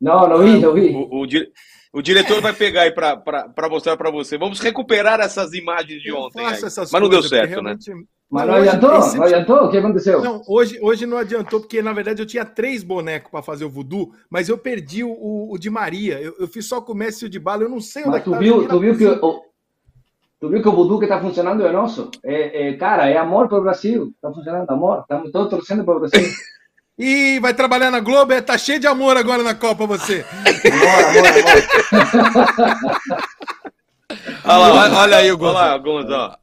Não, 0.00 0.28
não 0.28 0.38
vi, 0.38 0.58
não 0.60 0.74
vi. 0.74 0.90
O, 0.94 1.22
o, 1.22 1.26
o 1.98 2.02
diretor 2.02 2.40
vai 2.42 2.52
pegar 2.52 2.82
aí 2.82 2.92
pra 2.92 3.68
mostrar 3.70 3.96
pra 3.96 4.10
você. 4.10 4.36
Vamos 4.36 4.60
recuperar 4.60 5.20
essas 5.20 5.52
imagens 5.54 6.02
de 6.02 6.12
ontem. 6.12 6.42
faço 6.42 6.64
aí. 6.64 6.66
essas 6.66 6.92
Mas 6.92 7.02
não 7.02 7.08
deu 7.08 7.20
coisas, 7.20 7.30
certo, 7.30 7.62
né? 7.62 7.76
Mas 8.28 8.46
Não, 8.46 8.54
não 8.54 8.60
adiantou? 8.60 8.98
esse- 8.98 9.16
Não 9.16 9.24
adiantou? 9.24 9.56
O 9.64 9.70
que 9.70 9.76
aconteceu? 9.78 10.20
Não, 10.20 10.42
hoje, 10.48 10.78
hoje 10.82 11.06
não 11.06 11.16
adiantou, 11.16 11.60
porque 11.60 11.80
na 11.80 11.92
verdade 11.92 12.20
eu 12.20 12.26
tinha 12.26 12.44
três 12.44 12.82
bonecos 12.82 13.30
para 13.30 13.40
fazer 13.40 13.64
o 13.64 13.70
voodoo, 13.70 14.12
mas 14.28 14.48
eu 14.48 14.58
perdi 14.58 15.04
o, 15.04 15.10
o, 15.10 15.54
o 15.54 15.58
de 15.58 15.70
Maria. 15.70 16.20
Eu, 16.20 16.34
eu 16.40 16.48
fiz 16.48 16.66
só 16.66 16.80
com 16.80 16.92
o 16.92 16.96
Messi 16.96 17.24
e 17.24 17.28
o 17.28 17.30
de 17.30 17.38
Bala, 17.38 17.62
eu 17.62 17.68
não 17.68 17.80
sei 17.80 18.02
onde 18.02 18.08
é 18.08 18.12
Mas 18.14 18.24
que 18.24 18.30
tu 18.30 18.32
tá. 18.32 18.38
viu, 18.38 18.54
Joguei 18.54 18.68
tu 18.68 18.80
viu 18.80 18.96
que 18.98 19.06
o, 19.24 19.42
tu 20.40 20.48
viu 20.48 20.62
que 20.62 20.68
o 20.68 20.72
voodoo 20.72 20.98
que 20.98 21.04
está 21.06 21.20
funcionando 21.20 21.66
é 21.66 21.72
nosso? 21.72 22.10
É, 22.24 22.68
é, 22.68 22.76
cara, 22.76 23.08
é 23.08 23.16
amor 23.16 23.48
para 23.48 23.58
o 23.58 23.62
Brasil. 23.62 24.12
Está 24.14 24.32
funcionando 24.32 24.70
amor. 24.70 25.00
Estamos 25.00 25.30
todos 25.32 25.50
torcendo 25.50 25.84
para 25.84 25.96
o 25.96 26.00
Brasil. 26.00 26.28
Ih, 26.98 27.38
vai 27.40 27.52
trabalhar 27.52 27.90
na 27.90 28.00
Globo? 28.00 28.32
É, 28.32 28.40
tá 28.40 28.56
cheio 28.56 28.80
de 28.80 28.86
amor 28.86 29.18
agora 29.18 29.42
na 29.42 29.54
Copa 29.54 29.84
você. 29.86 30.24
Amor, 30.72 31.04
amor, 31.04 31.26
amor. 31.26 32.96
Olha 34.44 34.56
lá, 34.58 34.84
Olha- 34.84 34.96
olha 34.98 35.16
aí 35.18 35.32
o 35.32 35.38
Olha 35.42 35.78
Gonza. 35.78 36.16
lá, 36.16 36.38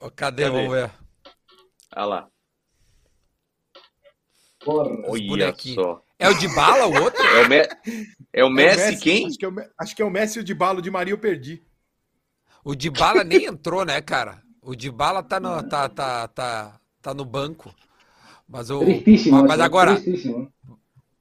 ó. 0.00 0.10
Cadê? 0.10 0.42
Cadê? 0.44 0.50
Vamos 0.50 0.70
ver. 0.72 0.90
Olha 1.96 2.04
lá. 2.06 2.28
Porra. 4.64 4.90
Olha 5.08 5.54
só. 5.56 6.02
É 6.18 6.28
o 6.28 6.34
de 6.34 6.48
bala, 6.54 6.86
o 6.86 7.02
outro? 7.02 7.22
É 7.24 7.42
o, 7.42 7.48
Me... 7.48 7.68
é 8.32 8.44
o 8.44 8.50
Messi, 8.50 8.96
quem? 8.98 9.26
Acho 9.26 9.38
que 9.38 9.44
é 9.44 9.48
o, 9.48 9.52
Me- 9.52 9.68
acho 9.78 9.96
que 9.96 10.02
é 10.02 10.04
o 10.04 10.10
Messi 10.10 10.38
e 10.38 10.42
o 10.42 10.44
de 10.44 10.54
Bala, 10.54 10.78
o 10.78 10.82
de 10.82 10.90
Maria 10.90 11.12
eu 11.14 11.18
perdi. 11.18 11.62
O 12.66 12.74
de 12.74 12.90
bala 12.90 13.22
nem 13.22 13.44
entrou, 13.44 13.84
né, 13.84 14.00
cara? 14.00 14.42
O 14.60 14.74
de 14.74 14.90
bala 14.90 15.22
tá 15.22 15.38
no, 15.38 15.62
tá, 15.62 15.88
tá, 15.88 16.26
tá, 16.26 16.80
tá 17.00 17.14
no 17.14 17.24
banco. 17.24 17.72
Mas, 18.48 18.70
o, 18.70 18.80
Tristísimo. 18.80 19.44
mas 19.44 19.60
eso, 19.60 19.62
agora, 19.62 20.00
tristísimo. 20.00 20.52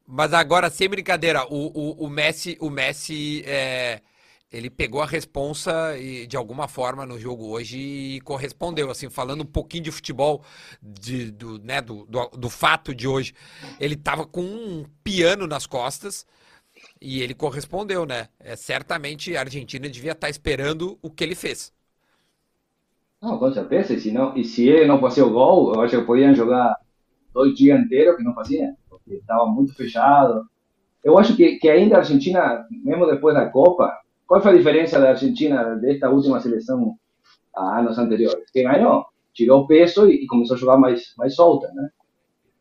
mas 0.07 0.34
agora, 0.34 0.72
sem 0.72 0.89
brincadeira, 0.89 1.45
o, 1.45 1.67
o, 1.67 2.05
o 2.05 2.09
Messi, 2.09 2.57
o 2.59 2.67
Messi 2.67 3.43
é, 3.45 4.01
ele 4.51 4.72
pegou 4.72 5.03
a 5.03 5.05
responsa 5.05 5.95
e, 5.99 6.26
de 6.26 6.35
alguma 6.35 6.67
forma 6.67 7.05
no 7.05 7.19
jogo 7.19 7.45
hoje 7.47 7.77
e 7.77 8.22
correspondeu. 8.22 8.89
Assim, 8.89 9.07
falando 9.07 9.41
um 9.41 9.45
pouquinho 9.45 9.84
de 9.84 9.91
futebol, 9.91 10.43
de, 10.81 11.30
do, 11.30 11.59
né, 11.59 11.80
do, 11.80 12.07
do, 12.07 12.27
do 12.30 12.49
fato 12.49 12.91
de 12.95 13.07
hoje, 13.07 13.35
ele 13.80 13.95
tava 13.95 14.26
com 14.26 14.41
um 14.41 14.84
piano 15.03 15.45
nas 15.45 15.67
costas 15.67 16.26
e 17.06 17.22
ele 17.22 17.36
correspondeu, 17.36 18.03
né? 18.03 18.27
É, 18.40 18.56
certamente 18.56 19.38
a 19.38 19.41
Argentina 19.41 19.88
devia 19.88 20.14
estar 20.14 20.27
esperando 20.27 20.98
o 21.03 21.10
que 21.11 21.23
ele 21.23 21.36
fez. 21.36 21.72
Não, 23.22 23.38
com 23.38 23.53
certeza. 23.53 23.94
E 23.94 23.99
se, 23.99 24.11
não, 24.11 24.36
e 24.36 24.44
se 24.44 24.68
ele 24.68 24.88
não 24.88 24.99
fazia 24.99 25.23
o 25.23 25.30
gol, 25.30 25.76
eu 25.76 25.82
acho 25.82 25.99
que 25.99 26.03
podiam 26.03 26.34
jogar 26.34 26.76
dois 27.32 27.53
dias 27.53 27.80
inteiros 27.80 28.18
que 28.18 28.23
não 28.23 28.34
faziam, 28.34 28.76
porque 28.90 29.14
estava 29.14 29.45
muito 29.45 29.76
fechado. 29.76 30.48
Eu 31.03 31.15
acho 31.19 31.36
que, 31.36 31.57
que 31.57 31.69
ainda 31.69 31.95
a 31.95 31.99
Argentina, 31.99 32.65
mesmo 32.72 33.06
depois 33.06 33.36
da 33.36 33.48
Copa, 33.49 33.95
qual 34.26 34.41
foi 34.41 34.53
a 34.53 34.57
diferença 34.57 34.99
da 34.99 35.10
Argentina 35.10 35.76
desta 35.76 36.10
última 36.10 36.40
seleção 36.40 36.98
a 37.56 37.82
anos 37.82 37.99
anteriores? 37.99 38.49
Que 38.49 38.64
ganhou, 38.64 39.06
tirou 39.32 39.68
peso 39.68 40.10
e, 40.10 40.23
e 40.23 40.27
começou 40.27 40.56
a 40.56 40.60
jogar 40.60 40.77
mais, 40.77 41.14
mais 41.19 41.36
solta, 41.36 41.72
né? 41.72 41.90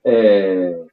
É, 0.04 0.84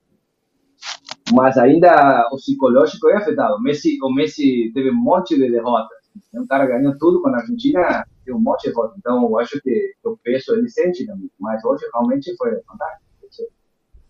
mas 1.31 1.57
ainda 1.57 2.27
o 2.31 2.35
psicológico 2.35 3.09
é 3.09 3.17
afetado. 3.17 3.55
O 3.55 3.61
Messi, 3.61 3.97
o 4.01 4.13
Messi 4.13 4.71
teve 4.73 4.91
um 4.91 4.95
monte 4.95 5.35
de 5.35 5.49
derrotas. 5.49 5.97
Um 6.33 6.45
cara 6.45 6.65
ganhou 6.65 6.97
tudo 6.97 7.21
com 7.21 7.29
a 7.29 7.37
Argentina, 7.37 8.05
teve 8.25 8.35
um 8.35 8.41
monte 8.41 8.63
de 8.63 8.69
derrotas. 8.69 8.97
Então, 8.97 9.23
eu 9.23 9.39
acho 9.39 9.61
que 9.61 9.93
o 10.03 10.17
peso 10.17 10.53
ele 10.53 10.69
sente 10.69 11.05
também. 11.05 11.29
Mas 11.39 11.63
hoje 11.63 11.85
realmente 11.93 12.35
foi 12.37 12.51
fantástico. 12.63 13.11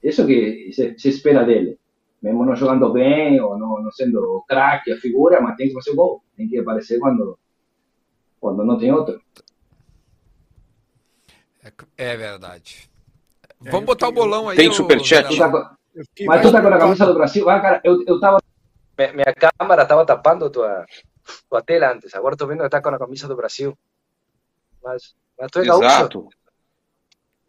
Isso 0.04 0.26
que 0.26 0.72
se, 0.74 0.98
se 0.98 1.10
espera 1.10 1.46
dele. 1.46 1.78
Mesmo 2.22 2.46
não 2.46 2.56
jogando 2.56 2.92
bem, 2.92 3.40
ou 3.40 3.58
não, 3.58 3.82
não 3.82 3.92
sendo 3.92 4.44
craque, 4.48 4.92
a 4.92 4.98
figura, 4.98 5.42
mas 5.42 5.56
tem 5.56 5.68
que 5.68 5.74
fazer 5.74 5.92
o 5.92 5.96
gol. 5.96 6.24
Tem 6.36 6.48
que 6.48 6.58
aparecer 6.58 7.00
quando, 7.00 7.38
quando 8.40 8.64
não 8.64 8.78
tem 8.78 8.92
outro. 8.92 9.20
É, 11.64 11.72
é 11.98 12.18
verdade. 12.18 12.90
Vamos 13.60 13.86
botar 13.86 14.10
o 14.10 14.12
bolão 14.12 14.50
aí. 14.50 14.58
Tem 14.58 14.72
superchat? 14.72 15.28
Tu 15.28 15.36
Tá 15.94 16.04
mas 16.26 16.42
tu 16.42 16.52
tá 16.52 16.62
com 16.62 16.68
a 16.68 16.78
camisa 16.80 17.06
do 17.06 17.14
Brasil? 17.14 17.50
Ah, 17.50 17.60
cara, 17.60 17.82
eu, 17.84 18.04
eu 18.08 18.20
tava. 18.20 18.40
Mi- 18.98 19.14
Minha 19.14 19.34
câmera 19.34 19.84
estava 19.84 20.06
tapando 20.06 20.50
tua, 20.50 20.86
tua 21.50 21.62
tela 21.62 21.92
antes. 21.94 22.14
Agora 22.16 22.36
estou 22.36 22.48
vendo 22.48 22.60
que 22.60 22.66
está 22.66 22.82
com 22.82 22.90
a 22.90 23.00
camisa 23.00 23.28
do 23.28 23.36
Brasil. 23.36 23.78
Mas, 24.84 25.14
mas 25.40 25.52
tu 25.52 25.60
é 25.60 25.66
gaúcho. 25.66 25.86
Exato. 25.86 26.30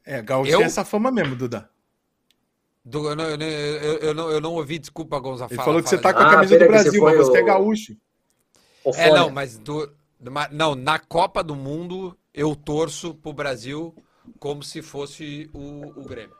É, 0.05 0.21
Gaúcho 0.21 0.51
Eu? 0.51 0.59
tem 0.59 0.67
essa 0.67 0.85
fama 0.85 1.13
mesmo, 1.13 1.37
Duda. 1.37 1.71
Do- 2.85 3.09
eu, 3.09 3.15
não, 3.15 3.25
eu, 3.31 3.39
eu, 3.41 3.99
eu 3.99 4.15
não, 4.15 4.31
eu 4.31 4.41
não 4.41 4.55
ouvi, 4.55 4.79
desculpa, 4.79 5.19
Gonza. 5.21 5.45
Ele 5.45 5.55
fala- 5.55 5.67
falou 5.67 5.83
que 5.83 5.89
você 5.89 5.97
fala 5.97 6.03
tá 6.03 6.13
de 6.13 6.17
com 6.17 6.23
a 6.23 6.27
Ah, 6.27 6.31
camisa 6.37 6.55
do 6.55 6.59
que 6.59 6.65
você 6.65 6.69
Brasil, 6.83 7.03
mas 7.05 7.17
você 7.17 7.39
é 7.39 7.43
o- 7.43 7.47
gaúcho. 7.47 7.97
O 8.85 8.91
É, 8.97 9.11
não, 9.13 9.31
mas 9.31 9.57
do, 9.59 9.95
não, 10.51 10.75
na 10.75 10.99
Copa 10.99 11.45
do 11.45 11.55
Mundo 11.55 12.19
eu 12.35 12.57
torço 12.57 13.15
pro 13.15 13.33
Brasil 13.33 13.95
como 14.41 14.65
se 14.65 14.83
fosse 14.83 15.49
o, 15.55 16.01
o 16.01 16.05
Grêmio. 16.05 16.37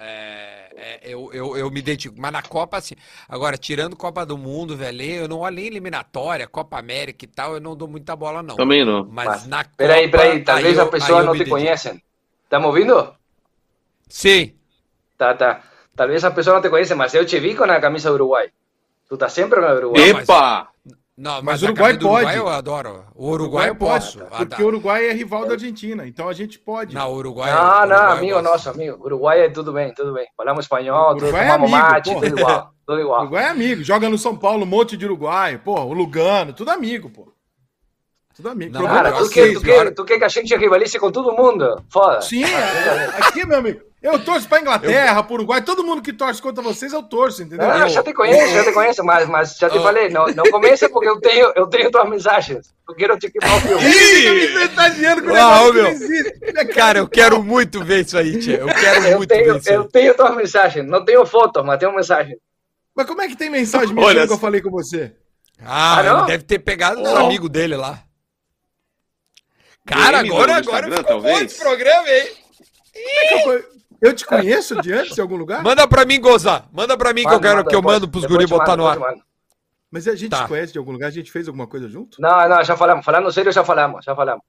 É, 0.00 0.70
é, 0.76 1.00
eu, 1.02 1.30
eu, 1.32 1.56
eu 1.56 1.70
me 1.70 1.80
identifico, 1.80 2.14
mas 2.20 2.30
na 2.30 2.40
Copa, 2.40 2.76
assim, 2.76 2.94
agora, 3.28 3.58
tirando 3.58 3.96
Copa 3.96 4.24
do 4.24 4.38
Mundo, 4.38 4.76
velho, 4.76 5.02
eu 5.02 5.28
não 5.28 5.38
olho 5.40 5.56
nem 5.56 5.66
eliminatória, 5.66 6.46
Copa 6.46 6.78
América 6.78 7.24
e 7.24 7.28
tal, 7.28 7.54
eu 7.54 7.60
não 7.60 7.74
dou 7.74 7.88
muita 7.88 8.14
bola, 8.14 8.40
não. 8.40 8.54
Também 8.54 8.84
não. 8.84 9.04
Mas, 9.10 9.26
Mas, 9.26 9.46
na 9.46 9.64
Copa. 9.64 9.74
Peraí, 9.76 10.08
peraí, 10.08 10.44
talvez 10.44 10.76
eu- 10.76 10.84
as 10.84 10.90
pessoas 10.90 11.24
não 11.26 11.34
te 11.34 11.44
conhecem. 11.46 12.00
Tá 12.48 12.60
me 12.60 12.66
ouvindo? 12.66 13.12
Sim. 14.08 14.54
Tá, 15.16 15.34
tá. 15.34 15.62
Talvez 15.96 16.22
as 16.24 16.32
pessoas 16.32 16.54
não 16.54 16.62
te 16.62 16.70
conhecem, 16.70 16.96
mas 16.96 17.12
eu 17.14 17.26
te 17.26 17.38
vi 17.40 17.56
com 17.56 17.64
a 17.64 17.80
camisa 17.80 18.08
do 18.10 18.14
Uruguai. 18.14 18.50
Tu 19.08 19.16
tá 19.16 19.28
sempre 19.28 19.58
com 19.60 19.66
a 19.66 19.74
do 19.74 19.78
Uruguai. 19.78 20.12
mas- 20.12 20.22
Epa! 20.22 20.68
Não, 21.20 21.42
Mas 21.42 21.60
mas, 21.60 21.62
o 21.62 21.64
Uruguai 21.66 21.96
do 21.96 22.06
Uruguai 22.06 22.24
pode. 22.26 22.36
eu 22.38 22.48
adoro. 22.48 23.04
O 23.12 23.30
Uruguai 23.30 23.68
eu 23.70 23.74
posso. 23.74 24.22
A 24.22 24.36
Porque 24.36 24.46
da- 24.56 24.62
o 24.62 24.66
Uruguai 24.68 25.08
é 25.08 25.12
rival 25.12 25.44
da 25.46 25.54
Argentina, 25.54 26.06
então 26.06 26.28
a 26.28 26.32
gente 26.32 26.60
pode. 26.60 26.94
Não, 26.94 27.10
o 27.10 27.16
Uruguai. 27.16 27.50
Não, 27.52 27.58
o 27.60 27.64
não, 27.64 27.96
Uruguai 27.96 28.18
amigo 28.18 28.42
nosso, 28.42 28.70
amigo. 28.70 29.04
Uruguai 29.04 29.40
é 29.40 29.50
tudo 29.50 29.72
bem, 29.72 29.92
tudo 29.92 30.12
bem. 30.12 30.28
Falamos 30.36 30.64
espanhol, 30.64 31.14
tudo, 31.14 31.24
Uruguai 31.24 31.46
é 31.46 31.50
amigo, 31.50 31.70
mate, 31.72 32.14
tudo 32.14 32.26
igual. 32.26 32.70
Tudo 32.86 32.98
O 32.98 33.00
igual. 33.02 33.20
Uruguai 33.22 33.44
é 33.44 33.48
amigo, 33.48 33.82
joga 33.82 34.08
no 34.08 34.16
São 34.16 34.36
Paulo, 34.36 34.62
um 34.62 34.66
monte 34.66 34.96
de 34.96 35.04
Uruguai, 35.06 35.58
pô, 35.58 35.74
o 35.80 35.92
Lugano, 35.92 36.52
tudo 36.52 36.70
amigo, 36.70 37.10
pô. 37.10 37.32
Tudo 38.38 38.50
amigo. 38.50 38.72
Não, 38.72 38.86
Cara, 38.86 39.08
é 39.08 39.12
tu 39.12 39.28
quer, 39.28 39.52
tu, 39.52 39.60
quer, 39.60 39.92
tu 39.92 40.04
que 40.04 40.14
a 40.14 40.28
gente 40.28 40.56
rivalize 40.56 40.96
com 40.96 41.10
todo 41.10 41.32
mundo? 41.32 41.82
Foda. 41.92 42.20
Sim, 42.22 42.44
é, 42.44 43.10
aqui, 43.20 43.44
meu 43.44 43.58
amigo. 43.58 43.80
Eu 44.00 44.16
torço 44.24 44.48
pra 44.48 44.60
Inglaterra, 44.60 45.20
pro 45.24 45.34
Uruguai, 45.34 45.60
todo 45.60 45.82
mundo 45.82 46.00
que 46.00 46.12
torce 46.12 46.40
contra 46.40 46.62
vocês, 46.62 46.92
eu 46.92 47.02
torço, 47.02 47.42
entendeu? 47.42 47.66
Não, 47.66 47.80
Eu- 47.80 47.88
já 47.88 48.00
te 48.00 48.14
conheço, 48.14 48.54
já 48.54 48.62
te 48.62 48.70
conheço, 48.72 49.04
mas, 49.04 49.28
mas 49.28 49.56
já 49.58 49.68
te 49.68 49.76
Oh. 49.76 49.82
falei, 49.82 50.08
não, 50.08 50.26
não 50.28 50.44
começa 50.52 50.88
porque 50.88 51.08
eu 51.08 51.20
tenho, 51.20 51.52
eu 51.56 51.66
tenho 51.66 51.90
tuas 51.90 52.08
mensagens. 52.08 52.72
Eu 52.88 52.94
quero 52.94 53.18
te 53.18 53.28
queimar 53.28 53.58
o 53.58 53.60
filme. 53.60 53.82
Fica 53.82 54.32
me 54.32 54.48
com 55.22 55.30
o 55.32 55.36
Ah, 55.36 55.58
que 55.72 55.72
não 55.72 56.52
meu. 56.62 56.74
Cara, 56.74 56.98
eu 57.00 57.08
quero 57.08 57.42
muito 57.42 57.82
ver 57.84 58.06
isso 58.06 58.16
aí, 58.16 58.38
tia. 58.38 58.58
Eu 58.58 58.68
quero 58.68 59.04
Eu 59.04 59.16
muito 59.18 59.30
ver 59.34 59.42
tenho, 59.42 59.56
isso 59.56 59.68
aí. 59.68 59.74
eu 59.74 59.84
tenho 59.84 60.14
tuas 60.14 60.36
mensagens. 60.36 60.88
Não 60.88 61.04
tenho 61.04 61.26
fotos, 61.26 61.64
mas 61.66 61.76
tenho 61.80 61.92
mensagem. 61.92 62.36
Mas 62.96 63.04
como 63.04 63.20
é 63.20 63.26
que 63.26 63.36
tem 63.36 63.50
mensagem 63.50 63.92
minha 63.92 64.06
Olha 64.06 64.26
que 64.28 64.32
eu 64.32 64.38
falei 64.38 64.60
com 64.62 64.70
você? 64.70 65.12
Ah, 65.60 65.98
Ah, 65.98 66.22
deve 66.22 66.44
ter 66.44 66.60
pegado 66.60 67.02
os 67.02 67.08
Oh. 67.10 67.16
amigos 67.16 67.50
dele 67.50 67.74
lá. 67.76 67.98
Cara, 69.88 70.22
DM 70.22 70.30
agora, 70.34 70.56
agora 70.58 70.84
ficou 70.86 71.02
bom 71.02 71.08
talvez? 71.08 71.42
esse 71.52 71.60
programa, 71.62 72.08
hein? 72.08 72.28
Eu 74.00 74.14
te 74.14 74.24
conheço 74.26 74.80
de 74.80 74.92
antes, 74.92 75.14
de 75.14 75.20
algum 75.20 75.36
lugar? 75.36 75.62
Manda 75.62 75.86
pra 75.88 76.04
mim, 76.04 76.20
Goza. 76.20 76.64
Manda 76.72 76.96
pra 76.96 77.12
mim 77.12 77.24
que 77.24 77.34
eu 77.34 77.40
quero 77.40 77.56
manda, 77.58 77.68
que 77.70 77.74
eu 77.76 77.82
mando 77.82 78.08
pros 78.08 78.24
guri 78.24 78.44
te 78.46 78.50
mando, 78.50 78.60
botar 78.60 78.76
no 78.76 78.86
ar. 78.86 78.98
Mas 79.90 80.06
a 80.06 80.14
gente 80.14 80.30
Tá. 80.30 80.42
se 80.42 80.48
conhece 80.48 80.72
de 80.72 80.78
algum 80.78 80.92
lugar? 80.92 81.08
A 81.08 81.10
gente 81.10 81.32
fez 81.32 81.48
alguma 81.48 81.66
coisa 81.66 81.88
junto? 81.88 82.20
Não, 82.20 82.48
não, 82.48 82.62
já 82.62 82.76
falamos. 82.76 83.04
Falando 83.04 83.32
sério, 83.32 83.50
já 83.50 83.64
falamos, 83.64 84.04
já 84.04 84.14
falamos. 84.14 84.42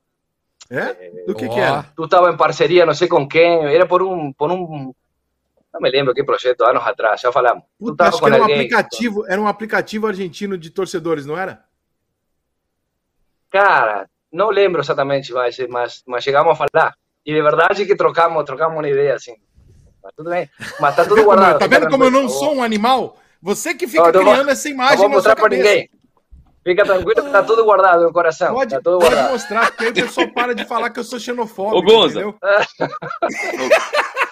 É? 0.70 0.94
Do 1.26 1.34
que 1.34 1.46
Ó. 1.46 1.50
que 1.54 1.60
era? 1.60 1.84
Tu 1.96 2.04
estava 2.04 2.30
em 2.30 2.38
parceria, 2.38 2.86
não 2.86 2.94
sei 2.94 3.08
com 3.08 3.28
quem, 3.28 3.66
era 3.74 3.88
por 3.88 4.04
um, 4.04 4.32
por 4.34 4.52
um, 4.52 4.94
não 5.74 5.82
me 5.82 5.90
lembro 5.90 6.14
que 6.14 6.24
projeto, 6.24 6.62
anos 6.64 6.86
atrás, 6.86 7.22
já 7.22 7.32
falamos. 7.32 7.64
Tu 7.64 7.86
Puta, 7.86 7.94
estava 8.04 8.10
acho 8.10 8.20
com 8.20 8.26
que 8.28 8.32
era 8.34 8.40
um 8.42 8.44
alguém. 8.44 8.58
aplicativo, 8.58 9.26
era 9.28 9.42
um 9.42 9.48
aplicativo 9.48 10.06
argentino 10.08 10.58
de 10.58 10.70
torcedores, 10.70 11.26
não 11.26 11.36
era? 11.38 11.64
Cara, 13.50 14.08
não 14.32 14.50
lembro 14.50 14.82
exatamente, 14.82 15.32
mas, 15.34 15.58
mas, 15.70 16.04
mas 16.06 16.24
chegamos 16.24 16.52
a 16.54 16.56
falar. 16.68 16.94
E 17.26 17.34
de 17.34 17.42
verdade 17.42 17.86
que 17.86 17.96
trocamos, 17.96 18.44
trocamos 18.46 18.78
uma 18.78 18.88
ideia 18.88 19.16
assim. 19.16 19.36
Mas 20.04 20.14
tudo 20.16 20.30
bem. 20.30 20.50
Mas 20.80 20.96
tá 20.96 21.06
tudo 21.06 21.24
guardado. 21.24 21.60
tá 21.60 21.68
vendo 21.68 21.90
como 21.90 22.04
eu 22.06 22.12
não 22.12 22.30
sou 22.30 22.56
um 22.56 22.64
animal? 22.64 23.18
Você 23.42 23.74
que 23.74 23.88
fica 23.88 24.12
Não, 24.12 24.12
vou- 24.24 24.32
criando 24.34 24.50
essa 24.50 24.68
Não 24.70 24.76
imagem 24.76 24.98
vou 24.98 25.08
na 25.10 25.14
sua 25.14 25.18
mostrar 25.18 25.36
pra 25.36 25.50
ninguém. 25.50 25.90
Fica 26.64 26.84
tranquilo 26.84 27.24
que 27.24 27.32
tá 27.32 27.42
tudo 27.44 27.64
guardado 27.64 28.04
no 28.04 28.12
coração. 28.14 28.54
Pode, 28.54 28.72
tá 28.76 28.82
tudo 28.82 29.00
pode 29.00 29.12
guardado. 29.14 29.32
mostrar, 29.32 29.66
porque 29.68 29.84
aí 29.86 29.90
o 29.92 29.94
pessoal 29.94 30.28
para 30.34 30.54
de 30.54 30.66
falar 30.66 30.90
que 30.90 31.00
eu 31.00 31.04
sou 31.04 31.20
xenofóbico, 31.20 31.78
Ô, 31.78 31.82
Gonza. 31.82 32.20
entendeu? 32.22 32.38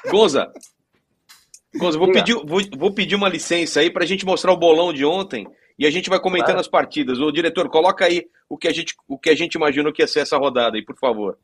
Gonza. 0.10 0.52
Gonza, 1.76 1.98
vou 1.98 2.08
Diga. 2.08 2.20
pedir, 2.20 2.34
vou, 2.46 2.62
vou 2.78 2.94
pedir 2.94 3.16
uma 3.16 3.30
licença 3.30 3.80
aí 3.80 3.90
pra 3.90 4.06
gente 4.06 4.26
mostrar 4.26 4.52
o 4.52 4.58
bolão 4.58 4.92
de 4.94 5.06
ontem 5.06 5.48
e 5.78 5.86
a 5.86 5.92
gente 5.92 6.10
vai 6.10 6.20
comentando 6.20 6.46
Claro. 6.48 6.60
as 6.62 6.68
partidas. 6.68 7.20
Ô, 7.20 7.32
diretor, 7.32 7.70
coloca 7.70 8.06
aí 8.06 8.28
o 8.50 8.58
que, 8.58 8.68
a 8.68 8.74
gente, 8.74 8.96
o 9.08 9.18
que 9.18 9.30
a 9.30 9.36
gente 9.36 9.56
imaginou 9.56 9.92
que 9.94 10.02
ia 10.02 10.08
ser 10.08 10.22
essa 10.22 10.38
rodada 10.38 10.76
aí, 10.78 10.84
por 10.84 10.98
favor. 10.98 11.38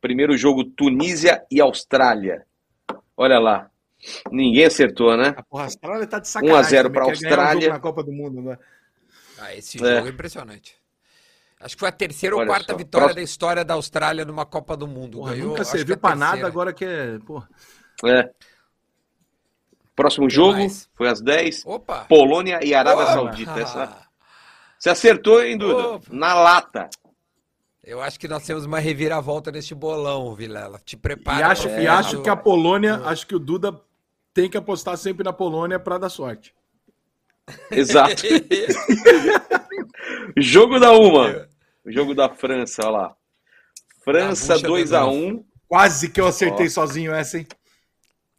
Primeiro 0.00 0.36
jogo, 0.36 0.64
Tunísia 0.64 1.44
e 1.50 1.60
Austrália. 1.60 2.46
Olha 3.16 3.38
lá. 3.38 3.70
Ninguém 4.30 4.64
acertou, 4.64 5.14
né? 5.16 5.34
A 5.36 5.42
porra, 5.42 5.64
a 5.64 5.66
Austrália 5.66 6.06
tá 6.06 6.18
de 6.18 6.26
1 6.26 6.30
sacanagem. 6.30 6.58
a 6.58 6.62
0 6.62 6.88
também, 6.88 7.02
pra 7.02 7.12
quer 7.12 7.20
ganhar 7.20 7.28
um 7.28 7.40
Austrália. 7.40 7.60
jogo 7.62 7.74
na 7.74 7.80
Copa 7.80 8.02
do 8.02 8.12
Mundo, 8.12 8.40
né? 8.42 8.58
Ah, 9.38 9.54
esse 9.54 9.76
É. 9.84 9.96
jogo 9.96 10.06
é 10.06 10.10
impressionante. 10.10 10.76
Acho 11.60 11.76
que 11.76 11.80
foi 11.80 11.88
a 11.90 11.92
terceira 11.92 12.34
ou 12.34 12.40
Olha 12.40 12.48
quarta 12.48 12.72
só, 12.72 12.78
vitória 12.78 13.04
próximo- 13.08 13.16
da 13.16 13.22
história 13.22 13.64
da 13.64 13.74
Austrália 13.74 14.24
numa 14.24 14.46
Copa 14.46 14.74
do 14.74 14.86
Mundo. 14.88 15.18
Porra, 15.18 15.34
Ganhou, 15.34 15.48
nunca 15.50 15.64
serviu 15.64 15.94
a 15.94 15.98
pra 15.98 16.14
nada, 16.16 16.46
agora 16.46 16.72
que 16.72 16.84
é. 16.86 17.18
Porra. 17.18 17.46
É. 18.06 18.30
Próximo 20.00 20.28
Que 20.28 20.34
jogo 20.34 20.52
mais? 20.52 20.88
foi 20.94 21.08
às 21.08 21.20
10. 21.20 21.64
Opa! 21.66 22.06
Polônia 22.08 22.58
e 22.64 22.74
Arábia 22.74 23.04
Opa! 23.04 23.12
Saudita. 23.12 23.60
Essa... 23.60 24.08
Você 24.78 24.88
acertou, 24.88 25.44
hein, 25.44 25.58
Duda? 25.58 25.88
Opa! 25.88 26.06
Na 26.10 26.32
lata. 26.32 26.88
Eu 27.84 28.00
acho 28.00 28.18
que 28.18 28.26
nós 28.26 28.42
temos 28.46 28.64
uma 28.64 28.78
reviravolta 28.78 29.52
neste 29.52 29.74
bolão, 29.74 30.34
Vilela. 30.34 30.80
Te 30.82 30.96
E 30.96 30.98
prepara. 30.98 31.48
acho, 31.48 31.68
pro 31.68 31.82
e 31.82 31.86
acho 31.86 32.22
que 32.22 32.30
a 32.30 32.36
Polônia, 32.36 32.94
acho 33.04 33.26
que 33.26 33.34
o 33.34 33.38
Duda 33.38 33.78
tem 34.32 34.48
que 34.48 34.56
apostar 34.56 34.96
sempre 34.96 35.22
na 35.22 35.34
Polônia 35.34 35.78
pra 35.78 35.98
dar 35.98 36.08
sorte. 36.08 36.54
Exato. 37.70 38.22
Jogo 40.38 40.78
da 40.80 40.92
uma. 40.92 41.46
Jogo 41.84 42.14
da 42.14 42.28
França, 42.30 42.82
olha 42.84 42.90
lá. 42.90 43.16
França 44.02 44.54
Na 44.54 44.68
bucha 44.68 44.84
2x1. 44.84 45.44
Quase 45.68 46.08
que 46.08 46.20
eu 46.20 46.26
acertei 46.26 46.70
sozinho 46.70 47.12
essa, 47.12 47.38
hein? 47.38 47.46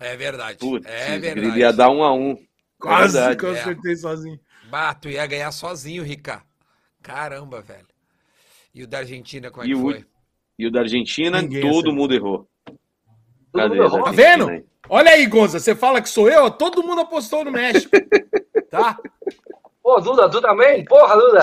É 0.01 0.15
verdade. 0.17 0.57
Putz, 0.57 0.85
é 0.87 1.11
ele 1.15 1.19
verdade. 1.19 1.59
ia 1.59 1.71
dar 1.71 1.89
1x1. 1.89 2.37
Quase 2.79 3.13
verdade, 3.13 3.37
que 3.37 3.45
eu 3.45 3.55
é. 3.55 3.59
acertei 3.59 3.95
sozinho. 3.95 4.39
Bato, 4.69 5.07
ia 5.09 5.25
ganhar 5.27 5.51
sozinho, 5.51 6.03
Rica. 6.03 6.41
Caramba, 7.03 7.61
velho. 7.61 7.85
E 8.73 8.83
o 8.83 8.87
da 8.87 8.99
Argentina, 8.99 9.51
como 9.51 9.63
é 9.63 9.67
E 9.67 9.69
que 9.69 9.75
o- 9.75 9.81
foi? 9.81 10.05
E 10.57 10.67
o 10.67 10.71
da 10.71 10.79
Argentina, 10.81 11.41
Ninguém 11.41 11.61
todo 11.61 11.71
acertou. 11.71 11.93
mundo 11.93 12.13
errou. 12.13 12.47
Todo 12.65 12.77
Cadê? 13.53 13.75
mundo 13.75 13.83
errou. 13.83 14.03
Tá 14.03 14.11
vendo? 14.11 14.63
Olha 14.89 15.11
aí, 15.11 15.25
Gonza, 15.27 15.59
você 15.59 15.75
fala 15.75 16.01
que 16.01 16.09
sou 16.09 16.29
eu, 16.29 16.49
todo 16.51 16.83
mundo 16.83 17.01
apostou 17.01 17.45
no 17.45 17.51
México. 17.51 17.91
Tá? 18.71 18.97
Pô, 19.83 19.99
Duda, 19.99 20.29
tu 20.29 20.39
também? 20.39 20.85
Porra, 20.85 21.13
Duda. 21.17 21.41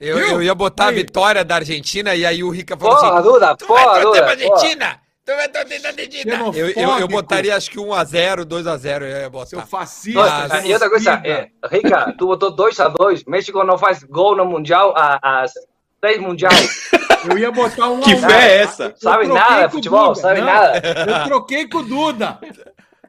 Eu, 0.00 0.18
eu 0.18 0.42
ia 0.42 0.52
botar 0.52 0.86
a 0.86 0.88
Aí. 0.88 0.96
vitória 0.96 1.44
da 1.44 1.54
Argentina 1.54 2.12
e 2.12 2.26
aí 2.26 2.42
o 2.42 2.50
Rica 2.50 2.76
falou 2.76 2.96
Porra, 2.96 3.12
assim: 3.20 3.22
Duda, 3.22 3.56
porra, 3.56 4.00
Duda. 4.00 4.18
porra. 4.18 4.30
Argentina! 4.32 4.94
Tu 4.96 5.05
Argentina! 5.34 6.36
Eu, 6.54 6.68
eu, 6.70 6.98
eu 7.00 7.08
botaria 7.08 7.56
acho 7.56 7.70
que 7.70 7.78
1x0, 7.78 8.44
2x0 8.44 9.02
eu 9.02 9.08
ia 9.22 9.30
botar. 9.30 9.46
Seu 9.46 9.60
fascista. 9.62 10.20
Nossa, 10.20 10.66
e 10.66 10.72
outra 10.72 10.88
coisa, 10.88 11.20
é, 11.24 11.48
Rica, 11.70 12.14
tu 12.16 12.26
botou 12.26 12.54
2x2. 12.54 13.24
México 13.26 13.62
não 13.64 13.76
faz 13.78 14.02
gol 14.04 14.36
no 14.36 14.44
Mundial 14.44 14.94
há, 14.96 15.18
há 15.22 15.44
seis 16.04 16.20
mundiais. 16.20 16.90
Eu 17.28 17.38
ia 17.38 17.50
botar 17.50 17.88
um 17.88 18.00
Que 18.00 18.12
a 18.12 18.16
um. 18.16 18.20
fé 18.20 18.48
é 18.52 18.62
essa? 18.62 18.84
Eu 18.84 18.94
Sabe 18.96 19.26
nada, 19.26 19.68
futebol, 19.68 20.08
Duda. 20.08 20.20
sabe 20.20 20.40
Não, 20.40 20.46
nada. 20.46 20.82
Eu 21.10 21.24
troquei 21.24 21.68
com 21.68 21.78
o 21.78 21.82
Duda. 21.82 22.38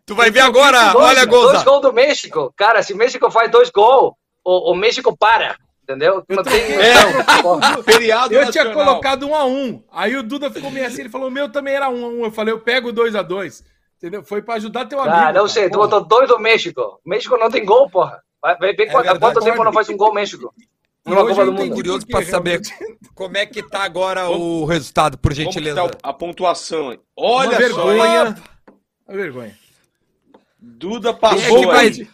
Tu 0.05 0.15
vai 0.15 0.31
ver 0.31 0.39
agora, 0.39 0.93
Dois- 0.93 1.05
olha, 1.05 1.25
Dois 1.27 1.51
Gonza. 1.51 1.63
gols 1.65 1.81
do 1.81 1.93
México. 1.93 2.53
Cara, 2.57 2.81
se 2.81 2.93
o 2.93 2.97
México 2.97 3.29
faz 3.29 3.51
dois 3.51 3.69
gols, 3.69 4.13
o, 4.43 4.71
o 4.71 4.75
México 4.75 5.15
para. 5.15 5.55
Entendeu? 5.89 6.21
Eu 6.27 6.43
troquei. 6.43 6.77
Porra. 7.41 7.81
Feriado 7.83 8.33
Eu 8.33 8.51
tinha 8.51 8.73
colocado 8.73 9.25
um 9.25 9.33
a 9.33 9.45
um. 9.45 9.81
Aí 9.91 10.17
o 10.17 10.23
Duda 10.23 10.51
ficou 10.51 10.69
meio 10.69 10.85
assim, 10.85 11.01
ele 11.01 11.09
falou, 11.09 11.29
o 11.29 11.31
meu 11.31 11.49
também 11.49 11.75
era 11.75 11.89
um 11.89 12.03
a 12.05 12.09
um. 12.09 12.23
Eu 12.25 12.31
falei, 12.31 12.53
eu 12.53 12.59
pego 12.59 12.91
dois 12.91 13.15
a 13.15 13.21
dois. 13.21 13.63
Entendeu? 13.95 14.21
Foi 14.21 14.41
pra 14.41 14.55
ajudar 14.55 14.85
teu 14.85 14.99
amigo. 14.99 15.15
Ah, 15.15 15.27
não 15.27 15.33
cara. 15.33 15.47
sei, 15.47 15.69
tu 15.69 15.77
botou 15.77 16.03
dois 16.03 16.27
do 16.27 16.37
México. 16.39 16.99
México 17.05 17.37
não 17.37 17.49
tem 17.49 17.63
gol, 17.65 17.89
porra. 17.89 18.21
Vai, 18.41 18.57
vai 18.57 18.73
ver 18.75 18.83
É 18.83 18.91
quanto, 18.91 19.19
quanto 19.19 19.39
tempo 19.39 19.63
não 19.63 19.71
faz 19.71 19.87
um 19.89 19.95
gol 19.97 20.13
México. 20.13 20.53
E 21.05 21.09
Numa 21.09 21.25
Copa 21.25 21.41
eu 21.41 21.45
do 21.45 21.53
Mundo. 21.53 21.73
Curioso 21.73 22.05
quê, 22.05 22.25
saber 22.25 22.59
realmente. 22.61 22.73
como 23.15 23.37
é 23.37 23.45
que 23.45 23.63
tá 23.63 23.83
agora 23.83 24.29
o 24.29 24.65
resultado, 24.65 25.17
por 25.17 25.31
Como 25.33 25.35
que 25.37 25.43
gentileza. 25.53 25.87
tá 25.89 25.97
a 26.03 26.11
pontuação? 26.13 26.91
hein? 26.91 26.99
Olha 27.15 27.47
Uma 27.47 27.53
só, 27.53 27.57
vergonha. 27.59 28.35
Uma 29.07 29.17
vergonha. 29.17 29.57
Duda 30.59 31.09
é 31.11 31.13
passou 31.13 31.59
que 31.61 31.65
vai- 31.65 31.87
aí. 31.87 32.09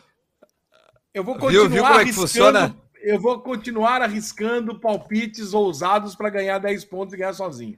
Eu 1.13 1.23
vou 1.23 1.33
Viu- 1.35 1.41
continuar 1.41 1.67
viu 1.69 1.81
como 1.83 1.93
é 1.93 1.95
que 1.97 2.01
arriscando. 2.03 2.27
funciona? 2.27 2.75
Eu 3.05 3.19
vou 3.19 3.41
continuar 3.41 4.01
arriscando 4.01 4.79
palpites 4.79 5.53
ousados 5.53 6.15
pra 6.15 6.29
ganhar 6.29 6.57
10 6.57 6.85
pontos 6.85 7.13
e 7.13 7.17
ganhar 7.17 7.33
sozinho. 7.33 7.77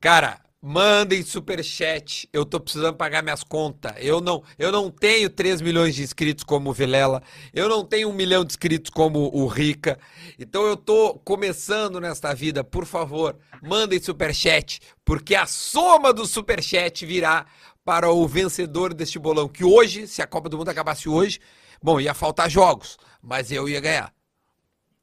Cara, 0.00 0.40
mandem 0.62 1.22
superchat. 1.22 2.26
Eu 2.32 2.46
tô 2.46 2.58
precisando 2.58 2.96
pagar 2.96 3.22
minhas 3.22 3.44
contas. 3.44 3.92
Eu 3.98 4.18
não, 4.18 4.42
eu 4.58 4.72
não 4.72 4.90
tenho 4.90 5.28
3 5.28 5.60
milhões 5.60 5.94
de 5.94 6.02
inscritos 6.02 6.42
como 6.42 6.70
o 6.70 6.72
Vilela. 6.72 7.22
Eu 7.52 7.68
não 7.68 7.84
tenho 7.84 8.08
um 8.08 8.14
milhão 8.14 8.42
de 8.42 8.52
inscritos 8.52 8.90
como 8.90 9.30
o 9.30 9.46
Rica. 9.46 9.98
Então 10.38 10.64
eu 10.64 10.74
tô 10.74 11.18
começando 11.18 12.00
nesta 12.00 12.32
vida. 12.32 12.64
Por 12.64 12.86
favor, 12.86 13.36
mandem 13.62 14.00
superchat, 14.00 14.80
porque 15.04 15.34
a 15.34 15.44
soma 15.44 16.14
do 16.14 16.24
superchat 16.24 17.04
virá 17.04 17.44
para 17.84 18.10
o 18.10 18.26
vencedor 18.26 18.94
deste 18.94 19.18
bolão. 19.18 19.50
Que 19.50 19.64
hoje, 19.64 20.06
se 20.06 20.22
a 20.22 20.26
Copa 20.26 20.48
do 20.48 20.56
Mundo 20.56 20.70
acabasse 20.70 21.10
hoje, 21.10 21.40
bom, 21.82 22.00
ia 22.00 22.14
faltar 22.14 22.48
jogos, 22.48 22.96
mas 23.22 23.52
eu 23.52 23.68
ia 23.68 23.80
ganhar. 23.80 24.10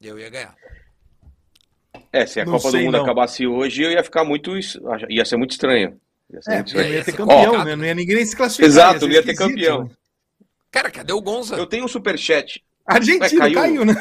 Eu 0.00 0.18
ia 0.18 0.30
ganhar. 0.30 0.54
É, 2.12 2.24
se 2.26 2.40
a 2.40 2.44
Não 2.44 2.52
Copa 2.52 2.68
do 2.68 2.70
sei, 2.72 2.84
Mundo 2.84 2.94
não. 2.96 3.02
acabasse 3.02 3.46
hoje, 3.46 3.82
eu 3.82 3.90
ia 3.90 4.02
ficar 4.04 4.24
muito. 4.24 4.52
Ia 5.08 5.24
ser 5.24 5.36
muito 5.36 5.50
estranho. 5.52 6.00
Ia 6.32 6.42
ser 6.42 6.50
É, 6.52 6.54
muito 6.56 6.66
não 6.74 6.80
estranho. 6.80 6.94
ia 6.94 7.04
ter 7.04 7.12
campeão, 7.12 7.64
né? 7.64 7.76
Não 7.76 7.84
ia 7.84 7.94
ninguém 7.94 8.24
se 8.24 8.36
classificar. 8.36 8.68
Exato, 8.68 9.00
ser 9.00 9.06
não 9.06 9.12
ia 9.12 9.22
ter 9.22 9.34
campeão. 9.34 9.84
né? 9.84 9.90
Cara, 10.70 10.90
cadê 10.90 11.12
o 11.12 11.20
Gonza? 11.20 11.56
Eu 11.56 11.66
tenho 11.66 11.84
um 11.84 11.88
superchat. 11.88 12.62
Argentina 12.86 13.24
Ué, 13.26 13.38
caiu. 13.38 13.54
caiu, 13.54 13.84
né? 13.84 13.94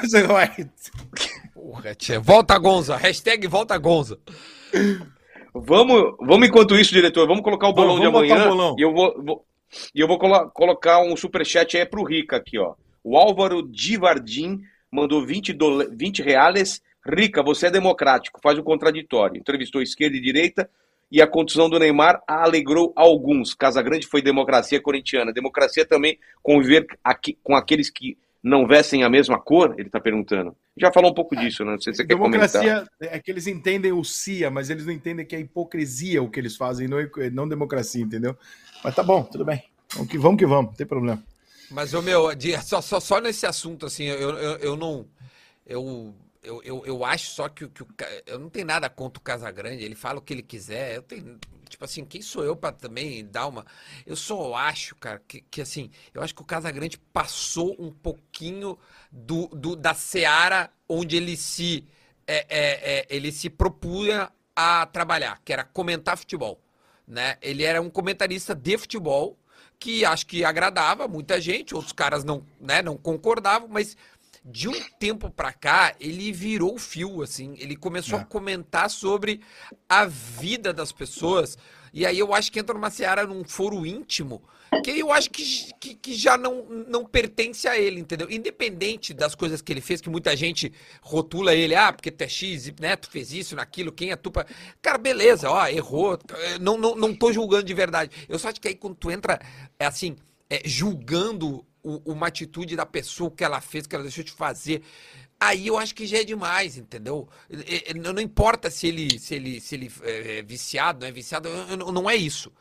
Porra, 1.53 1.95
tia. 1.95 2.19
Volta 2.19 2.57
Gonza. 2.57 2.95
Hashtag 2.95 3.47
volta 3.47 3.77
Gonza. 3.77 4.17
Vamos, 5.53 6.15
vamos 6.19 6.47
enquanto 6.47 6.75
isso, 6.77 6.93
diretor, 6.93 7.27
vamos 7.27 7.43
colocar 7.43 7.67
o 7.67 7.73
bolão 7.73 7.97
Vamos 7.97 8.05
de 8.05 8.11
botar 8.11 8.33
amanhã. 8.35 8.45
o 8.45 8.55
bolão. 8.55 8.75
E 8.77 8.81
eu 8.81 8.93
vou, 8.93 9.23
vou- 9.23 9.45
e 9.95 9.99
eu 9.99 10.07
vou 10.07 10.19
colo- 10.19 10.49
colocar 10.51 11.01
um 11.01 11.15
superchat 11.17 11.75
aí 11.77 11.85
pro 11.85 12.03
Rica 12.03 12.37
aqui, 12.37 12.59
ó. 12.59 12.75
O 13.03 13.17
Álvaro 13.17 13.63
Divardim 13.67 14.61
mandou 14.91 15.25
20, 15.25 15.53
dola- 15.53 15.87
20 15.91 16.21
reais. 16.21 16.81
Rica, 17.05 17.41
você 17.41 17.67
é 17.67 17.71
democrático, 17.71 18.39
faz 18.41 18.57
o 18.57 18.63
contraditório. 18.63 19.37
Entrevistou 19.39 19.81
esquerda 19.81 20.17
e 20.17 20.21
direita 20.21 20.69
e 21.09 21.21
a 21.21 21.27
contusão 21.27 21.69
do 21.69 21.79
Neymar 21.79 22.21
alegrou 22.27 22.91
alguns. 22.95 23.53
Casagrande 23.53 24.05
foi 24.07 24.21
democracia 24.21 24.81
corintiana. 24.81 25.31
Democracia 25.31 25.85
também 25.85 26.19
conviver 26.43 26.85
aqui, 27.03 27.37
com 27.41 27.55
aqueles 27.55 27.89
que 27.89 28.17
não 28.43 28.67
vestem 28.67 29.03
a 29.03 29.09
mesma 29.09 29.39
cor? 29.39 29.73
Ele 29.77 29.87
está 29.87 29.99
perguntando. 30.01 30.53
Já 30.77 30.91
falou 30.91 31.11
um 31.11 31.13
pouco 31.13 31.35
disso, 31.35 31.63
né? 31.65 31.71
Não 31.71 31.81
sei 31.81 31.93
se 31.93 31.97
você 31.97 32.05
quer 32.07 32.17
comentar. 32.17 32.61
Democracia 32.61 32.87
é 32.99 33.19
que 33.19 33.31
eles 33.31 33.47
entendem 33.47 33.91
o 33.93 34.03
CIA, 34.03 34.51
mas 34.51 34.69
eles 34.69 34.85
não 34.85 34.93
entendem 34.93 35.25
que 35.25 35.35
é 35.35 35.39
hipocrisia 35.39 36.21
o 36.21 36.29
que 36.29 36.39
eles 36.39 36.55
fazem, 36.57 36.87
não, 36.89 36.99
é- 36.99 37.09
não 37.31 37.47
democracia, 37.47 38.01
entendeu? 38.03 38.37
Mas 38.83 38.93
tá 38.93 39.01
bom, 39.01 39.23
tudo 39.23 39.43
bem. 39.45 39.63
Vamos 39.93 40.11
que 40.11 40.17
vamos, 40.17 40.37
que 40.37 40.45
vamos, 40.45 40.71
não 40.71 40.73
tem 40.77 40.85
problema. 40.85 41.23
Mas, 41.69 41.93
ô 41.93 42.01
meu, 42.01 42.29
só, 42.63 42.81
só, 42.81 42.99
só 42.99 43.19
nesse 43.19 43.45
assunto, 43.45 43.85
assim, 43.85 44.05
eu, 44.05 44.37
eu, 44.37 44.57
eu 44.57 44.77
não. 44.77 45.07
Eu, 45.65 46.15
eu, 46.43 46.63
eu, 46.63 46.85
eu 46.85 47.05
acho 47.05 47.31
só 47.31 47.49
que, 47.49 47.65
o- 47.65 47.69
que 47.69 47.83
o. 47.83 47.87
Eu 48.25 48.39
não 48.39 48.49
tenho 48.49 48.65
nada 48.65 48.89
contra 48.89 49.19
o 49.19 49.23
Casagrande, 49.23 49.83
ele 49.83 49.95
fala 49.95 50.19
o 50.19 50.21
que 50.21 50.33
ele 50.33 50.43
quiser. 50.43 50.95
Eu 50.95 51.03
tenho. 51.03 51.39
Tipo 51.69 51.85
assim, 51.85 52.05
quem 52.05 52.21
sou 52.21 52.43
eu 52.45 52.55
pra 52.55 52.71
também 52.71 53.25
dar 53.25 53.47
uma. 53.47 53.65
Eu 54.05 54.15
só 54.15 54.55
acho, 54.55 54.95
cara, 54.95 55.21
que, 55.27 55.41
que 55.41 55.61
assim, 55.61 55.91
eu 56.13 56.21
acho 56.23 56.35
que 56.35 56.41
o 56.41 56.45
Casagrande 56.45 56.97
passou 57.13 57.75
um 57.79 57.91
pouquinho 57.91 58.77
do, 59.11 59.47
do, 59.49 59.75
da 59.75 59.93
seara 59.93 60.71
onde 60.87 61.17
ele 61.17 61.37
se. 61.37 61.85
é, 62.27 62.45
é, 62.49 62.99
é, 63.01 63.07
ele 63.09 63.31
se 63.31 63.49
propunha 63.49 64.31
a 64.55 64.85
trabalhar, 64.87 65.41
que 65.43 65.53
era 65.53 65.63
comentar 65.65 66.17
futebol. 66.17 66.61
Né? 67.07 67.37
Ele 67.41 67.63
era 67.63 67.81
um 67.81 67.89
comentarista 67.89 68.55
de 68.55 68.77
futebol 68.77 69.37
que 69.79 70.03
acho 70.05 70.25
que 70.25 70.43
agradava 70.43 71.07
muita 71.07 71.39
gente, 71.39 71.75
outros 71.75 71.93
caras 71.93 72.23
não, 72.23 72.43
né, 72.59 72.81
não 72.81 72.97
concordavam, 72.97 73.67
mas 73.67 73.95
de 74.43 74.67
um 74.69 74.81
tempo 74.99 75.29
pra 75.29 75.51
cá 75.51 75.93
ele 75.99 76.31
virou 76.31 76.75
o 76.75 76.79
fio, 76.79 77.21
assim, 77.21 77.55
ele 77.59 77.75
começou 77.75 78.17
É. 78.19 78.21
a 78.21 78.25
comentar 78.25 78.89
sobre 78.89 79.41
a 79.89 80.05
vida 80.05 80.73
das 80.73 80.91
pessoas, 80.91 81.57
e 81.93 82.05
aí 82.05 82.17
eu 82.17 82.33
acho 82.33 82.51
que 82.51 82.59
entra 82.59 82.73
numa 82.73 82.89
seara, 82.89 83.25
num 83.25 83.43
foro 83.43 83.85
íntimo, 83.85 84.41
que 84.83 84.91
eu 84.91 85.11
acho 85.11 85.29
que, 85.29 85.43
que, 85.79 85.95
que 85.95 86.15
já 86.15 86.37
não, 86.37 86.65
não 86.87 87.05
pertence 87.05 87.67
a 87.67 87.77
ele, 87.77 87.99
entendeu? 87.99 88.27
Independente 88.29 89.13
das 89.13 89.35
coisas 89.35 89.61
que 89.61 89.71
ele 89.71 89.81
fez, 89.81 90.01
que 90.01 90.09
muita 90.09 90.35
gente 90.35 90.71
rotula 91.01 91.53
ele, 91.53 91.75
ah, 91.75 91.91
porque 91.93 92.11
tu 92.11 92.21
é 92.23 92.27
X, 92.27 92.71
né, 92.79 92.95
tu 92.95 93.09
fez 93.09 93.31
isso, 93.31 93.55
naquilo, 93.55 93.91
quem 93.91 94.11
é 94.11 94.15
tu 94.15 94.31
pra... 94.31 94.45
Cara, 94.81 94.97
beleza, 94.97 95.49
ó, 95.49 95.67
errou, 95.67 96.19
não, 96.59 96.77
não, 96.77 96.95
não 96.95 97.13
tô 97.15 97.31
julgando 97.31 97.63
de 97.63 97.73
verdade. 97.73 98.11
Eu 98.27 98.37
só 98.39 98.49
acho 98.49 98.59
que 98.61 98.67
aí 98.67 98.75
quando 98.75 98.95
tu 98.95 99.09
entra, 99.11 99.39
é 99.79 99.85
assim, 99.85 100.15
é, 100.49 100.61
julgando 100.65 101.65
o- 101.83 102.01
uma 102.11 102.27
atitude 102.27 102.75
da 102.75 102.85
pessoa, 102.85 103.29
o 103.29 103.31
que 103.31 103.43
ela 103.43 103.61
fez, 103.61 103.85
o 103.85 103.89
que 103.89 103.95
ela 103.95 104.03
deixou 104.03 104.23
de 104.23 104.31
fazer, 104.31 104.81
aí 105.39 105.67
eu 105.67 105.77
acho 105.77 105.93
que 105.95 106.05
já 106.05 106.17
é 106.19 106.23
demais, 106.23 106.77
entendeu? 106.77 107.27
Eh, 107.49 107.91
eh, 107.91 107.93
Não 107.93 108.21
importa 108.21 108.69
se 108.69 108.87
ele, 108.87 109.19
se 109.19 109.35
ele, 109.35 109.59
se 109.61 109.75
ele 109.75 109.91
é 110.03 110.41
viciado, 110.41 111.01
não 111.01 111.07
é 111.07 111.11
viciado, 111.11 111.49
não 111.93 112.09
é 112.09 112.15
isso. 112.15 112.51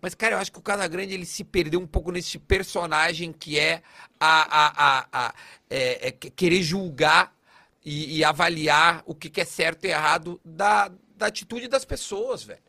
Mas, 0.00 0.14
cara, 0.14 0.34
eu 0.36 0.38
acho 0.38 0.52
que 0.52 0.58
o 0.58 0.62
Casagrande 0.62 1.14
ele 1.14 1.26
se 1.26 1.42
perdeu 1.44 1.80
um 1.80 1.86
pouco 1.86 2.10
nesse 2.12 2.38
personagem 2.38 3.32
que 3.32 3.58
é 3.58 3.82
a, 4.18 4.42
a, 4.42 4.98
a, 4.98 5.06
a- 5.28 5.34
é- 5.68 6.08
é 6.08 6.10
que- 6.10 6.30
querer 6.30 6.62
julgar 6.62 7.34
e, 7.84 8.18
e 8.18 8.24
avaliar 8.24 9.02
o 9.06 9.14
que, 9.14 9.30
que 9.30 9.40
é 9.40 9.44
certo 9.44 9.84
e 9.84 9.88
errado 9.88 10.40
da, 10.44 10.90
da 11.16 11.26
atitude 11.26 11.66
das 11.68 11.84
pessoas, 11.84 12.42
velho. 12.42 12.60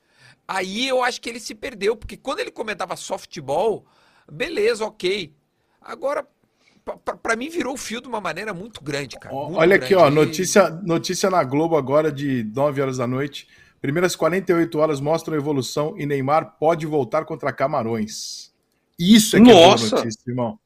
Aí 0.47 0.87
eu 0.87 1.03
acho 1.03 1.21
que 1.21 1.29
ele 1.29 1.39
se 1.39 1.53
perdeu, 1.55 1.95
porque 1.95 2.17
quando 2.17 2.39
ele 2.39 2.51
comentava 2.51 2.95
futebol, 2.95 3.85
beleza, 4.31 4.85
ok. 4.85 5.33
Agora, 5.81 6.25
pra 7.21 7.35
mim, 7.35 7.49
virou 7.49 7.73
o 7.73 7.77
fio 7.77 8.01
de 8.01 8.07
uma 8.07 8.19
maneira 8.21 8.53
muito 8.53 8.81
grande, 8.83 9.17
cara. 9.19 9.33
Ó, 9.33 9.45
muito 9.45 9.59
Olha 9.59 9.75
aqui, 9.75 9.89
grande. 9.95 10.03
ó, 10.03 10.07
E- 10.09 10.11
notícia, 10.25 10.69
notícia 10.69 11.29
na 11.29 11.43
Globo 11.43 11.75
agora 11.77 12.11
de 12.11 12.43
9 12.55 12.81
horas 12.81 12.97
da 12.97 13.07
noite. 13.07 13.47
Primeiras 13.81 14.15
48 14.15 14.77
horas 14.77 15.01
mostram 15.01 15.33
a 15.35 15.37
evolução 15.37 15.95
e 15.97 16.05
Neymar 16.05 16.57
pode 16.59 16.85
voltar 16.85 17.25
contra 17.25 17.51
Camarões. 17.51 18.53
Isso 18.97 19.35
é 19.37 19.41
que 19.41 19.49
é 19.49 19.53
Nossa! 19.53 19.89
boa 19.89 20.01
notícia, 20.03 20.21
irmão. 20.29 20.59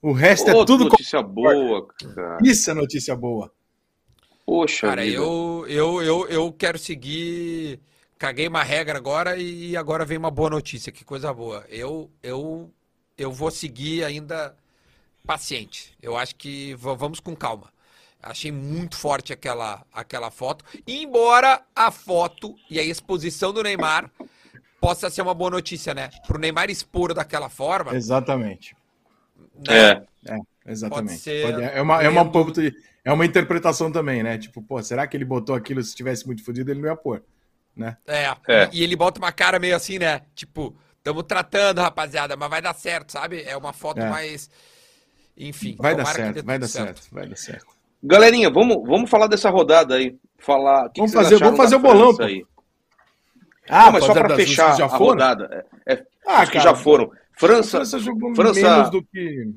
O 0.00 0.12
resto 0.12 0.48
é 0.48 0.54
Ô, 0.54 0.64
tudo. 0.64 0.84
notícia 0.84 1.20
boa, 1.20 1.86
cara. 2.14 2.38
Isso 2.42 2.70
é 2.70 2.74
notícia 2.74 3.14
boa. 3.16 3.52
Poxa 4.46 4.86
Cara, 4.86 5.02
vida. 5.02 5.16
eu, 5.16 5.66
eu, 5.68 6.02
eu, 6.02 6.28
eu 6.28 6.52
quero 6.52 6.78
seguir. 6.78 7.80
Caguei 8.18 8.46
uma 8.48 8.62
regra 8.62 8.98
agora 8.98 9.36
e 9.36 9.76
agora 9.76 10.04
vem 10.04 10.18
uma 10.18 10.30
boa 10.30 10.50
notícia. 10.50 10.92
Que 10.92 11.04
coisa 11.04 11.32
boa. 11.32 11.64
Eu, 11.68 12.10
eu, 12.22 12.70
eu 13.16 13.32
vou 13.32 13.50
seguir 13.50 14.04
ainda 14.04 14.54
paciente. 15.26 15.92
Eu 16.02 16.16
acho 16.16 16.34
que 16.36 16.74
va- 16.74 16.94
vamos 16.94 17.20
com 17.20 17.34
calma. 17.34 17.72
Achei 18.22 18.52
muito 18.52 18.96
forte 18.96 19.32
aquela, 19.32 19.84
aquela 19.92 20.30
foto. 20.30 20.64
Embora 20.86 21.62
a 21.74 21.90
foto 21.90 22.54
e 22.68 22.78
a 22.78 22.82
exposição 22.82 23.52
do 23.52 23.62
Neymar 23.62 24.10
possa 24.80 25.08
ser 25.10 25.22
uma 25.22 25.34
boa 25.34 25.50
notícia, 25.50 25.94
né? 25.94 26.10
Pro 26.26 26.38
Neymar 26.38 26.70
expor 26.70 27.14
daquela 27.14 27.48
forma. 27.48 27.94
Exatamente. 27.94 28.76
né? 29.68 30.04
É. 30.26 30.38
Exatamente. 30.66 31.08
Pode 31.08 31.20
ser 31.20 31.46
Pode- 31.46 31.62
é, 31.64 31.80
uma, 31.82 32.02
é, 32.02 32.08
uma, 32.08 32.30
é 33.04 33.12
uma 33.12 33.24
interpretação 33.26 33.90
também, 33.90 34.22
né? 34.22 34.38
Tipo, 34.38 34.62
pô, 34.62 34.82
será 34.82 35.06
que 35.06 35.16
ele 35.16 35.24
botou 35.24 35.54
aquilo 35.54 35.82
se 35.82 35.94
tivesse 35.94 36.26
muito 36.26 36.44
fodido, 36.44 36.70
ele 36.70 36.80
não 36.80 36.88
ia 36.88 36.96
pôr, 36.96 37.22
né? 37.74 37.96
É, 38.06 38.36
É. 38.46 38.68
E, 38.72 38.82
ele 38.82 38.94
bota 38.94 39.18
uma 39.18 39.32
cara 39.32 39.58
meio 39.58 39.74
assim, 39.74 39.98
né? 39.98 40.20
Tipo, 40.34 40.76
Estamos 41.00 41.24
tratando, 41.24 41.80
rapaziada, 41.80 42.36
mas 42.36 42.50
vai 42.50 42.60
dar 42.60 42.74
certo, 42.74 43.12
sabe? 43.12 43.42
É 43.42 43.56
uma 43.56 43.72
foto 43.72 44.00
É. 44.00 44.08
mais. 44.08 44.50
Enfim. 45.34 45.74
Vai 45.78 45.96
dar 45.96 46.04
certo, 46.04 46.44
vai 46.44 46.58
dar 46.58 46.68
certo, 46.68 47.08
vai 47.10 47.26
dar 47.26 47.36
certo. 47.36 47.66
Galerinha, 48.02 48.48
vamos, 48.50 48.76
vamos 48.86 49.10
falar 49.10 49.26
dessa 49.26 49.50
rodada 49.50 49.94
aí. 49.96 50.16
Falar. 50.38 50.86
o 50.86 50.90
que 50.90 51.00
Vamos 51.00 51.12
que 51.12 51.18
fazer- 51.22 51.38
vamos 51.38 51.56
fazer 51.56 51.76
o 51.76 51.80
bolão, 51.80 52.16
aí. 52.20 52.44
Ah, 53.68 53.86
Não, 53.86 53.92
mas 53.92 54.04
só 54.04 54.12
para 54.14 54.34
fechar 54.36 54.72
que 54.72 54.78
já 54.78 54.84
a 54.84 54.88
rodada. 54.88 55.66
É, 55.86 55.92
é, 55.94 56.06
Ah, 56.26 56.42
os 56.42 56.48
que 56.48 56.56
cara, 56.58 56.70
já 56.70 56.74
foram. 56.74 57.04
A 57.04 57.38
França. 57.38 57.70
França 57.78 57.98
jogou 57.98 58.34
França- 58.34 58.60
menos 58.60 58.90
do 58.90 59.02
que. 59.02 59.50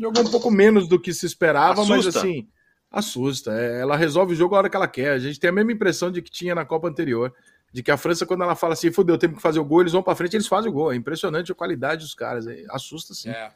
Jogou 0.00 0.24
um 0.24 0.30
pouco 0.30 0.50
menos 0.50 0.88
do 0.88 0.98
que 1.00 1.12
se 1.12 1.26
esperava, 1.26 1.84
mas 1.84 2.00
Assusta. 2.00 2.20
assim. 2.20 2.48
Assusta. 2.90 3.52
É, 3.52 3.80
Ela 3.80 3.96
resolve 3.96 4.32
o 4.32 4.36
jogo 4.36 4.54
a 4.54 4.58
hora 4.58 4.70
que 4.70 4.76
ela 4.76 4.88
quer. 4.88 5.10
A 5.10 5.18
gente 5.18 5.38
tem 5.38 5.50
a 5.50 5.52
mesma 5.52 5.72
impressão 5.72 6.10
de 6.10 6.22
que 6.22 6.30
tinha 6.30 6.54
na 6.54 6.64
Copa 6.64 6.88
anterior. 6.88 7.32
De 7.72 7.82
que 7.82 7.90
a 7.90 7.96
França, 7.96 8.24
quando 8.24 8.42
ela 8.42 8.54
fala 8.56 8.72
assim, 8.72 8.90
fudeu, 8.92 9.18
temos 9.18 9.36
que 9.36 9.42
fazer 9.42 9.58
o 9.60 9.64
gol, 9.64 9.82
eles 9.82 9.92
vão 9.92 10.02
pra 10.02 10.14
frente, 10.14 10.34
eles 10.34 10.46
fazem 10.46 10.70
o 10.70 10.72
gol. 10.74 10.92
É 10.92 10.96
impressionante 10.96 11.52
a 11.52 11.54
qualidade 11.54 12.02
dos 12.02 12.14
caras. 12.14 12.46
é- 12.46 12.64
Assusta 12.70 13.12
sim. 13.12 13.28
É. 13.28 13.50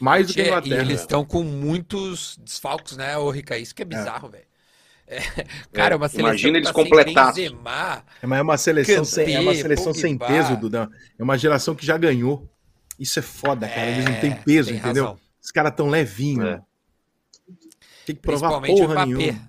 Mais 0.00 0.26
do 0.26 0.34
que 0.34 0.40
a 0.40 0.44
Tchê, 0.44 0.48
e 0.48 0.52
Inglaterra. 0.52 0.80
eles 0.82 1.00
estão 1.00 1.24
com 1.24 1.42
muitos 1.42 2.38
desfalques, 2.42 2.96
né, 2.96 3.16
ô 3.16 3.30
Rica? 3.30 3.56
Isso 3.58 3.74
que 3.74 3.82
é 3.82 3.84
bizarro, 3.84 4.28
velho. 4.28 4.44
É, 5.08 5.20
Cara, 5.72 5.94
é 5.94 5.96
uma 5.96 6.08
seleção 6.08 6.28
Imagina 6.30 6.60
que 6.72 6.80
eles 6.80 7.14
tá. 7.14 7.26
Benzema. 7.26 8.04
É, 8.20 8.26
mas 8.26 8.38
é 8.38 8.42
uma 8.42 8.56
seleção, 8.58 8.94
Kanté, 8.96 9.06
sem, 9.06 9.34
é 9.36 9.40
uma 9.40 9.54
seleção 9.54 9.94
sem 9.94 10.18
peso, 10.18 10.56
Dudão. 10.56 10.90
É 11.18 11.22
uma 11.22 11.38
geração 11.38 11.74
que 11.76 11.86
já 11.86 11.96
ganhou. 11.96 12.48
Isso 12.98 13.18
é 13.18 13.22
foda, 13.22 13.68
cara. 13.68 13.86
Eles 13.88 14.04
não 14.04 14.12
É, 14.12 14.20
têm 14.20 14.34
peso, 14.34 14.68
tem 14.70 14.78
entendeu? 14.78 15.04
razão. 15.04 15.20
Os 15.40 15.50
caras 15.52 15.72
tão 15.76 15.88
levinhos. 15.88 16.44
É. 16.48 16.60
Tem 18.04 18.16
que 18.16 18.22
provar 18.22 18.60
Principalmente 18.60 18.82
o 18.82 18.86
porra 18.88 19.06
Mbappé. 19.06 19.22
nenhuma. 19.22 19.48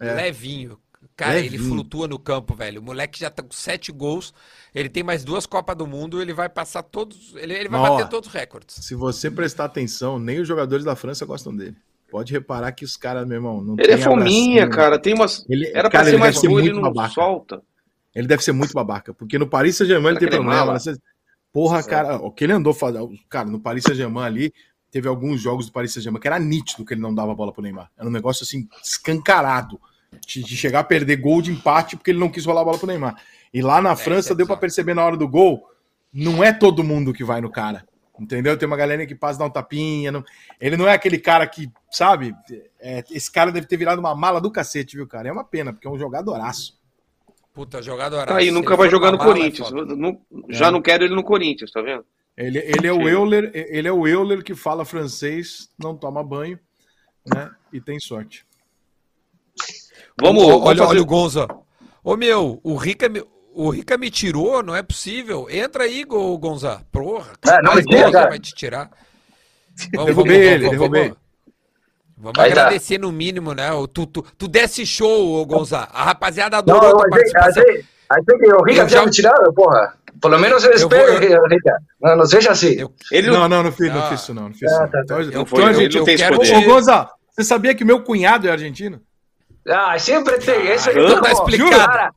É. 0.00 0.12
Levinho. 0.14 0.78
Cara, 1.18 1.38
ele 1.40 1.48
Levinho. 1.50 1.70
flutua 1.70 2.06
no 2.06 2.18
campo, 2.18 2.54
velho. 2.54 2.80
O 2.80 2.84
moleque 2.84 3.18
já 3.18 3.28
tá 3.28 3.42
com 3.42 3.50
sete 3.50 3.90
gols. 3.90 4.32
Ele 4.72 4.88
tem 4.88 5.02
mais 5.02 5.24
duas 5.24 5.46
Copas 5.46 5.76
do 5.76 5.84
Mundo. 5.86 6.22
Ele 6.22 6.32
vai 6.32 6.48
passar 6.48 6.82
todos. 6.84 7.34
Ele, 7.34 7.54
ele 7.54 7.68
vai 7.68 7.80
Mas, 7.80 7.90
ó, 7.90 7.96
bater 7.96 8.08
todos 8.08 8.28
os 8.28 8.34
recordes. 8.34 8.76
Se 8.76 8.94
você 8.94 9.28
prestar 9.28 9.64
atenção, 9.64 10.16
nem 10.18 10.38
os 10.38 10.46
jogadores 10.46 10.84
da 10.84 10.94
França 10.94 11.26
gostam 11.26 11.54
dele. 11.56 11.76
Pode 12.08 12.32
reparar 12.32 12.70
que 12.70 12.84
os 12.84 12.96
caras, 12.96 13.26
meu 13.26 13.36
irmão, 13.38 13.60
não 13.60 13.74
Ele 13.78 13.90
é 13.92 13.98
fominha, 13.98 14.62
abracinho. 14.62 14.70
cara. 14.70 14.98
Tem 14.98 15.12
umas. 15.12 15.44
Ele, 15.48 15.66
Era 15.74 15.90
pra 15.90 15.90
cara, 15.90 16.04
ser 16.04 16.10
ele 16.10 16.18
mais 16.18 16.34
deve 16.36 16.40
ser 16.40 16.46
gol, 16.48 16.58
ele 16.60 16.70
muito 16.72 16.82
não 16.84 16.92
babaca. 16.92 17.14
solta. 17.14 17.62
Ele 18.14 18.26
deve 18.28 18.42
ser 18.44 18.52
muito 18.52 18.72
babaca, 18.72 19.12
porque 19.12 19.38
no 19.38 19.46
Paris 19.48 19.76
Saint-Germain 19.76 20.10
ele 20.12 20.18
tem 20.20 20.28
ele 20.28 20.36
é 20.36 20.38
problema. 20.38 20.78
Você- 20.78 20.96
Porra, 21.52 21.82
cara, 21.82 22.16
o 22.16 22.30
que 22.30 22.44
ele 22.44 22.52
andou 22.52 22.72
fazendo. 22.72 23.10
Cara, 23.28 23.48
no 23.48 23.58
Paris 23.58 23.82
Saint-Germain 23.82 24.24
ali, 24.24 24.52
teve 24.90 25.08
alguns 25.08 25.40
jogos 25.40 25.66
do 25.66 25.72
Paris 25.72 25.92
Saint-Germain 25.92 26.20
que 26.20 26.28
era 26.28 26.38
nítido 26.38 26.84
que 26.84 26.94
ele 26.94 27.00
não 27.00 27.12
dava 27.14 27.34
bola 27.34 27.52
pro 27.52 27.60
Neymar. 27.62 27.90
Era 27.98 28.06
um 28.08 28.12
negócio 28.12 28.44
assim, 28.44 28.68
escancarado. 28.82 29.80
De, 30.26 30.42
de 30.42 30.56
chegar 30.56 30.80
a 30.80 30.84
perder 30.84 31.16
gol 31.16 31.42
de 31.42 31.50
empate 31.52 31.96
porque 31.96 32.10
ele 32.10 32.18
não 32.18 32.30
quis 32.30 32.44
rolar 32.46 32.62
a 32.62 32.64
bola 32.64 32.78
pro 32.78 32.86
Neymar. 32.86 33.20
E 33.52 33.60
lá 33.62 33.80
na 33.82 33.94
França 33.94 34.32
é 34.32 34.34
deu 34.34 34.46
pra 34.46 34.54
bizarro. 34.56 34.60
perceber 34.60 34.94
na 34.94 35.04
hora 35.04 35.16
do 35.16 35.28
gol, 35.28 35.68
não 36.12 36.42
é 36.42 36.52
todo 36.52 36.82
mundo 36.84 37.12
que 37.12 37.22
vai 37.24 37.40
no 37.40 37.50
cara. 37.50 37.86
Entendeu? 38.18 38.56
Tem 38.58 38.66
uma 38.66 38.76
galera 38.76 39.06
que 39.06 39.14
passa 39.14 39.38
dar 39.38 39.44
um 39.44 39.50
tapinha. 39.50 40.10
não- 40.10 40.24
Ele 40.60 40.76
não 40.76 40.88
é 40.88 40.92
aquele 40.92 41.18
cara 41.18 41.46
que, 41.46 41.70
sabe? 41.90 42.34
É, 42.80 43.04
esse 43.10 43.30
cara 43.30 43.52
deve 43.52 43.66
ter 43.66 43.76
virado 43.76 44.00
uma 44.00 44.14
mala 44.14 44.40
do 44.40 44.50
cacete, 44.50 44.96
viu, 44.96 45.06
cara? 45.06 45.28
É 45.28 45.32
uma 45.32 45.44
pena, 45.44 45.72
porque 45.72 45.86
é 45.86 45.90
um 45.90 45.98
jogadoraço. 45.98 46.78
Puta, 47.54 47.80
jogador. 47.82 48.26
Tá 48.26 48.36
aí, 48.36 48.50
nunca 48.50 48.76
vai 48.76 48.88
jogar 48.90 49.12
no 49.12 49.18
Corinthians. 49.18 49.70
Não- 49.70 50.20
já 50.48 50.70
não 50.70 50.80
quero 50.82 51.04
ele 51.04 51.14
no 51.14 51.22
Corinthians, 51.22 51.70
tá 51.70 51.80
vendo? 51.80 52.04
Ele, 52.36 52.58
ele 52.58 52.86
é 52.86 52.92
o. 52.92 53.08
Euler, 53.08 53.50
ele 53.54 53.86
é 53.88 53.92
o 53.92 54.06
Euler 54.06 54.42
que 54.42 54.54
fala 54.54 54.84
francês, 54.84 55.68
não 55.78 55.96
toma 55.96 56.22
banho, 56.24 56.58
né? 57.26 57.50
E 57.72 57.80
tem 57.80 57.98
sorte. 58.00 58.46
Vamos, 60.20 60.42
olha, 60.42 60.52
vamos 60.52 60.66
olha, 60.68 60.86
fazer- 60.86 61.00
o 61.00 61.06
Gonza. 61.06 61.48
Ô 62.02 62.16
meu, 62.16 62.60
o 62.62 62.76
Rica, 62.76 63.08
me- 63.08 63.24
o 63.54 63.70
Rica 63.70 63.96
me 63.98 64.10
tirou, 64.10 64.62
não 64.62 64.74
é 64.74 64.82
possível. 64.82 65.46
Entra 65.50 65.84
aí, 65.84 66.04
Go- 66.04 66.36
Gonza. 66.38 66.80
Porra, 66.90 67.26
Ah, 67.46 67.58
não 67.62 67.74
mais 67.74 67.84
me 67.84 67.90
tira, 67.92 68.10
cara. 68.12 68.28
vai 68.30 68.38
te 68.38 68.52
tirar. 68.54 68.90
Derrubei 69.92 70.36
ele, 70.48 70.70
derrubei. 70.70 71.02
Vamos, 71.08 71.18
vamos 72.16 72.38
Aí 72.40 72.52
tá. 72.52 72.62
agradecer 72.62 72.98
no 72.98 73.12
mínimo, 73.12 73.52
né? 73.54 73.68
Tu, 73.92 74.06
tu, 74.06 74.22
tu 74.36 74.48
desse 74.48 74.84
show, 74.84 75.34
ô 75.40 75.46
Gonza. 75.46 75.88
A 75.92 76.04
rapaziada 76.04 76.58
adorou 76.58 76.90
eu 76.90 76.96
tua 76.96 77.00
achei, 77.06 77.10
participação. 77.10 77.62
achei, 77.62 77.84
achei 78.10 78.38
que 78.38 78.52
o 78.54 78.62
Rica 78.64 78.80
Eu 78.82 78.86
tinha 78.86 79.00
já- 79.00 79.04
me 79.04 79.10
tirado, 79.12 79.52
porra. 79.54 79.94
Por 80.20 80.32
lo 80.32 80.38
menos 80.40 80.64
ele 80.64 80.72
Eu 80.74 80.78
espera 80.78 81.12
vou- 81.12 81.20
que 81.20 81.26
o 81.28 81.46
Rica. 81.46 81.78
Não, 82.00 82.16
não 82.16 82.26
seja 82.26 82.50
assim. 82.50 82.72
Eu- 82.72 82.92
Ele 83.12 83.28
não, 83.28 83.40
Não, 83.40 83.48
não, 83.48 83.62
não 83.64 83.72
fiz, 83.72 83.88
não 83.92 84.00
Ah. 84.00 84.08
fiz 84.08 84.20
isso, 84.20 84.34
não. 84.34 84.48
Não 84.48 84.52
fiz 84.54 84.64
Ah, 84.64 84.66
isso. 84.66 84.78
tá, 84.78 84.82
não. 84.84 84.90
tá. 84.90 84.98
Então, 85.04 85.16
não 85.18 85.42
então, 85.42 85.58
ele 85.68 85.74
gente. 85.74 85.94
não 85.94 86.00
eu 86.06 86.08
esse 86.08 86.16
quero 86.24 86.36
poder. 86.36 86.56
Ô, 86.56 86.62
Gonza, 86.64 87.08
você 87.30 87.44
sabia 87.44 87.72
que 87.74 87.84
meu 87.84 88.02
cunhado 88.02 88.48
é 88.48 88.50
argentino? 88.50 89.00
Ah, 89.68 89.98
sempre 89.98 90.38
tem. 90.38 90.72
Isso 90.74 90.88
Ah, 90.90 90.92
é 90.92 91.20
tá 91.20 91.32
explicado. 91.32 91.70
Cara, 91.76 92.14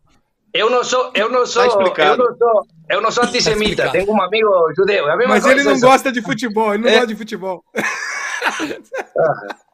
eu 0.53 0.69
não 0.69 0.84
sou, 0.84 1.11
eu 1.15 1.30
não 1.30 1.45
sou, 1.45 1.64
eu 1.64 1.69
explicado. 1.69 2.18
não 2.23 2.38
sou, 2.38 2.65
eu 2.90 3.02
não 3.02 3.11
sou 3.11 3.23
antissemita. 3.23 3.84
explicado. 3.86 3.91
Tenho 3.91 4.11
um 4.11 4.22
amigo 4.22 4.49
judeu. 4.76 5.10
É 5.10 5.28
Mas 5.28 5.45
ele 5.45 5.64
não 5.64 5.80
gosta 5.80 6.11
de 6.11 6.22
futebol, 6.22 6.73
ele 6.73 6.84
não 6.84 6.90
É. 6.90 6.94
gosta 6.94 7.07
de 7.07 7.15
futebol. 7.15 7.64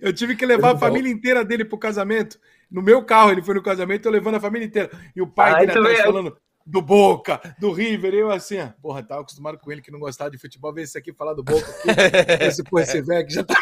Eu 0.00 0.14
tive 0.14 0.34
que 0.34 0.46
levar 0.46 0.74
a 0.74 0.78
família 0.78 1.10
inteira 1.12 1.44
dele 1.44 1.62
pro 1.64 1.76
casamento. 1.78 2.38
No 2.70 2.80
meu 2.82 3.04
carro, 3.04 3.32
ele 3.32 3.42
foi 3.42 3.54
no 3.54 3.62
casamento, 3.62 4.06
eu 4.06 4.12
levando 4.12 4.36
a 4.36 4.40
família 4.40 4.64
inteira. 4.66 4.90
E 5.14 5.20
o 5.20 5.26
pai 5.26 5.52
Ah, 5.52 5.58
dele 5.58 5.72
atrás 5.72 6.00
falando 6.00 6.36
do 6.64 6.80
Boca, 6.80 7.38
do 7.58 7.70
River. 7.70 8.14
E 8.14 8.18
eu 8.18 8.30
assim, 8.30 8.58
ó, 8.60 8.68
porra, 8.80 9.02
tava 9.02 9.20
acostumado 9.20 9.58
com 9.58 9.70
ele 9.70 9.82
que 9.82 9.90
não 9.90 9.98
gostava 9.98 10.30
de 10.30 10.38
futebol. 10.38 10.72
Vem 10.72 10.84
esse 10.84 10.96
aqui 10.96 11.12
falar 11.12 11.34
do 11.34 11.42
Boca 11.44 11.66
aqui. 11.70 11.88
esse, 12.44 12.64
pô, 12.64 12.78
esse 12.80 13.00
velho 13.02 13.26
que 13.26 13.34
já 13.34 13.44
tá. 13.44 13.54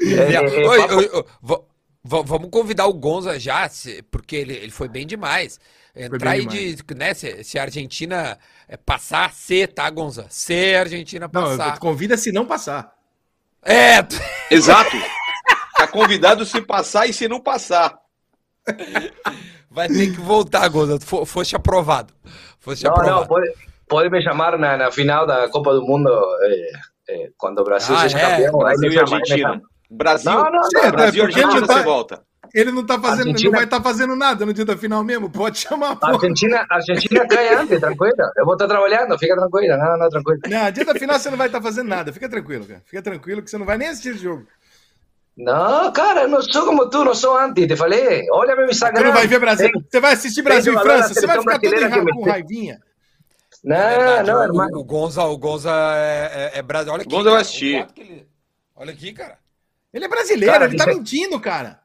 É, 0.00 0.34
é, 0.34 0.34
é, 0.34 0.68
Oi, 0.68 1.24
va- 1.40 1.60
va- 2.04 2.22
vamos 2.22 2.50
convidar 2.50 2.86
o 2.86 2.92
Gonza 2.94 3.38
já, 3.38 3.68
se- 3.68 4.02
porque 4.10 4.36
ele, 4.36 4.54
ele 4.54 4.70
foi 4.70 4.88
bem 4.88 5.06
demais. 5.06 5.58
Entrar 5.94 6.30
aí 6.32 6.46
de, 6.46 6.78
né, 6.96 7.12
se, 7.12 7.44
se 7.44 7.58
a 7.58 7.62
Argentina 7.62 8.38
é, 8.66 8.76
passar, 8.78 9.32
se, 9.34 9.66
tá, 9.66 9.88
Gonza? 9.90 10.26
Se 10.30 10.74
a 10.74 10.80
Argentina 10.80 11.28
Não, 11.32 11.42
passar. 11.42 11.74
eu- 11.74 11.80
convida 11.80 12.16
se 12.16 12.32
não 12.32 12.46
passar. 12.46 12.92
É, 13.64 13.98
Exato. 14.50 14.96
Tá 15.76 15.86
convidado 15.86 16.44
se 16.46 16.60
passar 16.62 17.06
e 17.08 17.12
se 17.12 17.28
não 17.28 17.40
passar. 17.40 17.98
vai 19.70 19.88
ter 19.88 20.12
que 20.12 20.20
voltar, 20.20 20.68
Gonza. 20.68 20.98
Foste 21.26 21.56
aprovado. 21.56 22.14
Foste 22.58 22.84
Não, 22.84 22.92
aprovado. 22.92 23.20
não, 23.20 23.26
pode, 23.26 23.52
pode 23.88 24.10
me 24.10 24.22
chamar 24.22 24.58
na, 24.58 24.76
na 24.76 24.90
final 24.90 25.26
da 25.26 25.48
Copa 25.48 25.72
do 25.74 25.82
Mundo 25.82 26.08
eh, 26.42 26.72
eh, 27.08 27.30
quando 27.36 27.58
o 27.60 27.64
Brasil 27.64 27.94
Ah, 27.94 28.00
seja 28.00 28.18
é, 28.18 28.30
campeão. 28.30 28.58
Brasil 28.58 28.92
e 28.92 28.98
Argentina. 28.98 29.62
Brasil, 29.90 30.30
Não, 30.30 30.42
não, 30.44 30.50
não. 30.72 30.80
É, 30.82 30.90
Brasil 30.90 31.22
e 31.22 31.26
Argentina 31.26 31.66
tá- 31.66 31.74
você 31.78 31.82
volta. 31.82 32.22
Ele 32.54 32.70
não 32.70 32.84
tá 32.84 32.98
fazendo, 33.00 33.20
Argentina- 33.28 33.50
não 33.50 33.56
vai 33.56 33.64
estar 33.64 33.82
fazendo 33.82 34.14
nada 34.16 34.44
no 34.44 34.52
dia 34.52 34.64
da 34.64 34.76
final 34.76 35.02
mesmo. 35.02 35.30
Pode 35.30 35.58
chamar, 35.58 35.96
A. 36.02 36.10
Argentina, 36.10 36.66
a 36.68 36.74
Argentina 36.74 37.26
cai 37.26 37.54
antes, 37.54 37.80
tranquila. 37.80 38.30
Eu 38.36 38.44
vou 38.44 38.54
estar 38.54 38.66
trabalhando, 38.68 39.18
fica 39.18 39.34
tranquila. 39.34 39.76
Não, 39.78 39.96
não, 39.98 40.08
tranquila. 40.10 40.38
Não, 40.48 40.70
dia 40.70 40.84
da 40.84 40.94
final 40.94 41.18
você 41.18 41.30
não 41.30 41.38
vai 41.38 41.46
estar 41.46 41.62
fazendo 41.62 41.88
nada. 41.88 42.12
Fica 42.12 42.28
tranquilo, 42.28 42.66
cara. 42.66 42.82
Fica 42.84 43.00
tranquilo 43.02 43.42
que 43.42 43.48
você 43.50 43.56
não 43.56 43.64
vai 43.64 43.78
nem 43.78 43.88
assistir 43.88 44.10
esse 44.10 44.18
jogo. 44.24 44.46
Não, 45.36 45.90
cara, 45.92 46.22
eu 46.22 46.28
não 46.28 46.42
sou 46.42 46.66
como 46.66 46.90
tu, 46.90 47.04
não 47.04 47.14
sou 47.14 47.38
anti, 47.38 47.66
te 47.66 47.74
falei. 47.74 48.26
Olha 48.32 48.54
meu 48.54 48.66
Você 48.66 48.72
Instagram. 48.72 49.04
não 49.04 49.12
vai 49.12 49.26
ver 49.26 49.38
Brasil. 49.40 49.70
Tem- 49.72 49.84
Você 49.90 50.00
vai 50.00 50.12
assistir 50.12 50.42
Brasil 50.42 50.74
e 50.74 50.78
França. 50.78 51.14
Você 51.14 51.26
vai 51.26 51.38
ficar 51.40 51.58
todo 51.58 52.12
com 52.12 52.22
raivinha. 52.24 52.78
Não, 53.64 53.76
É 53.76 53.96
verdade, 53.98 54.30
não, 54.30 54.38
o- 54.38 54.42
hermano. 54.42 54.78
O, 54.78 54.84
Gonza, 54.84 55.22
o 55.24 55.38
Gonza 55.38 55.70
é, 55.96 56.50
é, 56.54 56.58
é 56.58 56.62
Brasil. 56.62 56.92
Olha 56.92 57.02
aqui. 57.02 57.10
Gonza 57.10 57.24
vai 57.24 57.32
cara, 57.32 57.40
assistir. 57.42 57.74
o 57.74 57.78
quadro 57.78 57.94
que 57.94 58.00
ele- 58.00 58.26
Olha 58.74 58.92
aqui, 58.92 59.12
cara. 59.12 59.38
Ele 59.94 60.04
é 60.04 60.08
brasileiro, 60.08 60.52
Cara, 60.52 60.64
ele 60.64 60.76
tá 60.76 60.84
é- 60.84 60.94
mentindo, 60.94 61.38
cara. 61.38 61.80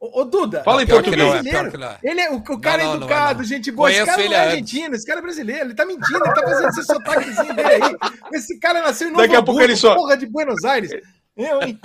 Ô, 0.00 0.20
ô, 0.20 0.24
Duda. 0.24 0.62
Fala 0.64 0.82
em 0.82 0.86
pior 0.86 0.96
português. 1.02 1.16
que 1.16 1.22
Não 1.24 1.28
é, 1.28 1.42
brasileiro. 1.42 1.58
pior 1.60 1.70
que 1.70 1.78
não 1.78 1.86
é. 1.92 1.98
Ele 2.12 2.20
é, 2.20 2.30
o, 2.30 2.34
o 2.36 2.60
cara 2.60 2.82
Não, 2.82 2.84
é 2.84 2.84
não, 2.84 2.84
não 2.84 2.90
é, 2.92 2.96
educado, 2.96 3.38
não. 3.38 3.44
gente 3.46 3.70
boa. 3.70 3.90
Esse 3.90 4.00
Conheço 4.00 4.16
cara 4.18 4.28
não 4.28 4.34
é 4.34 4.38
antes. 4.40 4.50
argentino, 4.52 4.94
esse 4.96 5.06
cara 5.06 5.18
é 5.18 5.22
brasileiro. 5.22 5.64
Ele 5.64 5.74
tá 5.74 5.86
mentindo, 5.86 6.24
ele 6.24 6.34
tá 6.34 6.42
fazendo 6.42 6.68
esse 6.68 6.82
sotaquezinho 6.84 7.54
dele 7.54 7.68
aí. 7.84 7.96
Esse 8.34 8.58
cara 8.58 8.82
nasceu 8.82 9.08
em 9.08 9.12
Novo 9.12 9.22
Daqui 9.22 9.36
a 9.36 9.42
pouco 9.42 9.62
ele 9.62 9.76
só- 9.76 9.94
porra 9.94 10.16
de 10.16 10.26
Buenos 10.26 10.62
Aires. 10.64 10.90
Eu, 11.36 11.62
hein? 11.62 11.80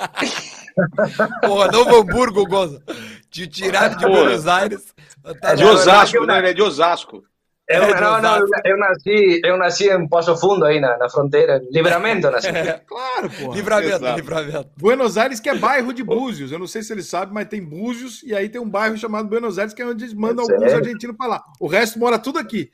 Porra, 1.41 1.68
Novo 1.72 1.95
Hamburgo, 1.95 2.45
Gonza. 2.45 2.82
Te 3.30 3.48
tiraram 3.48 3.95
de 3.95 4.06
Porra. 4.06 4.24
Buenos 4.24 4.48
Aires. 4.48 4.94
Tá 5.41 5.56
De 5.56 5.64
É, 5.64 5.66
Osasco, 5.66 6.26
né? 6.26 6.38
Ele 6.40 6.49
é 6.49 6.53
de 6.53 6.61
Osasco. 6.61 7.24
Eu, 7.70 7.84
É, 7.84 8.02
não, 8.02 8.20
não, 8.20 8.38
eu, 8.38 8.44
Osasco. 8.46 8.62
eu 8.66 8.78
nasci, 8.78 9.41
eu 9.46 9.58
nasci 9.58 9.90
em 9.90 10.08
Poço 10.08 10.36
Fundo, 10.38 10.66
aí 10.66 10.80
na, 10.80 10.98
na 10.98 11.08
fronteira. 11.08 11.62
Livramento, 11.72 12.32
nasci. 12.32 12.48
Claro, 12.88 13.30
porra. 13.30 13.56
Livramento, 13.56 13.96
Exato. 13.96 14.16
livramento. 14.20 14.70
Buenos 14.76 15.18
Aires, 15.18 15.40
que 15.40 15.48
é 15.50 15.56
bairro 15.56 15.94
de 15.94 16.02
Búzios. 16.04 16.52
Eu 16.52 16.58
não 16.58 16.66
sei 16.66 16.82
se 16.82 16.91
eles 16.91 17.06
sabem, 17.08 17.32
mas 17.34 17.48
tem 17.48 17.64
Búzios 17.64 18.24
e 18.24 18.34
aí 18.34 18.50
tem 18.50 18.60
um 18.60 18.68
bairro 18.70 18.98
chamado 18.98 19.30
Buenos 19.30 19.60
Aires, 19.60 19.74
que 19.74 19.84
é 19.84 19.86
onde 19.86 20.04
eles 20.06 20.16
mandam 20.16 20.46
alguns 20.50 20.74
argentinos 20.74 21.16
pra 21.16 21.28
lá. 21.28 21.44
O 21.60 21.68
resto 21.68 22.00
mora 22.00 22.18
tudo 22.18 22.40
aqui. 22.40 22.72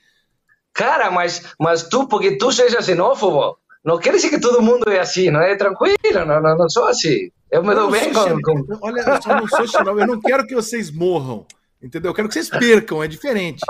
Cara, 0.74 1.12
mas, 1.12 1.54
mas 1.60 1.84
tu, 1.84 2.08
porque 2.08 2.38
tu 2.38 2.52
seja 2.54 2.82
xenófobo, 2.82 3.58
não 3.84 3.98
quer 3.98 4.14
dizer 4.14 4.30
que 4.30 4.40
todo 4.40 4.62
mundo 4.62 4.90
é 4.90 5.00
assim, 5.00 5.30
não 5.30 5.42
é? 5.42 5.56
Tranquilo, 5.58 5.98
não, 6.26 6.42
não, 6.42 6.58
não 6.58 6.70
sou 6.70 6.86
assim. 6.88 7.30
Eu 7.52 7.62
me 7.64 7.70
Eu 7.70 7.76
dou 7.76 7.92
bem 7.92 8.14
com, 8.14 8.42
com... 8.42 8.78
Olha, 8.82 9.02
eu 9.02 9.36
não 9.36 9.48
sou 9.48 9.68
xenófobo. 9.68 10.00
Eu 10.00 10.08
não 10.08 10.22
quero 10.22 10.48
que 10.48 10.56
vocês 10.56 10.90
morram. 10.90 11.46
Entendeu? 11.82 12.12
Eu 12.12 12.16
quero 12.16 12.28
que 12.30 12.34
vocês 12.34 12.50
percam, 12.50 13.04
é 13.04 13.08
diferente. 13.08 13.62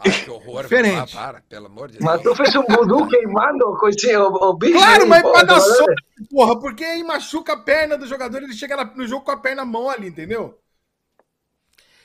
Ai, 0.00 0.24
que 0.24 0.30
horror. 0.30 0.62
Diferente. 0.62 1.16
Ah, 1.16 1.20
para, 1.26 1.42
pelo 1.42 1.66
amor 1.66 1.88
de 1.90 1.98
Deus. 1.98 2.04
Mas 2.04 2.22
tu 2.22 2.34
fez 2.34 2.54
um 2.56 2.62
voodoo 2.62 3.06
queimando 3.08 3.76
coisinha, 3.78 4.20
o, 4.22 4.32
o 4.50 4.54
bicho. 4.54 4.72
Claro, 4.72 5.02
aí, 5.02 5.08
mas 5.08 5.22
pra 5.22 5.42
dar 5.42 5.60
sorte, 5.60 6.04
valendo? 6.16 6.28
porra, 6.30 6.58
porque 6.58 6.84
aí 6.84 7.04
machuca 7.04 7.52
a 7.52 7.56
perna 7.62 7.98
do 7.98 8.06
jogador, 8.06 8.42
ele 8.42 8.54
chega 8.54 8.82
no 8.84 9.06
jogo 9.06 9.24
com 9.24 9.30
a 9.32 9.36
perna 9.36 9.64
mole, 9.64 10.08
entendeu? 10.08 10.58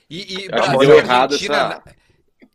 E, 0.09 0.45
e 0.45 0.49
Brasil 0.49 0.83
e 0.93 0.97
errado 0.97 1.33
Argentina, 1.33 1.83
essa- 1.85 1.95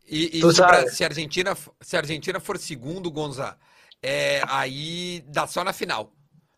E, 0.07 0.37
e 0.37 0.41
Tu 0.41 0.51
se, 0.51 0.61
Bra- 0.61 0.75
sabe. 0.81 0.89
se 0.91 1.03
a 1.03 1.07
Argentina, 1.07 1.57
se 1.81 1.95
a 1.95 1.99
Argentina 1.99 2.39
for 2.39 2.57
segundo, 2.57 3.09
Gonza, 3.11 3.57
é, 4.01 4.41
aí 4.47 5.23
dá 5.27 5.47
só 5.47 5.63
na 5.63 5.73
final. 5.73 6.13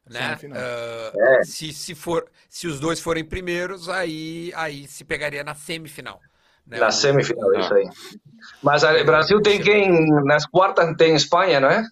Só 0.08 0.14
Né? 0.14 0.28
na 0.28 0.38
final. 0.38 0.58
Ah, 0.60 1.12
É. 1.40 1.44
se, 1.44 1.72
se, 1.74 1.96
for, 1.96 2.30
se 2.50 2.68
os 2.68 2.80
dois 2.80 3.00
forem 3.00 3.24
primeiros, 3.24 3.90
aí, 3.90 4.52
aí 4.56 4.88
se 4.88 5.04
pegaria 5.06 5.44
na 5.44 5.56
semifinal. 5.56 6.20
Né? 6.66 6.80
Na 6.80 6.88
O- 6.88 6.92
semifinal, 6.92 7.50
Ah. 7.56 7.60
isso 7.60 7.74
aí. 7.74 7.90
Mas 8.62 8.84
o 8.84 9.04
Brasil 9.06 9.42
tem 9.42 9.62
quem? 9.62 10.10
Nas 10.26 10.46
quartas 10.46 10.96
tem 10.98 11.16
Espanha, 11.16 11.60
não 11.60 11.70
é? 11.70 11.86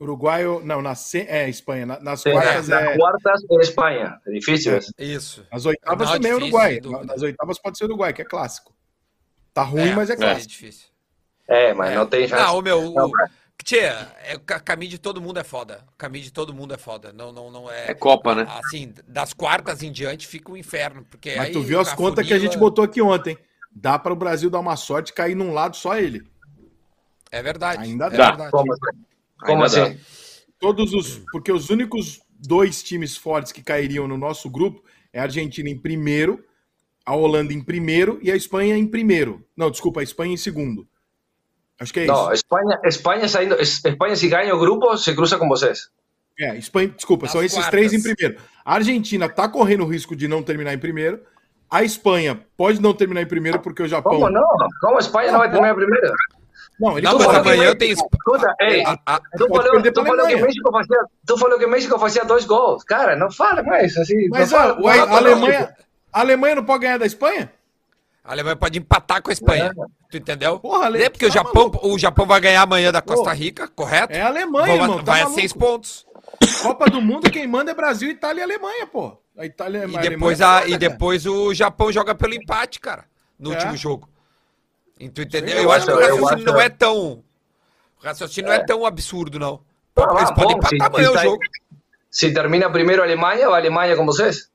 Uruguaio, 0.00 0.60
não, 0.64 0.82
na 0.82 0.94
é 1.28 1.48
Espanha. 1.48 1.86
na- 1.86 2.00
nas 2.00 2.22
Tem, 2.24 2.32
quartas 2.32 2.68
nas 2.68 2.82
é. 2.82 2.96
quartas 2.96 3.40
é 3.48 3.54
Espanha. 3.56 4.18
É 4.26 4.30
difícil. 4.32 4.72
É. 4.76 4.80
Isso. 5.04 5.46
As 5.50 5.64
oitavas 5.64 6.08
Não, 6.08 6.14
também 6.16 6.32
é 6.32 6.34
Uruguai. 6.34 6.80
dúvida. 6.80 7.04
Nas 7.04 7.22
oitavas 7.22 7.58
pode 7.60 7.78
ser 7.78 7.84
Uruguai, 7.84 8.12
que 8.12 8.20
é 8.22 8.24
clássico. 8.24 8.74
Tá 9.54 9.62
ruim, 9.62 9.92
mas 9.94 10.10
é 10.10 10.14
É 10.14 10.16
clássico. 10.16 10.48
difícil. 10.48 10.88
É, 11.46 11.72
mas 11.72 11.92
É. 11.92 11.94
não 11.94 12.06
tem 12.06 12.26
chance. 12.26 12.42
Não, 12.42 12.58
o 12.58 12.62
meu. 12.62 12.82
Não, 12.92 13.06
O, 13.06 13.64
tchê, 13.64 13.78
é, 13.78 14.34
o 14.34 14.40
ca- 14.40 14.58
caminho 14.58 14.90
de 14.90 14.98
todo 14.98 15.20
mundo 15.20 15.38
é 15.38 15.44
foda. 15.44 15.84
O 15.92 15.96
caminho 15.96 16.24
de 16.24 16.32
todo 16.32 16.52
mundo 16.52 16.74
é 16.74 16.78
foda. 16.78 17.12
Não, 17.12 17.30
não, 17.30 17.48
não 17.48 17.70
é. 17.70 17.92
É 17.92 17.94
Copa, 17.94 18.34
né? 18.34 18.44
Assim, 18.64 18.92
das 19.06 19.32
quartas 19.32 19.84
em 19.84 19.92
diante 19.92 20.26
fica 20.26 20.50
um 20.50 20.56
inferno. 20.56 21.04
Porque 21.08 21.36
Mas 21.36 21.46
aí 21.46 21.52
tu 21.52 21.62
viu 21.62 21.78
as 21.78 21.92
contas 21.92 22.26
que 22.26 22.34
a 22.34 22.38
gente 22.38 22.54
funila- 22.54 22.70
botou 22.70 22.84
aqui 22.84 23.00
ontem. 23.00 23.38
Dá 23.74 23.98
para 23.98 24.12
o 24.12 24.16
Brasil 24.16 24.50
dar 24.50 24.60
uma 24.60 24.76
sorte 24.76 25.10
e 25.10 25.14
cair 25.14 25.34
num 25.34 25.52
lado 25.52 25.76
só 25.76 25.96
ele. 25.98 26.22
É 27.30 27.42
verdade. 27.42 27.82
Ainda 27.84 28.06
é 28.06 28.10
dá. 28.10 28.28
verdade. 28.28 28.50
Como, 28.50 28.74
como 29.38 29.64
Ainda 29.64 29.66
assim? 29.66 29.98
Todos 30.58 30.92
os. 30.92 31.22
Porque 31.32 31.50
os 31.50 31.70
únicos 31.70 32.20
dois 32.38 32.82
times 32.82 33.16
fortes 33.16 33.52
que 33.52 33.62
cairiam 33.62 34.06
no 34.06 34.16
nosso 34.18 34.50
grupo 34.50 34.84
é 35.12 35.20
a 35.20 35.24
Argentina 35.24 35.68
em 35.68 35.78
primeiro, 35.78 36.44
a 37.04 37.14
Holanda 37.16 37.52
em 37.52 37.62
primeiro 37.62 38.18
e 38.22 38.30
a 38.30 38.36
Espanha 38.36 38.76
em 38.76 38.86
primeiro. 38.86 39.44
Não, 39.56 39.70
desculpa, 39.70 40.00
a 40.00 40.02
Espanha 40.02 40.34
em 40.34 40.36
segundo. 40.36 40.86
Acho 41.80 41.92
que 41.92 42.00
é 42.00 42.06
No, 42.06 42.32
isso. 42.32 42.44
España, 42.44 42.80
España, 42.84 43.28
saindo, 43.28 43.54
es- 43.60 43.84
España 43.84 44.14
si 44.14 44.28
ganha 44.28 44.54
o 44.54 44.58
grupo, 44.58 44.96
se 44.96 45.14
cruza 45.14 45.36
com 45.38 45.48
vocês. 45.48 45.90
É, 46.38 46.56
Espanha, 46.56 46.88
desculpa, 46.88 47.24
Nas 47.24 47.32
são 47.32 47.42
esses 47.42 47.58
quartas. 47.58 47.70
três 47.70 47.92
em 47.92 48.02
primeiro. 48.02 48.40
A 48.64 48.74
Argentina 48.74 49.28
tá 49.28 49.48
correndo 49.48 49.84
o 49.84 49.88
risco 49.88 50.14
de 50.14 50.28
não 50.28 50.42
terminar 50.42 50.72
em 50.74 50.78
primeiro. 50.78 51.20
A 51.72 51.82
Espanha 51.82 52.38
pode 52.56 52.80
não 52.82 52.92
terminar 52.92 53.22
em 53.22 53.26
primeiro 53.26 53.58
porque 53.58 53.82
o 53.82 53.88
Japão. 53.88 54.12
Como 54.12 54.28
não? 54.30 54.46
Como 54.80 54.98
Espanha 54.98 55.32
não 55.32 55.38
vai 55.38 55.50
terminar 55.50 55.74
primeiro? 55.74 56.12
Não, 56.78 56.98
ele 56.98 57.06
Não, 57.06 57.18
mas 57.18 57.28
amanhã 57.28 57.74
tem. 57.76 57.90
Escuta, 57.92 58.54
ei, 58.60 58.84
a- 58.84 58.98
a- 59.06 59.20
tu 59.38 59.46
falou, 59.48 59.82
tu 59.82 60.04
falou 60.04 60.26
que. 60.26 60.36
México 60.36 60.70
fazia, 60.72 60.98
tu 61.26 61.38
falou 61.38 61.58
que 61.58 61.66
México 61.66 61.98
fazia 61.98 62.24
dois 62.24 62.44
gols. 62.44 62.82
Cara, 62.84 63.16
não 63.16 63.30
fala 63.30 63.62
mais 63.62 63.96
assim. 63.96 64.28
Mas 64.28 64.50
não 64.50 64.58
a, 64.58 64.62
fala, 64.62 64.80
o- 64.80 64.88
a 64.88 65.16
Alemanha, 65.16 65.74
a 66.12 66.20
Alemanha 66.20 66.54
não 66.56 66.64
pode 66.64 66.80
ganhar 66.82 66.98
da 66.98 67.06
Espanha? 67.06 67.50
A 68.24 68.32
Alemanha 68.32 68.56
pode 68.56 68.78
empatar 68.78 69.22
com 69.22 69.30
a 69.30 69.32
Espanha. 69.32 69.72
É. 69.76 69.84
Tu 70.10 70.16
entendeu? 70.18 70.58
Porra, 70.60 70.86
Ale- 70.86 71.02
é 71.02 71.08
porque 71.10 71.24
o 71.26 71.28
tá 71.28 71.34
Japão, 71.34 71.68
maluco. 71.68 71.88
o 71.88 71.98
Japão 71.98 72.26
vai 72.26 72.40
ganhar 72.40 72.62
amanhã 72.62 72.92
da 72.92 73.00
Costa 73.02 73.30
Pô. 73.30 73.36
Rica, 73.36 73.66
correto? 73.68 74.12
É 74.12 74.20
a 74.22 74.26
Alemanha, 74.26 74.66
Vão- 74.66 74.76
irmão. 74.82 74.96
Tá 74.98 75.12
vai 75.12 75.20
a 75.20 75.24
maluco? 75.24 75.40
seis 75.40 75.52
pontos. 75.52 76.06
Copa 76.62 76.86
do 76.90 77.00
Mundo, 77.00 77.30
quem 77.30 77.46
manda 77.46 77.70
é 77.70 77.74
Brasil, 77.74 78.10
Itália 78.10 78.40
e 78.40 78.44
Alemanha, 78.44 78.86
pô. 78.86 79.16
A 79.36 79.46
Itália 79.46 79.78
E 79.88 79.96
a 79.96 80.00
depois, 80.00 80.40
Alemanha 80.40 80.64
a, 80.66 80.68
é 80.68 80.74
e 80.74 80.78
depois 80.78 81.26
o 81.26 81.54
Japão 81.54 81.90
joga 81.90 82.14
pelo 82.14 82.34
empate, 82.34 82.78
cara, 82.78 83.04
no 83.38 83.50
É. 83.52 83.54
último 83.54 83.76
jogo. 83.76 84.08
E 85.00 85.08
tu 85.08 85.22
entendeu? 85.22 85.56
Eu, 85.56 85.62
eu 85.64 85.72
acho 85.72 85.86
que 85.86 85.92
o 85.92 85.96
raciocínio 85.96 86.34
acho- 86.34 86.44
não 86.44 86.60
é 86.60 86.68
tão. 86.68 86.96
O 88.00 88.04
raciocínio 88.04 88.48
não 88.50 88.56
é 88.56 88.64
tão 88.64 88.84
absurdo, 88.86 89.38
não. 89.38 89.60
Pô, 89.94 90.04
Ah, 90.04 90.14
eles 90.18 90.30
bom, 90.30 90.34
podem 90.36 90.50
se- 90.68 90.76
empatar 90.76 90.86
amanhã 90.88 91.10
o 91.10 91.14
tá- 91.14 91.22
jogo. 91.22 91.38
Se 92.10 92.32
termina 92.32 92.70
primeiro 92.70 93.00
a 93.02 93.04
Alemanha 93.06 93.48
ou 93.48 93.54
a 93.54 93.56
Alemanha 93.58 93.96
com 93.96 94.04
vocês? 94.04 94.50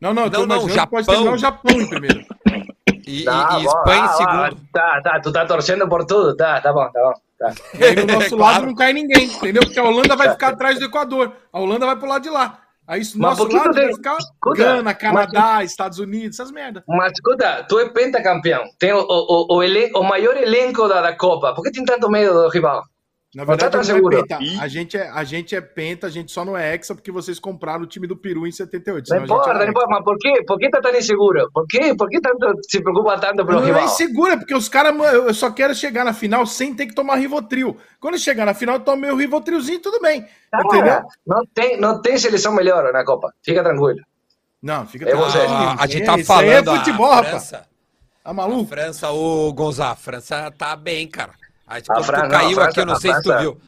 Não, 0.00 0.12
não, 0.12 0.28
Não, 0.28 0.44
não, 0.46 0.58
que 0.58 0.62
pode 0.64 0.74
Japão. 0.74 1.04
terminar 1.04 1.32
o 1.32 1.38
Japão 1.38 1.80
em 1.80 1.88
primeiro. 1.88 2.24
E, 3.06 3.22
e- 3.24 3.28
Ah, 3.28 3.58
e 3.60 3.64
bom, 3.64 3.68
Espanha 3.68 4.00
em 4.00 4.04
ah, 4.04 4.08
segundo. 4.08 4.32
ah, 4.32 4.50
Tá, 4.72 5.02
tá, 5.02 5.20
tu 5.20 5.30
tá 5.30 5.44
torcendo 5.44 5.86
por 5.86 6.06
tudo. 6.06 6.34
Tá, 6.34 6.58
tá 6.62 6.72
bom, 6.72 6.90
tá 6.90 7.00
bom. 7.02 7.12
Tá. 7.38 7.54
E 7.78 7.84
aí 7.84 7.94
no 7.96 8.06
nosso 8.06 8.30
Claro. 8.36 8.38
lado 8.54 8.66
não 8.66 8.74
cai 8.74 8.94
ninguém, 8.94 9.26
entendeu? 9.26 9.62
Porque 9.62 9.78
a 9.78 9.84
Holanda 9.84 10.16
vai 10.16 10.30
ficar 10.30 10.48
atrás 10.48 10.78
do 10.78 10.86
Equador. 10.86 11.30
A 11.52 11.60
Holanda 11.60 11.84
vai 11.84 11.96
pro 11.96 12.08
lado 12.08 12.22
de 12.22 12.30
lá. 12.30 12.62
Aí 12.86 13.00
isso, 13.00 13.18
Mas 13.18 13.38
nosso 13.38 13.50
lado 13.50 13.72
tem- 13.72 13.94
ficar 13.94 14.18
Escuta, 14.18 14.56
Gana, 14.62 14.94
Canadá, 14.94 15.64
Estados 15.64 15.98
Unidos, 15.98 16.38
essas 16.38 16.52
merdas. 16.52 16.82
Mas 16.86 17.12
escuta, 17.12 17.64
tu 17.68 17.78
é 17.78 17.88
pentacampeão. 17.88 18.62
Tem 18.78 18.92
o, 18.92 18.98
o, 19.00 19.04
o, 19.54 19.56
o, 19.56 19.62
elen- 19.62 19.90
o 19.94 20.02
maior 20.02 20.36
elenco 20.36 20.86
da, 20.86 21.00
da 21.00 21.16
Copa. 21.16 21.54
Por 21.54 21.62
que 21.62 21.70
tem 21.72 21.84
tanto 21.84 22.10
medo 22.10 22.34
do 22.34 22.48
rival? 22.48 22.82
Na 23.34 23.44
tá 23.44 23.52
verdade, 23.68 23.88
tão 23.88 24.00
não 24.00 24.12
é 24.12 24.22
penta. 24.22 24.38
A 24.60 24.68
gente 24.68 24.96
é, 24.96 25.10
a 25.10 25.24
gente 25.24 25.56
é 25.56 25.60
penta, 25.60 26.06
a 26.06 26.10
gente 26.10 26.30
só 26.30 26.44
não 26.44 26.56
é 26.56 26.72
hexa 26.74 26.94
porque 26.94 27.10
vocês 27.10 27.40
compraram 27.40 27.82
o 27.82 27.86
time 27.86 28.06
do 28.06 28.16
Peru 28.16 28.46
em 28.46 28.52
78. 28.52 29.08
Não 29.08 29.16
a 29.16 29.20
gente 29.20 29.26
importa, 29.28 29.54
não 29.54 29.66
importa. 29.68 29.88
Mas 29.90 30.04
por 30.04 30.16
quê? 30.18 30.44
Por 30.46 30.58
que 30.58 30.70
tá 30.70 30.80
tão 30.80 30.94
inseguro? 30.94 31.50
Por 31.52 31.66
quê? 31.66 31.94
Por 31.96 32.08
que 32.08 32.20
tanto 32.20 32.58
se 32.68 32.80
preocupa 32.80 33.18
tanto 33.18 33.44
pelo 33.44 33.58
Não 33.60 33.62
é 33.64 33.66
rival? 33.66 33.84
insegura, 33.86 34.36
porque 34.38 34.54
os 34.54 34.68
caras, 34.68 34.94
eu 35.12 35.34
só 35.34 35.50
quero 35.50 35.74
chegar 35.74 36.04
na 36.04 36.12
final 36.12 36.46
sem 36.46 36.74
ter 36.74 36.86
que 36.86 36.94
tomar 36.94 37.16
Rivotril. 37.16 37.76
Quando 37.98 38.18
chegar 38.18 38.44
na 38.46 38.54
final, 38.54 38.76
eu 38.76 38.80
tomo 38.80 39.02
meu 39.02 39.16
Rivotrilzinho, 39.16 39.80
tudo 39.80 40.00
bem. 40.00 40.26
Entendeu? 40.54 40.84
Cara, 40.84 41.04
não 41.26 41.42
tem, 41.52 41.80
não 41.80 42.00
tem 42.00 42.16
seleção 42.16 42.52
melhor 42.54 42.92
na 42.92 43.04
Copa. 43.04 43.32
Fica 43.42 43.62
tranquilo. 43.64 44.00
Não, 44.62 44.86
fica 44.86 45.04
É 45.06 45.08
tranquilo. 45.10 45.30
você. 45.32 45.38
A, 45.40 45.76
a 45.82 45.86
gente 45.86 46.02
É, 46.02 46.06
tá 46.06 46.18
isso 46.18 46.32
aí 46.32 46.48
falando. 46.50 46.70
É 46.70 46.78
futebol, 46.78 47.10
a 47.10 47.16
rapaz. 47.16 47.30
França, 47.32 47.66
Tá 48.22 48.30
a 48.30 48.32
maluco? 48.32 48.66
França, 48.70 49.10
ô 49.10 49.52
Gonzá, 49.52 49.90
a 49.90 49.96
França 49.96 50.50
tá 50.56 50.74
bem, 50.76 51.06
cara. 51.08 51.32
A, 51.66 51.76
A 51.76 51.82
quando 51.82 52.04
Fran- 52.04 52.16
tu 52.16 52.20
não, 52.20 52.26
a 52.26 52.30
caiu 52.30 52.54
França- 52.54 52.68
aqui, 52.70 52.80
eu 52.80 52.86
não 52.86 52.94
a 52.94 53.00
sei 53.00 53.12
se 53.14 53.22
tu 53.22 53.28
França- 53.28 53.40
viu. 53.40 53.60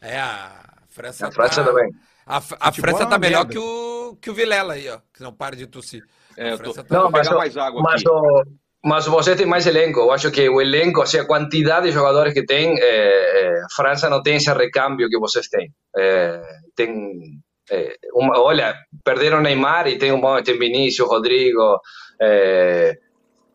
É, 0.00 0.18
a 0.20 0.50
França. 0.88 1.26
A 1.26 1.32
França 1.32 1.62
tá- 1.64 1.70
também. 1.70 1.90
A, 2.26 2.36
a 2.36 2.72
França 2.72 3.02
é 3.02 3.06
tá 3.06 3.18
melhor 3.18 3.38
merda. 3.46 3.52
que 3.52 3.58
o, 3.58 4.16
que 4.20 4.30
o 4.30 4.34
Vilela 4.34 4.74
aí, 4.74 4.88
ó. 4.88 4.98
Que 5.12 5.22
não 5.22 5.32
para 5.32 5.56
de 5.56 5.66
tossir. 5.66 6.02
É, 6.36 6.48
a 6.48 6.52
eu 6.52 6.58
tô- 6.58 6.64
França 6.72 6.84
tá 6.84 6.94
Não, 6.98 7.10
mas, 7.10 7.28
o- 7.28 7.34
mais 7.34 7.56
água 7.56 7.82
mas, 7.82 8.00
aqui. 8.00 8.08
o- 8.10 8.44
mas 8.84 9.06
você 9.06 9.34
tem 9.36 9.46
mais 9.46 9.66
elenco. 9.66 10.00
Eu 10.00 10.12
acho 10.12 10.30
que 10.30 10.48
o 10.48 10.60
elenco, 10.60 11.00
assim, 11.02 11.18
a 11.18 11.26
quantidade 11.26 11.86
de 11.86 11.92
jogadores 11.92 12.32
que 12.34 12.44
tem, 12.44 12.76
é, 12.78 12.82
é, 12.82 13.62
França 13.74 14.08
não 14.10 14.22
tem 14.22 14.36
esse 14.36 14.52
recâmbio 14.52 15.08
que 15.08 15.18
vocês 15.18 15.48
têm. 15.48 15.70
É, 15.96 16.42
tem 16.76 17.40
é, 17.70 17.96
uma, 18.12 18.38
olha, 18.38 18.74
perderam 19.02 19.40
Neymar 19.40 19.86
e 19.86 19.96
tem 19.96 20.12
um 20.12 20.20
bom, 20.20 20.42
tem 20.42 20.58
Vinícius, 20.58 21.08
Rodrigo, 21.08 21.80
é, 22.20 22.94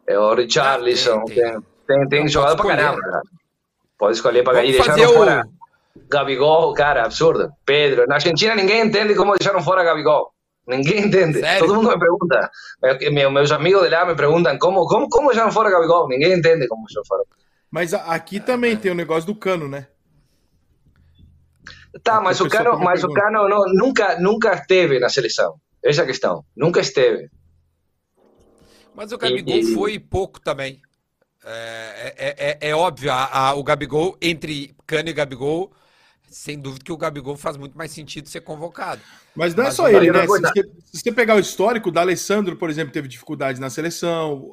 é, 0.08 0.18
o 0.20 0.34
Richarlison, 0.34 1.20
Ah, 1.22 1.26
tem, 1.26 1.36
tem. 1.36 1.52
tem, 1.54 1.62
tem, 1.88 2.10
tem 2.10 2.28
jogador 2.28 2.56
pra 2.56 2.76
caramba. 2.76 3.22
Pode 4.00 4.14
escolher 4.16 4.44
pra 4.44 4.54
Vamos 4.54 4.70
e 4.70 4.72
deixaram 4.72 4.98
fazer 4.98 5.08
o. 5.08 5.14
fora 5.14 5.44
Gabigol, 6.10 6.74
cara, 6.74 7.04
absurdo. 7.06 7.52
Pedro, 7.66 8.08
na 8.08 8.16
Argentina 8.16 8.56
ninguém 8.56 8.82
entende 8.82 9.14
como 9.14 9.36
deixaram 9.38 9.62
fora 9.62 9.84
Gabigol. 9.84 10.34
Ninguém 10.66 11.06
entende. 11.06 11.40
Sério? 11.40 11.60
Todo 11.68 11.76
mundo 11.76 11.90
me 11.90 12.00
pergunta. 12.00 12.50
Meus, 13.32 13.52
amigos 13.52 13.84
de 13.84 13.90
lá 13.90 14.06
me 14.06 14.16
perguntam 14.16 14.58
como, 14.58 14.86
como, 14.88 15.10
como 15.10 15.28
deixaram 15.30 15.52
fora 15.52 15.70
Gabigol. 15.70 16.08
Ninguém 16.08 16.34
entende 16.34 16.68
como 16.68 16.86
deixaram 16.86 17.06
fora. 17.06 17.24
Mas 17.70 17.94
aqui 17.94 18.40
também 18.40 18.76
tem 18.78 18.92
o 18.92 18.96
negócio 18.96 19.26
do 19.28 19.36
cano, 19.36 19.68
né? 19.68 19.88
Tá, 22.04 22.22
mas 22.22 22.40
o 22.40 22.48
Cano, 22.48 22.80
mas 22.80 23.04
o. 23.04 23.12
Cano 23.12 23.50
não, 23.50 23.66
nunca, 23.74 24.18
nunca 24.20 24.54
esteve 24.54 25.00
na 25.00 25.10
seleção. 25.10 25.56
Essa 25.84 26.02
é 26.02 26.04
a 26.04 26.08
questão. 26.08 26.46
Nunca 26.56 26.80
esteve. 26.80 27.30
Mas 28.94 29.12
o 29.12 29.18
Gabigol 29.18 29.56
E- 29.56 29.60
e- 29.60 29.74
foi 29.74 29.98
pouco 30.00 30.40
também. 30.40 30.82
É, 31.52 32.14
é, 32.18 32.68
é- 32.68 32.70
é 32.70 32.76
óbvio, 32.76 33.12
a- 33.12 33.30
a- 33.50 33.54
o 33.56 33.64
Gabigol, 33.64 34.16
entre 34.22 34.76
Cano 34.86 35.10
e 35.10 35.14
Gabigol, 35.14 35.72
sem 36.30 36.60
dúvida 36.60 36.84
que 36.86 36.92
o 36.92 36.98
Gabigol 36.98 37.36
faz 37.36 37.58
muito 37.58 37.78
mais 37.78 37.92
sentido 37.92 38.30
ser 38.30 38.42
convocado. 38.42 39.02
Mas 39.36 39.56
não 39.56 39.64
é 39.64 39.68
Mas 39.68 39.76
só 39.76 39.90
ele, 39.90 40.12
né? 40.12 40.22
Se 40.22 40.28
você, 40.28 40.64
se 40.94 41.02
você 41.02 41.12
pegar 41.12 41.36
o 41.36 41.40
histórico, 41.40 41.90
o 41.90 41.92
D'Alessandro, 41.92 42.56
por 42.56 42.70
exemplo, 42.70 42.94
teve 42.94 43.08
dificuldade 43.08 43.60
na 43.60 43.70
seleção. 43.70 44.48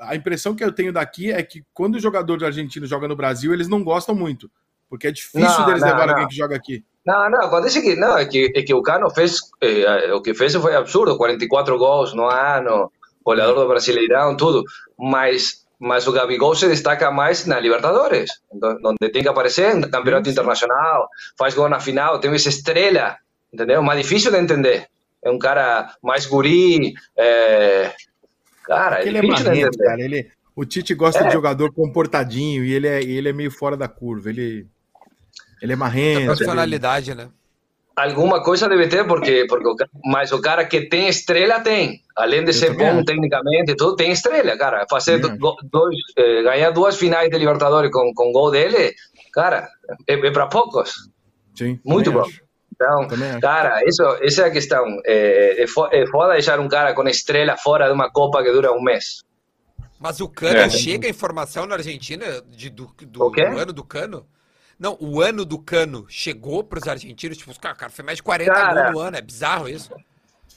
A 0.00 0.16
impressão 0.16 0.54
que 0.54 0.64
eu 0.64 0.72
tenho 0.72 0.92
daqui 0.92 1.30
é 1.30 1.42
que 1.42 1.62
quando 1.74 1.96
o 1.96 2.00
jogador 2.00 2.42
argentino 2.42 2.86
joga 2.86 3.06
no 3.06 3.16
Brasil, 3.16 3.52
eles 3.52 3.68
não 3.68 3.84
gostam 3.84 4.14
muito. 4.14 4.50
Porque 4.88 5.06
é 5.06 5.12
difícil 5.12 5.40
Não, 5.40 5.66
deles 5.66 5.82
não, 5.82 5.88
levar 5.88 6.06
não. 6.06 6.14
alguém 6.14 6.28
que 6.28 6.34
joga 6.34 6.56
aqui. 6.56 6.84
Não, 7.04 7.30
não, 7.30 7.40
acontece 7.42 7.80
que 7.80 7.94
não, 7.96 8.18
é 8.18 8.24
que, 8.26 8.52
é 8.54 8.62
que 8.62 8.74
o 8.74 8.82
Cano 8.82 9.08
fez, 9.10 9.38
eh, 9.62 10.12
o 10.12 10.20
que 10.20 10.34
fez 10.34 10.54
foi 10.54 10.74
absurdo, 10.74 11.16
44 11.16 11.78
gols 11.78 12.12
no 12.12 12.24
ano, 12.28 12.90
goleador 13.24 13.54
do 13.54 13.68
Brasileirão, 13.68 14.36
tudo, 14.36 14.64
mas, 14.98 15.59
mas 15.80 16.06
o 16.06 16.12
Gabigol 16.12 16.54
se 16.54 16.68
destaca 16.68 17.10
mais 17.10 17.46
na 17.46 17.58
Libertadores, 17.58 18.30
do- 18.52 18.78
onde 18.84 19.10
tem 19.10 19.22
que 19.22 19.28
aparecer 19.28 19.74
no 19.74 19.90
campeonato 19.90 20.28
internacional, 20.28 21.08
faz 21.38 21.54
gol 21.54 21.68
na 21.70 21.80
final, 21.80 22.20
tem 22.20 22.30
essa 22.34 22.50
estrela, 22.50 23.16
entendeu? 23.52 23.82
Mais 23.82 24.00
difícil 24.02 24.30
de 24.30 24.38
entender. 24.38 24.86
É 25.24 25.30
um 25.30 25.38
cara 25.38 25.94
mais 26.02 26.26
guri, 26.26 26.92
é... 27.16 27.92
cara, 28.64 28.96
é 28.96 28.98
Porque 28.98 29.08
ele 29.08 29.18
é 29.18 29.20
difícil 29.22 29.52
de 29.52 29.58
entender. 29.60 29.84
cara. 29.84 30.00
Ele, 30.02 30.30
o 30.54 30.64
Tite 30.66 30.94
gosta 30.94 31.20
É. 31.24 31.26
de 31.28 31.32
jogador 31.32 31.72
comportadinho 31.72 32.62
e 32.64 32.72
ele 32.74 32.86
é, 32.86 33.02
ele 33.02 33.28
é 33.28 33.32
meio 33.32 33.50
fora 33.50 33.76
da 33.76 33.88
curva. 33.88 34.28
Ele, 34.30 34.66
ele 35.62 35.72
é 35.72 35.76
marrento. 35.76 36.20
ele- 36.20 36.26
Personalidade, 36.28 37.14
né? 37.14 37.28
Alguma 37.96 38.42
coisa 38.42 38.68
deve 38.68 38.88
ter, 38.88 39.06
porque, 39.06 39.44
porque 39.48 39.66
o 39.68 39.74
mas 40.04 40.32
o 40.32 40.40
cara 40.40 40.64
que 40.64 40.88
tem 40.88 41.08
estrela 41.08 41.60
tem. 41.60 42.00
Além 42.16 42.44
de 42.44 42.52
ser 42.52 42.74
bom 42.76 43.04
tecnicamente 43.04 43.72
e 43.72 43.76
tudo, 43.76 43.96
tem 43.96 44.10
estrela, 44.12 44.56
cara. 44.56 44.86
Fazer 44.88 45.18
do- 45.18 45.56
dois, 45.64 45.96
eh, 46.16 46.42
ganhar 46.42 46.70
duas 46.70 46.96
finais 46.96 47.28
de 47.28 47.36
Libertadores 47.36 47.90
com, 47.90 48.12
com 48.14 48.32
gol 48.32 48.50
dele, 48.50 48.94
cara, 49.32 49.68
é, 50.08 50.14
é 50.14 50.30
para 50.30 50.46
poucos. 50.46 50.92
Sim, 51.54 51.78
Muito 51.84 52.10
bom. 52.12 52.20
acho. 52.22 52.40
Então, 52.74 53.06
cara, 53.42 53.82
isso, 53.86 54.02
essa 54.22 54.42
é 54.42 54.46
a 54.46 54.50
questão. 54.50 54.86
É, 55.04 55.62
é, 55.62 55.66
fo- 55.66 55.88
é 55.92 56.06
foda 56.06 56.32
deixar 56.32 56.58
um 56.58 56.68
cara 56.68 56.94
com 56.94 57.06
estrela 57.06 57.54
fora 57.58 57.86
de 57.86 57.92
uma 57.92 58.10
Copa 58.10 58.42
que 58.42 58.50
dura 58.50 58.72
um 58.72 58.80
mês. 58.82 59.22
Mas 59.98 60.18
o 60.20 60.28
Cano, 60.28 60.56
É. 60.56 60.70
chega 60.70 61.06
a 61.06 61.10
informação 61.10 61.66
na 61.66 61.74
Argentina 61.74 62.24
de, 62.48 62.70
do, 62.70 62.90
do, 63.02 63.28
do 63.28 63.58
ano 63.58 63.72
do 63.74 63.84
Cano? 63.84 64.24
Não, 64.80 64.96
o 64.98 65.20
ano 65.20 65.44
do 65.44 65.58
Cano 65.58 66.06
chegou 66.08 66.64
para 66.64 66.78
os 66.78 66.88
argentinos, 66.88 67.36
tipo, 67.36 67.60
cara, 67.60 67.74
cara 67.74 67.92
fez 67.92 68.06
mais 68.06 68.16
de 68.16 68.22
40 68.22 68.50
Cara. 68.50 68.82
gols 68.82 68.92
no 68.94 68.98
ano, 68.98 69.16
é 69.18 69.20
bizarro 69.20 69.68
isso. 69.68 69.90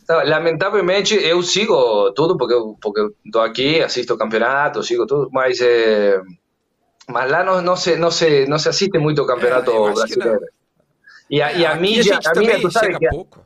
Não, 0.08 0.26
lamentavelmente, 0.26 1.14
eu 1.16 1.44
sigo 1.44 2.10
tudo, 2.14 2.38
porque 2.38 2.54
eu, 2.54 2.78
porque 2.82 3.02
eu 3.02 3.14
tô 3.30 3.42
aqui, 3.42 3.82
assisto 3.82 4.14
o 4.14 4.18
campeonato, 4.18 4.82
sigo 4.82 5.06
tudo, 5.06 5.30
mas, 5.30 5.60
é, 5.60 6.22
mas 7.10 7.30
lá 7.30 7.44
não, 7.44 7.62
não, 7.62 7.76
se, 7.76 7.98
não, 7.98 8.10
se, 8.10 8.46
não 8.48 8.58
se 8.58 8.70
assiste 8.70 8.98
muito 8.98 9.22
o 9.22 9.28
campeonato 9.28 9.72
É, 9.72 9.94
brasileiro. 9.94 10.46
E 11.30 11.42
a, 11.42 11.52
e 11.52 11.66
a 11.66 11.76
mídia, 11.76 12.16
gente 12.16 12.28
a 12.30 12.34
mídia, 12.34 12.62
tu 12.62 12.72
sabe 12.72 12.98
que 12.98 13.10
pouco. 13.10 13.46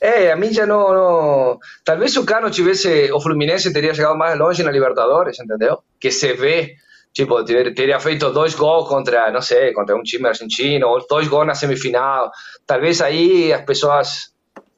É, 0.00 0.32
a 0.32 0.36
mídia 0.36 0.66
não, 0.66 0.92
não. 0.92 1.58
Talvez 1.84 2.12
se 2.12 2.18
o 2.18 2.24
Cano 2.24 2.50
tivesse. 2.50 3.10
O 3.12 3.20
Fluminense 3.20 3.72
teria 3.72 3.92
chegado 3.92 4.16
mais 4.16 4.38
longe 4.38 4.62
na 4.62 4.70
Libertadores, 4.70 5.38
entendeu? 5.40 5.82
Que 6.00 6.10
se 6.10 6.32
vê. 6.34 6.76
Tipo, 7.18 7.44
ter- 7.44 7.74
teria 7.74 7.98
feito 7.98 8.30
dois 8.38 8.54
gols 8.54 8.86
contra, 8.88 9.30
não 9.32 9.42
sei, 9.50 9.72
contra 9.72 9.96
um 9.96 10.04
time 10.10 10.28
argentino, 10.28 10.86
ou 10.86 11.04
dois 11.14 11.26
gols 11.32 11.46
na 11.48 11.54
semifinal. 11.62 12.30
Talvez 12.70 13.00
aí 13.00 13.52
as 13.52 13.62
pessoas. 13.70 14.08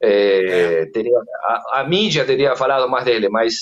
eh, 0.03 0.87
teriam, 0.93 1.21
a, 1.51 1.79
a 1.81 1.83
mídia 1.93 2.25
teria 2.25 2.55
falado 2.55 2.89
mais 2.89 3.05
dele, 3.05 3.29
mas, 3.29 3.53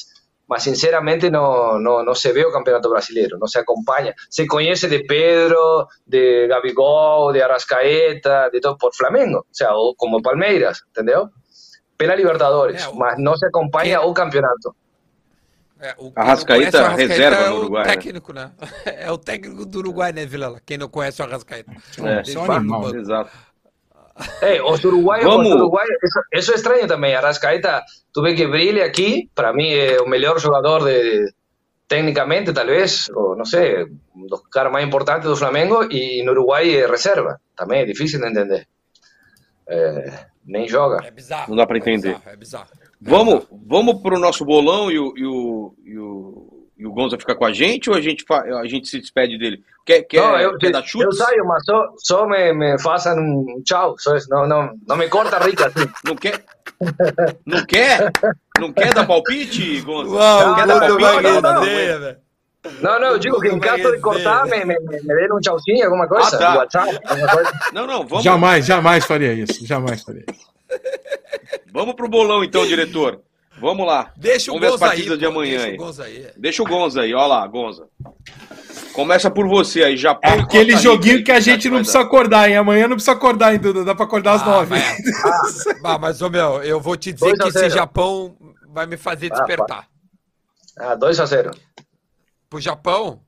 mas 0.48 0.64
sinceramente 0.64 1.30
não, 1.30 1.78
não, 1.86 1.96
não 2.08 2.16
se 2.16 2.32
vê 2.32 2.46
o 2.46 2.54
Campeonato 2.54 2.90
Brasileiro, 2.90 3.38
não 3.38 3.48
se 3.54 3.60
acompanha. 3.60 4.14
Se 4.30 4.48
conhece 4.48 4.88
de 4.88 5.00
Pedro, 5.14 5.86
de 6.08 6.48
Gabigol, 6.48 7.34
de 7.34 7.42
Arrascaeta, 7.42 8.50
de 8.54 8.62
todo 8.62 8.78
por 8.78 8.92
Flamengo, 8.96 9.40
o 9.40 9.56
sea, 9.60 9.74
ou 9.74 9.94
como 9.98 10.22
Palmeiras, 10.22 10.78
entendeu? 10.92 11.28
Pela 11.98 12.16
Libertadores, 12.16 12.82
É, 12.86 12.94
mas 12.94 13.16
não 13.20 13.36
se 13.36 13.46
acompanha 13.46 14.00
o 14.10 14.14
campeonato. 14.14 14.74
É, 15.82 15.96
o, 15.98 16.12
Arrascaeta, 16.16 16.78
o 16.78 16.86
Arrascaeta 16.86 17.14
reserva 17.14 17.42
é 17.42 17.50
no 17.50 17.56
o 17.56 17.60
Uruguai, 17.60 17.86
né? 17.86 17.94
técnico, 17.94 18.34
né? 18.34 18.52
É 18.86 19.12
o 19.12 19.18
técnico 19.18 19.66
do 19.66 19.80
Uruguai, 19.80 20.12
né, 20.12 20.26
Vilela? 20.26 20.62
Quem 20.66 20.78
não 20.78 20.90
conhece 20.90 21.22
o 21.22 21.26
Arrascaeta. 21.26 21.72
É, 22.00 22.34
é 22.34 22.40
um 22.40 22.52
animal. 22.52 22.96
Exato. 22.96 23.32
É, 24.42 24.62
os 24.62 24.84
uruguaios, 24.84 25.26
Vamos. 25.26 25.48
os 25.48 25.54
uruguaios 25.54 25.98
é 26.34 26.38
estranho 26.38 26.88
também. 26.88 27.16
Arrascaeta, 27.16 27.82
tu 28.14 28.22
vê 28.22 28.36
que 28.36 28.46
brilha 28.46 28.86
aqui, 28.86 29.30
para 29.34 29.54
mim 29.54 29.72
é 29.72 30.02
o 30.02 30.10
melhor 30.10 30.38
jogador 30.40 30.84
de, 30.84 31.34
tecnicamente, 31.88 32.52
talvez, 32.52 33.10
ou 33.16 33.36
não 33.36 33.46
sei, 33.46 33.86
um 34.16 34.28
dos 34.28 34.42
caras 34.52 34.72
mais 34.72 34.86
importantes 34.86 35.30
do 35.30 35.36
Flamengo, 35.38 35.88
e 35.90 36.22
no 36.24 36.32
Uruguai 36.34 36.70
é 36.70 36.86
reserva. 36.86 37.40
Também 37.56 37.82
é 37.82 37.86
difícil 37.86 38.20
de 38.20 38.28
entender. 38.28 38.68
É, 39.68 40.26
nem 40.46 40.68
joga. 40.68 41.06
É 41.06 41.12
bizarro. 41.12 41.50
Não 41.50 41.56
dá 41.56 41.66
pra 41.66 41.78
é 41.78 41.80
entender. 41.80 42.16
bizarro, 42.16 42.30
É 42.30 42.36
bizarro. 42.36 42.79
Vamos, 43.02 43.46
vamos 43.66 44.02
pro 44.02 44.20
nosso 44.20 44.44
bolão 44.44 44.92
e 44.92 45.00
o, 45.00 45.14
e 45.18 45.26
o, 45.26 45.74
e 45.86 45.98
o, 45.98 46.68
e 46.78 46.86
o 46.86 46.92
Gonza 46.92 47.18
fica 47.18 47.34
com 47.34 47.46
a 47.46 47.54
gente 47.54 47.90
ou 47.90 47.96
a 47.96 48.02
gente, 48.02 48.26
fa- 48.28 48.44
a 48.44 48.68
gente 48.68 48.88
se 48.90 49.00
despede 49.00 49.38
dele? 49.38 49.64
Quer, 49.86 50.04
quer, 50.04 50.22
não, 50.22 50.38
eu, 50.40 50.58
quer 50.58 50.72
dar 50.72 50.82
eu 50.82 50.86
chutes? 50.86 51.18
saio, 51.18 51.46
mas 51.46 51.64
só, 51.66 51.94
só 51.98 52.28
me, 52.28 52.54
me 52.54 52.78
façam 52.80 53.18
um 53.18 53.62
tchau. 53.64 53.96
Só 53.98 54.16
isso. 54.16 54.30
Não, 54.30 54.46
não, 54.48 54.72
não 54.88 54.98
me 54.98 55.08
corta 55.08 55.40
rica 55.40 55.68
assim. 55.68 55.90
Não 56.04 56.16
quer? 56.16 56.44
Não 57.46 57.66
quer? 57.66 58.12
Não 58.60 58.72
quer 58.74 58.94
dar 58.94 59.08
palpite, 59.08 59.82
Gonza? 59.82 60.16
Uau, 60.16 60.48
não 60.48 60.56
quer 60.56 60.64
o 60.66 60.68
dar 60.68 60.80
palpite? 60.80 61.22
não, 61.24 61.42
não, 61.42 61.62
velho. 61.64 62.18
Não, 62.82 63.00
não, 63.00 63.08
eu 63.08 63.20
digo 63.20 63.40
que 63.40 63.48
em 63.48 63.58
caso 63.60 63.90
de 63.92 64.00
cortar, 64.00 64.46
me, 64.46 64.66
me, 64.66 64.78
me, 64.80 65.02
me 65.02 65.16
deem 65.16 65.32
um 65.34 65.40
tchauzinho, 65.40 65.86
alguma 65.86 66.08
coisa. 66.08 66.36
Ah, 66.36 66.40
tá. 66.40 66.58
WhatsApp, 66.58 67.00
alguma 67.08 67.28
coisa. 67.30 67.52
Não, 67.74 67.88
não, 67.88 68.06
vamos, 68.06 68.24
Jamais, 68.24 68.66
jamais 68.66 69.06
faria 69.06 69.32
isso. 69.34 69.66
Jamais 69.66 70.04
faria 70.04 70.26
isso. 70.30 70.50
vamos 71.72 71.96
pro 71.96 72.08
bolão 72.08 72.44
então, 72.44 72.66
diretor. 72.66 73.22
Vamos 73.60 73.86
lá. 73.86 74.14
Deixa 74.16 74.52
o 74.52 74.54
Vamos 74.54 74.62
ver 74.62 74.68
as 74.68 74.80
Gonza 74.80 74.86
aí, 74.86 74.90
partidas 74.92 75.20
de 75.20 75.26
amanhã 75.26 75.58
deixa 75.58 75.68
aí. 75.68 75.74
o 75.74 75.78
Gonza 75.78 76.04
aí. 76.06 76.28
Deixa 76.38 76.64
o 76.64 76.66
Gonza 76.66 77.02
aí, 77.02 77.14
ó 77.14 77.28
lá, 77.28 77.46
Gonza. 77.48 77.88
Começa 78.94 79.30
por 79.30 79.48
você 79.48 79.84
aí, 79.84 79.98
Japão. 79.98 80.32
É 80.32 80.38
e 80.38 80.40
aquele 80.42 80.78
joguinho 80.78 81.24
que 81.24 81.32
a 81.32 81.40
gente 81.40 81.70
não 81.70 81.78
precisa 81.78 82.00
acordar, 82.02 82.50
hein? 82.50 82.56
Amanhã 82.58 82.88
não 82.88 82.96
precisa 82.96 83.12
acordar, 83.12 83.54
hein, 83.54 83.60
Duda? 83.60 83.84
Dá 83.84 83.94
pra 83.94 84.06
acordar 84.06 84.34
às 84.36 84.42
Ah, 84.42 84.46
nove. 84.46 84.70
mas, 84.70 85.66
ah, 85.84 85.98
mas, 85.98 86.22
ô 86.22 86.30
meu, 86.30 86.64
eu 86.64 86.80
vou 86.80 86.96
te 86.96 87.12
dizer 87.12 87.32
a 87.32 87.44
que 87.44 87.50
esse. 87.50 87.70
Japão 87.70 88.36
vai 88.70 88.86
me 88.86 88.96
fazer 88.98 89.30
despertar. 89.30 89.88
Ah, 90.78 90.96
2 90.96 91.20
a 91.20 91.26
0. 91.26 91.52
Pro 92.50 92.60
Japão, 92.62 93.22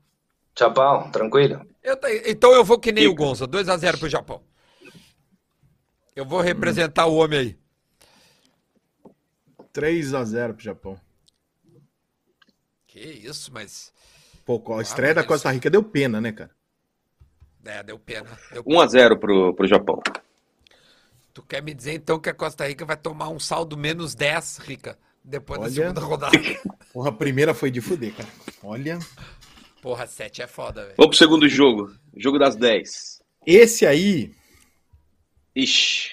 Chapão, 0.58 1.10
tranquilo. 1.10 1.60
eu 1.82 1.96
então 2.26 2.52
eu 2.52 2.64
vou 2.64 2.78
que 2.78 2.90
nem 2.92 3.06
o. 3.06 3.14
Gonza, 3.14 3.46
2x0 3.46 3.98
pro 3.98 4.08
Japão. 4.08 4.40
Eu 6.14 6.26
vou 6.26 6.40
representar 6.40 7.06
o 7.06 7.14
homem 7.14 7.38
aí. 7.38 7.58
3 9.72 10.14
a 10.14 10.24
0 10.24 10.54
pro 10.54 10.62
Japão. 10.62 11.00
Que 12.86 13.00
isso, 13.00 13.50
mas. 13.52 13.92
Pô, 14.44 14.62
a 14.76 14.82
estreia 14.82 15.14
da 15.14 15.22
mas 15.22 15.28
Costa 15.28 15.50
Rica 15.50 15.70
deu 15.70 15.82
pena, 15.82 16.20
né, 16.20 16.32
cara? 16.32 16.50
É, 17.64 17.82
deu 17.82 17.98
pena. 17.98 18.28
Deu 18.52 18.62
1x0 18.64 19.18
pro, 19.18 19.54
pro 19.54 19.66
Japão. 19.66 20.02
Tu 21.32 21.42
quer 21.42 21.62
me 21.62 21.72
dizer 21.72 21.94
então 21.94 22.18
que 22.18 22.28
a 22.28 22.34
Costa 22.34 22.66
Rica 22.66 22.84
vai 22.84 22.96
tomar 22.96 23.30
um 23.30 23.40
saldo 23.40 23.76
menos 23.76 24.14
10, 24.14 24.58
Rica, 24.58 24.98
depois 25.24 25.58
da 25.58 25.66
Olha. 25.66 25.74
segunda 25.74 26.00
rodada? 26.00 26.38
Porra, 26.92 27.08
a 27.08 27.12
primeira 27.12 27.54
foi 27.54 27.70
de 27.70 27.80
fuder, 27.80 28.14
cara. 28.14 28.28
Olha. 28.62 28.98
Porra, 29.80 30.06
7 30.06 30.42
é 30.42 30.46
foda, 30.46 30.82
velho. 30.82 30.94
Vamos 30.98 31.16
pro 31.16 31.18
segundo 31.18 31.48
jogo. 31.48 31.94
Jogo 32.14 32.38
das 32.38 32.56
10. 32.56 33.22
Esse 33.46 33.86
aí. 33.86 34.34
Ixi. 35.54 36.10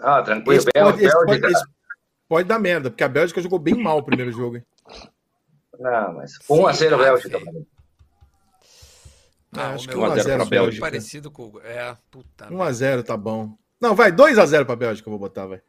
Ah, 0.00 0.22
tranquilo. 0.22 0.58
Esse 0.58 0.66
Bel- 0.72 0.84
pode, 0.92 1.04
esse 1.04 1.14
pode- 1.14 1.26
Bélgica. 1.40 1.48
esse 1.50 1.64
pode 2.28 2.48
dar 2.48 2.58
merda, 2.58 2.90
porque 2.90 3.04
a 3.04 3.08
Bélgica 3.08 3.40
jogou 3.40 3.58
bem 3.58 3.74
mal 3.74 3.98
o 3.98 4.02
primeiro 4.02 4.30
jogo, 4.32 4.56
hein? 4.56 4.64
Não, 5.78 6.14
mas 6.14 6.32
1 6.48 6.66
a 6.66 6.72
0 6.72 6.96
Sim, 6.96 7.02
Bélgica. 7.02 7.38
velho. 7.38 7.66
Ah, 9.52 9.60
Ah, 9.68 9.74
acho 9.74 9.88
que 9.88 9.94
meu 9.96 10.02
1 10.06 10.12
a 10.12 10.16
0 10.18 10.30
é 10.30 10.36
pra 10.36 10.44
Bélgica. 10.44 10.80
parecido 10.86 11.30
com. 11.30 11.58
É, 11.60 11.96
puta. 12.10 12.46
1x0 12.50 13.02
tá 13.02 13.16
bom. 13.16 13.56
Não, 13.80 13.94
vai, 13.94 14.10
2x0 14.12 14.64
pra 14.66 14.76
Bélgica 14.76 15.08
eu 15.08 15.10
vou 15.12 15.18
botar, 15.20 15.46
vai. 15.46 15.62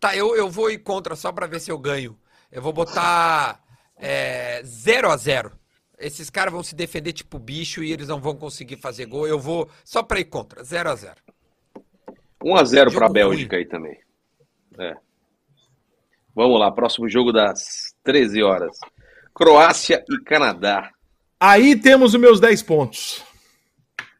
Tá, 0.00 0.16
eu, 0.16 0.34
eu 0.36 0.50
vou 0.50 0.70
ir 0.70 0.78
contra 0.78 1.14
só 1.14 1.30
pra 1.32 1.46
ver 1.46 1.60
se 1.60 1.70
eu 1.70 1.78
ganho. 1.78 2.18
Eu 2.50 2.60
vou 2.62 2.72
botar 2.72 3.62
é, 3.96 4.62
0 4.64 5.10
a 5.10 5.16
0 5.16 5.52
Esses 5.98 6.28
caras 6.28 6.52
vão 6.52 6.62
se 6.62 6.74
defender 6.74 7.12
tipo 7.12 7.38
bicho 7.38 7.82
e 7.84 7.92
eles 7.92 8.08
não 8.08 8.20
vão 8.20 8.34
conseguir 8.36 8.76
fazer 8.76 9.06
gol. 9.06 9.26
Eu 9.26 9.38
vou 9.38 9.70
só 9.84 10.02
pra 10.02 10.18
ir 10.20 10.24
contra, 10.24 10.64
0 12.42 12.54
a 12.58 12.64
0 12.64 12.90
1x0 12.90 12.92
Jogo 12.92 12.96
pra 12.98 13.08
Bélgica 13.08 13.56
aí 13.56 13.64
também. 13.66 13.98
É. 14.78 14.94
Vamos 16.34 16.58
lá, 16.58 16.70
próximo 16.70 17.08
jogo 17.08 17.32
das 17.32 17.94
13 18.02 18.42
horas. 18.42 18.78
Croácia 19.34 20.04
e 20.10 20.18
Canadá. 20.24 20.90
Aí 21.38 21.76
temos 21.76 22.14
os 22.14 22.20
meus 22.20 22.40
10 22.40 22.62
pontos. 22.62 23.22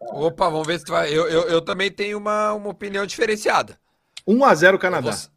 Opa, 0.00 0.48
vamos 0.48 0.66
ver 0.66 0.78
se 0.78 0.84
tu 0.84 0.92
vai. 0.92 1.08
Eu, 1.08 1.28
eu, 1.28 1.42
eu 1.48 1.62
também 1.62 1.90
tenho 1.90 2.18
uma, 2.18 2.52
uma 2.52 2.70
opinião 2.70 3.06
diferenciada. 3.06 3.78
1x0 4.28 4.72
Eu 4.72 4.78
Canadá. 4.78 5.10
vou- 5.10 5.32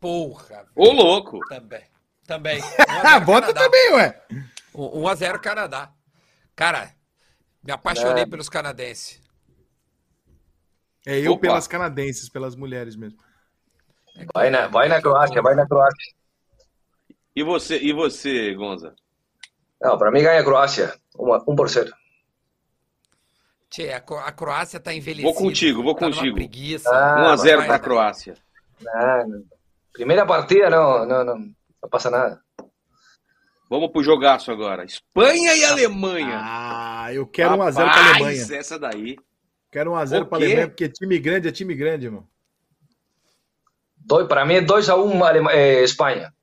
Porra, 0.00 0.64
Ô, 0.76 0.92
louco! 0.92 1.38
também. 1.48 1.82
Também. 2.26 2.58
1 2.62 2.64
Ah, 2.88 3.14
a 3.16 3.18
0 3.18 3.24
bota 3.26 3.46
Canadá. 3.52 3.60
também, 3.64 3.92
ué. 3.94 4.22
1 4.74 5.08
a 5.08 5.14
0 5.14 5.40
Canadá. 5.40 5.90
Cara, 6.54 6.90
me 7.62 7.72
apaixonei 7.72 8.24
pelos 8.26 8.48
canadenses. 8.48 9.20
É 11.10 11.18
eu 11.20 11.32
Opa. 11.32 11.40
pelas 11.40 11.66
canadenses, 11.66 12.28
pelas 12.28 12.54
mulheres 12.54 12.94
mesmo. 12.94 13.18
Vai 14.34 14.50
na, 14.50 14.66
vai 14.68 14.88
na 14.88 15.00
Croácia, 15.00 15.40
vai 15.40 15.54
na 15.54 15.66
Croácia. 15.66 16.12
E 17.34 17.42
você, 17.42 17.78
e 17.78 17.92
você, 17.92 18.52
Gonza? 18.54 18.94
Não, 19.80 19.96
para 19.96 20.10
mim 20.10 20.22
ganha 20.22 20.40
a 20.40 20.44
Croácia. 20.44 20.94
1 21.18 21.54
por 21.56 21.68
0. 21.68 21.90
Tchê, 23.70 23.92
a, 23.92 24.00
Cro- 24.00 24.18
a 24.18 24.32
Croácia 24.32 24.80
tá 24.80 24.92
envelhecida. 24.92 25.32
Vou 25.32 25.34
contigo, 25.42 25.82
vou 25.82 25.94
tá 25.94 26.06
contigo. 26.06 26.34
preguiça. 26.34 26.90
Ah, 26.90 27.34
1x0 27.36 27.44
vai, 27.44 27.56
pra 27.56 27.66
vai. 27.66 27.78
Croácia. 27.80 28.34
Primeira 29.92 30.26
partida 30.26 30.68
não, 30.70 31.06
não, 31.06 31.24
não, 31.24 31.38
não 31.38 31.88
passa 31.90 32.10
nada. 32.10 32.40
Vamos 33.70 33.90
pro 33.92 34.02
jogaço 34.02 34.50
agora. 34.50 34.84
Espanha 34.84 35.54
e 35.54 35.64
Alemanha. 35.64 36.40
Ah, 36.42 37.12
eu 37.12 37.26
quero 37.26 37.54
1x0 37.56 37.74
pra 37.74 37.84
Rapaz, 37.86 38.16
Alemanha. 38.16 38.58
essa 38.58 38.78
daí. 38.78 39.16
Quero 39.70 39.92
1x0 39.92 40.26
pra 40.26 40.38
O 40.38 40.40
quê? 40.40 40.46
Alemanha, 40.46 40.68
porque 40.68 40.88
time 40.88 41.18
grande 41.18 41.48
é 41.48 41.52
time 41.52 41.74
grande, 41.74 42.06
irmão. 42.06 42.26
Dois, 43.96 44.26
para 44.26 44.44
mim 44.46 44.54
é 44.54 44.60
2 44.62 44.88
a 44.88 44.96
1 44.96 45.24
Alema- 45.24 45.52
eh, 45.52 45.82
Espanha. 45.84 46.34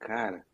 Cara. 0.00 0.44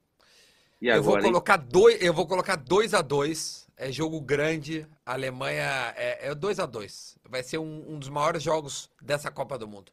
E 0.80 0.88
eu 0.88 1.02
vou 1.02 1.14
agora, 1.14 1.24
colocar 1.28 1.56
dois, 1.56 2.00
eu 2.02 2.12
vou 2.12 2.26
colocar 2.26 2.56
2 2.56 2.94
a 2.94 3.00
2 3.02 3.66
É 3.80 3.90
jogo 3.92 4.20
grande. 4.20 4.86
A 5.06 5.12
Alemanha 5.14 5.94
é 5.96 6.34
2 6.34 6.58
a 6.58 6.66
2 6.66 7.16
Vai 7.28 7.42
ser 7.44 7.58
um, 7.58 7.94
um 7.94 7.98
dos 7.98 8.08
maiores 8.08 8.42
jogos 8.42 8.90
dessa 9.00 9.30
Copa 9.30 9.56
do 9.56 9.66
Mundo. 9.68 9.92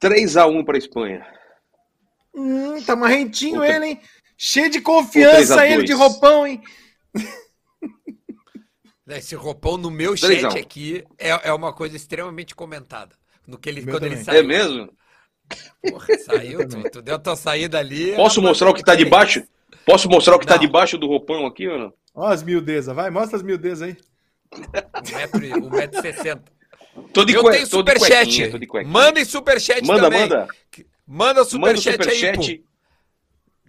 3x1 0.00 0.64
pra 0.64 0.78
Espanha. 0.78 1.26
Hum, 2.34 2.82
tá 2.84 2.96
marrentinho 2.96 3.60
Outra- 3.60 3.76
ele, 3.76 3.86
hein? 3.86 4.00
Cheio 4.44 4.68
de 4.68 4.78
Ou 4.78 4.82
3 4.82 4.82
confiança 4.82 5.60
a 5.60 5.66
ele 5.68 5.76
2. 5.76 5.86
de 5.86 5.92
roupão, 5.92 6.44
hein? 6.44 6.60
Esse 9.06 9.36
roupão 9.36 9.76
no 9.76 9.88
meu 9.88 10.16
3 10.16 10.42
a 10.44 10.48
1. 10.48 10.50
chat 10.50 10.58
aqui 10.58 11.04
é, 11.16 11.28
é 11.48 11.52
uma 11.52 11.72
coisa 11.72 11.94
extremamente 11.94 12.52
comentada. 12.52 13.14
No 13.46 13.56
que 13.56 13.68
ele, 13.68 13.82
Meu 13.82 13.94
quando 13.94 14.04
ele 14.06 14.16
também. 14.16 14.24
saiu. 14.24 14.40
É 14.40 14.42
mesmo? 14.42 14.92
Porra, 15.80 16.18
saiu, 16.18 16.68
tu, 16.68 16.90
tu 16.90 17.02
deu 17.02 17.20
tua 17.20 17.36
saída 17.36 17.78
ali. 17.78 18.16
Posso 18.16 18.40
rapaz, 18.40 18.48
mostrar 18.48 18.70
o 18.70 18.74
que 18.74 18.82
tá 18.82 18.96
debaixo? 18.96 19.44
Posso 19.86 20.08
mostrar 20.08 20.34
o 20.34 20.38
que 20.40 20.46
tá 20.46 20.54
Não. 20.54 20.60
debaixo 20.60 20.98
do 20.98 21.06
roupão 21.06 21.46
aqui 21.46 21.68
ou 21.68 21.78
não? 21.78 21.92
Ó 22.12 22.26
as 22.26 22.42
miudezas, 22.42 22.94
vai, 22.96 23.10
mostra 23.10 23.36
as 23.36 23.44
miudezas 23.44 23.82
aí. 23.90 23.96
Um 24.52 25.16
metro, 25.16 25.44
e- 25.44 25.54
um 25.54 25.70
metro 25.70 25.98
e 25.98 26.02
sessenta. 26.02 26.52
Tô 27.12 27.24
de 27.24 27.32
Eu 27.32 27.44
tenho 27.44 27.66
superchat. 27.66 28.50
Mandem 28.86 29.24
superchat 29.24 29.86
Manda, 29.86 30.02
também. 30.02 30.20
manda. 30.22 30.46
Manda 30.46 30.48
Manda 31.06 31.42
o 31.42 31.44
superchat, 31.44 32.08
aí, 32.08 32.16
superchat. 32.16 32.58
pô. 32.58 32.71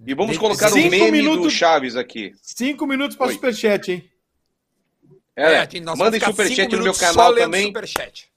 E 0.05 0.13
vamos 0.13 0.37
colocar 0.37 0.67
o 0.67 0.73
cinco 0.73 0.89
meme 0.89 1.21
do 1.21 1.29
minutos- 1.29 1.53
Chaves 1.53 1.95
aqui. 1.95 2.33
Cinco 2.41 2.85
minutos 2.85 3.15
para 3.15 3.27
Oi. 3.27 3.33
superchat, 3.33 3.91
hein? 3.91 4.09
É, 5.35 5.79
nós 5.79 5.97
mandem 5.97 6.19
superchat 6.19 6.69
cinco 6.69 6.75
no 6.77 6.83
meu 6.83 6.93
canal 6.93 7.33
também. 7.33 7.67
Superchat. 7.67 8.33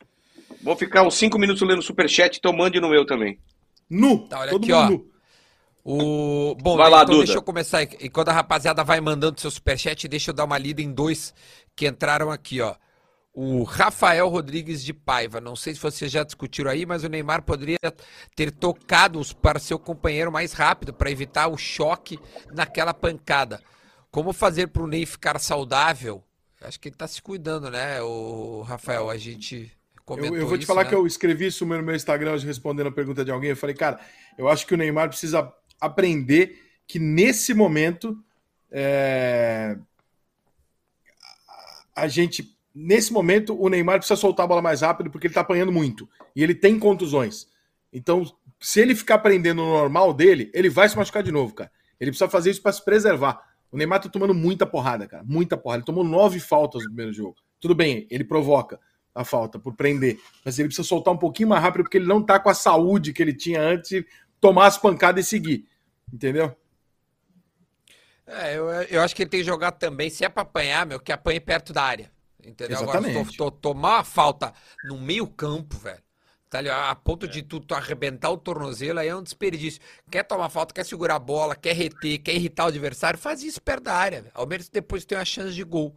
Vou 0.63 0.75
ficar 0.75 1.03
uns 1.03 1.15
5 1.15 1.39
minutos 1.39 1.63
lendo 1.63 1.81
superchat, 1.83 2.39
então 2.39 2.53
mande 2.53 2.81
no 2.81 2.89
meu 2.89 3.05
também. 3.07 3.39
Nu. 3.89 4.27
Tá, 4.27 4.41
olha 4.41 4.51
todo 4.51 4.65
aqui, 4.65 4.73
mundo 4.73 4.85
ó. 4.85 4.91
nu. 4.91 5.11
O... 6.53 6.55
Bom, 6.57 6.77
Vai 6.77 6.91
lá, 6.91 7.03
então 7.03 7.15
Duda. 7.15 7.25
deixa 7.27 7.39
eu 7.39 7.43
começar. 7.43 7.83
Enquanto 8.01 8.31
a 8.31 8.33
rapaziada 8.33 8.83
vai 8.83 9.01
mandando 9.01 9.41
seu 9.41 9.49
superchat, 9.51 10.09
deixa 10.09 10.31
eu 10.31 10.35
dar 10.35 10.45
uma 10.45 10.59
lida 10.59 10.83
em 10.83 10.93
dois 10.93 11.33
que 11.77 11.87
entraram 11.87 12.33
aqui, 12.33 12.61
ó. 12.61 12.75
O 13.39 13.65
Rafael 13.65 14.27
Rodrigues 14.31 14.83
de 14.83 14.95
Paiva. 14.95 15.43
Não 15.43 15.55
sei 15.55 15.75
se 15.75 15.81
vocês 15.81 16.11
já 16.11 16.25
discutiram 16.25 16.71
aí, 16.71 16.87
mas 16.87 17.05
o 17.05 17.09
Neymar 17.09 17.43
poderia 17.43 17.77
ter 18.35 18.51
tocado 18.51 19.21
para 19.43 19.59
seu 19.59 19.79
companheiro 19.79 20.33
mais 20.33 20.55
rápido 20.55 20.95
para 20.95 21.11
evitar 21.11 21.47
o 21.49 21.59
choque 21.59 22.19
naquela 22.51 22.95
pancada. 22.95 23.61
Como 24.11 24.33
fazer 24.33 24.69
para 24.69 24.83
o 24.83 24.87
Ney 24.87 25.05
ficar 25.05 25.39
saudável? 25.39 26.25
Acho 26.63 26.81
que 26.81 26.89
ele 26.89 26.97
tá 26.97 27.07
se 27.07 27.21
cuidando, 27.21 27.71
né, 27.71 28.01
o 28.01 28.63
Rafael? 28.63 29.11
A 29.11 29.19
gente 29.19 29.71
comentou 30.03 30.35
Eu, 30.35 30.41
eu 30.41 30.49
vou 30.49 30.57
te 30.57 30.63
isso, 30.63 30.67
falar 30.67 30.85
né? 30.85 30.89
que 30.89 30.95
eu 30.95 31.07
escrevi 31.07 31.49
isso 31.49 31.67
no 31.67 31.83
meu 31.83 31.95
Instagram 31.95 32.33
hoje 32.33 32.47
respondendo 32.47 32.87
a 32.87 32.93
pergunta 32.93 33.23
de 33.23 33.31
alguém. 33.31 33.51
Eu 33.51 33.57
falei, 33.57 33.77
cara, 33.77 34.01
eu 34.39 34.49
acho 34.49 34.67
que 34.67 34.73
o 34.73 34.79
Neymar 34.79 35.11
precisa 35.11 35.53
aprender 35.79 36.59
que 36.87 36.99
nesse 36.99 37.53
momento 37.53 38.19
é, 38.71 39.77
a 41.95 42.09
gente. 42.09 42.56
Nesse 42.79 43.11
momento, 43.11 43.59
o 43.59 43.71
Neymar 43.71 43.97
precisa 43.97 44.21
soltar 44.21 44.45
a 44.45 44.47
bola 44.47 44.61
mais 44.61 44.83
rápido 44.83 45.11
porque 45.11 45.27
ele 45.27 45.33
tá 45.33 45.41
apanhando 45.41 45.73
muito. 45.73 46.07
E 46.35 46.43
ele 46.43 46.55
tem 46.55 46.79
contusões. 46.79 47.47
Então, 47.91 48.23
se 48.61 48.81
ele 48.81 48.95
ficar 48.95 49.17
prendendo 49.21 49.63
no 49.63 49.73
normal 49.73 50.13
dele, 50.13 50.51
ele 50.53 50.69
vai 50.69 50.87
se 50.87 50.95
machucar 50.95 51.23
de 51.23 51.33
novo, 51.33 51.55
cara. 51.55 51.73
Ele 51.99 52.11
precisa 52.11 52.29
fazer 52.29 52.51
isso 52.51 52.61
para 52.61 52.73
se 52.73 52.85
preservar. 52.85 53.41
O 53.73 53.79
Neymar 53.79 54.03
tá 54.03 54.11
tomando 54.11 54.35
muita 54.35 54.67
porrada, 54.67 55.09
cara. 55.09 55.25
Muita 55.25 55.57
porrada. 55.57 55.79
Ele 55.79 55.87
tomou 55.87 56.05
nove 56.05 56.39
faltas 56.39 56.83
no 56.83 56.89
primeiro 56.89 57.15
jogo. 57.15 57.37
Tudo 57.59 57.75
bem, 57.75 58.07
ele 58.11 58.25
provoca 58.25 58.79
a 59.15 59.25
falta 59.25 59.59
por 59.59 59.75
prender. 59.75 60.21
Mas 60.45 60.59
ele 60.59 60.69
precisa 60.69 60.87
soltar 60.87 61.15
um 61.15 61.19
pouquinho 61.19 61.49
mais 61.49 61.63
rápido 61.63 61.83
porque 61.83 61.97
ele 61.97 62.07
não 62.07 62.23
tá 62.23 62.39
com 62.39 62.51
a 62.51 62.55
saúde 62.55 63.15
que 63.15 63.23
ele 63.23 63.33
tinha 63.33 63.59
antes 63.59 63.89
de 63.89 64.07
tomar 64.39 64.67
as 64.67 64.77
pancadas 64.77 65.25
e 65.25 65.29
seguir. 65.31 65.67
Entendeu? 66.13 66.55
É, 68.27 68.59
eu, 68.59 68.69
eu 68.69 69.01
acho 69.01 69.17
que 69.17 69.23
ele 69.23 69.31
tem 69.31 69.41
que 69.41 69.47
jogar 69.47 69.73
também, 69.73 70.11
se 70.11 70.27
é 70.27 70.29
pra 70.29 70.43
apanhar, 70.43 70.85
meu, 70.85 71.01
que 71.01 71.11
apanhe 71.11 71.41
perto 71.41 71.73
da 71.73 71.83
área. 71.83 72.15
Entendeu? 72.47 72.79
Agora, 72.79 73.01
Exatamente. 73.01 73.13
se 73.29 73.37
to- 73.37 73.51
to- 73.51 73.51
tomar 73.51 73.97
uma 73.99 74.05
falta 74.05 74.53
no 74.83 74.99
meio 74.99 75.27
campo, 75.27 75.77
velho, 75.79 76.03
tá 76.49 76.59
ali, 76.59 76.69
a 76.71 76.95
ponto 76.95 77.27
de 77.29 77.43
tu, 77.43 77.61
tu 77.61 77.75
arrebentar 77.75 78.31
o 78.31 78.37
tornozelo, 78.39 79.01
aí 79.01 79.09
é 79.09 79.17
um 79.17 79.23
desperdício. 79.23 79.81
Quer 80.11 80.23
tomar 80.25 80.49
falta, 80.49 80.73
quer 80.75 80.85
segurar 80.87 81.17
a 81.17 81.19
bola, 81.19 81.57
quer 81.57 81.75
reter, 81.75 82.19
quer 82.23 82.35
irritar 82.35 82.65
o 82.65 82.69
adversário, 82.69 83.19
faz 83.19 83.43
isso 83.43 83.61
perto 83.61 83.85
da 83.85 83.95
área. 83.95 84.23
velho. 84.23 84.33
Ao 84.35 84.47
menos 84.47 84.69
depois 84.69 85.05
tem 85.05 85.19
uma 85.19 85.25
chance 85.25 85.55
de 85.55 85.65
gol. 85.65 85.97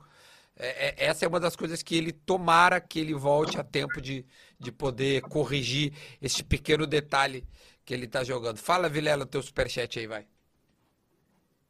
É- 0.58 0.90
é- 0.90 1.06
essa 1.08 1.26
é 1.26 1.28
uma 1.28 1.40
das 1.40 1.56
coisas 1.56 1.82
que 1.84 1.96
ele 1.96 2.12
tomara 2.12 2.82
que 2.82 3.00
ele 3.00 3.14
volte 3.14 3.60
a 3.60 3.64
tempo 3.64 4.02
de, 4.02 4.26
de 4.60 4.72
poder 4.72 5.22
corrigir 5.24 5.94
esse 6.22 6.44
pequeno 6.44 6.86
detalhe 6.88 7.48
que 7.86 7.94
ele 7.94 8.08
tá 8.08 8.24
jogando. 8.24 8.58
Fala, 8.58 8.90
Vilela, 8.90 9.26
teu 9.26 9.42
superchat 9.42 10.00
aí, 10.00 10.08
vai. 10.08 10.28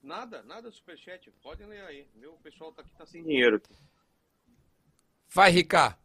Nada, 0.01 0.41
nada 0.43 0.71
superchat. 0.71 1.29
Podem 1.41 1.67
ler 1.67 1.83
aí. 1.85 2.07
Meu 2.15 2.33
pessoal 2.37 2.71
tá 2.73 2.81
aqui 2.81 2.91
tá 2.95 3.05
sem 3.05 3.23
dinheiro. 3.23 3.61
Vai, 5.33 5.51
Ricardo. 5.51 5.95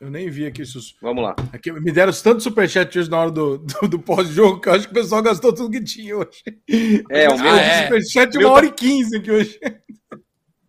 Eu 0.00 0.10
nem 0.10 0.28
vi 0.28 0.46
aqui 0.46 0.62
isso. 0.62 0.80
Vamos 1.00 1.22
lá. 1.22 1.36
Aqui, 1.52 1.70
me 1.70 1.92
deram 1.92 2.12
tanto 2.12 2.42
superchat 2.42 2.98
hoje 2.98 3.08
na 3.08 3.18
hora 3.20 3.30
do, 3.30 3.58
do, 3.58 3.88
do 3.88 3.98
pós-jogo 4.00 4.60
que 4.60 4.68
eu 4.68 4.72
acho 4.72 4.86
que 4.86 4.90
o 4.92 4.94
pessoal 4.94 5.22
gastou 5.22 5.54
tudo 5.54 5.70
que 5.70 5.84
tinha 5.84 6.16
hoje. 6.16 6.42
É, 7.08 7.28
o 7.28 7.32
Eu 7.32 7.38
meu, 7.38 7.52
Ah, 7.52 7.60
é. 7.60 7.82
superchat 7.84 8.36
Meu 8.36 8.48
uma 8.48 8.54
tá- 8.54 8.56
hora 8.56 8.66
e 8.66 8.72
quinze 8.72 9.16
aqui 9.16 9.30
hoje. 9.30 9.60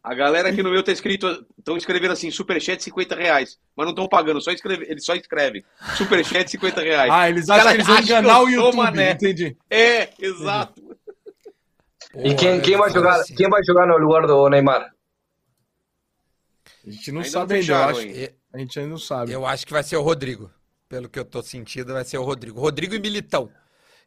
A 0.03 0.13
galera 0.13 0.49
aqui 0.49 0.61
no 0.61 0.69
meu 0.69 0.83
tá 0.83 0.91
escrito, 0.91 1.45
estão 1.57 1.77
escrevendo 1.77 2.11
assim, 2.11 2.29
superchat 2.29 2.83
50 2.83 3.15
reais. 3.15 3.57
Mas 3.75 3.85
não 3.85 3.91
estão 3.93 4.07
pagando, 4.07 4.39
só 4.41 4.51
escreve, 4.51 4.85
eles 4.87 5.03
só 5.05 5.15
escrevem. 5.15 5.63
Superchat 5.95 6.51
50 6.51 6.81
reais. 6.81 7.09
Ah, 7.11 7.27
eles 7.29 7.49
acham 7.49 7.63
Cara, 7.63 7.75
que 7.75 7.81
eles 7.81 7.87
vão 7.87 7.99
enganar 8.03 8.41
o 8.43 8.49
YouTube. 8.49 8.75
mané. 8.75 9.11
Entendi. 9.13 9.57
É, 9.69 10.09
exato. 10.19 10.81
¿Y 12.15 12.35
quién, 12.35 12.61
quién 12.61 12.79
va 12.79 12.85
a 12.85 12.89
Porra, 12.89 12.99
jugar, 12.99 13.19
assim. 13.21 13.33
quién 13.35 13.49
va 13.49 13.57
a 13.57 13.63
jugar 13.65 13.87
no 13.87 13.97
lugar 13.97 14.27
do 14.27 14.47
Neymar? 14.49 14.91
A 16.85 16.91
gente 16.91 17.11
não 17.11 17.21
Ainda 17.21 17.31
sabe 17.31 17.53
não 17.53 17.59
ainda. 17.59 17.73
Eu 17.73 17.83
acho, 17.83 17.99
ainda. 17.99 18.35
a 18.53 18.57
gente 18.57 18.79
ainda 18.79 18.91
não 18.91 18.97
sabe. 18.97 19.31
Eu 19.31 19.45
acho 19.45 19.65
que 19.65 19.73
vai 19.73 19.83
ser 19.83 19.97
o 19.97 20.01
Rodrigo. 20.01 20.51
Pelo 20.89 21.09
que 21.09 21.17
eu 21.17 21.25
tô 21.25 21.41
sentindo, 21.41 21.93
vai 21.93 22.03
ser 22.03 22.17
o 22.17 22.23
Rodrigo. 22.23 22.59
Rodrigo 22.59 22.93
e 22.93 22.99
Militão. 22.99 23.49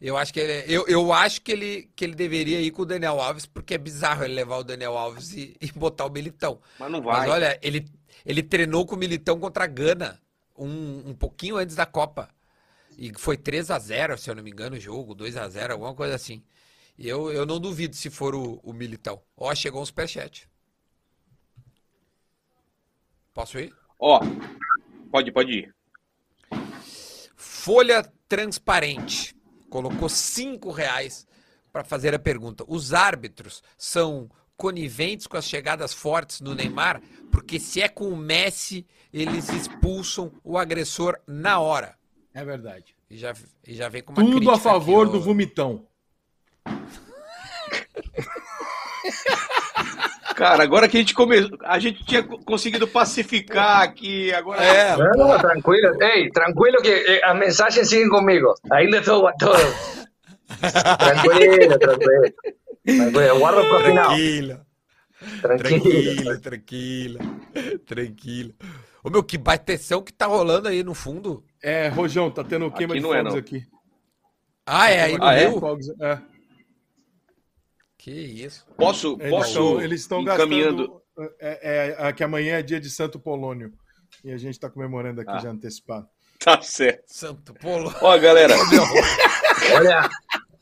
Eu 0.00 0.16
acho 0.16 0.32
que 0.32 0.40
ele, 0.40 0.72
eu, 0.72 0.86
eu 0.86 1.12
acho 1.12 1.40
que 1.40 1.50
ele, 1.50 1.90
que 1.96 2.04
ele 2.04 2.14
deveria 2.14 2.60
ir 2.60 2.70
com 2.70 2.82
o 2.82 2.86
Daniel 2.86 3.18
Alves, 3.18 3.46
porque 3.46 3.74
é 3.74 3.78
bizarro 3.78 4.24
ele 4.24 4.34
levar 4.34 4.58
o 4.58 4.64
Daniel 4.64 4.96
Alves 4.96 5.32
e, 5.32 5.56
e 5.60 5.72
botar 5.72 6.04
o 6.04 6.10
Militão. 6.10 6.60
Mas 6.78 6.90
não 6.90 7.02
Mas 7.02 7.18
vai. 7.18 7.28
olha, 7.30 7.58
ele, 7.62 7.86
ele 8.24 8.42
treinou 8.42 8.84
com 8.84 8.94
o 8.94 8.98
Militão 8.98 9.40
contra 9.40 9.64
a 9.64 9.66
Gana 9.66 10.20
um, 10.56 11.10
um 11.10 11.14
pouquinho 11.14 11.56
antes 11.56 11.74
da 11.74 11.86
Copa. 11.86 12.28
E 12.98 13.12
foi 13.18 13.36
3 13.36 13.70
a 13.70 13.78
0 13.78 14.18
se 14.18 14.30
eu 14.30 14.34
não 14.34 14.42
me 14.42 14.50
engano, 14.50 14.76
o 14.76 14.80
jogo, 14.80 15.14
2 15.14 15.36
a 15.36 15.48
0 15.48 15.72
alguma 15.72 15.94
coisa 15.94 16.14
assim. 16.14 16.42
E 16.98 17.08
eu, 17.08 17.30
eu 17.30 17.44
não 17.44 17.60
duvido 17.60 17.94
se 17.94 18.08
for 18.10 18.34
o, 18.34 18.60
o 18.62 18.72
Militão. 18.72 19.20
Ó, 19.36 19.54
chegou 19.54 19.82
um 19.82 19.86
superchat. 19.86 20.48
Posso 23.36 23.58
ir? 23.58 23.70
Ó, 24.00 24.18
pode, 25.12 25.30
pode 25.30 25.52
ir. 25.52 25.74
Folha 27.36 28.02
Transparente 28.26 29.36
colocou 29.68 30.08
cinco 30.08 30.70
reais 30.70 31.28
para 31.70 31.84
fazer 31.84 32.14
a 32.14 32.18
pergunta. 32.18 32.64
Os 32.66 32.94
árbitros 32.94 33.62
são 33.76 34.30
coniventes 34.56 35.26
com 35.26 35.36
as 35.36 35.46
chegadas 35.46 35.92
fortes 35.92 36.40
no 36.40 36.54
Neymar, 36.54 37.02
porque 37.30 37.60
se 37.60 37.82
é 37.82 37.90
com 37.90 38.08
o 38.08 38.16
Messi, 38.16 38.86
eles 39.12 39.50
expulsam 39.50 40.32
o 40.42 40.56
agressor 40.56 41.20
na 41.26 41.60
hora. 41.60 41.94
É 42.32 42.42
verdade. 42.42 42.96
E 43.10 43.18
já, 43.18 43.34
e 43.66 43.74
já 43.74 43.90
vem 43.90 44.02
com 44.02 44.14
uma 44.14 44.24
Tudo 44.24 44.50
a 44.50 44.58
favor 44.58 45.08
aqui, 45.08 45.12
do 45.12 45.18
ó. 45.18 45.20
vomitão. 45.20 45.86
Cara, 50.36 50.62
agora 50.62 50.86
que 50.86 50.98
a 50.98 51.00
gente 51.00 51.14
começou, 51.14 51.56
a 51.64 51.78
gente 51.78 52.04
tinha 52.04 52.22
conseguido 52.22 52.86
pacificar 52.86 53.80
aqui, 53.82 54.30
agora 54.34 54.62
É, 54.62 54.94
No, 54.96 55.28
no, 55.28 55.38
tranquilo. 55.38 55.96
Ey, 56.02 56.30
tranquilo 56.30 56.76
que 56.82 56.90
eh, 56.92 57.20
las 57.26 57.34
mensajes 57.36 57.88
siguen 57.88 58.10
conmigo. 58.10 58.54
Ahí 58.70 58.86
le 58.86 59.00
toco 59.00 59.28
a 59.28 59.32
todos. 59.32 60.06
Tranquilo, 60.98 61.78
tranquilo. 61.78 62.34
Tranquilo, 62.84 63.38
guardo 63.38 63.60
el 63.62 63.68
cocinado. 63.68 64.08
tranquila, 64.10 64.66
Tranquilo. 65.40 65.82
tranquila, 65.82 66.40
tranquila, 66.40 67.20
tranquila. 67.86 68.54
Ô 69.02 69.10
meu, 69.10 69.22
que 69.24 69.38
baiteção 69.38 70.02
que 70.02 70.12
tá 70.12 70.26
rolando 70.26 70.68
aí 70.68 70.82
no 70.84 70.92
fundo. 70.94 71.42
É, 71.62 71.88
Rojão, 71.88 72.30
tá 72.30 72.44
tendo 72.44 72.70
queima 72.70 72.92
Aqui 72.92 73.00
de 73.00 73.06
não 73.06 73.14
é, 73.14 73.18
fogos 73.18 73.32
não. 73.32 73.40
aqui. 73.40 73.62
Ah, 74.66 74.90
é 74.90 75.02
aí 75.02 75.16
no 75.16 75.24
Ah, 75.24 75.34
é? 75.34 75.48
Rio? 75.48 75.60
Fogos, 75.60 75.88
é. 76.00 76.18
Que 78.06 78.12
isso. 78.12 78.64
posso, 78.76 79.16
Eles 79.18 79.30
posso 79.30 79.48
estão 79.48 79.80
eles 79.80 80.00
estão 80.02 80.20
encaminhando. 80.20 81.02
gastando. 81.16 81.34
É, 81.40 81.96
é, 81.98 82.08
é 82.08 82.12
que 82.12 82.22
amanhã 82.22 82.56
é 82.58 82.62
dia 82.62 82.78
de 82.78 82.88
Santo 82.88 83.18
Polônio. 83.18 83.72
E 84.22 84.30
a 84.30 84.36
gente 84.38 84.60
tá 84.60 84.70
comemorando 84.70 85.20
aqui 85.20 85.32
Ah. 85.32 85.38
já 85.40 85.50
antecipado. 85.50 86.06
Tá 86.38 86.60
certo. 86.62 87.02
Santo 87.08 87.52
Polo. 87.54 87.92
Ó, 88.00 88.16
galera, 88.18 88.54
Olha, 89.74 90.08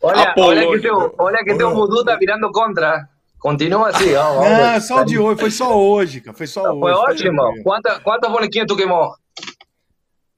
olha, 0.00 0.34
olha 0.38 0.70
que 0.70 0.80
teu, 0.80 1.14
olha 1.18 1.44
que 1.44 1.54
teu 1.54 1.74
voodoo 1.74 2.02
tá 2.02 2.16
virando 2.16 2.50
contra. 2.50 3.06
Continua 3.38 3.88
assim, 3.90 4.14
ó. 4.14 4.42
Ah, 4.42 4.72
ver. 4.74 4.80
só 4.80 5.02
de 5.04 5.18
hoje, 5.18 5.38
foi 5.40 5.50
só 5.50 5.78
hoje, 5.78 6.22
cara. 6.22 6.34
Foi 6.34 6.46
só 6.46 6.62
hoje. 6.70 6.80
Foi 6.80 6.92
ótimo. 6.92 7.42
tranquilo. 7.42 7.62
Quanta, 7.64 8.00
¿Cuántos 8.00 8.30
bonequinhos 8.32 8.66
tu 8.68 8.74
queimou? 8.76 9.12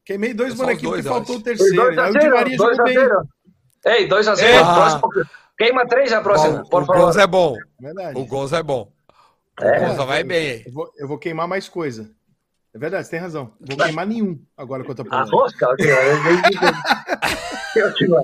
Queimei 0.04 0.34
dois 0.34 0.54
bonequinhos 0.54 1.04
dois, 1.04 1.06
faltou 1.06 1.36
o 1.36 1.40
terceiro. 1.40 1.76
2 1.76 1.98
a 1.98 2.04
Aí 2.04 2.10
o 2.10 2.14
Di 2.14 2.20
0, 2.20 2.34
Maria 2.34 2.56
2 2.56 2.76
jogou 2.76 2.80
a 2.80 2.84
bem. 2.84 2.94
0. 2.98 3.22
Ei, 3.86 4.08
2 4.08 4.26
a 4.28 4.34
0. 4.34 4.64
Ah. 4.64 4.74
Próximo. 4.74 5.26
Queima 5.58 5.86
3 5.86 6.12
a 6.12 6.20
próxima, 6.20 6.58
Bom, 6.62 6.68
por 6.68 6.82
o. 6.82 6.86
Gonza 6.86 7.22
é 7.22 7.26
bom. 7.26 7.56
Verdade. 7.80 8.18
O 8.18 8.26
Gonza 8.26 8.58
é 8.58 8.62
bom. 8.62 8.92
O 9.60 9.64
É. 9.64 9.80
Gonza 9.88 10.04
vai 10.04 10.22
bem. 10.22 10.62
Eu 10.66 10.72
vou, 10.72 10.92
eu 10.98 11.08
vou 11.08 11.18
queimar 11.18 11.48
mais 11.48 11.68
coisa. 11.68 12.10
É 12.74 12.78
verdade, 12.78 13.04
você 13.04 13.10
tem 13.12 13.20
razão. 13.20 13.54
Vou 13.58 13.76
queimar 13.76 14.06
nenhum 14.06 14.38
agora 14.56 14.84
contra 14.84 15.02
a 15.10 15.20
A 15.20 15.24
rosca. 15.24 15.66
Que 17.72 17.82
ótimo. 17.82 18.16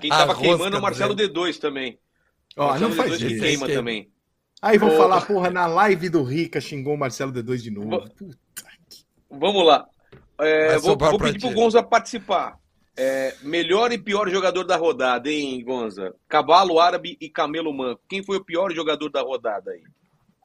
quem 0.00 0.10
A 0.10 0.16
tava 0.18 0.32
rosca, 0.32 0.48
queimando 0.48 0.76
é 0.76 0.78
o 0.78 0.82
Marcelo 0.82 1.16
Zé. 1.16 1.24
D2 1.28 1.58
também. 1.58 1.98
Ó, 2.56 2.68
Marcelo 2.68 2.88
não 2.90 2.96
faz 2.96 3.12
D2 3.12 3.18
que 3.18 3.26
isso. 3.34 3.42
queima 3.44 3.68
também. 3.68 4.10
Aí 4.60 4.78
vão 4.78 4.88
Ô. 4.88 4.96
falar, 4.96 5.20
porra, 5.26 5.50
na 5.50 5.66
live 5.66 6.08
do 6.08 6.22
Rica 6.24 6.60
xingou 6.60 6.94
o 6.94 6.98
Marcelo 6.98 7.32
D2 7.32 7.58
de 7.58 7.70
novo. 7.70 7.90
Vou- 7.90 8.00
Puta. 8.10 8.36
Vamos 9.30 9.64
lá. 9.66 9.86
É, 10.40 10.78
vou 10.78 10.96
vou 10.96 11.18
pedir 11.18 11.38
pro 11.40 11.52
Gonza 11.52 11.82
participar. 11.82 12.58
É, 12.96 13.34
melhor 13.42 13.92
e 13.92 13.98
pior 13.98 14.28
jogador 14.30 14.64
da 14.64 14.76
rodada, 14.76 15.28
hein, 15.28 15.62
Gonza? 15.64 16.14
Cavalo 16.28 16.78
Árabe 16.78 17.16
e 17.20 17.28
Camelo 17.28 17.72
Manco. 17.72 18.00
Quem 18.08 18.22
foi 18.22 18.36
o 18.36 18.44
pior 18.44 18.70
jogador 18.72 19.08
da 19.10 19.20
rodada 19.20 19.72
aí? 19.72 19.82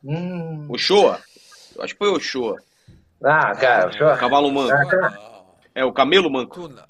Mm. 0.04 0.66
O 0.70 0.78
Shoa? 0.78 1.20
Eu 1.76 1.84
acho 1.84 1.94
que 1.94 2.00
foi 2.00 2.10
o 2.12 2.20
Shoa. 2.20 2.58
Ah, 3.24 3.54
cara, 3.56 3.92
yo- 3.96 4.18
Cavalo 4.18 4.52
Manco. 4.52 4.74
Ah, 4.74 4.86
cara. 4.86 5.10
Não, 5.12 5.46
É, 5.76 5.86
o 5.86 5.94
Camelo 5.94 6.30
Manco. 6.32 6.56
tu, 6.68 6.70
não. 6.70 6.84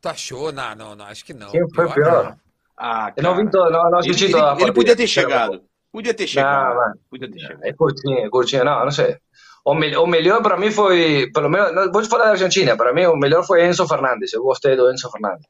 tu 0.00 0.08
achou? 0.08 0.50
Não, 0.50 0.74
não, 0.74 0.96
não, 0.96 1.04
acho 1.04 1.24
que 1.24 1.34
não. 1.34 1.50
¿Quién 1.50 1.68
fue 1.74 1.92
peor? 1.92 2.24
não. 2.24 2.36
Ah, 2.78 3.12
Eu 3.14 3.22
não 3.22 3.36
vi 3.36 3.50
todo, 3.50 3.70
não, 3.70 3.82
não 3.90 4.00
Ele, 4.00 4.10
assisti 4.10 4.24
ele- 4.24 4.62
ele 4.62 4.72
podia 4.72 4.96
ter 4.96 5.06
chegado. 5.06 5.62
Podia 5.92 6.14
ter 6.14 6.26
chegado. 6.26 6.74
mano. 6.74 6.94
Podia 7.10 7.30
ter 7.30 7.38
chegado. 7.38 7.64
É 7.64 7.72
curtinho, 7.74 8.18
é 8.26 8.30
curtinho, 8.30 8.64
não, 8.64 8.84
não 8.84 8.90
sei. 8.90 9.18
O, 9.64 9.74
me- 9.74 9.96
o 9.96 10.06
melhor 10.06 10.42
para 10.42 10.56
mim 10.56 10.70
foi, 10.70 11.30
pelo 11.32 11.48
menos, 11.48 11.72
não, 11.74 11.90
vou 11.92 12.02
te 12.02 12.08
falar 12.08 12.24
da 12.24 12.30
Argentina, 12.30 12.76
para 12.76 12.92
mim 12.92 13.06
o 13.06 13.16
melhor 13.16 13.44
foi 13.46 13.64
Enzo 13.64 13.86
Fernandes, 13.86 14.32
eu 14.32 14.42
gostei 14.42 14.74
do 14.74 14.90
Enzo 14.92 15.10
Fernandes. 15.10 15.46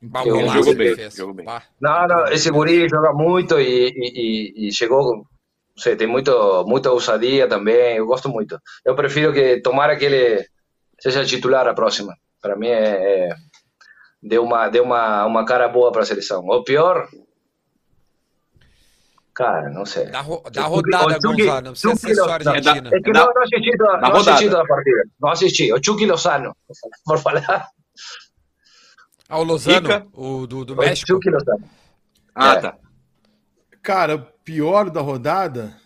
Bah, 0.00 0.22
Eu- 0.24 0.34
golaço 0.36 0.58
jogou 0.58 0.74
bem, 0.76 1.10
jogou 1.10 1.34
bem. 1.34 1.46
Não, 1.80 2.06
não, 2.06 2.26
esse 2.28 2.50
guri 2.50 2.88
joga 2.88 3.12
muito 3.12 3.58
e, 3.60 3.88
e, 3.88 4.64
e, 4.64 4.68
e 4.68 4.72
chegou, 4.72 5.16
não 5.16 5.24
sei, 5.76 5.96
tem 5.96 6.06
muito, 6.06 6.64
muita 6.66 6.90
ousadia 6.92 7.48
também, 7.48 7.96
eu 7.96 8.06
gosto 8.06 8.28
muito. 8.28 8.58
Eu 8.84 8.94
prefiro 8.94 9.32
que 9.32 9.60
tomara 9.60 9.96
que 9.96 10.04
ele 10.04 10.46
seja 11.00 11.24
titular 11.24 11.66
a 11.66 11.74
próxima. 11.74 12.14
Para 12.40 12.54
mim 12.56 12.68
é, 12.68 13.28
é- 13.28 13.34
deu 14.22 14.44
uma 14.44 14.68
deu 14.68 14.84
uma, 14.84 15.24
uma 15.26 15.44
cara 15.44 15.68
boa 15.68 15.90
para 15.90 16.02
a 16.02 16.06
seleção. 16.06 16.44
O 16.46 16.62
pior, 16.62 17.08
cara, 19.34 19.70
não 19.70 19.84
sei. 19.86 20.06
Da, 20.06 20.20
ro- 20.20 20.42
da 20.52 20.66
O 20.68 20.70
rodada, 20.76 21.14
Chucky- 21.14 21.26
Gonzalo, 21.44 21.62
não 21.62 21.72
precisa 21.72 21.94
Chucky 21.94 22.06
ser 22.06 22.14
só 22.14 22.22
Lozano. 22.26 22.50
Argentina. 22.50 22.90
É 22.92 23.00
que 23.00 23.12
Da- 23.12 23.20
não, 23.24 23.34
não 23.34 23.42
assisti 23.42 23.76
da 23.76 23.84
não 23.84 24.12
assisti 24.12 24.30
rodada. 24.30 24.50
toda 24.50 24.62
a 24.62 24.66
partida. 24.66 25.04
Não 25.20 25.28
assisti. 25.30 25.72
O 25.72 25.84
Chucky 25.84 26.06
Lozano, 26.06 26.56
por 27.04 27.18
falar. 27.18 27.68
Ah, 29.28 29.38
o 29.38 29.44
Lozano, 29.44 29.76
Fica. 29.88 30.06
o 30.12 30.46
do, 30.46 30.64
do 30.64 30.74
O 30.74 30.76
México. 30.76 31.06
Chucky 31.12 31.30
Lozano. 31.30 31.64
Ah, 32.34 32.54
É. 32.54 32.60
tá. 32.60 32.78
Cara, 33.82 34.18
pior 34.44 34.90
da 34.90 35.00
rodada. 35.00 35.76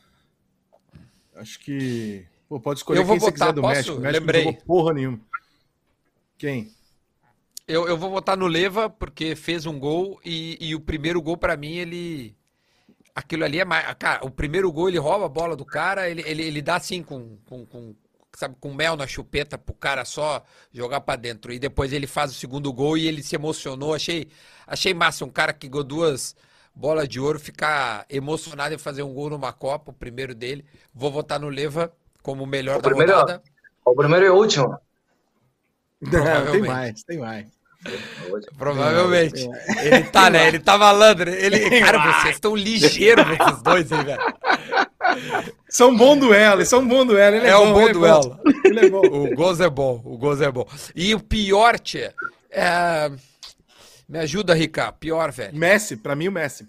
Acho 1.36 1.58
que. 1.60 2.26
Pô, 2.48 2.60
pode 2.60 2.80
escolher 2.80 3.00
Eu 3.00 3.04
vou 3.04 3.14
quem 3.16 3.20
você 3.20 3.30
botar, 3.32 3.44
quiser 3.46 3.52
do 3.54 3.60
posso? 3.62 3.74
México. 3.74 3.96
O 3.96 4.00
México 4.00 4.20
Lembrei. 4.20 4.44
não 4.44 4.52
jogou 4.52 4.64
porra 4.66 4.94
nenhuma. 4.94 5.20
Quem? 6.38 6.70
Eu, 7.66 7.88
eu 7.88 7.96
vou 7.96 8.10
votar 8.10 8.36
no 8.36 8.46
Leva 8.46 8.88
porque 8.88 9.34
fez 9.34 9.66
um 9.66 9.78
gol 9.78 10.20
e, 10.24 10.56
e 10.60 10.74
o 10.74 10.80
primeiro 10.80 11.20
gol 11.20 11.36
pra 11.36 11.56
mim 11.56 11.72
ele 11.74 12.35
aquilo 13.16 13.44
ali 13.44 13.58
é 13.58 13.64
mais, 13.64 13.86
cara, 13.98 14.24
o 14.24 14.30
primeiro 14.30 14.70
gol 14.70 14.88
ele 14.90 14.98
rouba 14.98 15.24
a 15.24 15.28
bola 15.28 15.56
do 15.56 15.64
cara, 15.64 16.08
ele, 16.08 16.22
ele, 16.26 16.42
ele 16.44 16.60
dá 16.62 16.76
assim 16.76 17.02
com, 17.02 17.36
com, 17.46 17.64
com 17.64 17.94
sabe, 18.36 18.54
com 18.60 18.74
mel 18.74 18.94
na 18.94 19.06
chupeta 19.06 19.56
pro 19.56 19.74
cara 19.74 20.04
só 20.04 20.44
jogar 20.70 21.00
pra 21.00 21.16
dentro 21.16 21.50
e 21.52 21.58
depois 21.58 21.92
ele 21.94 22.06
faz 22.06 22.30
o 22.30 22.34
segundo 22.34 22.70
gol 22.72 22.98
e 22.98 23.06
ele 23.08 23.22
se 23.22 23.34
emocionou, 23.34 23.94
achei 23.94 24.28
achei 24.66 24.92
massa 24.92 25.24
um 25.24 25.30
cara 25.30 25.54
que 25.54 25.66
ganhou 25.66 25.82
duas 25.82 26.36
bolas 26.74 27.08
de 27.08 27.18
ouro 27.18 27.40
ficar 27.40 28.04
emocionado 28.10 28.74
em 28.74 28.78
fazer 28.78 29.02
um 29.02 29.14
gol 29.14 29.30
numa 29.30 29.50
Copa, 29.50 29.90
o 29.90 29.94
primeiro 29.94 30.34
dele. 30.34 30.62
Vou 30.94 31.10
votar 31.10 31.40
no 31.40 31.48
Leva 31.48 31.90
como 32.22 32.44
o 32.44 32.46
melhor 32.46 32.76
O 32.78 32.82
da 32.82 32.88
primeiro- 32.90 33.14
rodada. 33.14 33.42
O 33.82 33.94
primeiro 33.94 34.26
e 34.26 34.28
o 34.28 34.34
último. 34.34 34.78
Não, 36.02 36.52
tem 36.52 36.60
mais, 36.62 37.02
tem 37.02 37.18
mais. 37.18 37.46
Provavelmente. 38.58 39.48
Ele 39.82 40.04
tá, 40.04 40.30
né? 40.30 40.48
Ele 40.48 40.58
tá 40.58 40.76
malandro. 40.78 41.30
Ele... 41.30 41.80
Cara, 41.80 42.20
vocês 42.20 42.34
estão 42.34 42.54
ligeiros 42.54 43.24
esses 43.28 43.62
dois 43.62 43.90
aí, 43.92 44.04
velho. 44.04 44.20
São 45.68 45.90
um 45.90 45.96
bom 45.96 46.16
duelo, 46.16 46.64
são 46.64 46.80
um 46.80 46.88
bom 46.88 47.04
duelo. 47.04 47.36
Ele 47.36 47.46
é, 47.46 47.50
É 47.50 47.56
um 47.58 47.72
bom 47.72 47.82
ele 47.82 47.92
duelo. 47.92 48.40
Ele 48.64 48.86
é 48.86 48.90
bom. 48.90 49.00
O 49.00 49.34
Gozo 49.34 49.62
é 49.62 49.70
bom, 49.70 50.02
o 50.04 50.16
Gozo 50.16 50.44
é 50.44 50.50
bom. 50.50 50.66
E 50.94 51.14
o 51.14 51.20
pior, 51.20 51.78
tia, 51.78 52.14
é... 52.50 53.10
Me 54.08 54.20
ajuda, 54.20 54.54
Rica. 54.54 54.92
Pior, 54.92 55.32
velho. 55.32 55.56
Messi, 55.56 55.96
pra 55.96 56.14
mim 56.14 56.28
o 56.28 56.32
Messi. 56.32 56.68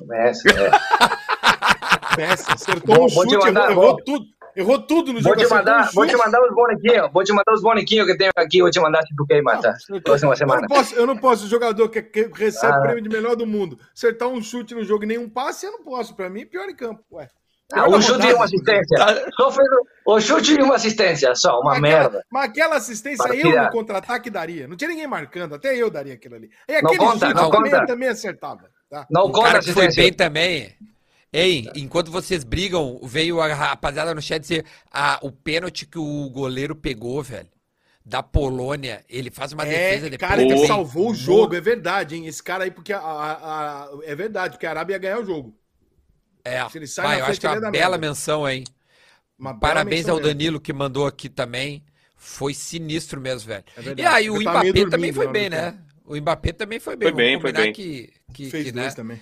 Messi, 0.00 0.48
é. 0.48 2.16
Messi 2.16 2.44
acertou 2.48 3.04
um 3.04 3.08
chute, 3.08 3.34
errou, 3.34 3.96
tudo. 4.02 4.24
Errou 4.56 4.78
tudo 4.86 5.12
no 5.12 5.20
Vou 5.20 5.22
jogo. 5.32 5.36
te, 5.36 5.44
acertou 5.44 5.58
mandar, 5.58 5.90
vou 5.92 6.06
te 6.06 6.16
mandar 6.16 6.40
os 6.42 6.54
bonequinhos. 6.54 7.10
Vou 7.12 7.24
te 7.24 7.32
mandar 7.32 7.52
os 7.52 7.62
bonequinhos 7.62 8.06
que 8.06 8.16
tenho 8.16 8.30
aqui. 8.36 8.60
Vou 8.62 8.70
te 8.70 8.80
mandar 8.80 9.02
se 9.02 9.14
tu 9.16 9.26
quer 9.26 9.42
matar. 9.42 9.74
Próxima 10.04 10.32
Eu 10.32 10.36
semana. 10.36 10.60
não 10.62 10.68
posso, 10.68 10.94
eu 10.94 11.06
não 11.06 11.16
posso, 11.16 11.44
o 11.46 11.48
jogador 11.48 11.88
que, 11.88 12.02
que 12.02 12.30
recebe 12.34 12.72
Ah. 12.74 12.78
o 12.78 12.82
prêmio 12.82 13.02
de 13.02 13.08
melhor 13.08 13.34
do 13.36 13.46
mundo, 13.46 13.78
acertar 13.94 14.28
um 14.28 14.40
chute 14.42 14.74
no 14.74 14.84
jogo 14.84 15.04
e 15.04 15.06
nenhum 15.06 15.28
passe, 15.28 15.66
eu 15.66 15.72
não 15.72 15.82
posso. 15.82 16.14
Pra 16.14 16.28
mim, 16.30 16.46
pior 16.46 16.68
em 16.68 16.76
campo. 16.76 17.02
Ué. 17.12 17.28
Ah, 17.72 17.88
um 17.88 18.00
chute 18.00 18.26
e 18.26 18.32
uma 18.34 18.44
assistência. 18.44 18.98
Só 19.36 19.50
fez 19.50 19.66
o- 20.06 20.12
o 20.14 20.20
chute 20.20 20.52
e 20.52 20.62
uma 20.62 20.74
assistência. 20.76 21.34
Só, 21.34 21.58
uma 21.60 21.72
Mas 21.72 21.80
merda. 21.80 22.06
aquela, 22.06 22.22
mas 22.30 22.44
aquela 22.50 22.76
assistência 22.76 23.34
eu 23.34 23.62
no 23.64 23.70
contra-ataque 23.70 24.28
daria. 24.30 24.68
Não 24.68 24.76
tinha 24.76 24.90
ninguém 24.90 25.06
marcando, 25.06 25.54
até 25.54 25.74
eu 25.74 25.90
daria 25.90 26.12
aquilo 26.14 26.34
ali. 26.36 26.50
E 26.68 26.72
Não 26.82 26.90
aquele 26.90 26.98
conta, 26.98 27.26
chute 27.26 27.34
não 27.40 27.50
também, 27.50 27.70
conta. 27.72 27.82
eu 27.82 27.86
também 27.86 28.08
acertava. 28.10 28.68
Tá? 28.90 29.06
Não 29.10 29.22
O 29.24 29.32
conta 29.32 29.46
cara 29.48 29.60
que 29.60 29.72
foi 29.72 29.88
bem 29.92 30.12
também. 30.12 30.76
Ei, 31.34 31.68
enquanto 31.74 32.10
vocês 32.12 32.44
brigam, 32.44 33.00
veio 33.02 33.40
a 33.40 33.52
rapaziada 33.52 34.14
no 34.14 34.22
chat 34.22 34.40
dizer 34.40 34.64
ah, 34.92 35.18
o 35.22 35.32
pênalti 35.32 35.86
que 35.86 35.98
o 35.98 36.30
goleiro 36.30 36.76
pegou, 36.76 37.22
velho, 37.22 37.48
da 38.04 38.22
Polônia. 38.22 39.04
Ele 39.08 39.30
faz 39.30 39.52
uma 39.52 39.66
defesa 39.66 40.06
É, 40.06 40.10
depois. 40.10 40.18
cara, 40.30 40.42
ele 40.42 40.56
salvou 40.66 41.10
o 41.10 41.14
jogo, 41.14 41.54
é 41.56 41.60
verdade, 41.60 42.14
hein? 42.16 42.26
Esse 42.26 42.42
cara 42.42 42.64
aí, 42.64 42.70
porque 42.70 42.92
a, 42.92 42.98
a- 43.00 43.84
a- 43.84 43.90
é 44.04 44.14
verdade, 44.14 44.54
porque 44.54 44.66
a 44.66 44.70
Arábia 44.70 44.94
ia 44.94 44.98
ganhar 44.98 45.20
o 45.20 45.24
jogo. 45.24 45.58
É, 46.44 46.68
Se 46.68 46.78
ele 46.78 46.86
sai 46.86 47.08
Vai, 47.08 47.20
eu 47.20 47.24
acho 47.26 47.40
que 47.40 47.46
é 47.46 47.48
é 47.48 47.50
uma 47.50 47.60
bela 47.70 47.98
merda. 47.98 47.98
menção, 47.98 48.48
hein? 48.48 48.64
Uma 49.38 49.52
bela 49.54 49.84
Parabéns 49.84 49.84
menção 49.84 50.16
ao 50.16 50.20
mesmo. 50.20 50.22
Danilo 50.22 50.60
que 50.60 50.72
mandou 50.72 51.06
aqui 51.06 51.28
também. 51.28 51.84
Foi 52.16 52.54
sinistro 52.54 53.20
mesmo, 53.20 53.48
velho. 53.48 53.64
É 53.76 53.82
e 53.96 54.04
aí 54.06 54.30
o 54.30 54.40
Mbappé 54.40 54.72
dormindo 54.72 54.90
também 54.90 55.12
foi 55.12 55.28
bem, 55.28 55.50
né? 55.50 55.78
O 56.04 56.16
Mbappé 56.16 56.52
também 56.52 56.80
foi 56.80 56.96
bem. 56.96 57.08
Foi 57.08 57.12
bem, 57.12 57.38
Vamos 57.38 57.40
foi 57.40 57.52
combinar 57.52 57.52
bem. 57.52 57.72
Que, 57.72 58.12
que, 58.32 58.50
Fez 58.50 58.64
que, 58.64 58.72
dois 58.72 58.94
né? 58.94 58.96
também. 58.96 59.20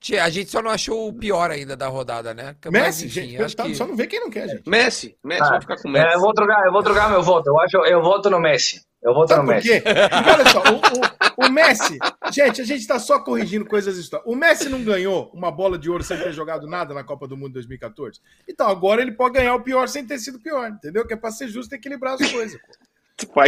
Tia, 0.00 0.22
A 0.24 0.30
gente 0.30 0.50
só 0.50 0.62
não 0.62 0.70
achou 0.70 1.08
o 1.08 1.12
pior 1.12 1.50
ainda 1.50 1.76
da 1.76 1.88
rodada, 1.88 2.32
né? 2.32 2.54
Mas, 2.66 2.72
Messi, 2.72 3.06
enfim, 3.06 3.20
gente, 3.30 3.42
acho 3.42 3.56
tá- 3.56 3.64
que... 3.64 3.74
só 3.74 3.86
não 3.86 3.96
vê 3.96 4.06
quem 4.06 4.20
não 4.20 4.30
quer, 4.30 4.48
gente. 4.48 4.68
Messi, 4.68 5.16
Messi, 5.24 5.42
Ah, 5.42 5.46
vamos 5.48 5.64
ficar 5.64 5.76
com 5.82 5.88
o 5.88 5.90
Messi. 5.90 6.06
É, 6.06 6.14
eu, 6.14 6.20
vou 6.20 6.32
trocar, 6.32 6.64
eu 6.66 6.72
vou 6.72 6.82
trocar 6.82 7.10
meu 7.10 7.22
voto. 7.22 7.48
Eu, 7.48 7.60
acho, 7.60 7.76
eu 7.78 8.00
voto 8.02 8.30
no 8.30 8.38
Messi. 8.40 8.80
Eu 9.02 9.14
voto 9.14 9.28
Sabe 9.28 9.40
no 9.42 9.46
por 9.48 9.54
Messi. 9.54 9.68
quê? 9.68 9.80
Porque 9.80 10.30
olha 10.30 10.48
só, 10.50 10.58
o, 10.60 11.44
o- 11.44 11.46
o 11.46 11.50
Messi, 11.50 11.98
gente, 12.32 12.60
a 12.60 12.64
gente 12.64 12.86
tá 12.86 12.98
só 12.98 13.20
corrigindo 13.20 13.64
coisas 13.64 13.96
históricas. 13.96 14.32
O 14.32 14.36
Messi 14.36 14.68
não 14.68 14.82
ganhou 14.84 15.30
uma 15.32 15.50
bola 15.52 15.78
de 15.78 15.88
ouro 15.90 16.02
sem 16.02 16.16
ter 16.16 16.32
jogado 16.32 16.66
nada 16.68 16.92
na 16.94 17.02
Copa 17.04 17.26
do 17.28 17.36
Mundo 17.36 17.52
2014. 17.54 18.20
Então 18.48 18.68
agora 18.68 19.00
ele 19.02 19.12
pode 19.12 19.34
ganhar 19.34 19.54
o 19.54 19.62
pior 19.62 19.86
sem 19.88 20.04
ter 20.06 20.18
sido 20.18 20.40
pior, 20.40 20.68
entendeu? 20.68 21.06
Que 21.06 21.14
é 21.14 21.16
pra 21.16 21.30
ser 21.30 21.46
justo 21.48 21.72
e 21.74 21.76
equilibrar 21.78 22.14
as 22.14 22.30
coisas. 22.32 22.58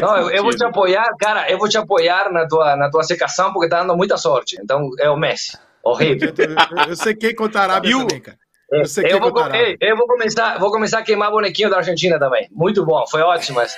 Não, 0.02 0.16
eu, 0.16 0.30
eu 0.30 0.42
vou 0.42 0.50
te 0.52 0.64
apoiar, 0.64 1.08
cara. 1.18 1.48
Eu 1.48 1.56
vou 1.56 1.68
te 1.68 1.78
apoiar 1.78 2.32
na 2.32 2.46
tua, 2.48 2.74
na 2.74 2.90
tua 2.90 3.04
secação 3.04 3.52
porque 3.52 3.68
tá 3.68 3.80
dando 3.80 3.96
muita 3.96 4.16
sorte. 4.16 4.56
Então 4.60 4.90
é 4.98 5.08
o 5.08 5.16
Messi. 5.16 5.56
Horrível. 5.84 6.32
Eu, 6.36 6.44
eu, 6.44 6.88
eu 6.90 6.96
sequei 6.96 7.34
contra 7.34 7.60
a 7.60 7.64
Arábia 7.64 7.96
o- 7.96 8.06
também, 8.06 8.20
cara. 8.20 8.38
Eu 8.72 8.84
sei 8.86 9.02
que 9.02 9.12
Eu 9.12 9.18
vou, 9.18 9.30
contra 9.32 9.46
a 9.46 9.48
com- 9.50 9.54
Arábia. 9.56 9.76
ei, 9.80 9.90
eu 9.90 9.96
vou 9.96 10.06
começar, 10.06 10.56
vou 10.60 10.70
começar 10.70 10.98
a 11.00 11.02
queimar 11.02 11.30
bonequinho 11.32 11.68
da 11.68 11.78
Argentina 11.78 12.20
também. 12.20 12.48
Muito 12.52 12.84
bom, 12.86 13.04
foi 13.08 13.20
ótimo 13.20 13.60
essa. 13.60 13.76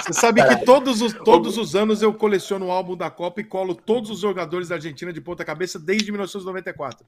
Você 0.00 0.12
sabe 0.12 0.46
que 0.46 0.64
todos 0.64 1.02
os, 1.02 1.12
todos 1.12 1.58
os 1.58 1.74
anos 1.74 2.02
eu 2.02 2.14
coleciono 2.14 2.66
o 2.66 2.70
álbum 2.70 2.96
da 2.96 3.10
Copa 3.10 3.40
e 3.40 3.44
colo 3.44 3.74
todos 3.74 4.10
os 4.10 4.20
jogadores 4.20 4.68
da 4.68 4.76
Argentina 4.76 5.12
de 5.12 5.20
ponta 5.20 5.44
cabeça 5.44 5.76
desde 5.78 6.12
1994. 6.12 7.04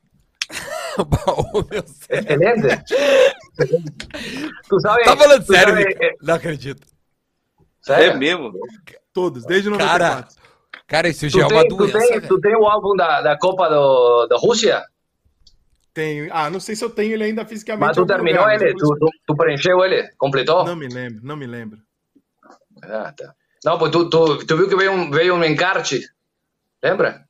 Bom, 0.98 1.50
meu 1.52 1.62
Deus. 1.62 2.00
Excelente. 2.08 2.84
tu 4.68 4.80
sabes, 4.80 5.04
Tá 5.04 5.16
falando 5.16 5.44
tu 5.44 5.52
sério, 5.52 5.74
sabes- 5.74 5.86
Rica? 5.86 6.14
Não 6.22 6.34
acredito. 6.34 6.86
sério? 7.80 8.12
É 8.12 8.16
mesmo? 8.16 8.52
Todos, 9.12 9.44
desde 9.44 9.70
Cara, 9.70 9.84
94. 10.08 10.34
cara, 10.34 10.43
isso 11.08 11.28
já 11.28 11.40
é 11.44 11.48
Tu 11.48 11.52
uma 11.54 11.60
tem, 11.60 11.68
tu, 11.68 11.76
doença, 11.76 11.98
tem, 11.98 12.08
velho. 12.08 12.28
tu 12.28 12.40
tem 12.40 12.56
o 12.56 12.66
álbum 12.66 12.94
da, 12.96 13.20
da 13.22 13.38
Copa 13.38 13.68
do, 13.68 14.26
da 14.26 14.36
Rússia? 14.36 14.82
Tenho. 15.92 16.28
Ah, 16.32 16.50
não 16.50 16.58
sei 16.60 16.74
se 16.76 16.84
eu 16.84 16.90
tenho 16.90 17.12
ele 17.14 17.24
ainda 17.24 17.44
fisicamente. 17.46 17.86
Mas 17.86 17.96
tu 17.96 18.04
terminou 18.06 18.42
lugar, 18.42 18.60
ele? 18.60 18.74
Tu, 18.74 18.86
tu, 18.98 19.08
tu 19.26 19.36
preencheu 19.36 19.84
ele? 19.84 20.08
Completou? 20.18 20.64
Não 20.64 20.76
me 20.76 20.88
lembro, 20.88 21.20
não 21.22 21.36
me 21.36 21.46
lembro. 21.46 21.78
Ah, 22.82 23.12
tá. 23.16 23.34
Não, 23.64 23.78
pues 23.78 23.90
tu, 23.92 24.10
tu, 24.10 24.44
tu 24.44 24.56
viu 24.56 24.68
que 24.68 24.76
veio 24.76 24.92
um, 24.92 25.10
veio 25.10 25.34
um 25.34 25.44
encarte, 25.44 26.00
lembra? 26.82 27.24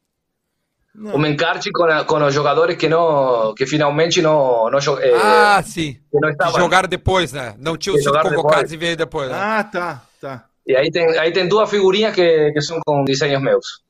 Não. 0.94 1.16
Um 1.16 1.26
encarte 1.26 1.70
com, 1.72 1.84
a- 1.84 2.04
com 2.04 2.24
os 2.24 2.32
jogadores 2.32 2.76
que, 2.76 2.88
não, 2.88 3.52
que 3.54 3.66
finalmente 3.66 4.22
não, 4.22 4.70
não, 4.70 4.78
eh, 5.00 5.12
Ah, 5.22 5.62
sim. 5.62 5.94
que 6.10 6.18
não 6.20 6.30
estavam. 6.30 6.58
jogaram 6.58 6.88
depois, 6.88 7.32
né? 7.32 7.54
Não 7.58 7.76
tinham 7.76 7.98
sido 7.98 8.12
convocados 8.12 8.40
depois. 8.70 8.72
e 8.72 8.76
veio 8.76 8.96
depois. 8.96 9.28
Né? 9.28 9.36
Ah, 9.38 9.64
tá, 9.64 10.02
tá. 10.20 10.44
E 10.66 10.74
aí 10.76 10.90
tem, 10.90 11.18
aí 11.18 11.32
tem 11.32 11.46
duas 11.48 11.68
figurinhas 11.68 12.14
que, 12.14 12.52
que 12.52 12.60
são 12.60 12.80
com 12.86 13.04
desenhos 13.04 13.42
meus. 13.42 13.82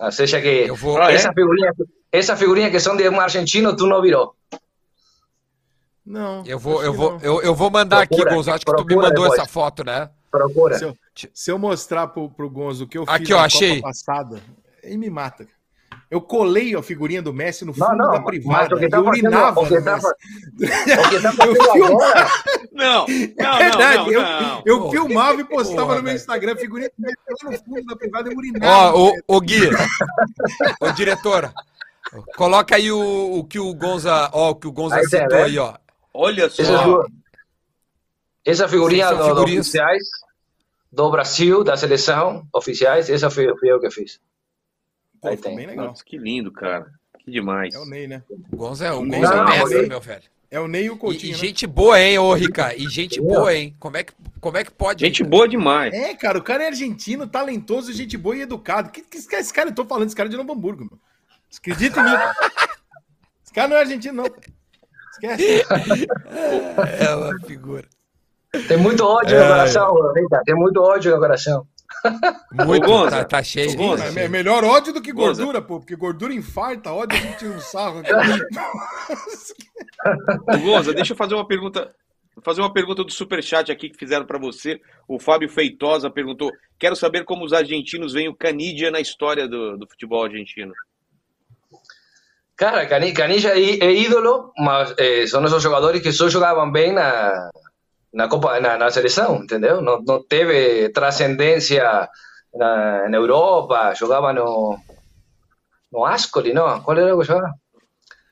Ou 0.00 0.10
seja 0.10 0.40
que 0.40 0.70
vou- 0.72 1.00
Ah, 1.00 1.12
é? 1.12 1.14
essa, 1.14 1.32
figurinha, 1.32 1.72
essa 2.10 2.36
figurinha 2.36 2.70
que 2.70 2.80
são 2.80 2.96
de 2.96 3.08
um 3.08 3.20
argentino, 3.20 3.76
tu 3.76 3.86
não 3.86 4.02
virou. 4.02 4.34
Não. 6.04 6.42
Eu 6.44 6.58
vou, 6.58 6.82
eu 6.82 6.92
vou, 6.92 7.18
eu, 7.22 7.40
eu 7.42 7.54
vou 7.54 7.70
mandar 7.70 8.06
Procura, 8.08 8.22
aqui, 8.30 8.34
Gonzo. 8.34 8.50
Acho 8.50 8.64
que 8.64 8.74
tu 8.74 8.84
me 8.84 8.96
mandou 8.96 9.10
depois. 9.22 9.34
essa 9.34 9.46
foto, 9.46 9.84
né? 9.84 10.10
Procura. 10.30 10.76
Se 10.76 10.84
eu, 10.84 10.96
se 11.32 11.50
eu 11.52 11.58
mostrar 11.58 12.08
pro, 12.08 12.28
pro 12.28 12.50
Gonzo 12.50 12.84
o 12.84 12.88
que 12.88 12.98
eu 12.98 13.06
fiz 13.06 13.14
Aqui, 13.14 13.32
ó, 13.32 13.38
na 13.38 13.44
achei. 13.44 13.76
Copa 13.76 13.88
passada, 13.88 14.42
ele 14.82 14.96
me 14.96 15.08
mata. 15.10 15.46
Eu 16.12 16.20
colei 16.20 16.76
a 16.76 16.82
figurinha 16.82 17.22
do 17.22 17.32
Messi 17.32 17.64
no 17.64 17.72
Não, 17.74 17.86
fundo 17.86 17.96
não, 17.96 18.10
da 18.10 18.16
mas 18.18 18.24
privada 18.26 18.76
o 18.76 18.84
e 18.84 18.86
tá 18.90 19.00
urinava. 19.00 19.60
o 19.60 19.66
que 19.66 19.74
no 19.78 19.82
tá 19.84 19.94
Messi. 19.94 20.06
O 21.00 21.08
que 21.08 21.20
tá 21.22 21.28
Eu 21.30 21.56
fazendo 21.56 21.72
filmo- 21.72 22.02
agora, 22.02 22.30
Não, 22.70 23.06
não, 23.38 23.56
É 23.56 23.58
verdade, 23.58 23.96
não, 23.96 24.12
eu, 24.12 24.22
não, 24.22 24.40
não. 24.42 24.62
eu 24.66 24.80
Pô. 24.82 24.90
filmava 24.90 25.40
e 25.40 25.44
postava 25.44 25.82
Porra, 25.86 25.96
no 25.96 26.02
meu. 26.02 26.14
Instagram, 26.14 26.56
figurinha 26.56 26.90
do 26.98 27.02
Messi 27.02 27.16
lá 27.44 27.50
no 27.50 27.58
fundo 27.64 27.84
da 27.86 27.96
privada 27.96 28.30
e 28.30 28.36
urinava. 28.36 28.94
Ó, 28.94 29.12
ô 29.26 29.40
Gui, 29.40 29.70
ô 30.80 30.90
diretora, 30.92 31.54
coloca 32.36 32.76
aí 32.76 32.92
o, 32.92 33.38
o 33.38 33.44
que 33.44 33.58
o 33.58 33.72
Gonza, 33.74 34.28
ó, 34.34 34.50
o 34.50 34.54
que 34.54 34.66
o 34.66 34.72
Gonza 34.72 34.96
Aí 34.96 35.04
citou 35.06 35.38
né? 35.38 35.44
aí, 35.44 35.58
ó. 35.58 35.74
Olha 36.12 36.44
essa, 36.44 36.62
só. 36.62 37.04
essa 38.44 38.68
figurinha 38.68 39.08
Sim, 39.08 39.14
são 39.16 39.18
do- 39.28 39.34
figurinhas. 39.34 39.60
oficiais 39.66 40.02
do 40.92 41.10
Brasil, 41.10 41.64
da 41.64 41.74
seleção, 41.74 42.46
oficiais, 42.52 43.08
essa 43.08 43.30
fui, 43.30 43.46
fui 43.58 43.72
eu 43.72 43.80
que 43.80 43.90
fiz. 43.90 44.20
Pô, 45.22 45.28
Aí 45.28 45.36
tem. 45.36 45.56
bem 45.56 45.66
legal. 45.68 45.86
Nossa, 45.86 46.04
que 46.04 46.18
lindo, 46.18 46.50
cara. 46.52 46.86
Que 47.20 47.30
demais. 47.30 47.72
É 47.74 47.78
o 47.78 47.84
Ney, 47.86 48.06
né? 48.08 48.22
O 48.52 48.56
Gonza 48.56 48.86
é, 48.86 48.92
o 48.92 49.04
Não, 49.04 49.14
é 49.14 49.20
mestre, 49.20 49.78
mas- 49.78 49.88
meu 49.88 50.00
velho. 50.00 50.22
É 50.50 50.60
o 50.60 50.68
Ney 50.68 50.84
e 50.84 50.90
o 50.90 50.94
E, 50.94 50.98
Coutinho, 50.98 51.30
e 51.30 51.32
né? 51.32 51.38
gente 51.38 51.66
boa, 51.66 51.98
hein, 51.98 52.18
ô 52.18 52.34
Rica? 52.34 52.74
E 52.76 52.86
gente 52.86 53.18
boa, 53.22 53.54
hein? 53.54 53.74
Como 53.80 53.96
é 53.96 54.02
que, 54.04 54.12
como 54.38 54.58
é 54.58 54.64
que 54.64 54.70
pode? 54.70 55.00
Gente 55.06 55.20
Rica? 55.22 55.30
boa 55.30 55.48
demais. 55.48 55.94
É, 55.94 56.14
cara, 56.14 56.36
o 56.38 56.42
cara 56.42 56.64
é 56.64 56.66
argentino, 56.66 57.26
talentoso, 57.26 57.90
gente 57.92 58.18
boa 58.18 58.36
e 58.36 58.42
educado. 58.42 58.90
Que, 58.90 59.00
que 59.00 59.16
esse 59.16 59.26
cara- 59.26 59.40
esse 59.40 59.54
cara, 59.54 59.70
eu 59.70 59.74
tô 59.74 59.86
falando, 59.86 60.08
esse 60.08 60.16
cara 60.16 60.28
é 60.28 60.30
de 60.30 60.36
Novo 60.36 60.52
Hamburgo, 60.52 60.84
meu. 60.84 60.98
Acredita 61.56 62.00
em 62.00 62.04
mim, 62.04 62.10
cara. 62.10 62.34
Esse 63.44 63.52
cara 63.54 63.68
não 63.68 63.76
é 63.76 63.80
argentino, 63.80 64.14
não. 64.22 64.24
Esquece. 65.12 65.64
É 67.00 67.14
uma 67.14 67.38
figura. 67.46 67.86
Tem 68.68 68.76
muito 68.76 69.02
ódio 69.04 69.38
no 69.38 69.46
coração, 69.46 70.12
Rita, 70.14 70.42
tem 70.44 70.54
muito 70.54 70.80
ódio 70.82 71.12
no 71.14 71.18
coração. 71.18 71.66
Muito, 72.52 72.84
Ô, 72.84 72.86
Gonza, 72.86 73.10
tá, 73.10 73.24
tá 73.24 73.42
cheio. 73.42 73.70
ô, 73.72 73.76
Gonza, 73.76 74.02
tá 74.04 74.08
É 74.08 74.12
cheio. 74.12 74.30
melhor 74.30 74.64
ódio 74.64 74.92
do 74.92 75.00
que 75.00 75.12
Gonza. 75.12 75.42
gordura, 75.42 75.62
pô, 75.62 75.78
porque 75.80 75.96
gordura 75.96 76.32
infarta, 76.34 76.92
ódio 76.92 77.18
a 77.18 77.22
gente 77.22 77.38
tira 77.38 77.52
um 77.52 77.60
sarro. 77.60 78.00
aqui. 78.00 78.10
Ô, 80.46 80.58
Gonza, 80.58 80.92
deixa 80.92 81.12
eu 81.12 81.16
fazer 81.16 81.34
uma 81.34 81.46
pergunta. 81.46 81.94
Fazer 82.42 82.62
uma 82.62 82.72
pergunta 82.72 83.04
do 83.04 83.12
Superchat 83.12 83.70
aqui 83.70 83.90
que 83.90 83.98
fizeram 83.98 84.24
para 84.24 84.38
você. 84.38 84.80
O 85.06 85.18
Fábio 85.20 85.48
Feitosa 85.50 86.10
perguntou: 86.10 86.50
Quero 86.78 86.96
saber 86.96 87.24
como 87.24 87.44
os 87.44 87.52
argentinos 87.52 88.14
veem 88.14 88.28
o 88.28 88.34
Canidia 88.34 88.90
na 88.90 89.00
história 89.00 89.46
do, 89.46 89.76
do 89.76 89.86
futebol 89.86 90.24
argentino. 90.24 90.72
Cara, 92.56 92.86
Cani- 92.86 93.12
Canilla 93.12 93.50
é, 93.50 93.84
é 93.84 93.92
ídolo, 93.92 94.52
mas 94.58 94.94
eh, 94.98 95.26
são 95.26 95.44
esses 95.44 95.62
jogadores 95.62 96.00
que 96.00 96.12
só 96.12 96.28
jogavam 96.28 96.70
bem 96.70 96.92
na, 96.92 97.50
na 98.12 98.28
Copa, 98.28 98.60
na, 98.60 98.76
na 98.76 98.90
seleção, 98.90 99.36
entendeu? 99.36 99.80
Não, 99.80 100.02
não 100.02 100.22
teve 100.22 100.90
transcendência 100.90 102.08
na, 102.54 103.08
na 103.08 103.16
Europa, 103.16 103.94
jogava 103.94 104.32
no, 104.32 104.78
no 105.90 106.04
Ascoli, 106.04 106.52
não? 106.52 106.80
Qual 106.82 106.96
era 106.96 107.14
o 107.14 107.20
que 107.20 107.26
jogava? 107.26 107.54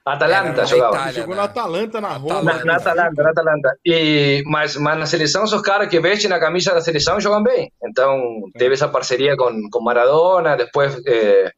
Atalanta 0.04 0.64
jogava. 0.66 0.96
Itália. 0.96 1.12
Jogou 1.12 1.34
né? 1.34 1.40
na 1.40 1.44
Atalanta, 1.44 2.00
na 2.00 2.08
Roma. 2.14 2.42
Na, 2.42 2.64
na 2.64 2.76
Atalanta, 2.76 3.22
na 3.22 3.30
Atalanta. 3.30 3.76
E, 3.84 4.42
mas, 4.46 4.76
mas 4.76 4.98
na 4.98 5.06
seleção, 5.06 5.44
os 5.44 5.62
caras 5.62 5.88
que 5.88 6.00
vestem 6.00 6.32
a 6.32 6.40
camisa 6.40 6.74
da 6.74 6.80
seleção 6.80 7.20
jogam 7.20 7.42
bem. 7.42 7.70
Então, 7.84 8.20
teve 8.58 8.74
essa 8.74 8.88
parceria 8.88 9.36
com, 9.36 9.68
com 9.70 9.82
Maradona, 9.82 10.56
depois 10.56 11.00
eh, 11.06 11.52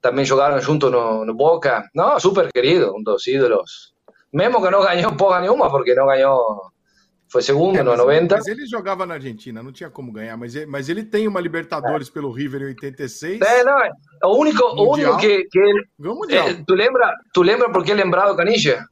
também 0.00 0.24
jogaram 0.24 0.60
junto 0.60 0.90
no, 0.90 1.24
no 1.24 1.34
Boca. 1.34 1.84
Não, 1.94 2.18
super 2.18 2.50
querido, 2.50 2.94
um 2.96 3.02
dos 3.02 3.26
ídolos. 3.26 3.92
Mesmo 4.32 4.62
que 4.62 4.70
não 4.70 4.82
ganhou 4.82 5.14
porra 5.14 5.40
nenhuma, 5.40 5.70
porque 5.70 5.94
não 5.94 6.06
ganhou. 6.06 6.72
Foi 7.32 7.40
segundo 7.40 7.78
É, 7.78 7.82
no 7.82 7.92
mas, 7.92 7.98
90. 7.98 8.36
mas 8.36 8.46
ele 8.46 8.66
jogava 8.66 9.06
na 9.06 9.14
Argentina, 9.14 9.62
não 9.62 9.72
tinha 9.72 9.88
como 9.88 10.12
ganhar, 10.12 10.36
mas 10.36 10.54
ele, 10.54 10.66
mas 10.66 10.90
ele 10.90 11.02
tem 11.02 11.26
uma 11.26 11.40
Libertadores 11.40 12.10
pelo 12.10 12.30
River 12.30 12.60
em 12.60 12.66
86. 12.66 13.40
É, 13.40 13.64
não, 13.64 13.80
é. 13.80 13.90
o 14.24 14.36
único, 14.36 14.62
o 14.62 14.90
Mundial. 14.90 15.14
único 15.14 15.16
que. 15.18 15.44
que 15.44 15.58
ele- 15.58 15.84
Ganhou 15.98 16.16
o 16.16 16.20
Mundial. 16.20 16.48
eh, 16.48 16.62
tu, 16.66 16.74
lembra, 16.74 17.10
tu 17.32 17.42
lembra 17.42 17.70
por 17.72 17.82
que 17.82 17.94
lembrado 17.94 18.36
Canija? 18.36 18.84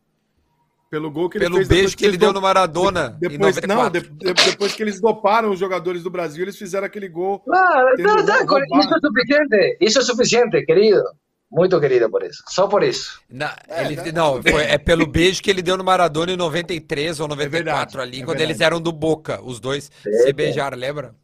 pelo 0.90 1.08
gol 1.10 1.28
que 1.30 1.38
ele 1.38 1.44
Pelo 1.44 1.56
fez 1.58 1.68
beijo 1.68 1.96
que 1.96 2.04
ele 2.04 2.16
deu 2.16 2.32
no 2.32 2.40
Maradona 2.40 3.16
em 3.22 3.28
Depois, 3.28 3.56
94. 3.56 3.68
não, 3.68 3.90
de- 3.90 4.00
de- 4.34 4.50
depois 4.50 4.74
que 4.74 4.82
eles 4.82 5.00
doparam 5.00 5.50
os 5.50 5.58
jogadores 5.60 6.02
do 6.02 6.10
Brasil, 6.10 6.42
eles 6.42 6.56
fizeram 6.56 6.84
aquele 6.86 7.08
gol. 7.08 7.40
Ah, 7.48 7.84
tá, 8.02 8.38
roubado. 8.38 8.80
isso 8.80 8.94
é 8.94 8.98
suficiente. 9.00 9.76
Isso 9.80 9.98
é 9.98 10.02
suficiente, 10.02 10.64
querido. 10.64 11.02
Muito 11.50 11.80
querido 11.80 12.08
por 12.08 12.22
isso. 12.22 12.44
Só 12.48 12.68
por 12.68 12.82
isso. 12.82 13.20
Na- 13.28 13.56
ele- 13.68 14.12
não, 14.12 14.40
foi- 14.42 14.62
é 14.64 14.78
pelo 14.78 15.04
beijo 15.08 15.42
que 15.42 15.50
ele 15.50 15.62
deu 15.62 15.76
no 15.76 15.82
Maradona 15.82 16.30
em 16.32 16.36
93 16.36 17.18
ou 17.18 17.26
94 17.26 17.50
verdade, 17.50 17.98
ali, 18.00 18.18
é 18.22 18.24
quando 18.24 18.38
verdade. 18.38 18.52
eles 18.52 18.60
eram 18.60 18.80
do 18.80 18.92
Boca, 18.92 19.40
os 19.42 19.58
dois 19.58 19.90
se 20.02 20.32
beijaram, 20.32 20.78
lembra? 20.78 21.14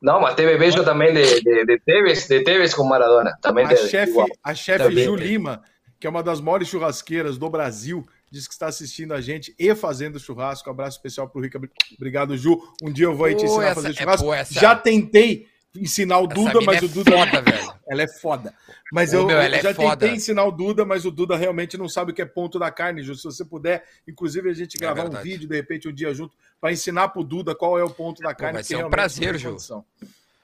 Não, 0.00 0.20
mas 0.20 0.34
teve 0.36 0.56
beijo 0.56 0.82
também 0.84 1.12
de, 1.12 1.40
de, 1.42 1.64
de 1.66 1.78
Tevez, 1.80 2.26
de 2.28 2.42
Tevez 2.44 2.72
com 2.72 2.84
Maradona. 2.84 3.36
Também 3.42 3.64
A 3.66 3.68
teve. 3.68 3.88
chefe, 3.88 4.12
igual. 4.12 4.28
a 4.42 4.54
chefe 4.54 4.84
Também 4.84 5.04
Ju. 5.04 5.16
Lima, 5.16 5.60
que 6.00 6.06
é 6.06 6.10
uma 6.10 6.22
das 6.22 6.40
maiores 6.40 6.68
churrasqueiras 6.68 7.36
do 7.36 7.50
Brasil, 7.50 8.06
diz 8.30 8.46
que 8.46 8.54
está 8.54 8.68
assistindo 8.68 9.12
a 9.12 9.20
gente 9.20 9.54
e 9.58 9.74
fazendo 9.74 10.18
churrasco. 10.20 10.70
Abraço 10.70 10.96
especial 10.98 11.28
pro 11.28 11.42
Rica. 11.42 11.60
Obrigado, 11.96 12.36
Ju. 12.36 12.58
Um 12.80 12.92
dia 12.92 13.06
eu 13.06 13.14
vou 13.14 13.26
aí 13.26 13.34
te 13.34 13.40
Pô, 13.44 13.46
ensinar 13.46 13.64
a 13.64 13.66
essa- 13.66 13.74
fazer 13.74 13.88
é, 13.90 13.92
churrasco. 13.94 14.24
pô, 14.26 14.32
essa- 14.34 14.54
Já 14.60 14.74
tentei 14.76 15.46
ensinar 15.80 16.18
o 16.18 16.26
Duda, 16.26 16.60
mas 16.60 16.82
é 16.82 16.84
o 16.84 16.88
Duda. 16.88 17.10
foda, 17.10 17.42
velho. 17.42 17.74
Ela 17.88 18.02
é 18.02 18.08
foda. 18.08 18.54
Mas 18.92 19.12
Ô, 19.12 19.18
eu, 19.18 19.26
meu, 19.26 19.36
eu 19.36 19.42
é 19.42 19.62
já 19.62 19.74
foda. 19.74 19.96
tentei 19.96 20.16
ensinar 20.16 20.44
o 20.44 20.50
Duda, 20.50 20.84
mas 20.84 21.04
o 21.04 21.10
Duda 21.10 21.36
realmente 21.36 21.76
não 21.78 21.88
sabe 21.88 22.12
o 22.12 22.14
que 22.14 22.22
é 22.22 22.26
ponto 22.26 22.58
da 22.58 22.70
carne, 22.70 23.02
Ju. 23.02 23.14
Se 23.14 23.24
você 23.24 23.44
puder, 23.44 23.84
inclusive, 24.06 24.48
a 24.50 24.54
gente 24.54 24.76
gravar 24.78 25.00
um 25.02 25.06
É 25.06 25.08
verdade. 25.10 25.28
vídeo, 25.28 25.48
de 25.48 25.56
repente, 25.56 25.88
um 25.88 25.92
dia 25.92 26.12
junto, 26.14 26.34
para 26.60 26.72
ensinar 26.72 27.08
pro 27.08 27.22
Duda 27.24 27.54
qual 27.54 27.78
é 27.78 27.84
o 27.84 27.90
ponto 27.90 28.22
da 28.22 28.34
carne. 28.34 28.54
vai 28.54 28.64
ser 28.64 28.84
um 28.84 28.90
prazer, 28.90 29.38
Ju. 29.38 29.56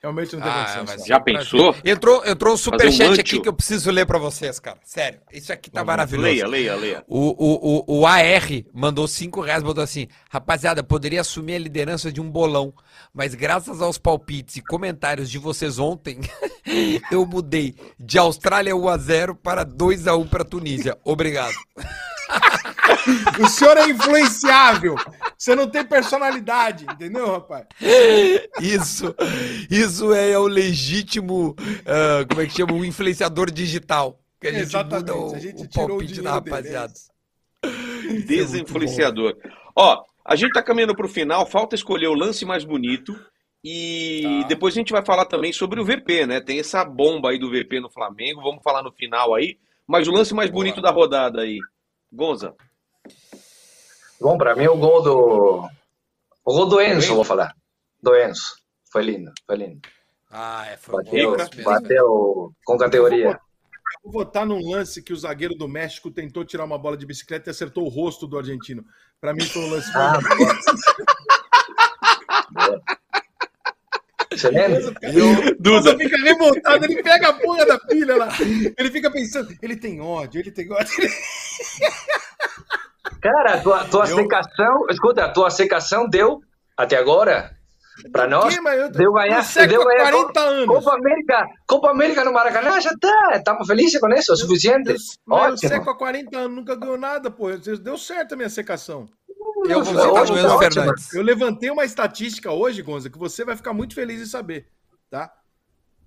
Realmente 0.05 0.37
não 0.37 0.43
tem 0.43 0.53
Ah, 0.53 0.85
ser 0.87 1.07
Já 1.07 1.19
pensou? 1.19 1.75
Entrou, 1.83 2.23
entrou 2.27 2.53
um 2.53 2.59
superchat 2.59 3.09
um 3.09 3.15
aqui 3.15 3.41
que 3.41 3.49
eu 3.49 3.55
preciso 3.55 3.91
ler 3.91 4.05
pra 4.05 4.19
vocês, 4.19 4.61
cara. 4.61 4.77
Sério, 4.85 5.19
isso 5.33 5.51
aqui 5.51 5.71
tá 5.71 5.81
Vamos, 5.81 5.87
maravilhoso. 5.87 6.27
Leia, 6.27 6.47
leia, 6.47 6.77
leia. 6.77 7.05
O, 7.09 7.31
o, 7.31 7.85
o, 7.87 8.01
o 8.01 8.07
AR 8.07 8.47
mandou 8.75 9.09
5 9.09 9.41
reais, 9.41 9.63
botou 9.63 9.83
assim: 9.83 10.07
Rapaziada, 10.29 10.85
poderia 10.85 11.23
assumir 11.23 11.55
a 11.55 11.59
liderança 11.59 12.13
de 12.13 12.21
um 12.21 12.31
bolão, 12.31 12.75
mas 13.15 13.35
graças 13.35 13.81
aos 13.81 13.97
palpites 13.97 14.57
e 14.57 14.61
comentários 14.61 15.31
de 15.31 15.39
vocês 15.39 15.79
ontem, 15.79 16.21
eu 17.11 17.25
mudei 17.25 17.75
de 17.99 18.19
Austrália 18.19 18.75
1x0 18.75 19.39
para 19.43 19.65
2x1 19.65 20.29
para 20.29 20.45
Tunísia. 20.45 20.99
Obrigado. 21.03 21.55
O 23.43 23.47
senhor 23.49 23.77
é 23.77 23.89
influenciável. 23.89 24.95
Você 25.37 25.55
não 25.55 25.69
tem 25.69 25.85
personalidade, 25.85 26.85
entendeu, 26.91 27.31
rapaz? 27.33 27.67
Isso, 28.61 29.15
isso 29.71 30.13
é 30.15 30.39
o 30.39 30.47
legítimo, 30.47 31.55
ah, 31.87 32.25
como 32.29 32.41
é 32.41 32.47
que 32.47 32.55
chama? 32.55 32.73
Um 32.73 32.85
influenciador 32.85 33.51
digital. 33.51 34.19
Que 34.41 34.49
a 34.49 34.53
gente 34.53 34.63
Exatamente, 34.63 35.13
muda 35.13 35.17
o, 35.17 35.35
a 35.35 35.39
gente 35.39 35.63
o 35.63 35.69
tirou 35.69 35.85
o 35.87 35.89
palpite 35.91 36.21
da 36.23 36.39
dele, 36.41 36.51
é 36.51 36.51
rapaziada. 36.53 36.93
isso. 36.93 38.27
Desinfluenciador. 38.27 39.37
Ó, 39.77 40.03
a 40.25 40.37
gente 40.37 40.53
tá 40.53 40.63
caminhando 40.63 40.95
pro 40.97 41.09
final, 41.09 41.47
falta 41.47 41.75
escolher 41.75 42.07
o 42.09 42.15
lance 42.15 42.45
mais 42.45 42.65
bonito. 42.65 43.15
E 43.63 44.21
Tá. 44.43 44.49
depois 44.49 44.75
a 44.75 44.79
gente 44.79 44.93
vai 44.93 45.03
falar 45.05 45.25
também 45.25 45.53
sobre 45.53 45.81
o 45.81 45.85
VP, 45.85 46.27
né? 46.27 46.41
Tem 46.41 46.59
essa 46.61 46.85
bomba 46.85 47.31
aí 47.31 47.39
do 47.39 47.51
VP 47.51 47.81
no 47.81 47.91
Flamengo, 47.91 48.43
vamos 48.43 48.63
falar 48.63 48.83
no 48.83 48.93
final 48.93 49.35
aí. 49.35 49.57
Mas 49.87 50.07
o 50.07 50.13
lance 50.13 50.35
mais 50.35 50.51
bonito 50.51 50.81
da 50.83 50.91
rodada 50.91 51.41
aí. 51.43 51.59
Gonza. 52.15 52.55
Bom, 54.21 54.39
para 54.39 54.55
mim 54.55 54.69
o 54.69 54.77
gol 54.77 55.03
do. 55.03 55.69
O 56.45 56.53
gol 56.53 56.67
do 56.67 56.81
Enzo, 56.81 57.15
vou 57.15 57.25
falar. 57.25 57.55
Do 58.01 58.15
Enzo. 58.17 58.57
Foi 58.91 59.03
lindo, 59.03 59.33
foi 59.47 59.57
lindo. 59.57 59.81
Ah, 60.31 60.67
é, 60.67 60.77
foi 60.77 61.03
Bateu, 61.03 61.33
mesmo. 61.33 61.65
bateu 61.65 62.53
com 62.65 62.79
categoria. 62.79 63.39
Vou 64.03 64.13
votar 64.13 64.47
num 64.47 64.71
lance 64.71 65.03
que 65.03 65.13
o 65.13 65.17
zagueiro 65.17 65.55
do 65.55 65.69
México 65.69 66.11
tentou 66.11 66.45
tirar 66.45 66.65
uma 66.65 66.79
bola 66.79 66.97
de 66.97 67.07
bicicleta 67.07 67.51
e 67.51 67.53
acertou 67.53 67.85
o 67.85 67.89
rosto 67.89 68.27
do 68.27 68.39
argentino. 68.39 68.85
Pra 69.21 69.33
mim 69.33 69.45
foi 69.45 69.63
um 69.63 69.71
lance. 69.71 69.91
Ah, 69.95 70.19
Excelente. 74.35 74.87
O 74.87 75.13
Duda. 75.13 75.57
Duda 75.59 75.97
fica 75.99 76.17
revoltado, 76.19 76.85
ele 76.85 77.03
pega 77.03 77.29
a 77.29 77.33
porra 77.33 77.65
da 77.67 77.79
pilha 77.79 78.17
lá. 78.17 78.29
Ele 78.79 78.91
fica 78.91 79.11
pensando, 79.11 79.55
ele 79.63 79.77
tem 79.77 80.01
ódio, 80.01 80.41
ele 80.41 80.51
tem 80.51 80.71
ódio. 80.73 80.95
Cara, 83.21 83.61
tua, 83.61 83.85
tua 83.85 84.07
Eu- 84.09 84.17
secação, 84.17 84.87
escuta, 84.91 85.29
tua 85.33 85.51
secação 85.51 86.09
deu 86.09 86.41
até 86.77 86.97
agora 86.97 87.51
para 88.13 88.27
nós. 88.27 88.55
Eu- 88.57 88.91
Deu 88.91 89.13
ganhar, 89.13 89.45
eu 89.57 89.67
deu 89.69 89.85
ganhar 89.85 90.11
40 90.11 90.41
anos. 90.41 90.67
Copa 90.67 90.95
América, 90.97 91.47
Copa 91.67 91.91
América 91.91 92.25
no 92.25 92.33
Maracanã, 92.33 92.81
já 92.81 92.93
tá. 93.01 93.33
Estamos 93.37 93.67
felizes 93.67 93.99
com 94.01 94.09
isso, 94.13 94.33
é 94.33 94.37
suficiente. 94.37 94.91
Eu, 94.91 94.97
eu 94.97 95.33
Ótimo. 95.35 95.59
seco 95.69 95.91
há 95.91 95.97
40 95.97 96.37
anos, 96.39 96.57
nunca 96.57 96.75
ganhou 96.75 96.99
nada, 96.99 97.31
pô. 97.31 97.51
Deu 97.53 97.97
certo 97.97 98.33
a 98.35 98.37
minha 98.37 98.51
secação. 98.51 99.07
Eu 99.65 99.83
vou 99.83 99.93
no 99.95 100.15
ótimo. 100.15 100.59
Fernandes. 100.59 101.13
Eu 101.15 101.23
levantei 101.23 101.71
uma 101.71 101.85
estatística 101.85 102.51
hoje, 102.53 102.83
Gonza, 102.83 103.09
que 103.11 103.19
você 103.19 103.45
vai 103.45 103.57
ficar 103.57 103.73
muito 103.73 103.95
feliz 103.95 104.21
em 104.21 104.27
saber, 104.27 104.69
tá? 105.11 105.33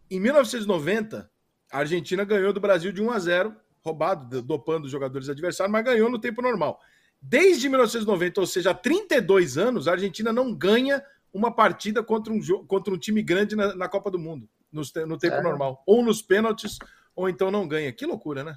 Em 0.10 0.20
1990, 0.20 1.30
a 1.72 1.78
Argentina 1.80 2.24
ganhou 2.24 2.54
do 2.54 2.60
Brasil 2.60 2.92
de 2.92 3.02
1 3.02 3.12
a 3.12 3.20
0, 3.20 3.56
roubado, 3.84 4.42
dopando 4.42 4.86
os 4.86 4.92
jogadores 4.92 5.28
adversários, 5.30 5.72
mas 5.72 5.84
ganhou 5.84 6.10
no 6.10 6.20
tempo 6.20 6.42
normal. 6.42 6.80
Desde 7.22 7.68
1990, 7.68 8.40
ou 8.42 8.48
seja, 8.48 8.72
há 8.72 8.74
32 8.74 9.58
anos, 9.58 9.88
a 9.88 9.92
Argentina 9.94 10.32
não 10.32 10.54
ganha 10.54 11.04
uma 11.34 11.52
partida 11.54 12.04
contra 12.04 12.32
um, 12.32 12.40
contra 12.68 12.94
um 12.94 12.98
time 12.98 13.22
grande 13.22 13.56
na, 13.56 13.76
na 13.76 13.90
Copa 13.90 14.10
do 14.12 14.20
Mundo, 14.20 14.48
te- 14.92 15.06
no, 15.06 15.18
tempo 15.18 15.36
É. 15.36 15.42
normal. 15.42 15.84
Ou 15.86 16.04
nos 16.04 16.22
pênaltis, 16.22 16.78
ou 17.16 17.28
então 17.28 17.50
não 17.52 17.68
ganha. 17.68 17.92
Que 17.92 18.06
loucura, 18.06 18.44
né? 18.44 18.54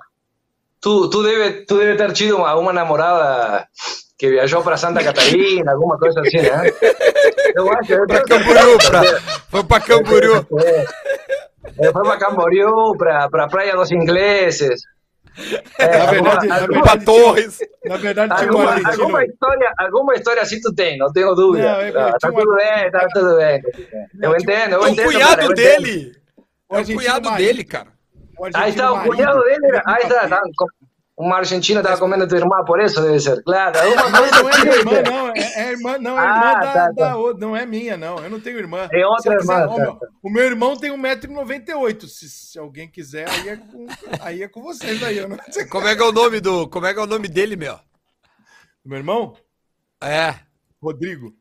Tú, 0.80 1.10
tú, 1.10 1.22
debe, 1.22 1.64
tú 1.66 1.78
debe 1.78 1.96
ter 1.96 2.12
tido 2.12 2.36
uma, 2.36 2.54
uma 2.54 2.72
namorada 2.72 3.68
que 4.20 4.28
viajou 4.28 4.62
para 4.62 4.76
Santa 4.76 5.02
Catarina, 5.02 5.72
alguma 5.72 5.98
coisa 5.98 6.20
assim, 6.20 6.36
né? 6.42 6.70
Eu 7.56 7.72
acho. 7.72 7.90
Eu 7.94 8.06
Pra 8.06 8.22
Camboriú, 8.22 8.78
pra, 8.78 9.02
foi 9.50 9.64
pra 9.64 9.80
Camboriú. 9.80 10.46
É, 11.78 11.90
foi 11.90 12.02
para 12.02 12.18
Camboriú, 12.18 12.94
para 12.98 13.30
para 13.30 13.48
Praia 13.48 13.74
dos 13.74 13.90
Ingleses. 13.90 14.82
É, 15.78 15.96
Na 15.98 16.06
verdade, 16.06 16.50
alguma, 16.52 16.82
Pra 16.82 16.92
verdade, 16.96 17.04
Torres. 17.06 17.58
na 17.86 17.96
verdade 17.96 18.36
tinha 18.36 18.52
um 18.52 18.58
alguma, 18.60 18.90
alguma, 18.92 19.24
história, 19.24 19.72
alguma 19.78 20.14
história 20.14 20.42
assim 20.42 20.60
tu 20.60 20.74
tem, 20.74 20.98
não 20.98 21.10
tenho 21.12 21.34
dúvida. 21.34 21.72
Não, 21.72 21.80
é, 21.80 21.90
tá, 21.92 22.18
tá 22.18 22.28
uma- 22.28 22.40
tudo 22.42 22.56
bem, 22.56 22.90
tá 22.90 23.08
tudo 23.14 23.36
bem. 23.38 23.62
Não, 24.14 24.30
Eu 24.34 24.36
entendo, 24.38 24.72
eu 24.74 24.82
O 24.82 24.88
entendo. 24.88 25.06
cunhado 25.12 25.36
cara, 25.42 25.54
dele. 25.54 26.12
O 26.68 26.76
É 26.76 26.80
o 26.82 26.84
cunhado 26.84 27.30
dele, 27.36 27.64
cara. 27.64 27.88
O 28.38 28.46
Aí 28.54 28.70
está, 28.70 28.92
o 28.92 29.02
cunhado 29.02 29.40
dele. 29.44 29.66
ele 29.66 29.80
Aí 29.86 30.02
está, 30.02 30.28
tá, 30.28 30.40
uma 31.20 31.36
argentina 31.36 31.80
estava 31.80 31.98
comendo 31.98 32.26
tua 32.26 32.38
irmã, 32.38 32.64
por 32.64 32.80
isso 32.80 33.00
deve 33.00 33.20
ser. 33.20 33.42
Claro, 33.44 33.76
Não, 33.78 34.10
coisa 34.12 34.42
não 34.42 34.50
é 34.50 34.58
minha 34.64 34.74
irmã, 34.76 35.02
não. 35.02 35.28
É, 35.28 35.40
é 35.54 35.70
irmã, 35.72 35.98
não, 35.98 36.18
é 36.18 36.22
irmã 36.24 36.40
Ah, 36.40 36.54
da, 36.54 36.72
tá, 36.72 36.88
da 36.88 36.94
tá. 36.94 37.16
outra. 37.16 37.40
Não 37.46 37.56
é 37.56 37.66
minha, 37.66 37.96
não. 37.96 38.18
Eu 38.24 38.30
não 38.30 38.40
tenho 38.40 38.58
irmã. 38.58 38.88
É 38.92 39.06
outra 39.06 39.36
quiser- 39.36 39.52
irmã, 39.52 39.66
ó, 39.68 39.76
tá, 39.76 39.82
meu- 39.82 39.98
o 40.22 40.30
meu 40.30 40.44
irmão 40.44 40.76
tem 40.76 40.90
1,98m. 40.90 42.08
Se, 42.08 42.28
se 42.28 42.58
alguém 42.58 42.88
quiser, 42.88 43.28
aí 43.28 43.48
é 43.50 43.56
com, 43.56 43.86
aí 44.20 44.42
é 44.42 44.48
com 44.48 44.62
vocês 44.62 45.02
aí. 45.02 45.18
Eu 45.18 45.28
não. 45.28 45.36
Como 45.70 45.86
é 45.86 45.94
que 45.94 46.02
é 46.02 46.06
o 46.06 46.12
nome 46.12 46.40
do. 46.40 46.68
Como 46.68 46.86
é 46.86 46.92
que 46.94 47.00
é 47.00 47.02
o 47.02 47.06
nome 47.06 47.28
dele, 47.28 47.56
meu? 47.56 47.78
Meu 48.84 48.98
irmão? 48.98 49.36
É. 50.02 50.34
Rodrigo. 50.82 51.34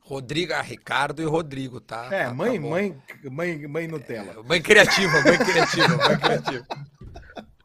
Rodrigo, 0.00 0.52
ah, 0.52 0.62
Ricardo 0.62 1.20
e 1.20 1.24
Rodrigo, 1.24 1.80
tá? 1.80 2.06
É, 2.12 2.26
Tá- 2.26 2.34
mãe, 2.34 2.60
tá 2.60 2.66
mãe, 2.68 2.96
mãe, 3.28 3.66
mãe 3.66 3.88
Nutella. 3.88 4.40
Mãe 4.44 4.62
criativa, 4.62 5.20
mãe 5.22 5.36
criativa, 5.38 5.96
mãe 5.96 6.18
criativa. 6.18 6.66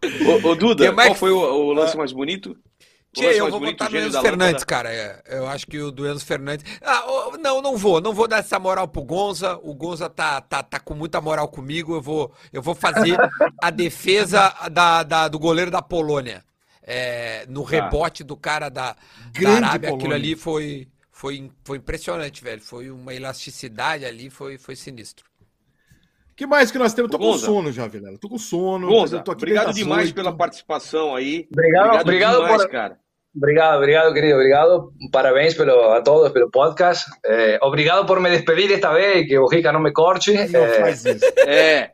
Ô, 0.03 0.47
ô, 0.49 0.55
Duda, 0.55 0.85
Que 0.85 0.91
mais- 0.91 1.09
qual 1.09 1.15
foi 1.15 1.31
o, 1.31 1.37
o 1.39 1.73
lance 1.73 1.95
mais 1.97 2.11
bonito? 2.11 2.57
Tchê, 3.13 3.25
eu 3.41 3.49
vou 3.49 3.59
bonito, 3.59 3.77
votar 3.79 3.91
no 3.91 3.99
Enzo 4.07 4.21
Fernandes, 4.21 4.63
cara. 4.63 4.89
É, 4.93 5.21
Eu 5.27 5.45
acho 5.45 5.67
que 5.67 5.77
o 5.79 5.91
do 5.91 6.07
Enzo 6.09 6.25
Fernandes. 6.25 6.65
Ah, 6.81 7.03
ô, 7.11 7.37
não, 7.37 7.61
não 7.61 7.75
vou. 7.75 7.99
Não 7.99 8.13
vou 8.13 8.25
dar 8.25 8.37
essa 8.37 8.57
moral 8.57 8.87
pro 8.87 9.03
Gonza. 9.03 9.59
O 9.63 9.73
Gonza 9.73 10.09
tá, 10.09 10.39
tá, 10.39 10.63
tá 10.63 10.79
com 10.79 10.93
muita 10.95 11.19
moral 11.19 11.49
comigo. 11.49 11.93
Eu 11.93 12.01
vou, 12.01 12.31
eu 12.53 12.61
vou 12.61 12.73
fazer 12.73 13.17
a 13.61 13.69
defesa 13.69 14.49
da, 14.71 15.03
da- 15.03 15.27
do 15.27 15.37
goleiro 15.37 15.69
da 15.69 15.81
Polônia. 15.81 16.43
É, 16.83 17.45
no 17.49 17.63
rebote 17.63 18.23
do 18.23 18.35
cara 18.37 18.69
da, 18.69 18.95
da 19.39 19.49
Arábia. 19.49 19.89
Aquilo 19.89 19.97
Polônia. 19.97 20.15
ali 20.15 20.35
foi, 20.37 20.87
foi, 21.11 21.51
foi 21.65 21.77
impressionante, 21.79 22.41
velho. 22.41 22.61
Foi 22.61 22.89
uma 22.89 23.13
elasticidade 23.13 24.05
ali, 24.05 24.29
foi, 24.29 24.57
foi 24.57 24.75
sinistro. 24.75 25.25
Que 26.41 26.47
mais 26.47 26.71
que 26.71 26.77
nós 26.79 26.93
temos? 26.93 27.11
Tô 27.11 27.19
com 27.19 27.25
Gonza. 27.25 27.45
sono 27.45 27.71
já, 27.71 27.87
Vilela. 27.87 28.17
Tô 28.19 28.27
com 28.27 28.37
sono. 28.39 28.87
Gonza, 28.87 29.17
eu 29.17 29.23
tô 29.23 29.31
aqui 29.31 29.43
obrigado 29.43 29.73
demais 29.73 30.11
pela 30.11 30.35
participação 30.35 31.15
aí. 31.15 31.47
Obrigado, 31.51 32.01
obrigado 32.01 32.35
demais, 32.41 32.61
por- 32.63 32.71
cara. 32.71 32.97
Obrigado, 33.35 33.77
obrigado, 33.77 34.13
querido. 34.13 34.35
Obrigado. 34.35 34.91
Parabéns 35.11 35.53
pelo, 35.53 35.91
a 35.93 36.01
todos 36.01 36.31
pelo 36.31 36.49
podcast. 36.49 37.05
Eh, 37.25 37.59
obrigado 37.61 38.05
por 38.05 38.19
me 38.19 38.29
despedir 38.29 38.71
esta 38.73 38.91
vez, 38.91 39.25
que 39.27 39.37
o 39.37 39.47
Rica 39.47 39.71
não 39.71 39.79
me 39.79 39.91
corte. 39.93 40.33
Não 40.33 40.65
Eh, 40.65 40.79
faz 40.81 41.05
isso. 41.05 41.25
É, 41.47 41.91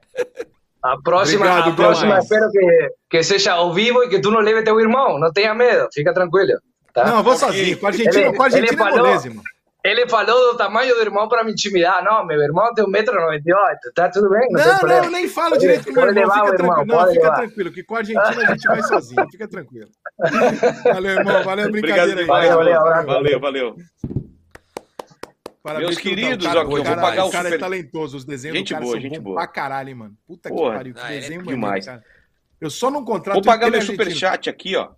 a 0.82 0.96
próxima, 1.04 1.46
Obrigado, 1.46 1.72
a 1.72 1.76
próxima 1.76 2.20
espero 2.20 2.50
que, 2.50 2.90
que 3.10 3.24
seja 3.24 3.52
ao 3.54 3.74
vivo 3.74 4.04
e 4.04 4.10
que 4.10 4.20
tu 4.22 4.32
não 4.32 4.40
leve 4.40 4.64
teu 4.64 4.80
irmão. 4.80 5.20
Não 5.20 5.32
tenha 5.32 5.54
medo, 5.54 5.88
fica 5.94 6.14
tranquilo. 6.14 6.54
Tá? 6.94 7.06
Não, 7.06 7.18
eu 7.18 7.24
vou 7.24 7.36
sozinho. 7.36 7.78
Com 7.78 7.86
a 7.86 7.90
Argentina, 7.90 8.26
Ele- 8.28 8.36
com 8.36 8.42
a 8.42 8.46
Argentina 8.46 8.72
ele 8.74 8.76
é 8.82 8.86
falou- 8.86 9.06
moleza, 9.06 9.28
irmão. 9.28 9.44
Ele 9.84 10.08
falou 10.10 10.52
do 10.52 10.58
tamanho 10.58 10.94
do 10.96 11.02
irmão 11.02 11.30
para 11.30 11.44
me 11.44 11.52
intimidar. 11.52 12.04
Não, 12.04 12.26
meu 12.26 12.42
irmão 12.42 12.74
tem 12.74 12.84
1,98m. 12.86 13.94
Tá 13.96 14.10
tudo 14.10 14.30
bem? 14.30 14.48
Não, 14.52 14.66
Não, 14.82 15.04
não, 15.04 15.12
nem 15.12 15.28
fala 15.30 15.58
direito 15.58 15.86
com 15.86 15.92
o 15.92 15.94
meu 15.94 16.08
irmão. 16.08 16.24
levar 16.24 16.34
Fica 16.46 16.56
irmão, 16.56 16.76
tranquilo. 16.76 17.00
Não, 17.06 17.12
fica 17.14 17.32
tranquilo, 17.36 17.72
que 17.72 17.84
com 17.84 17.96
a 17.96 17.98
Argentina 18.00 18.28
a 18.28 18.54
gente 18.54 18.68
vai 18.68 18.84
sozinho. 18.84 19.28
Fica 19.32 19.48
tranquilo. 19.48 19.90
Valeu, 20.84 21.12
irmão. 21.12 21.44
Valeu 21.44 21.66
a 21.66 21.68
obrigado 21.70 21.72
brincadeira 21.72 22.22
aí. 22.22 22.28
Valeu, 22.28 22.56
valeu, 22.58 23.06
valeu, 23.06 23.40
valeu. 23.40 23.76
Parabéns 25.64 25.90
Meus 25.90 26.02
queridos, 26.02 26.48
cara, 26.48 26.62
ó, 26.62 26.66
que 26.66 26.68
eu 26.68 26.74
o 26.74 26.76
vou 26.78 26.84
cara- 26.86 27.02
pagar 27.02 27.26
o 27.26 27.30
cara 27.30 27.48
é 27.50 27.52
super- 27.52 27.60
talentoso, 27.66 28.18
os 28.18 28.24
desenhos 28.26 28.58
Gente 28.58 28.68
do 28.70 28.72
cara 28.74 28.84
boa, 28.86 28.94
são 28.94 29.02
gente 29.02 29.20
boa. 29.20 29.36
pra 29.36 29.48
caralho, 29.48 29.90
hein, 29.90 29.96
mano. 29.96 30.18
Puta 30.26 30.48
Porra, 30.50 30.72
que 30.72 30.78
pariu, 30.78 30.94
que 30.94 31.00
ah, 31.02 31.08
ele 31.10 31.18
é 31.18 31.20
desenho 31.20 31.44
demais. 31.44 31.86
maneiro, 31.86 32.04
cara. 32.04 32.18
Eu 32.62 32.70
só 32.70 32.90
não 32.90 33.04
contrato 33.04 33.36
Vou 33.36 33.44
pagar 33.44 33.70
meu 33.70 33.80
é 33.80 33.84
superchat 33.84 34.50
aqui, 34.50 34.78
ó. 34.78 34.90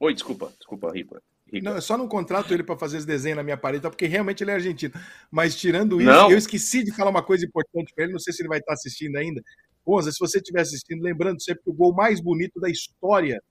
Oi, 0.00 0.12
desculpa, 0.12 0.50
desculpa, 0.58 0.90
Ripa. 0.92 1.22
Não, 1.60 1.74
eu 1.74 1.82
só 1.82 1.98
não 1.98 2.08
contrato 2.08 2.54
ele 2.54 2.62
pra 2.62 2.76
fazer 2.76 2.98
esse 2.98 3.06
desenho 3.06 3.36
na 3.36 3.42
minha 3.42 3.56
parede, 3.56 3.82
tá? 3.82 3.90
porque 3.90 4.06
realmente 4.06 4.42
ele 4.42 4.50
é 4.50 4.54
argentino. 4.54 4.94
Mas 5.30 5.54
tirando 5.56 6.00
isso, 6.00 6.10
Não. 6.10 6.30
eu 6.30 6.38
esqueci 6.38 6.82
de 6.82 6.94
falar 6.94 7.10
uma 7.10 7.22
coisa 7.22 7.44
importante 7.44 7.92
pra 7.94 8.04
ele, 8.04 8.12
não 8.12 8.20
sei 8.20 8.32
se 8.32 8.42
ele 8.42 8.48
vai 8.48 8.58
estar 8.58 8.72
assistindo 8.72 9.16
ainda. 9.16 9.42
Gonza, 9.84 10.12
se 10.12 10.18
você 10.18 10.38
estiver 10.38 10.60
assistindo, 10.60 11.02
lembrando 11.02 11.42
sempre 11.42 11.64
que 11.64 11.70
o 11.70 11.74
gol 11.74 11.92
mais 11.92 12.20
bonito 12.20 12.60
da 12.60 12.70
história 12.70 13.42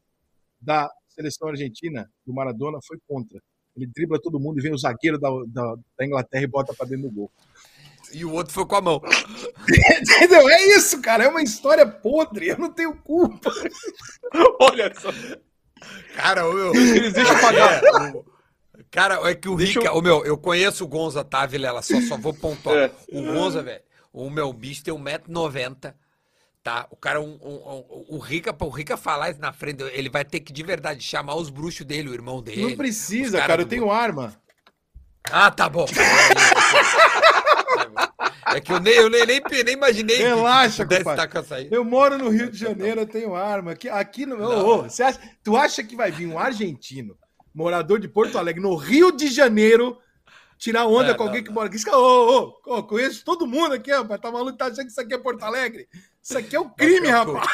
da 0.59 0.89
seleção 1.09 1.49
argentina, 1.49 2.09
do 2.25 2.33
Maradona, 2.33 2.79
foi 2.87 2.97
contra. 3.07 3.39
Ele 3.75 3.85
dribla 3.87 4.19
todo 4.21 4.39
mundo 4.39 4.59
e 4.59 4.63
vem 4.63 4.73
o 4.73 4.77
zagueiro 4.77 5.19
da, 5.19 5.29
da, 5.47 5.75
da 5.97 6.05
Inglaterra 6.05 6.43
e 6.43 6.47
bota 6.47 6.73
pra 6.73 6.85
dentro 6.85 7.09
do 7.09 7.11
gol. 7.13 7.31
E 8.13 8.25
o 8.25 8.33
outro 8.33 8.53
foi 8.53 8.65
com 8.65 8.75
a 8.75 8.81
mão. 8.81 9.01
Entendeu? 10.01 10.49
É 10.49 10.75
isso, 10.75 11.01
cara. 11.01 11.23
É 11.23 11.27
uma 11.27 11.41
história 11.41 11.87
podre. 11.87 12.49
Eu 12.49 12.57
não 12.57 12.71
tenho 12.71 12.95
culpa. 12.97 13.51
Olha 14.59 14.93
só. 14.99 15.09
Cara, 16.15 16.47
o 16.47 16.53
meu. 16.53 16.75
Eles 16.75 17.13
deixam 17.13 17.39
pagar. 17.39 17.81
É, 17.83 18.13
Cara, 18.89 19.29
é 19.29 19.35
que 19.35 19.47
o 19.47 19.55
Deixa 19.55 19.79
Rica. 19.79 19.93
O 19.93 20.01
meu, 20.01 20.25
eu 20.25 20.37
conheço 20.37 20.83
o 20.83 20.87
Gonza, 20.87 21.23
tá, 21.23 21.45
Vilela? 21.45 21.81
Só, 21.81 21.99
só 22.01 22.17
vou 22.17 22.33
pontuar. 22.33 22.75
É. 22.75 22.91
O 23.11 23.21
Gonza, 23.23 23.61
velho, 23.63 23.81
o 24.11 24.29
meu 24.29 24.51
bicho 24.51 24.83
tem 24.83 24.93
1,90m. 24.93 25.93
Tá? 26.63 26.85
O 26.91 26.95
cara, 26.95 27.19
um, 27.19 27.39
um- 27.41 27.79
um- 27.79 28.05
o 28.09 28.19
Rica, 28.19 28.53
pra 28.53 28.67
o 28.67 28.69
Rica 28.69 28.95
falar 28.95 29.31
isso 29.31 29.39
na 29.41 29.51
frente, 29.51 29.81
ele 29.93 30.09
vai 30.09 30.23
ter 30.23 30.41
que 30.41 30.53
de 30.53 30.61
verdade 30.61 31.01
chamar 31.01 31.33
os 31.35 31.49
bruxos 31.49 31.83
dele, 31.85 32.09
o 32.09 32.13
irmão 32.13 32.39
dele. 32.41 32.61
Não 32.61 32.75
precisa, 32.77 33.25
os 33.25 33.31
caras 33.31 33.47
cara. 33.47 33.61
Eu 33.61 33.65
do- 33.65 33.69
tenho 33.69 33.91
arma. 33.91 34.35
Ah, 35.31 35.49
tá 35.49 35.67
bom. 35.69 35.85
É 38.45 38.59
que 38.59 38.71
eu 38.73 38.79
nem, 38.79 38.93
eu 38.95 39.09
nem, 39.09 39.25
nem, 39.25 39.41
nem 39.65 39.73
imaginei 39.73 40.17
Relaxa, 40.17 40.85
que 40.85 40.93
estar 40.95 41.27
com 41.27 41.39
essa 41.39 41.55
aí. 41.55 41.67
Eu 41.71 41.83
moro 41.83 42.17
no 42.17 42.29
Rio 42.29 42.49
de 42.49 42.57
Janeiro, 42.57 43.01
eu 43.01 43.05
tenho 43.05 43.35
arma. 43.35 43.71
Aqui, 43.71 43.87
aqui 43.89 44.25
no. 44.25 44.41
Ô, 44.43 44.83
você 44.83 45.03
acha, 45.03 45.19
tu 45.43 45.55
acha 45.55 45.83
que 45.83 45.95
vai 45.95 46.11
vir 46.11 46.27
um 46.27 46.39
argentino, 46.39 47.17
morador 47.53 47.99
de 47.99 48.07
Porto 48.07 48.37
Alegre, 48.37 48.61
no 48.61 48.75
Rio 48.75 49.11
de 49.11 49.27
Janeiro, 49.27 49.97
tirar 50.57 50.85
onda 50.85 51.09
Não, 51.09 51.15
com 51.17 51.23
alguém 51.23 51.41
não, 51.41 51.47
que 51.47 51.53
mora 51.53 51.67
aqui? 51.67 51.75
Isso 51.75 51.85
que- 51.85 51.91
Ô, 51.95 52.57
ô, 52.65 52.77
ô, 52.77 52.83
conheço 52.83 53.23
todo 53.23 53.45
mundo 53.47 53.73
aqui, 53.73 53.91
rapaz. 53.91 54.19
Tá 54.21 54.31
maluco? 54.31 54.57
Tá 54.57 54.65
achando 54.65 54.85
que 54.85 54.91
isso 54.91 55.01
aqui 55.01 55.13
é 55.13 55.17
Porto 55.17 55.43
Alegre? 55.43 55.87
Isso 56.23 56.37
aqui 56.37 56.55
é 56.55 56.59
um 56.59 56.69
crime, 56.69 57.07
rapaz. 57.07 57.47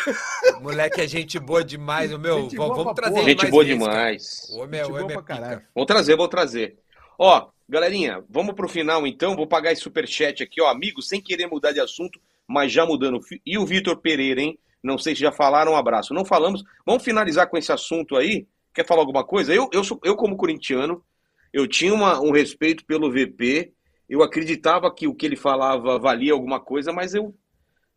Moleque 0.61 0.99
é 1.01 1.07
gente 1.07 1.39
boa 1.39 1.63
demais, 1.63 2.11
o 2.13 2.19
meu. 2.19 2.41
Gente 2.41 2.57
vamos 2.57 2.93
trazer 2.93 3.13
porra. 3.15 3.25
Gente 3.25 3.47
boa 3.47 3.63
vezes, 3.63 3.79
cara. 3.79 3.93
demais. 3.95 4.47
O 4.49 4.57
homem 4.59 4.79
é, 4.79 4.83
Gente 4.83 4.91
o 4.91 4.95
homem 4.95 5.07
boa 5.07 5.11
é 5.19 5.23
pra 5.23 5.35
caralho. 5.35 5.57
pica. 5.59 5.69
Vou 5.73 5.85
trazer, 5.85 6.15
vou 6.17 6.27
trazer. 6.27 6.77
Ó, 7.17 7.47
galerinha, 7.67 8.23
vamos 8.29 8.53
pro 8.55 8.67
final 8.67 9.05
então. 9.07 9.35
Vou 9.35 9.47
pagar 9.47 9.71
esse 9.71 9.81
superchat 9.81 10.43
aqui, 10.43 10.61
ó. 10.61 10.67
Amigo, 10.67 11.01
sem 11.01 11.21
querer 11.21 11.47
mudar 11.47 11.71
de 11.71 11.79
assunto, 11.79 12.19
mas 12.47 12.71
já 12.71 12.85
mudando. 12.85 13.19
E 13.45 13.57
o 13.57 13.65
Vitor 13.65 13.97
Pereira, 13.97 14.41
hein? 14.41 14.57
Não 14.83 14.97
sei 14.97 15.15
se 15.15 15.21
já 15.21 15.31
falaram, 15.31 15.73
um 15.73 15.75
abraço. 15.75 16.13
Não 16.13 16.23
falamos. 16.23 16.63
Vamos 16.85 17.03
finalizar 17.03 17.49
com 17.49 17.57
esse 17.57 17.71
assunto 17.71 18.15
aí. 18.15 18.47
Quer 18.73 18.85
falar 18.85 19.01
alguma 19.01 19.23
coisa? 19.25 19.53
Eu, 19.53 19.67
eu, 19.73 19.83
sou, 19.83 19.99
eu 20.03 20.15
como 20.15 20.37
corintiano, 20.37 21.03
eu 21.51 21.67
tinha 21.67 21.93
uma- 21.93 22.21
um 22.21 22.31
respeito 22.31 22.85
pelo 22.85 23.11
VP. 23.11 23.73
Eu 24.07 24.21
acreditava 24.21 24.93
que 24.93 25.07
o 25.07 25.15
que 25.15 25.25
ele 25.25 25.35
falava 25.35 25.97
valia 25.99 26.31
alguma 26.31 26.59
coisa, 26.59 26.93
mas 26.93 27.13
eu, 27.15 27.35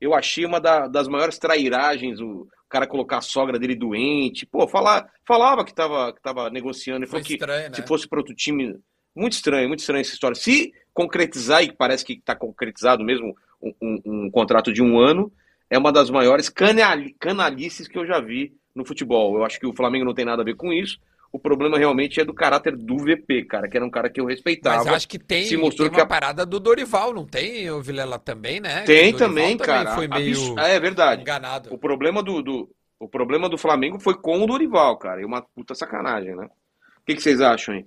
eu 0.00 0.14
achei 0.14 0.44
uma 0.46 0.58
da- 0.58 0.88
das 0.88 1.06
maiores 1.06 1.38
trairagens 1.38 2.18
o 2.20 2.48
cara 2.68 2.86
colocar 2.86 3.18
a 3.18 3.22
sogra 3.22 3.58
dele 3.58 3.74
doente. 3.74 4.46
Pô, 4.46 4.66
falar, 4.66 5.08
falava 5.26 5.64
que 5.64 5.74
tava, 5.74 6.12
que 6.14 6.22
tava 6.22 6.48
negociando. 6.50 7.00
Ele 7.04 7.10
Foi 7.10 7.20
falou 7.20 7.26
que 7.26 7.34
estranho, 7.34 7.68
né? 7.70 7.74
se 7.76 7.82
fosse 7.86 8.08
para 8.08 8.18
outro 8.18 8.34
time. 8.34 8.74
Muito 9.14 9.32
estranho, 9.34 9.68
muito 9.68 9.80
estranho 9.80 10.00
essa 10.00 10.12
história. 10.12 10.34
Se 10.34 10.72
concretizar, 10.94 11.62
e 11.62 11.72
parece 11.72 12.04
que 12.04 12.14
está 12.14 12.34
concretizado 12.34 13.02
mesmo, 13.04 13.34
um, 13.62 13.72
um- 13.80 14.00
um 14.06 14.30
contrato 14.30 14.72
de 14.72 14.82
um 14.82 14.98
ano, 14.98 15.32
é 15.68 15.78
uma 15.78 15.92
das 15.92 16.10
maiores 16.10 16.48
canali- 16.48 17.14
canalices 17.18 17.86
que 17.88 17.98
eu 17.98 18.06
já 18.06 18.20
vi 18.20 18.52
no 18.74 18.84
futebol. 18.84 19.36
Eu 19.36 19.44
acho 19.44 19.58
que 19.58 19.66
o 19.66 19.72
Flamengo 19.72 20.04
não 20.04 20.14
tem 20.14 20.24
nada 20.24 20.42
a 20.42 20.44
ver 20.44 20.54
com 20.56 20.72
isso. 20.72 20.98
O 21.32 21.38
problema 21.38 21.78
realmente 21.78 22.20
é 22.20 22.24
do 22.24 22.34
caráter 22.34 22.76
do 22.76 22.98
VP, 22.98 23.44
cara, 23.44 23.68
que 23.68 23.76
era 23.76 23.86
um 23.86 23.90
cara 23.90 24.10
que 24.10 24.20
eu 24.20 24.24
respeitava. 24.26 24.78
Mas 24.78 24.86
eu 24.88 24.94
acho 24.94 25.08
que 25.08 25.16
tem, 25.18 25.44
se 25.44 25.56
mostrou 25.56 25.88
tem 25.88 25.94
que 25.94 26.00
uma 26.00 26.04
a- 26.04 26.08
parada 26.08 26.44
do 26.44 26.58
Dorival, 26.58 27.14
não 27.14 27.24
tem, 27.24 27.70
o 27.70 27.80
Vilela 27.80 28.18
também, 28.18 28.58
né? 28.58 28.82
Tem 28.82 29.12
Que 29.12 29.18
Dorival 29.18 29.28
também, 29.28 29.56
cara. 29.56 29.94
Foi 29.94 30.08
meio 30.08 30.52
Abs- 30.54 30.56
É 30.70 30.80
verdade. 30.80 31.22
enganado. 31.22 31.72
O 31.72 31.78
problema 31.78 32.20
do, 32.20 32.42
do- 32.42 32.68
o 32.98 33.06
problema 33.08 33.48
do 33.48 33.56
Flamengo 33.56 34.00
foi 34.00 34.14
com 34.14 34.42
o 34.42 34.46
Dorival, 34.46 34.96
cara. 34.96 35.20
E 35.20 35.24
uma 35.24 35.40
puta 35.40 35.72
sacanagem, 35.72 36.34
né? 36.34 36.46
O 36.46 37.04
que, 37.06 37.14
que 37.14 37.22
vocês 37.22 37.40
acham, 37.40 37.76
hein? 37.76 37.86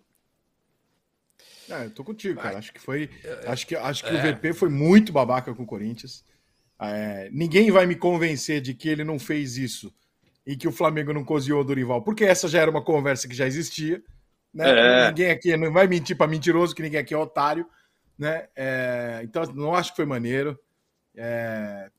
Ah, 1.69 1.84
eu 1.85 1.91
tô 1.91 2.03
contigo, 2.03 2.40
cara. 2.41 2.57
Acho 2.57 2.73
que 2.73 2.80
foi. 2.80 3.10
Acho 3.45 3.65
que, 3.68 3.76
acho 3.76 4.03
que 4.03 4.10
É. 4.10 4.14
o 4.14 4.35
VP 4.35 4.53
foi 4.53 4.69
muito 4.69 5.11
babaca 5.14 5.53
com 5.53 5.64
o 5.64 5.68
Corinthians. 5.68 6.23
É, 6.80 7.30
ninguém 7.31 7.72
vai 7.72 7.85
me 7.85 7.95
convencer 7.95 8.60
de 8.61 8.73
que 8.73 8.90
ele 8.90 9.03
não 9.03 9.18
fez 9.18 9.57
isso 9.57 9.94
e 10.45 10.57
que 10.57 10.68
o 10.68 10.72
Flamengo 10.72 11.14
não 11.14 11.23
cozinhou 11.23 11.61
o 11.61 11.64
Dorival, 11.64 12.02
porque 12.03 12.26
essa 12.26 12.48
já 12.49 12.60
era 12.60 12.69
uma 12.69 12.84
conversa 12.84 13.27
que 13.27 13.35
já 13.35 13.48
existia. 13.48 14.03
Né? 14.53 14.69
É. 14.69 15.07
Ninguém 15.07 15.31
aqui 15.31 15.56
não 15.56 15.72
vai 15.72 15.88
mentir 15.88 16.18
para 16.18 16.27
mentiroso, 16.27 16.76
que 16.76 16.81
ninguém 16.84 16.99
aqui 16.99 17.14
é 17.14 17.18
otário. 17.18 17.65
Né? 18.18 18.48
É, 18.56 19.22
então, 19.23 19.44
não 19.53 19.73
acho 19.73 19.91
que 19.91 19.95
foi 19.95 20.06
maneiro. 20.06 20.60
É, 21.15 21.90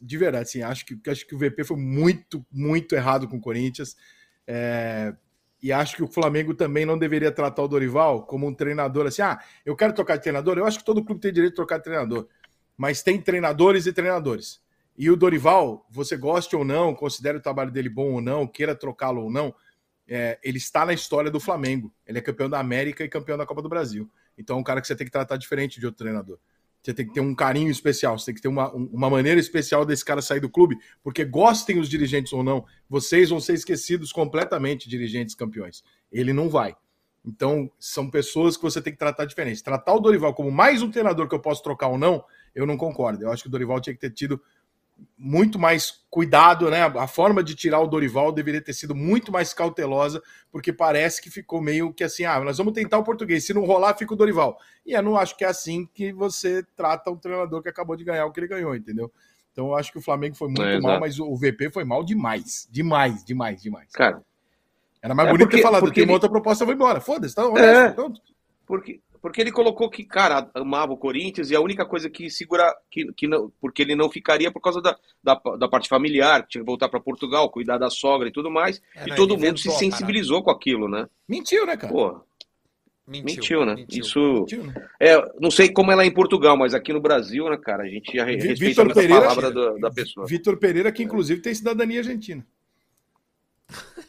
de 0.00 0.16
verdade, 0.18 0.44
assim, 0.44 0.62
acho 0.62 0.84
que, 0.84 0.98
acho 1.10 1.26
que 1.26 1.34
o 1.34 1.38
VP 1.38 1.64
foi 1.64 1.76
muito, 1.76 2.44
muito 2.52 2.94
errado 2.94 3.26
com 3.26 3.36
o 3.36 3.40
Corinthians. 3.40 3.96
É, 4.46 5.14
e 5.62 5.72
acho 5.72 5.96
que 5.96 6.02
o 6.02 6.06
Flamengo 6.06 6.54
também 6.54 6.86
não 6.86 6.96
deveria 6.96 7.32
tratar 7.32 7.62
o 7.62 7.68
Dorival 7.68 8.24
como 8.24 8.46
um 8.46 8.54
treinador 8.54 9.06
assim. 9.06 9.22
Ah, 9.22 9.40
eu 9.66 9.74
quero 9.74 9.92
trocar 9.92 10.16
de 10.16 10.22
treinador. 10.22 10.56
Eu 10.56 10.64
acho 10.64 10.78
que 10.78 10.84
todo 10.84 11.04
clube 11.04 11.20
tem 11.20 11.32
direito 11.32 11.52
de 11.52 11.56
trocar 11.56 11.78
de 11.78 11.84
treinador. 11.84 12.28
Mas 12.76 13.02
tem 13.02 13.20
treinadores 13.20 13.86
e 13.86 13.92
treinadores. 13.92 14.62
E 14.96 15.10
o 15.10 15.16
Dorival, 15.16 15.86
você 15.90 16.16
goste 16.16 16.54
ou 16.54 16.64
não, 16.64 16.94
considere 16.94 17.38
o 17.38 17.40
trabalho 17.40 17.70
dele 17.72 17.88
bom 17.88 18.12
ou 18.14 18.20
não, 18.20 18.46
queira 18.46 18.74
trocá-lo 18.74 19.22
ou 19.22 19.30
não, 19.30 19.54
é, 20.06 20.38
ele 20.42 20.58
está 20.58 20.86
na 20.86 20.92
história 20.92 21.30
do 21.30 21.40
Flamengo. 21.40 21.92
Ele 22.06 22.18
é 22.18 22.22
campeão 22.22 22.48
da 22.48 22.58
América 22.58 23.04
e 23.04 23.08
campeão 23.08 23.36
da 23.36 23.46
Copa 23.46 23.60
do 23.60 23.68
Brasil. 23.68 24.10
Então 24.36 24.56
é 24.56 24.60
um 24.60 24.64
cara 24.64 24.80
que 24.80 24.86
você 24.86 24.94
tem 24.94 25.06
que 25.06 25.12
tratar 25.12 25.36
diferente 25.36 25.80
de 25.80 25.86
outro 25.86 25.98
treinador. 25.98 26.38
Você 26.82 26.94
tem 26.94 27.06
que 27.06 27.12
ter 27.12 27.20
um 27.20 27.34
carinho 27.34 27.70
especial, 27.70 28.18
você 28.18 28.26
tem 28.26 28.34
que 28.34 28.40
ter 28.40 28.48
uma, 28.48 28.72
uma 28.72 29.10
maneira 29.10 29.38
especial 29.38 29.84
desse 29.84 30.04
cara 30.04 30.22
sair 30.22 30.40
do 30.40 30.48
clube, 30.48 30.76
porque 31.02 31.24
gostem 31.24 31.78
os 31.78 31.88
dirigentes 31.88 32.32
ou 32.32 32.42
não, 32.42 32.64
vocês 32.88 33.30
vão 33.30 33.40
ser 33.40 33.54
esquecidos 33.54 34.12
completamente, 34.12 34.88
dirigentes 34.88 35.34
campeões. 35.34 35.82
Ele 36.10 36.32
não 36.32 36.48
vai. 36.48 36.74
Então, 37.24 37.70
são 37.78 38.08
pessoas 38.08 38.56
que 38.56 38.62
você 38.62 38.80
tem 38.80 38.92
que 38.92 38.98
tratar 38.98 39.24
diferente. 39.24 39.62
Tratar 39.62 39.92
o 39.92 40.00
Dorival 40.00 40.32
como 40.32 40.50
mais 40.50 40.80
um 40.80 40.90
treinador 40.90 41.28
que 41.28 41.34
eu 41.34 41.40
posso 41.40 41.62
trocar 41.62 41.88
ou 41.88 41.98
não, 41.98 42.24
eu 42.54 42.66
não 42.66 42.76
concordo. 42.76 43.24
Eu 43.24 43.30
acho 43.30 43.42
que 43.42 43.48
o 43.48 43.52
Dorival 43.52 43.80
tinha 43.80 43.92
que 43.92 44.00
ter 44.00 44.10
tido 44.10 44.40
muito 45.16 45.58
mais 45.58 46.04
cuidado, 46.10 46.70
né? 46.70 46.82
A 46.82 47.06
forma 47.06 47.42
de 47.42 47.54
tirar 47.54 47.80
o 47.80 47.86
Dorival 47.86 48.32
deveria 48.32 48.60
ter 48.60 48.72
sido 48.72 48.94
muito 48.94 49.32
mais 49.32 49.52
cautelosa, 49.52 50.22
porque 50.50 50.72
parece 50.72 51.20
que 51.20 51.30
ficou 51.30 51.60
meio 51.60 51.92
que 51.92 52.04
assim, 52.04 52.24
ah, 52.24 52.40
nós 52.40 52.58
vamos 52.58 52.72
tentar 52.72 52.98
o 52.98 53.04
português, 53.04 53.44
se 53.44 53.52
não 53.52 53.64
rolar, 53.64 53.94
fica 53.94 54.14
o 54.14 54.16
Dorival. 54.16 54.58
E 54.86 54.92
eu 54.92 55.02
não 55.02 55.16
acho 55.16 55.36
que 55.36 55.44
é 55.44 55.48
assim 55.48 55.88
que 55.92 56.12
você 56.12 56.64
trata 56.76 57.10
um 57.10 57.16
treinador 57.16 57.62
que 57.62 57.68
acabou 57.68 57.96
de 57.96 58.04
ganhar 58.04 58.26
o 58.26 58.32
que 58.32 58.40
ele 58.40 58.48
ganhou, 58.48 58.74
entendeu? 58.74 59.12
Então 59.52 59.68
eu 59.68 59.76
acho 59.76 59.90
que 59.90 59.98
o 59.98 60.02
Flamengo 60.02 60.36
foi 60.36 60.48
muito 60.48 60.62
é, 60.62 60.80
mal, 60.80 61.00
mas 61.00 61.18
o 61.18 61.34
VP 61.36 61.70
foi 61.72 61.84
mal 61.84 62.04
demais, 62.04 62.68
demais, 62.70 63.24
demais, 63.24 63.60
demais. 63.60 63.90
Cara, 63.92 64.22
era 65.02 65.14
mais 65.14 65.28
é 65.28 65.32
bonito 65.32 65.46
porque, 65.46 65.56
ter 65.56 65.62
falado, 65.62 65.82
porque 65.82 66.00
uma 66.00 66.06
ele... 66.06 66.12
outra 66.12 66.28
proposta 66.28 66.64
foi 66.64 66.74
embora. 66.74 67.00
Foda-se, 67.00 67.34
tá 67.34 67.46
honesto, 67.46 68.00
é, 68.00 68.12
Porque, 68.66 69.00
porque 69.20 69.40
ele 69.40 69.52
colocou 69.52 69.90
que, 69.90 70.04
cara, 70.04 70.50
amava 70.54 70.92
o 70.92 70.96
Corinthians 70.96 71.50
e 71.50 71.56
a 71.56 71.60
única 71.60 71.84
coisa 71.84 72.08
que 72.08 72.30
segura. 72.30 72.74
Que, 72.90 73.12
que 73.12 73.26
não, 73.26 73.52
porque 73.60 73.82
ele 73.82 73.94
não 73.94 74.10
ficaria 74.10 74.50
por 74.50 74.60
causa 74.60 74.80
da, 74.80 74.96
da, 75.22 75.34
da 75.58 75.68
parte 75.68 75.88
familiar, 75.88 76.42
que 76.42 76.50
tinha 76.50 76.62
que 76.62 76.66
voltar 76.66 76.88
para 76.88 77.00
Portugal, 77.00 77.50
cuidar 77.50 77.78
da 77.78 77.90
sogra 77.90 78.28
e 78.28 78.32
tudo 78.32 78.50
mais. 78.50 78.80
É, 78.94 79.08
e 79.08 79.14
todo 79.14 79.38
mundo 79.38 79.58
se 79.58 79.70
sensibilizou 79.70 80.42
com 80.42 80.50
aquilo, 80.50 80.88
né? 80.88 81.06
Mentiu, 81.28 81.66
né, 81.66 81.76
cara? 81.76 81.92
Pô, 81.92 82.20
Mentiu, 83.08 83.36
mentiu, 83.36 83.64
né? 83.64 83.74
Mentiu. 83.74 84.02
Isso. 84.02 84.20
Mentiu, 84.20 84.64
né? 84.64 84.74
É, 85.00 85.16
não 85.40 85.50
sei 85.50 85.70
como 85.70 85.90
é 85.90 85.94
lá 85.94 86.04
em 86.04 86.10
Portugal, 86.12 86.58
mas 86.58 86.74
aqui 86.74 86.92
no 86.92 87.00
Brasil, 87.00 87.48
né, 87.48 87.56
cara, 87.56 87.84
a 87.84 87.88
gente 87.88 88.14
já 88.14 88.24
respeita 88.24 88.82
a 88.82 88.94
palavra 88.94 89.50
da, 89.50 89.70
da 89.78 89.90
pessoa. 89.90 90.26
Vitor 90.26 90.58
Pereira, 90.58 90.92
que 90.92 91.02
inclusive 91.02 91.40
tem 91.40 91.54
cidadania 91.54 92.00
argentina. 92.00 92.46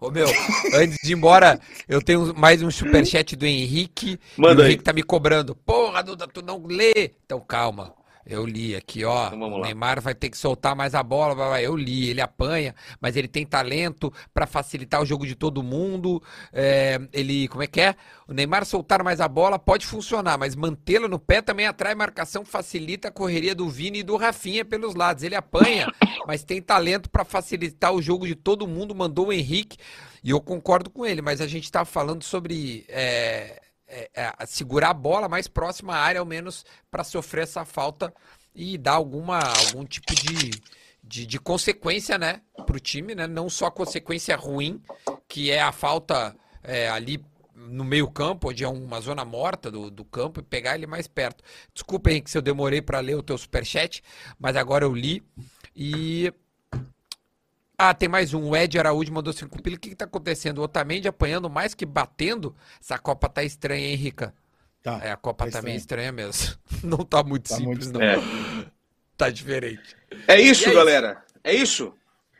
Ô 0.00 0.10
meu, 0.10 0.26
antes 0.74 0.98
de 1.02 1.12
ir 1.12 1.16
embora, 1.16 1.58
eu 1.88 2.02
tenho 2.02 2.34
mais 2.34 2.62
um 2.62 2.70
superchat 2.70 3.36
do 3.36 3.46
Henrique. 3.46 4.18
Manda 4.36 4.62
o 4.62 4.64
Henrique 4.64 4.80
aí. 4.80 4.84
tá 4.84 4.92
me 4.92 5.02
cobrando. 5.02 5.54
Porra, 5.54 6.02
Duda, 6.02 6.26
tu 6.26 6.42
não 6.42 6.64
lê. 6.66 7.12
Então 7.24 7.40
calma. 7.40 7.94
Eu 8.26 8.46
li 8.46 8.74
aqui, 8.74 9.04
ó. 9.04 9.28
Então, 9.28 9.52
o 9.52 9.60
Neymar 9.60 10.00
vai 10.00 10.14
ter 10.14 10.30
que 10.30 10.38
soltar 10.38 10.74
mais 10.74 10.94
a 10.94 11.02
bola. 11.02 11.60
Eu 11.60 11.76
li, 11.76 12.08
ele 12.08 12.20
apanha, 12.20 12.74
mas 13.00 13.16
ele 13.16 13.28
tem 13.28 13.44
talento 13.44 14.12
para 14.32 14.46
facilitar 14.46 15.02
o 15.02 15.06
jogo 15.06 15.26
de 15.26 15.34
todo 15.34 15.62
mundo. 15.62 16.22
É, 16.52 17.00
ele, 17.12 17.48
como 17.48 17.62
é 17.62 17.66
que 17.66 17.80
é? 17.80 17.94
O 18.26 18.32
Neymar 18.32 18.64
soltar 18.64 19.02
mais 19.04 19.20
a 19.20 19.28
bola 19.28 19.58
pode 19.58 19.86
funcionar, 19.86 20.38
mas 20.38 20.54
mantê-lo 20.54 21.08
no 21.08 21.18
pé 21.18 21.42
também 21.42 21.66
atrai 21.66 21.94
marcação, 21.94 22.44
facilita 22.44 23.08
a 23.08 23.12
correria 23.12 23.54
do 23.54 23.68
Vini 23.68 23.98
e 23.98 24.02
do 24.02 24.16
Rafinha 24.16 24.64
pelos 24.64 24.94
lados. 24.94 25.22
Ele 25.22 25.34
apanha, 25.34 25.92
mas 26.26 26.42
tem 26.42 26.62
talento 26.62 27.10
para 27.10 27.24
facilitar 27.24 27.92
o 27.92 28.00
jogo 28.00 28.26
de 28.26 28.34
todo 28.34 28.66
mundo. 28.66 28.94
Mandou 28.94 29.26
o 29.26 29.32
Henrique 29.32 29.76
e 30.22 30.30
eu 30.30 30.40
concordo 30.40 30.88
com 30.88 31.04
ele, 31.04 31.20
mas 31.20 31.42
a 31.42 31.46
gente 31.46 31.70
tá 31.70 31.84
falando 31.84 32.22
sobre 32.22 32.86
é, 32.88 33.60
é, 33.86 34.10
é, 34.14 34.46
segurar 34.46 34.90
a 34.90 34.94
bola 34.94 35.28
mais 35.28 35.48
próxima 35.48 35.94
à 35.94 35.98
área, 35.98 36.20
ao 36.20 36.26
menos, 36.26 36.64
para 36.90 37.04
sofrer 37.04 37.42
essa 37.42 37.64
falta 37.64 38.12
e 38.54 38.78
dar 38.78 38.92
alguma, 38.92 39.40
algum 39.40 39.84
tipo 39.84 40.14
de, 40.14 40.50
de, 41.02 41.26
de 41.26 41.38
consequência 41.38 42.16
né, 42.16 42.40
para 42.66 42.76
o 42.76 42.80
time, 42.80 43.14
né? 43.14 43.26
não 43.26 43.48
só 43.48 43.70
consequência 43.70 44.36
ruim, 44.36 44.82
que 45.28 45.50
é 45.50 45.60
a 45.60 45.72
falta 45.72 46.34
é, 46.62 46.88
ali 46.88 47.24
no 47.54 47.84
meio 47.84 48.10
campo, 48.10 48.50
onde 48.50 48.64
é 48.64 48.68
uma 48.68 49.00
zona 49.00 49.24
morta 49.24 49.70
do, 49.70 49.90
do 49.90 50.04
campo, 50.04 50.40
e 50.40 50.42
pegar 50.42 50.74
ele 50.74 50.86
mais 50.86 51.06
perto. 51.06 51.42
Desculpa, 51.72 52.10
Henrique, 52.10 52.30
se 52.30 52.36
eu 52.38 52.42
demorei 52.42 52.82
para 52.82 53.00
ler 53.00 53.16
o 53.16 53.22
teu 53.22 53.38
superchat, 53.38 54.02
mas 54.38 54.56
agora 54.56 54.84
eu 54.84 54.94
li. 54.94 55.22
E 55.74 56.32
ah, 57.76 57.92
tem 57.92 58.08
mais 58.08 58.32
um. 58.32 58.50
O 58.50 58.56
Ed 58.56 58.78
Araújo 58.78 59.12
mandou 59.12 59.32
cinco 59.32 59.60
pila. 59.60 59.76
O 59.76 59.78
que, 59.80 59.90
que 59.90 59.96
tá 59.96 60.04
acontecendo? 60.04 60.58
O 60.58 60.62
Otamendi 60.62 61.08
apanhando 61.08 61.50
mais 61.50 61.74
que 61.74 61.84
batendo? 61.84 62.54
Essa 62.80 62.98
Copa 62.98 63.28
tá 63.28 63.42
estranha, 63.42 63.86
hein, 63.86 63.96
Rica? 63.96 64.32
Tá. 64.82 65.00
É, 65.02 65.10
a 65.10 65.16
Copa 65.16 65.46
tá, 65.46 65.58
tá 65.58 65.62
meio 65.62 65.76
estranha 65.76 66.12
mesmo. 66.12 66.56
Não 66.84 66.98
tá 66.98 67.22
muito 67.24 67.48
tá 67.48 67.56
simples, 67.56 67.90
muito... 67.90 67.98
não. 67.98 68.02
É. 68.02 68.16
Tá 69.16 69.30
diferente. 69.30 69.96
É 70.26 70.40
isso, 70.40 70.68
é 70.68 70.74
galera. 70.74 71.22
Isso. 71.44 71.44
É 71.44 71.54
isso. 71.54 71.94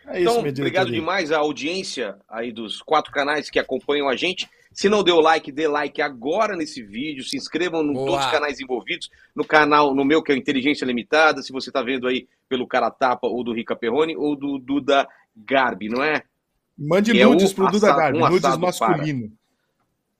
É 0.08 0.20
então, 0.20 0.38
obrigado 0.40 0.90
demais 0.90 1.30
à 1.30 1.38
audiência 1.38 2.16
aí 2.28 2.50
dos 2.52 2.82
quatro 2.82 3.12
canais 3.12 3.48
que 3.48 3.60
acompanham 3.60 4.08
a 4.08 4.16
gente. 4.16 4.50
Se 4.72 4.88
não 4.88 5.04
deu 5.04 5.20
like, 5.20 5.52
dê 5.52 5.68
like 5.68 6.02
agora 6.02 6.56
nesse 6.56 6.82
vídeo. 6.82 7.22
Se 7.22 7.36
inscrevam 7.36 7.82
em 7.84 7.94
todos 7.94 8.24
os 8.24 8.30
canais 8.30 8.58
envolvidos. 8.58 9.08
No 9.34 9.44
canal, 9.44 9.94
no 9.94 10.04
meu, 10.04 10.20
que 10.20 10.32
é 10.32 10.36
Inteligência 10.36 10.84
Limitada. 10.84 11.42
Se 11.42 11.52
você 11.52 11.70
está 11.70 11.80
vendo 11.80 12.08
aí 12.08 12.26
pelo 12.48 12.66
Cara 12.66 12.90
Tapa 12.90 13.28
ou 13.28 13.44
do 13.44 13.54
Rica 13.54 13.76
Perrone 13.76 14.16
ou 14.16 14.34
do 14.34 14.58
Duda 14.58 15.08
Garbi, 15.36 15.88
não 15.88 16.02
é? 16.02 16.22
Mande 16.76 17.12
que 17.12 17.24
nudes 17.24 17.50
é 17.50 17.52
um 17.52 17.54
pro 17.54 17.70
Duda 17.70 17.94
Garbi, 17.94 18.18
um 18.18 18.28
nudes 18.28 18.56
masculino. 18.56 19.32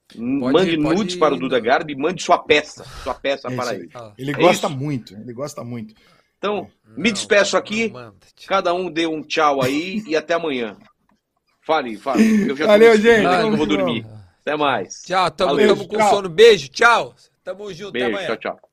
Para. 0.09 0.23
mande 0.23 0.77
pode... 0.77 0.77
nudes 0.77 1.16
para 1.16 1.35
o 1.35 1.39
Duda 1.39 1.61
Garbi, 1.61 1.97
mande 1.97 2.23
sua 2.23 2.39
peça, 2.39 2.85
sua 3.03 3.15
peça 3.15 3.49
é 3.49 3.57
para 3.57 3.74
ele. 3.74 3.91
Ele 4.16 4.31
é 4.31 4.35
gosta 4.35 4.69
isso? 4.69 4.77
muito, 4.77 5.15
ele 5.15 5.32
gosta 5.32 5.65
muito. 5.65 5.95
Então, 6.39 6.69
não, 6.85 6.97
me 6.97 7.11
despeço 7.11 7.57
aqui, 7.57 7.93
cada 8.47 8.74
um 8.74 8.91
dê 8.91 9.07
um 9.07 9.23
tchau 9.23 9.62
aí 9.62 10.03
e 10.07 10.15
até 10.16 10.35
amanhã. 10.35 10.77
Fale, 11.62 11.97
fale. 11.97 12.51
Eu 12.51 12.57
já 12.57 12.66
Valeu, 12.66 12.97
gente. 13.01 13.24
Eu 13.24 13.57
vou 13.57 13.66
dormir. 13.66 14.07
Até 14.43 14.55
mais. 14.55 15.01
Tchau, 15.03 15.31
tamo, 15.31 15.57
tamo 15.57 15.89
com 15.89 15.97
tchau. 15.97 16.11
sono. 16.11 16.28
Beijo, 16.28 16.69
tchau. 16.69 17.15
Tamo 17.43 17.73
junto, 17.73 17.93
Beijo, 17.93 18.07
até 18.07 18.15
amanhã. 18.15 18.36
Tchau, 18.36 18.53
tchau. 18.53 18.70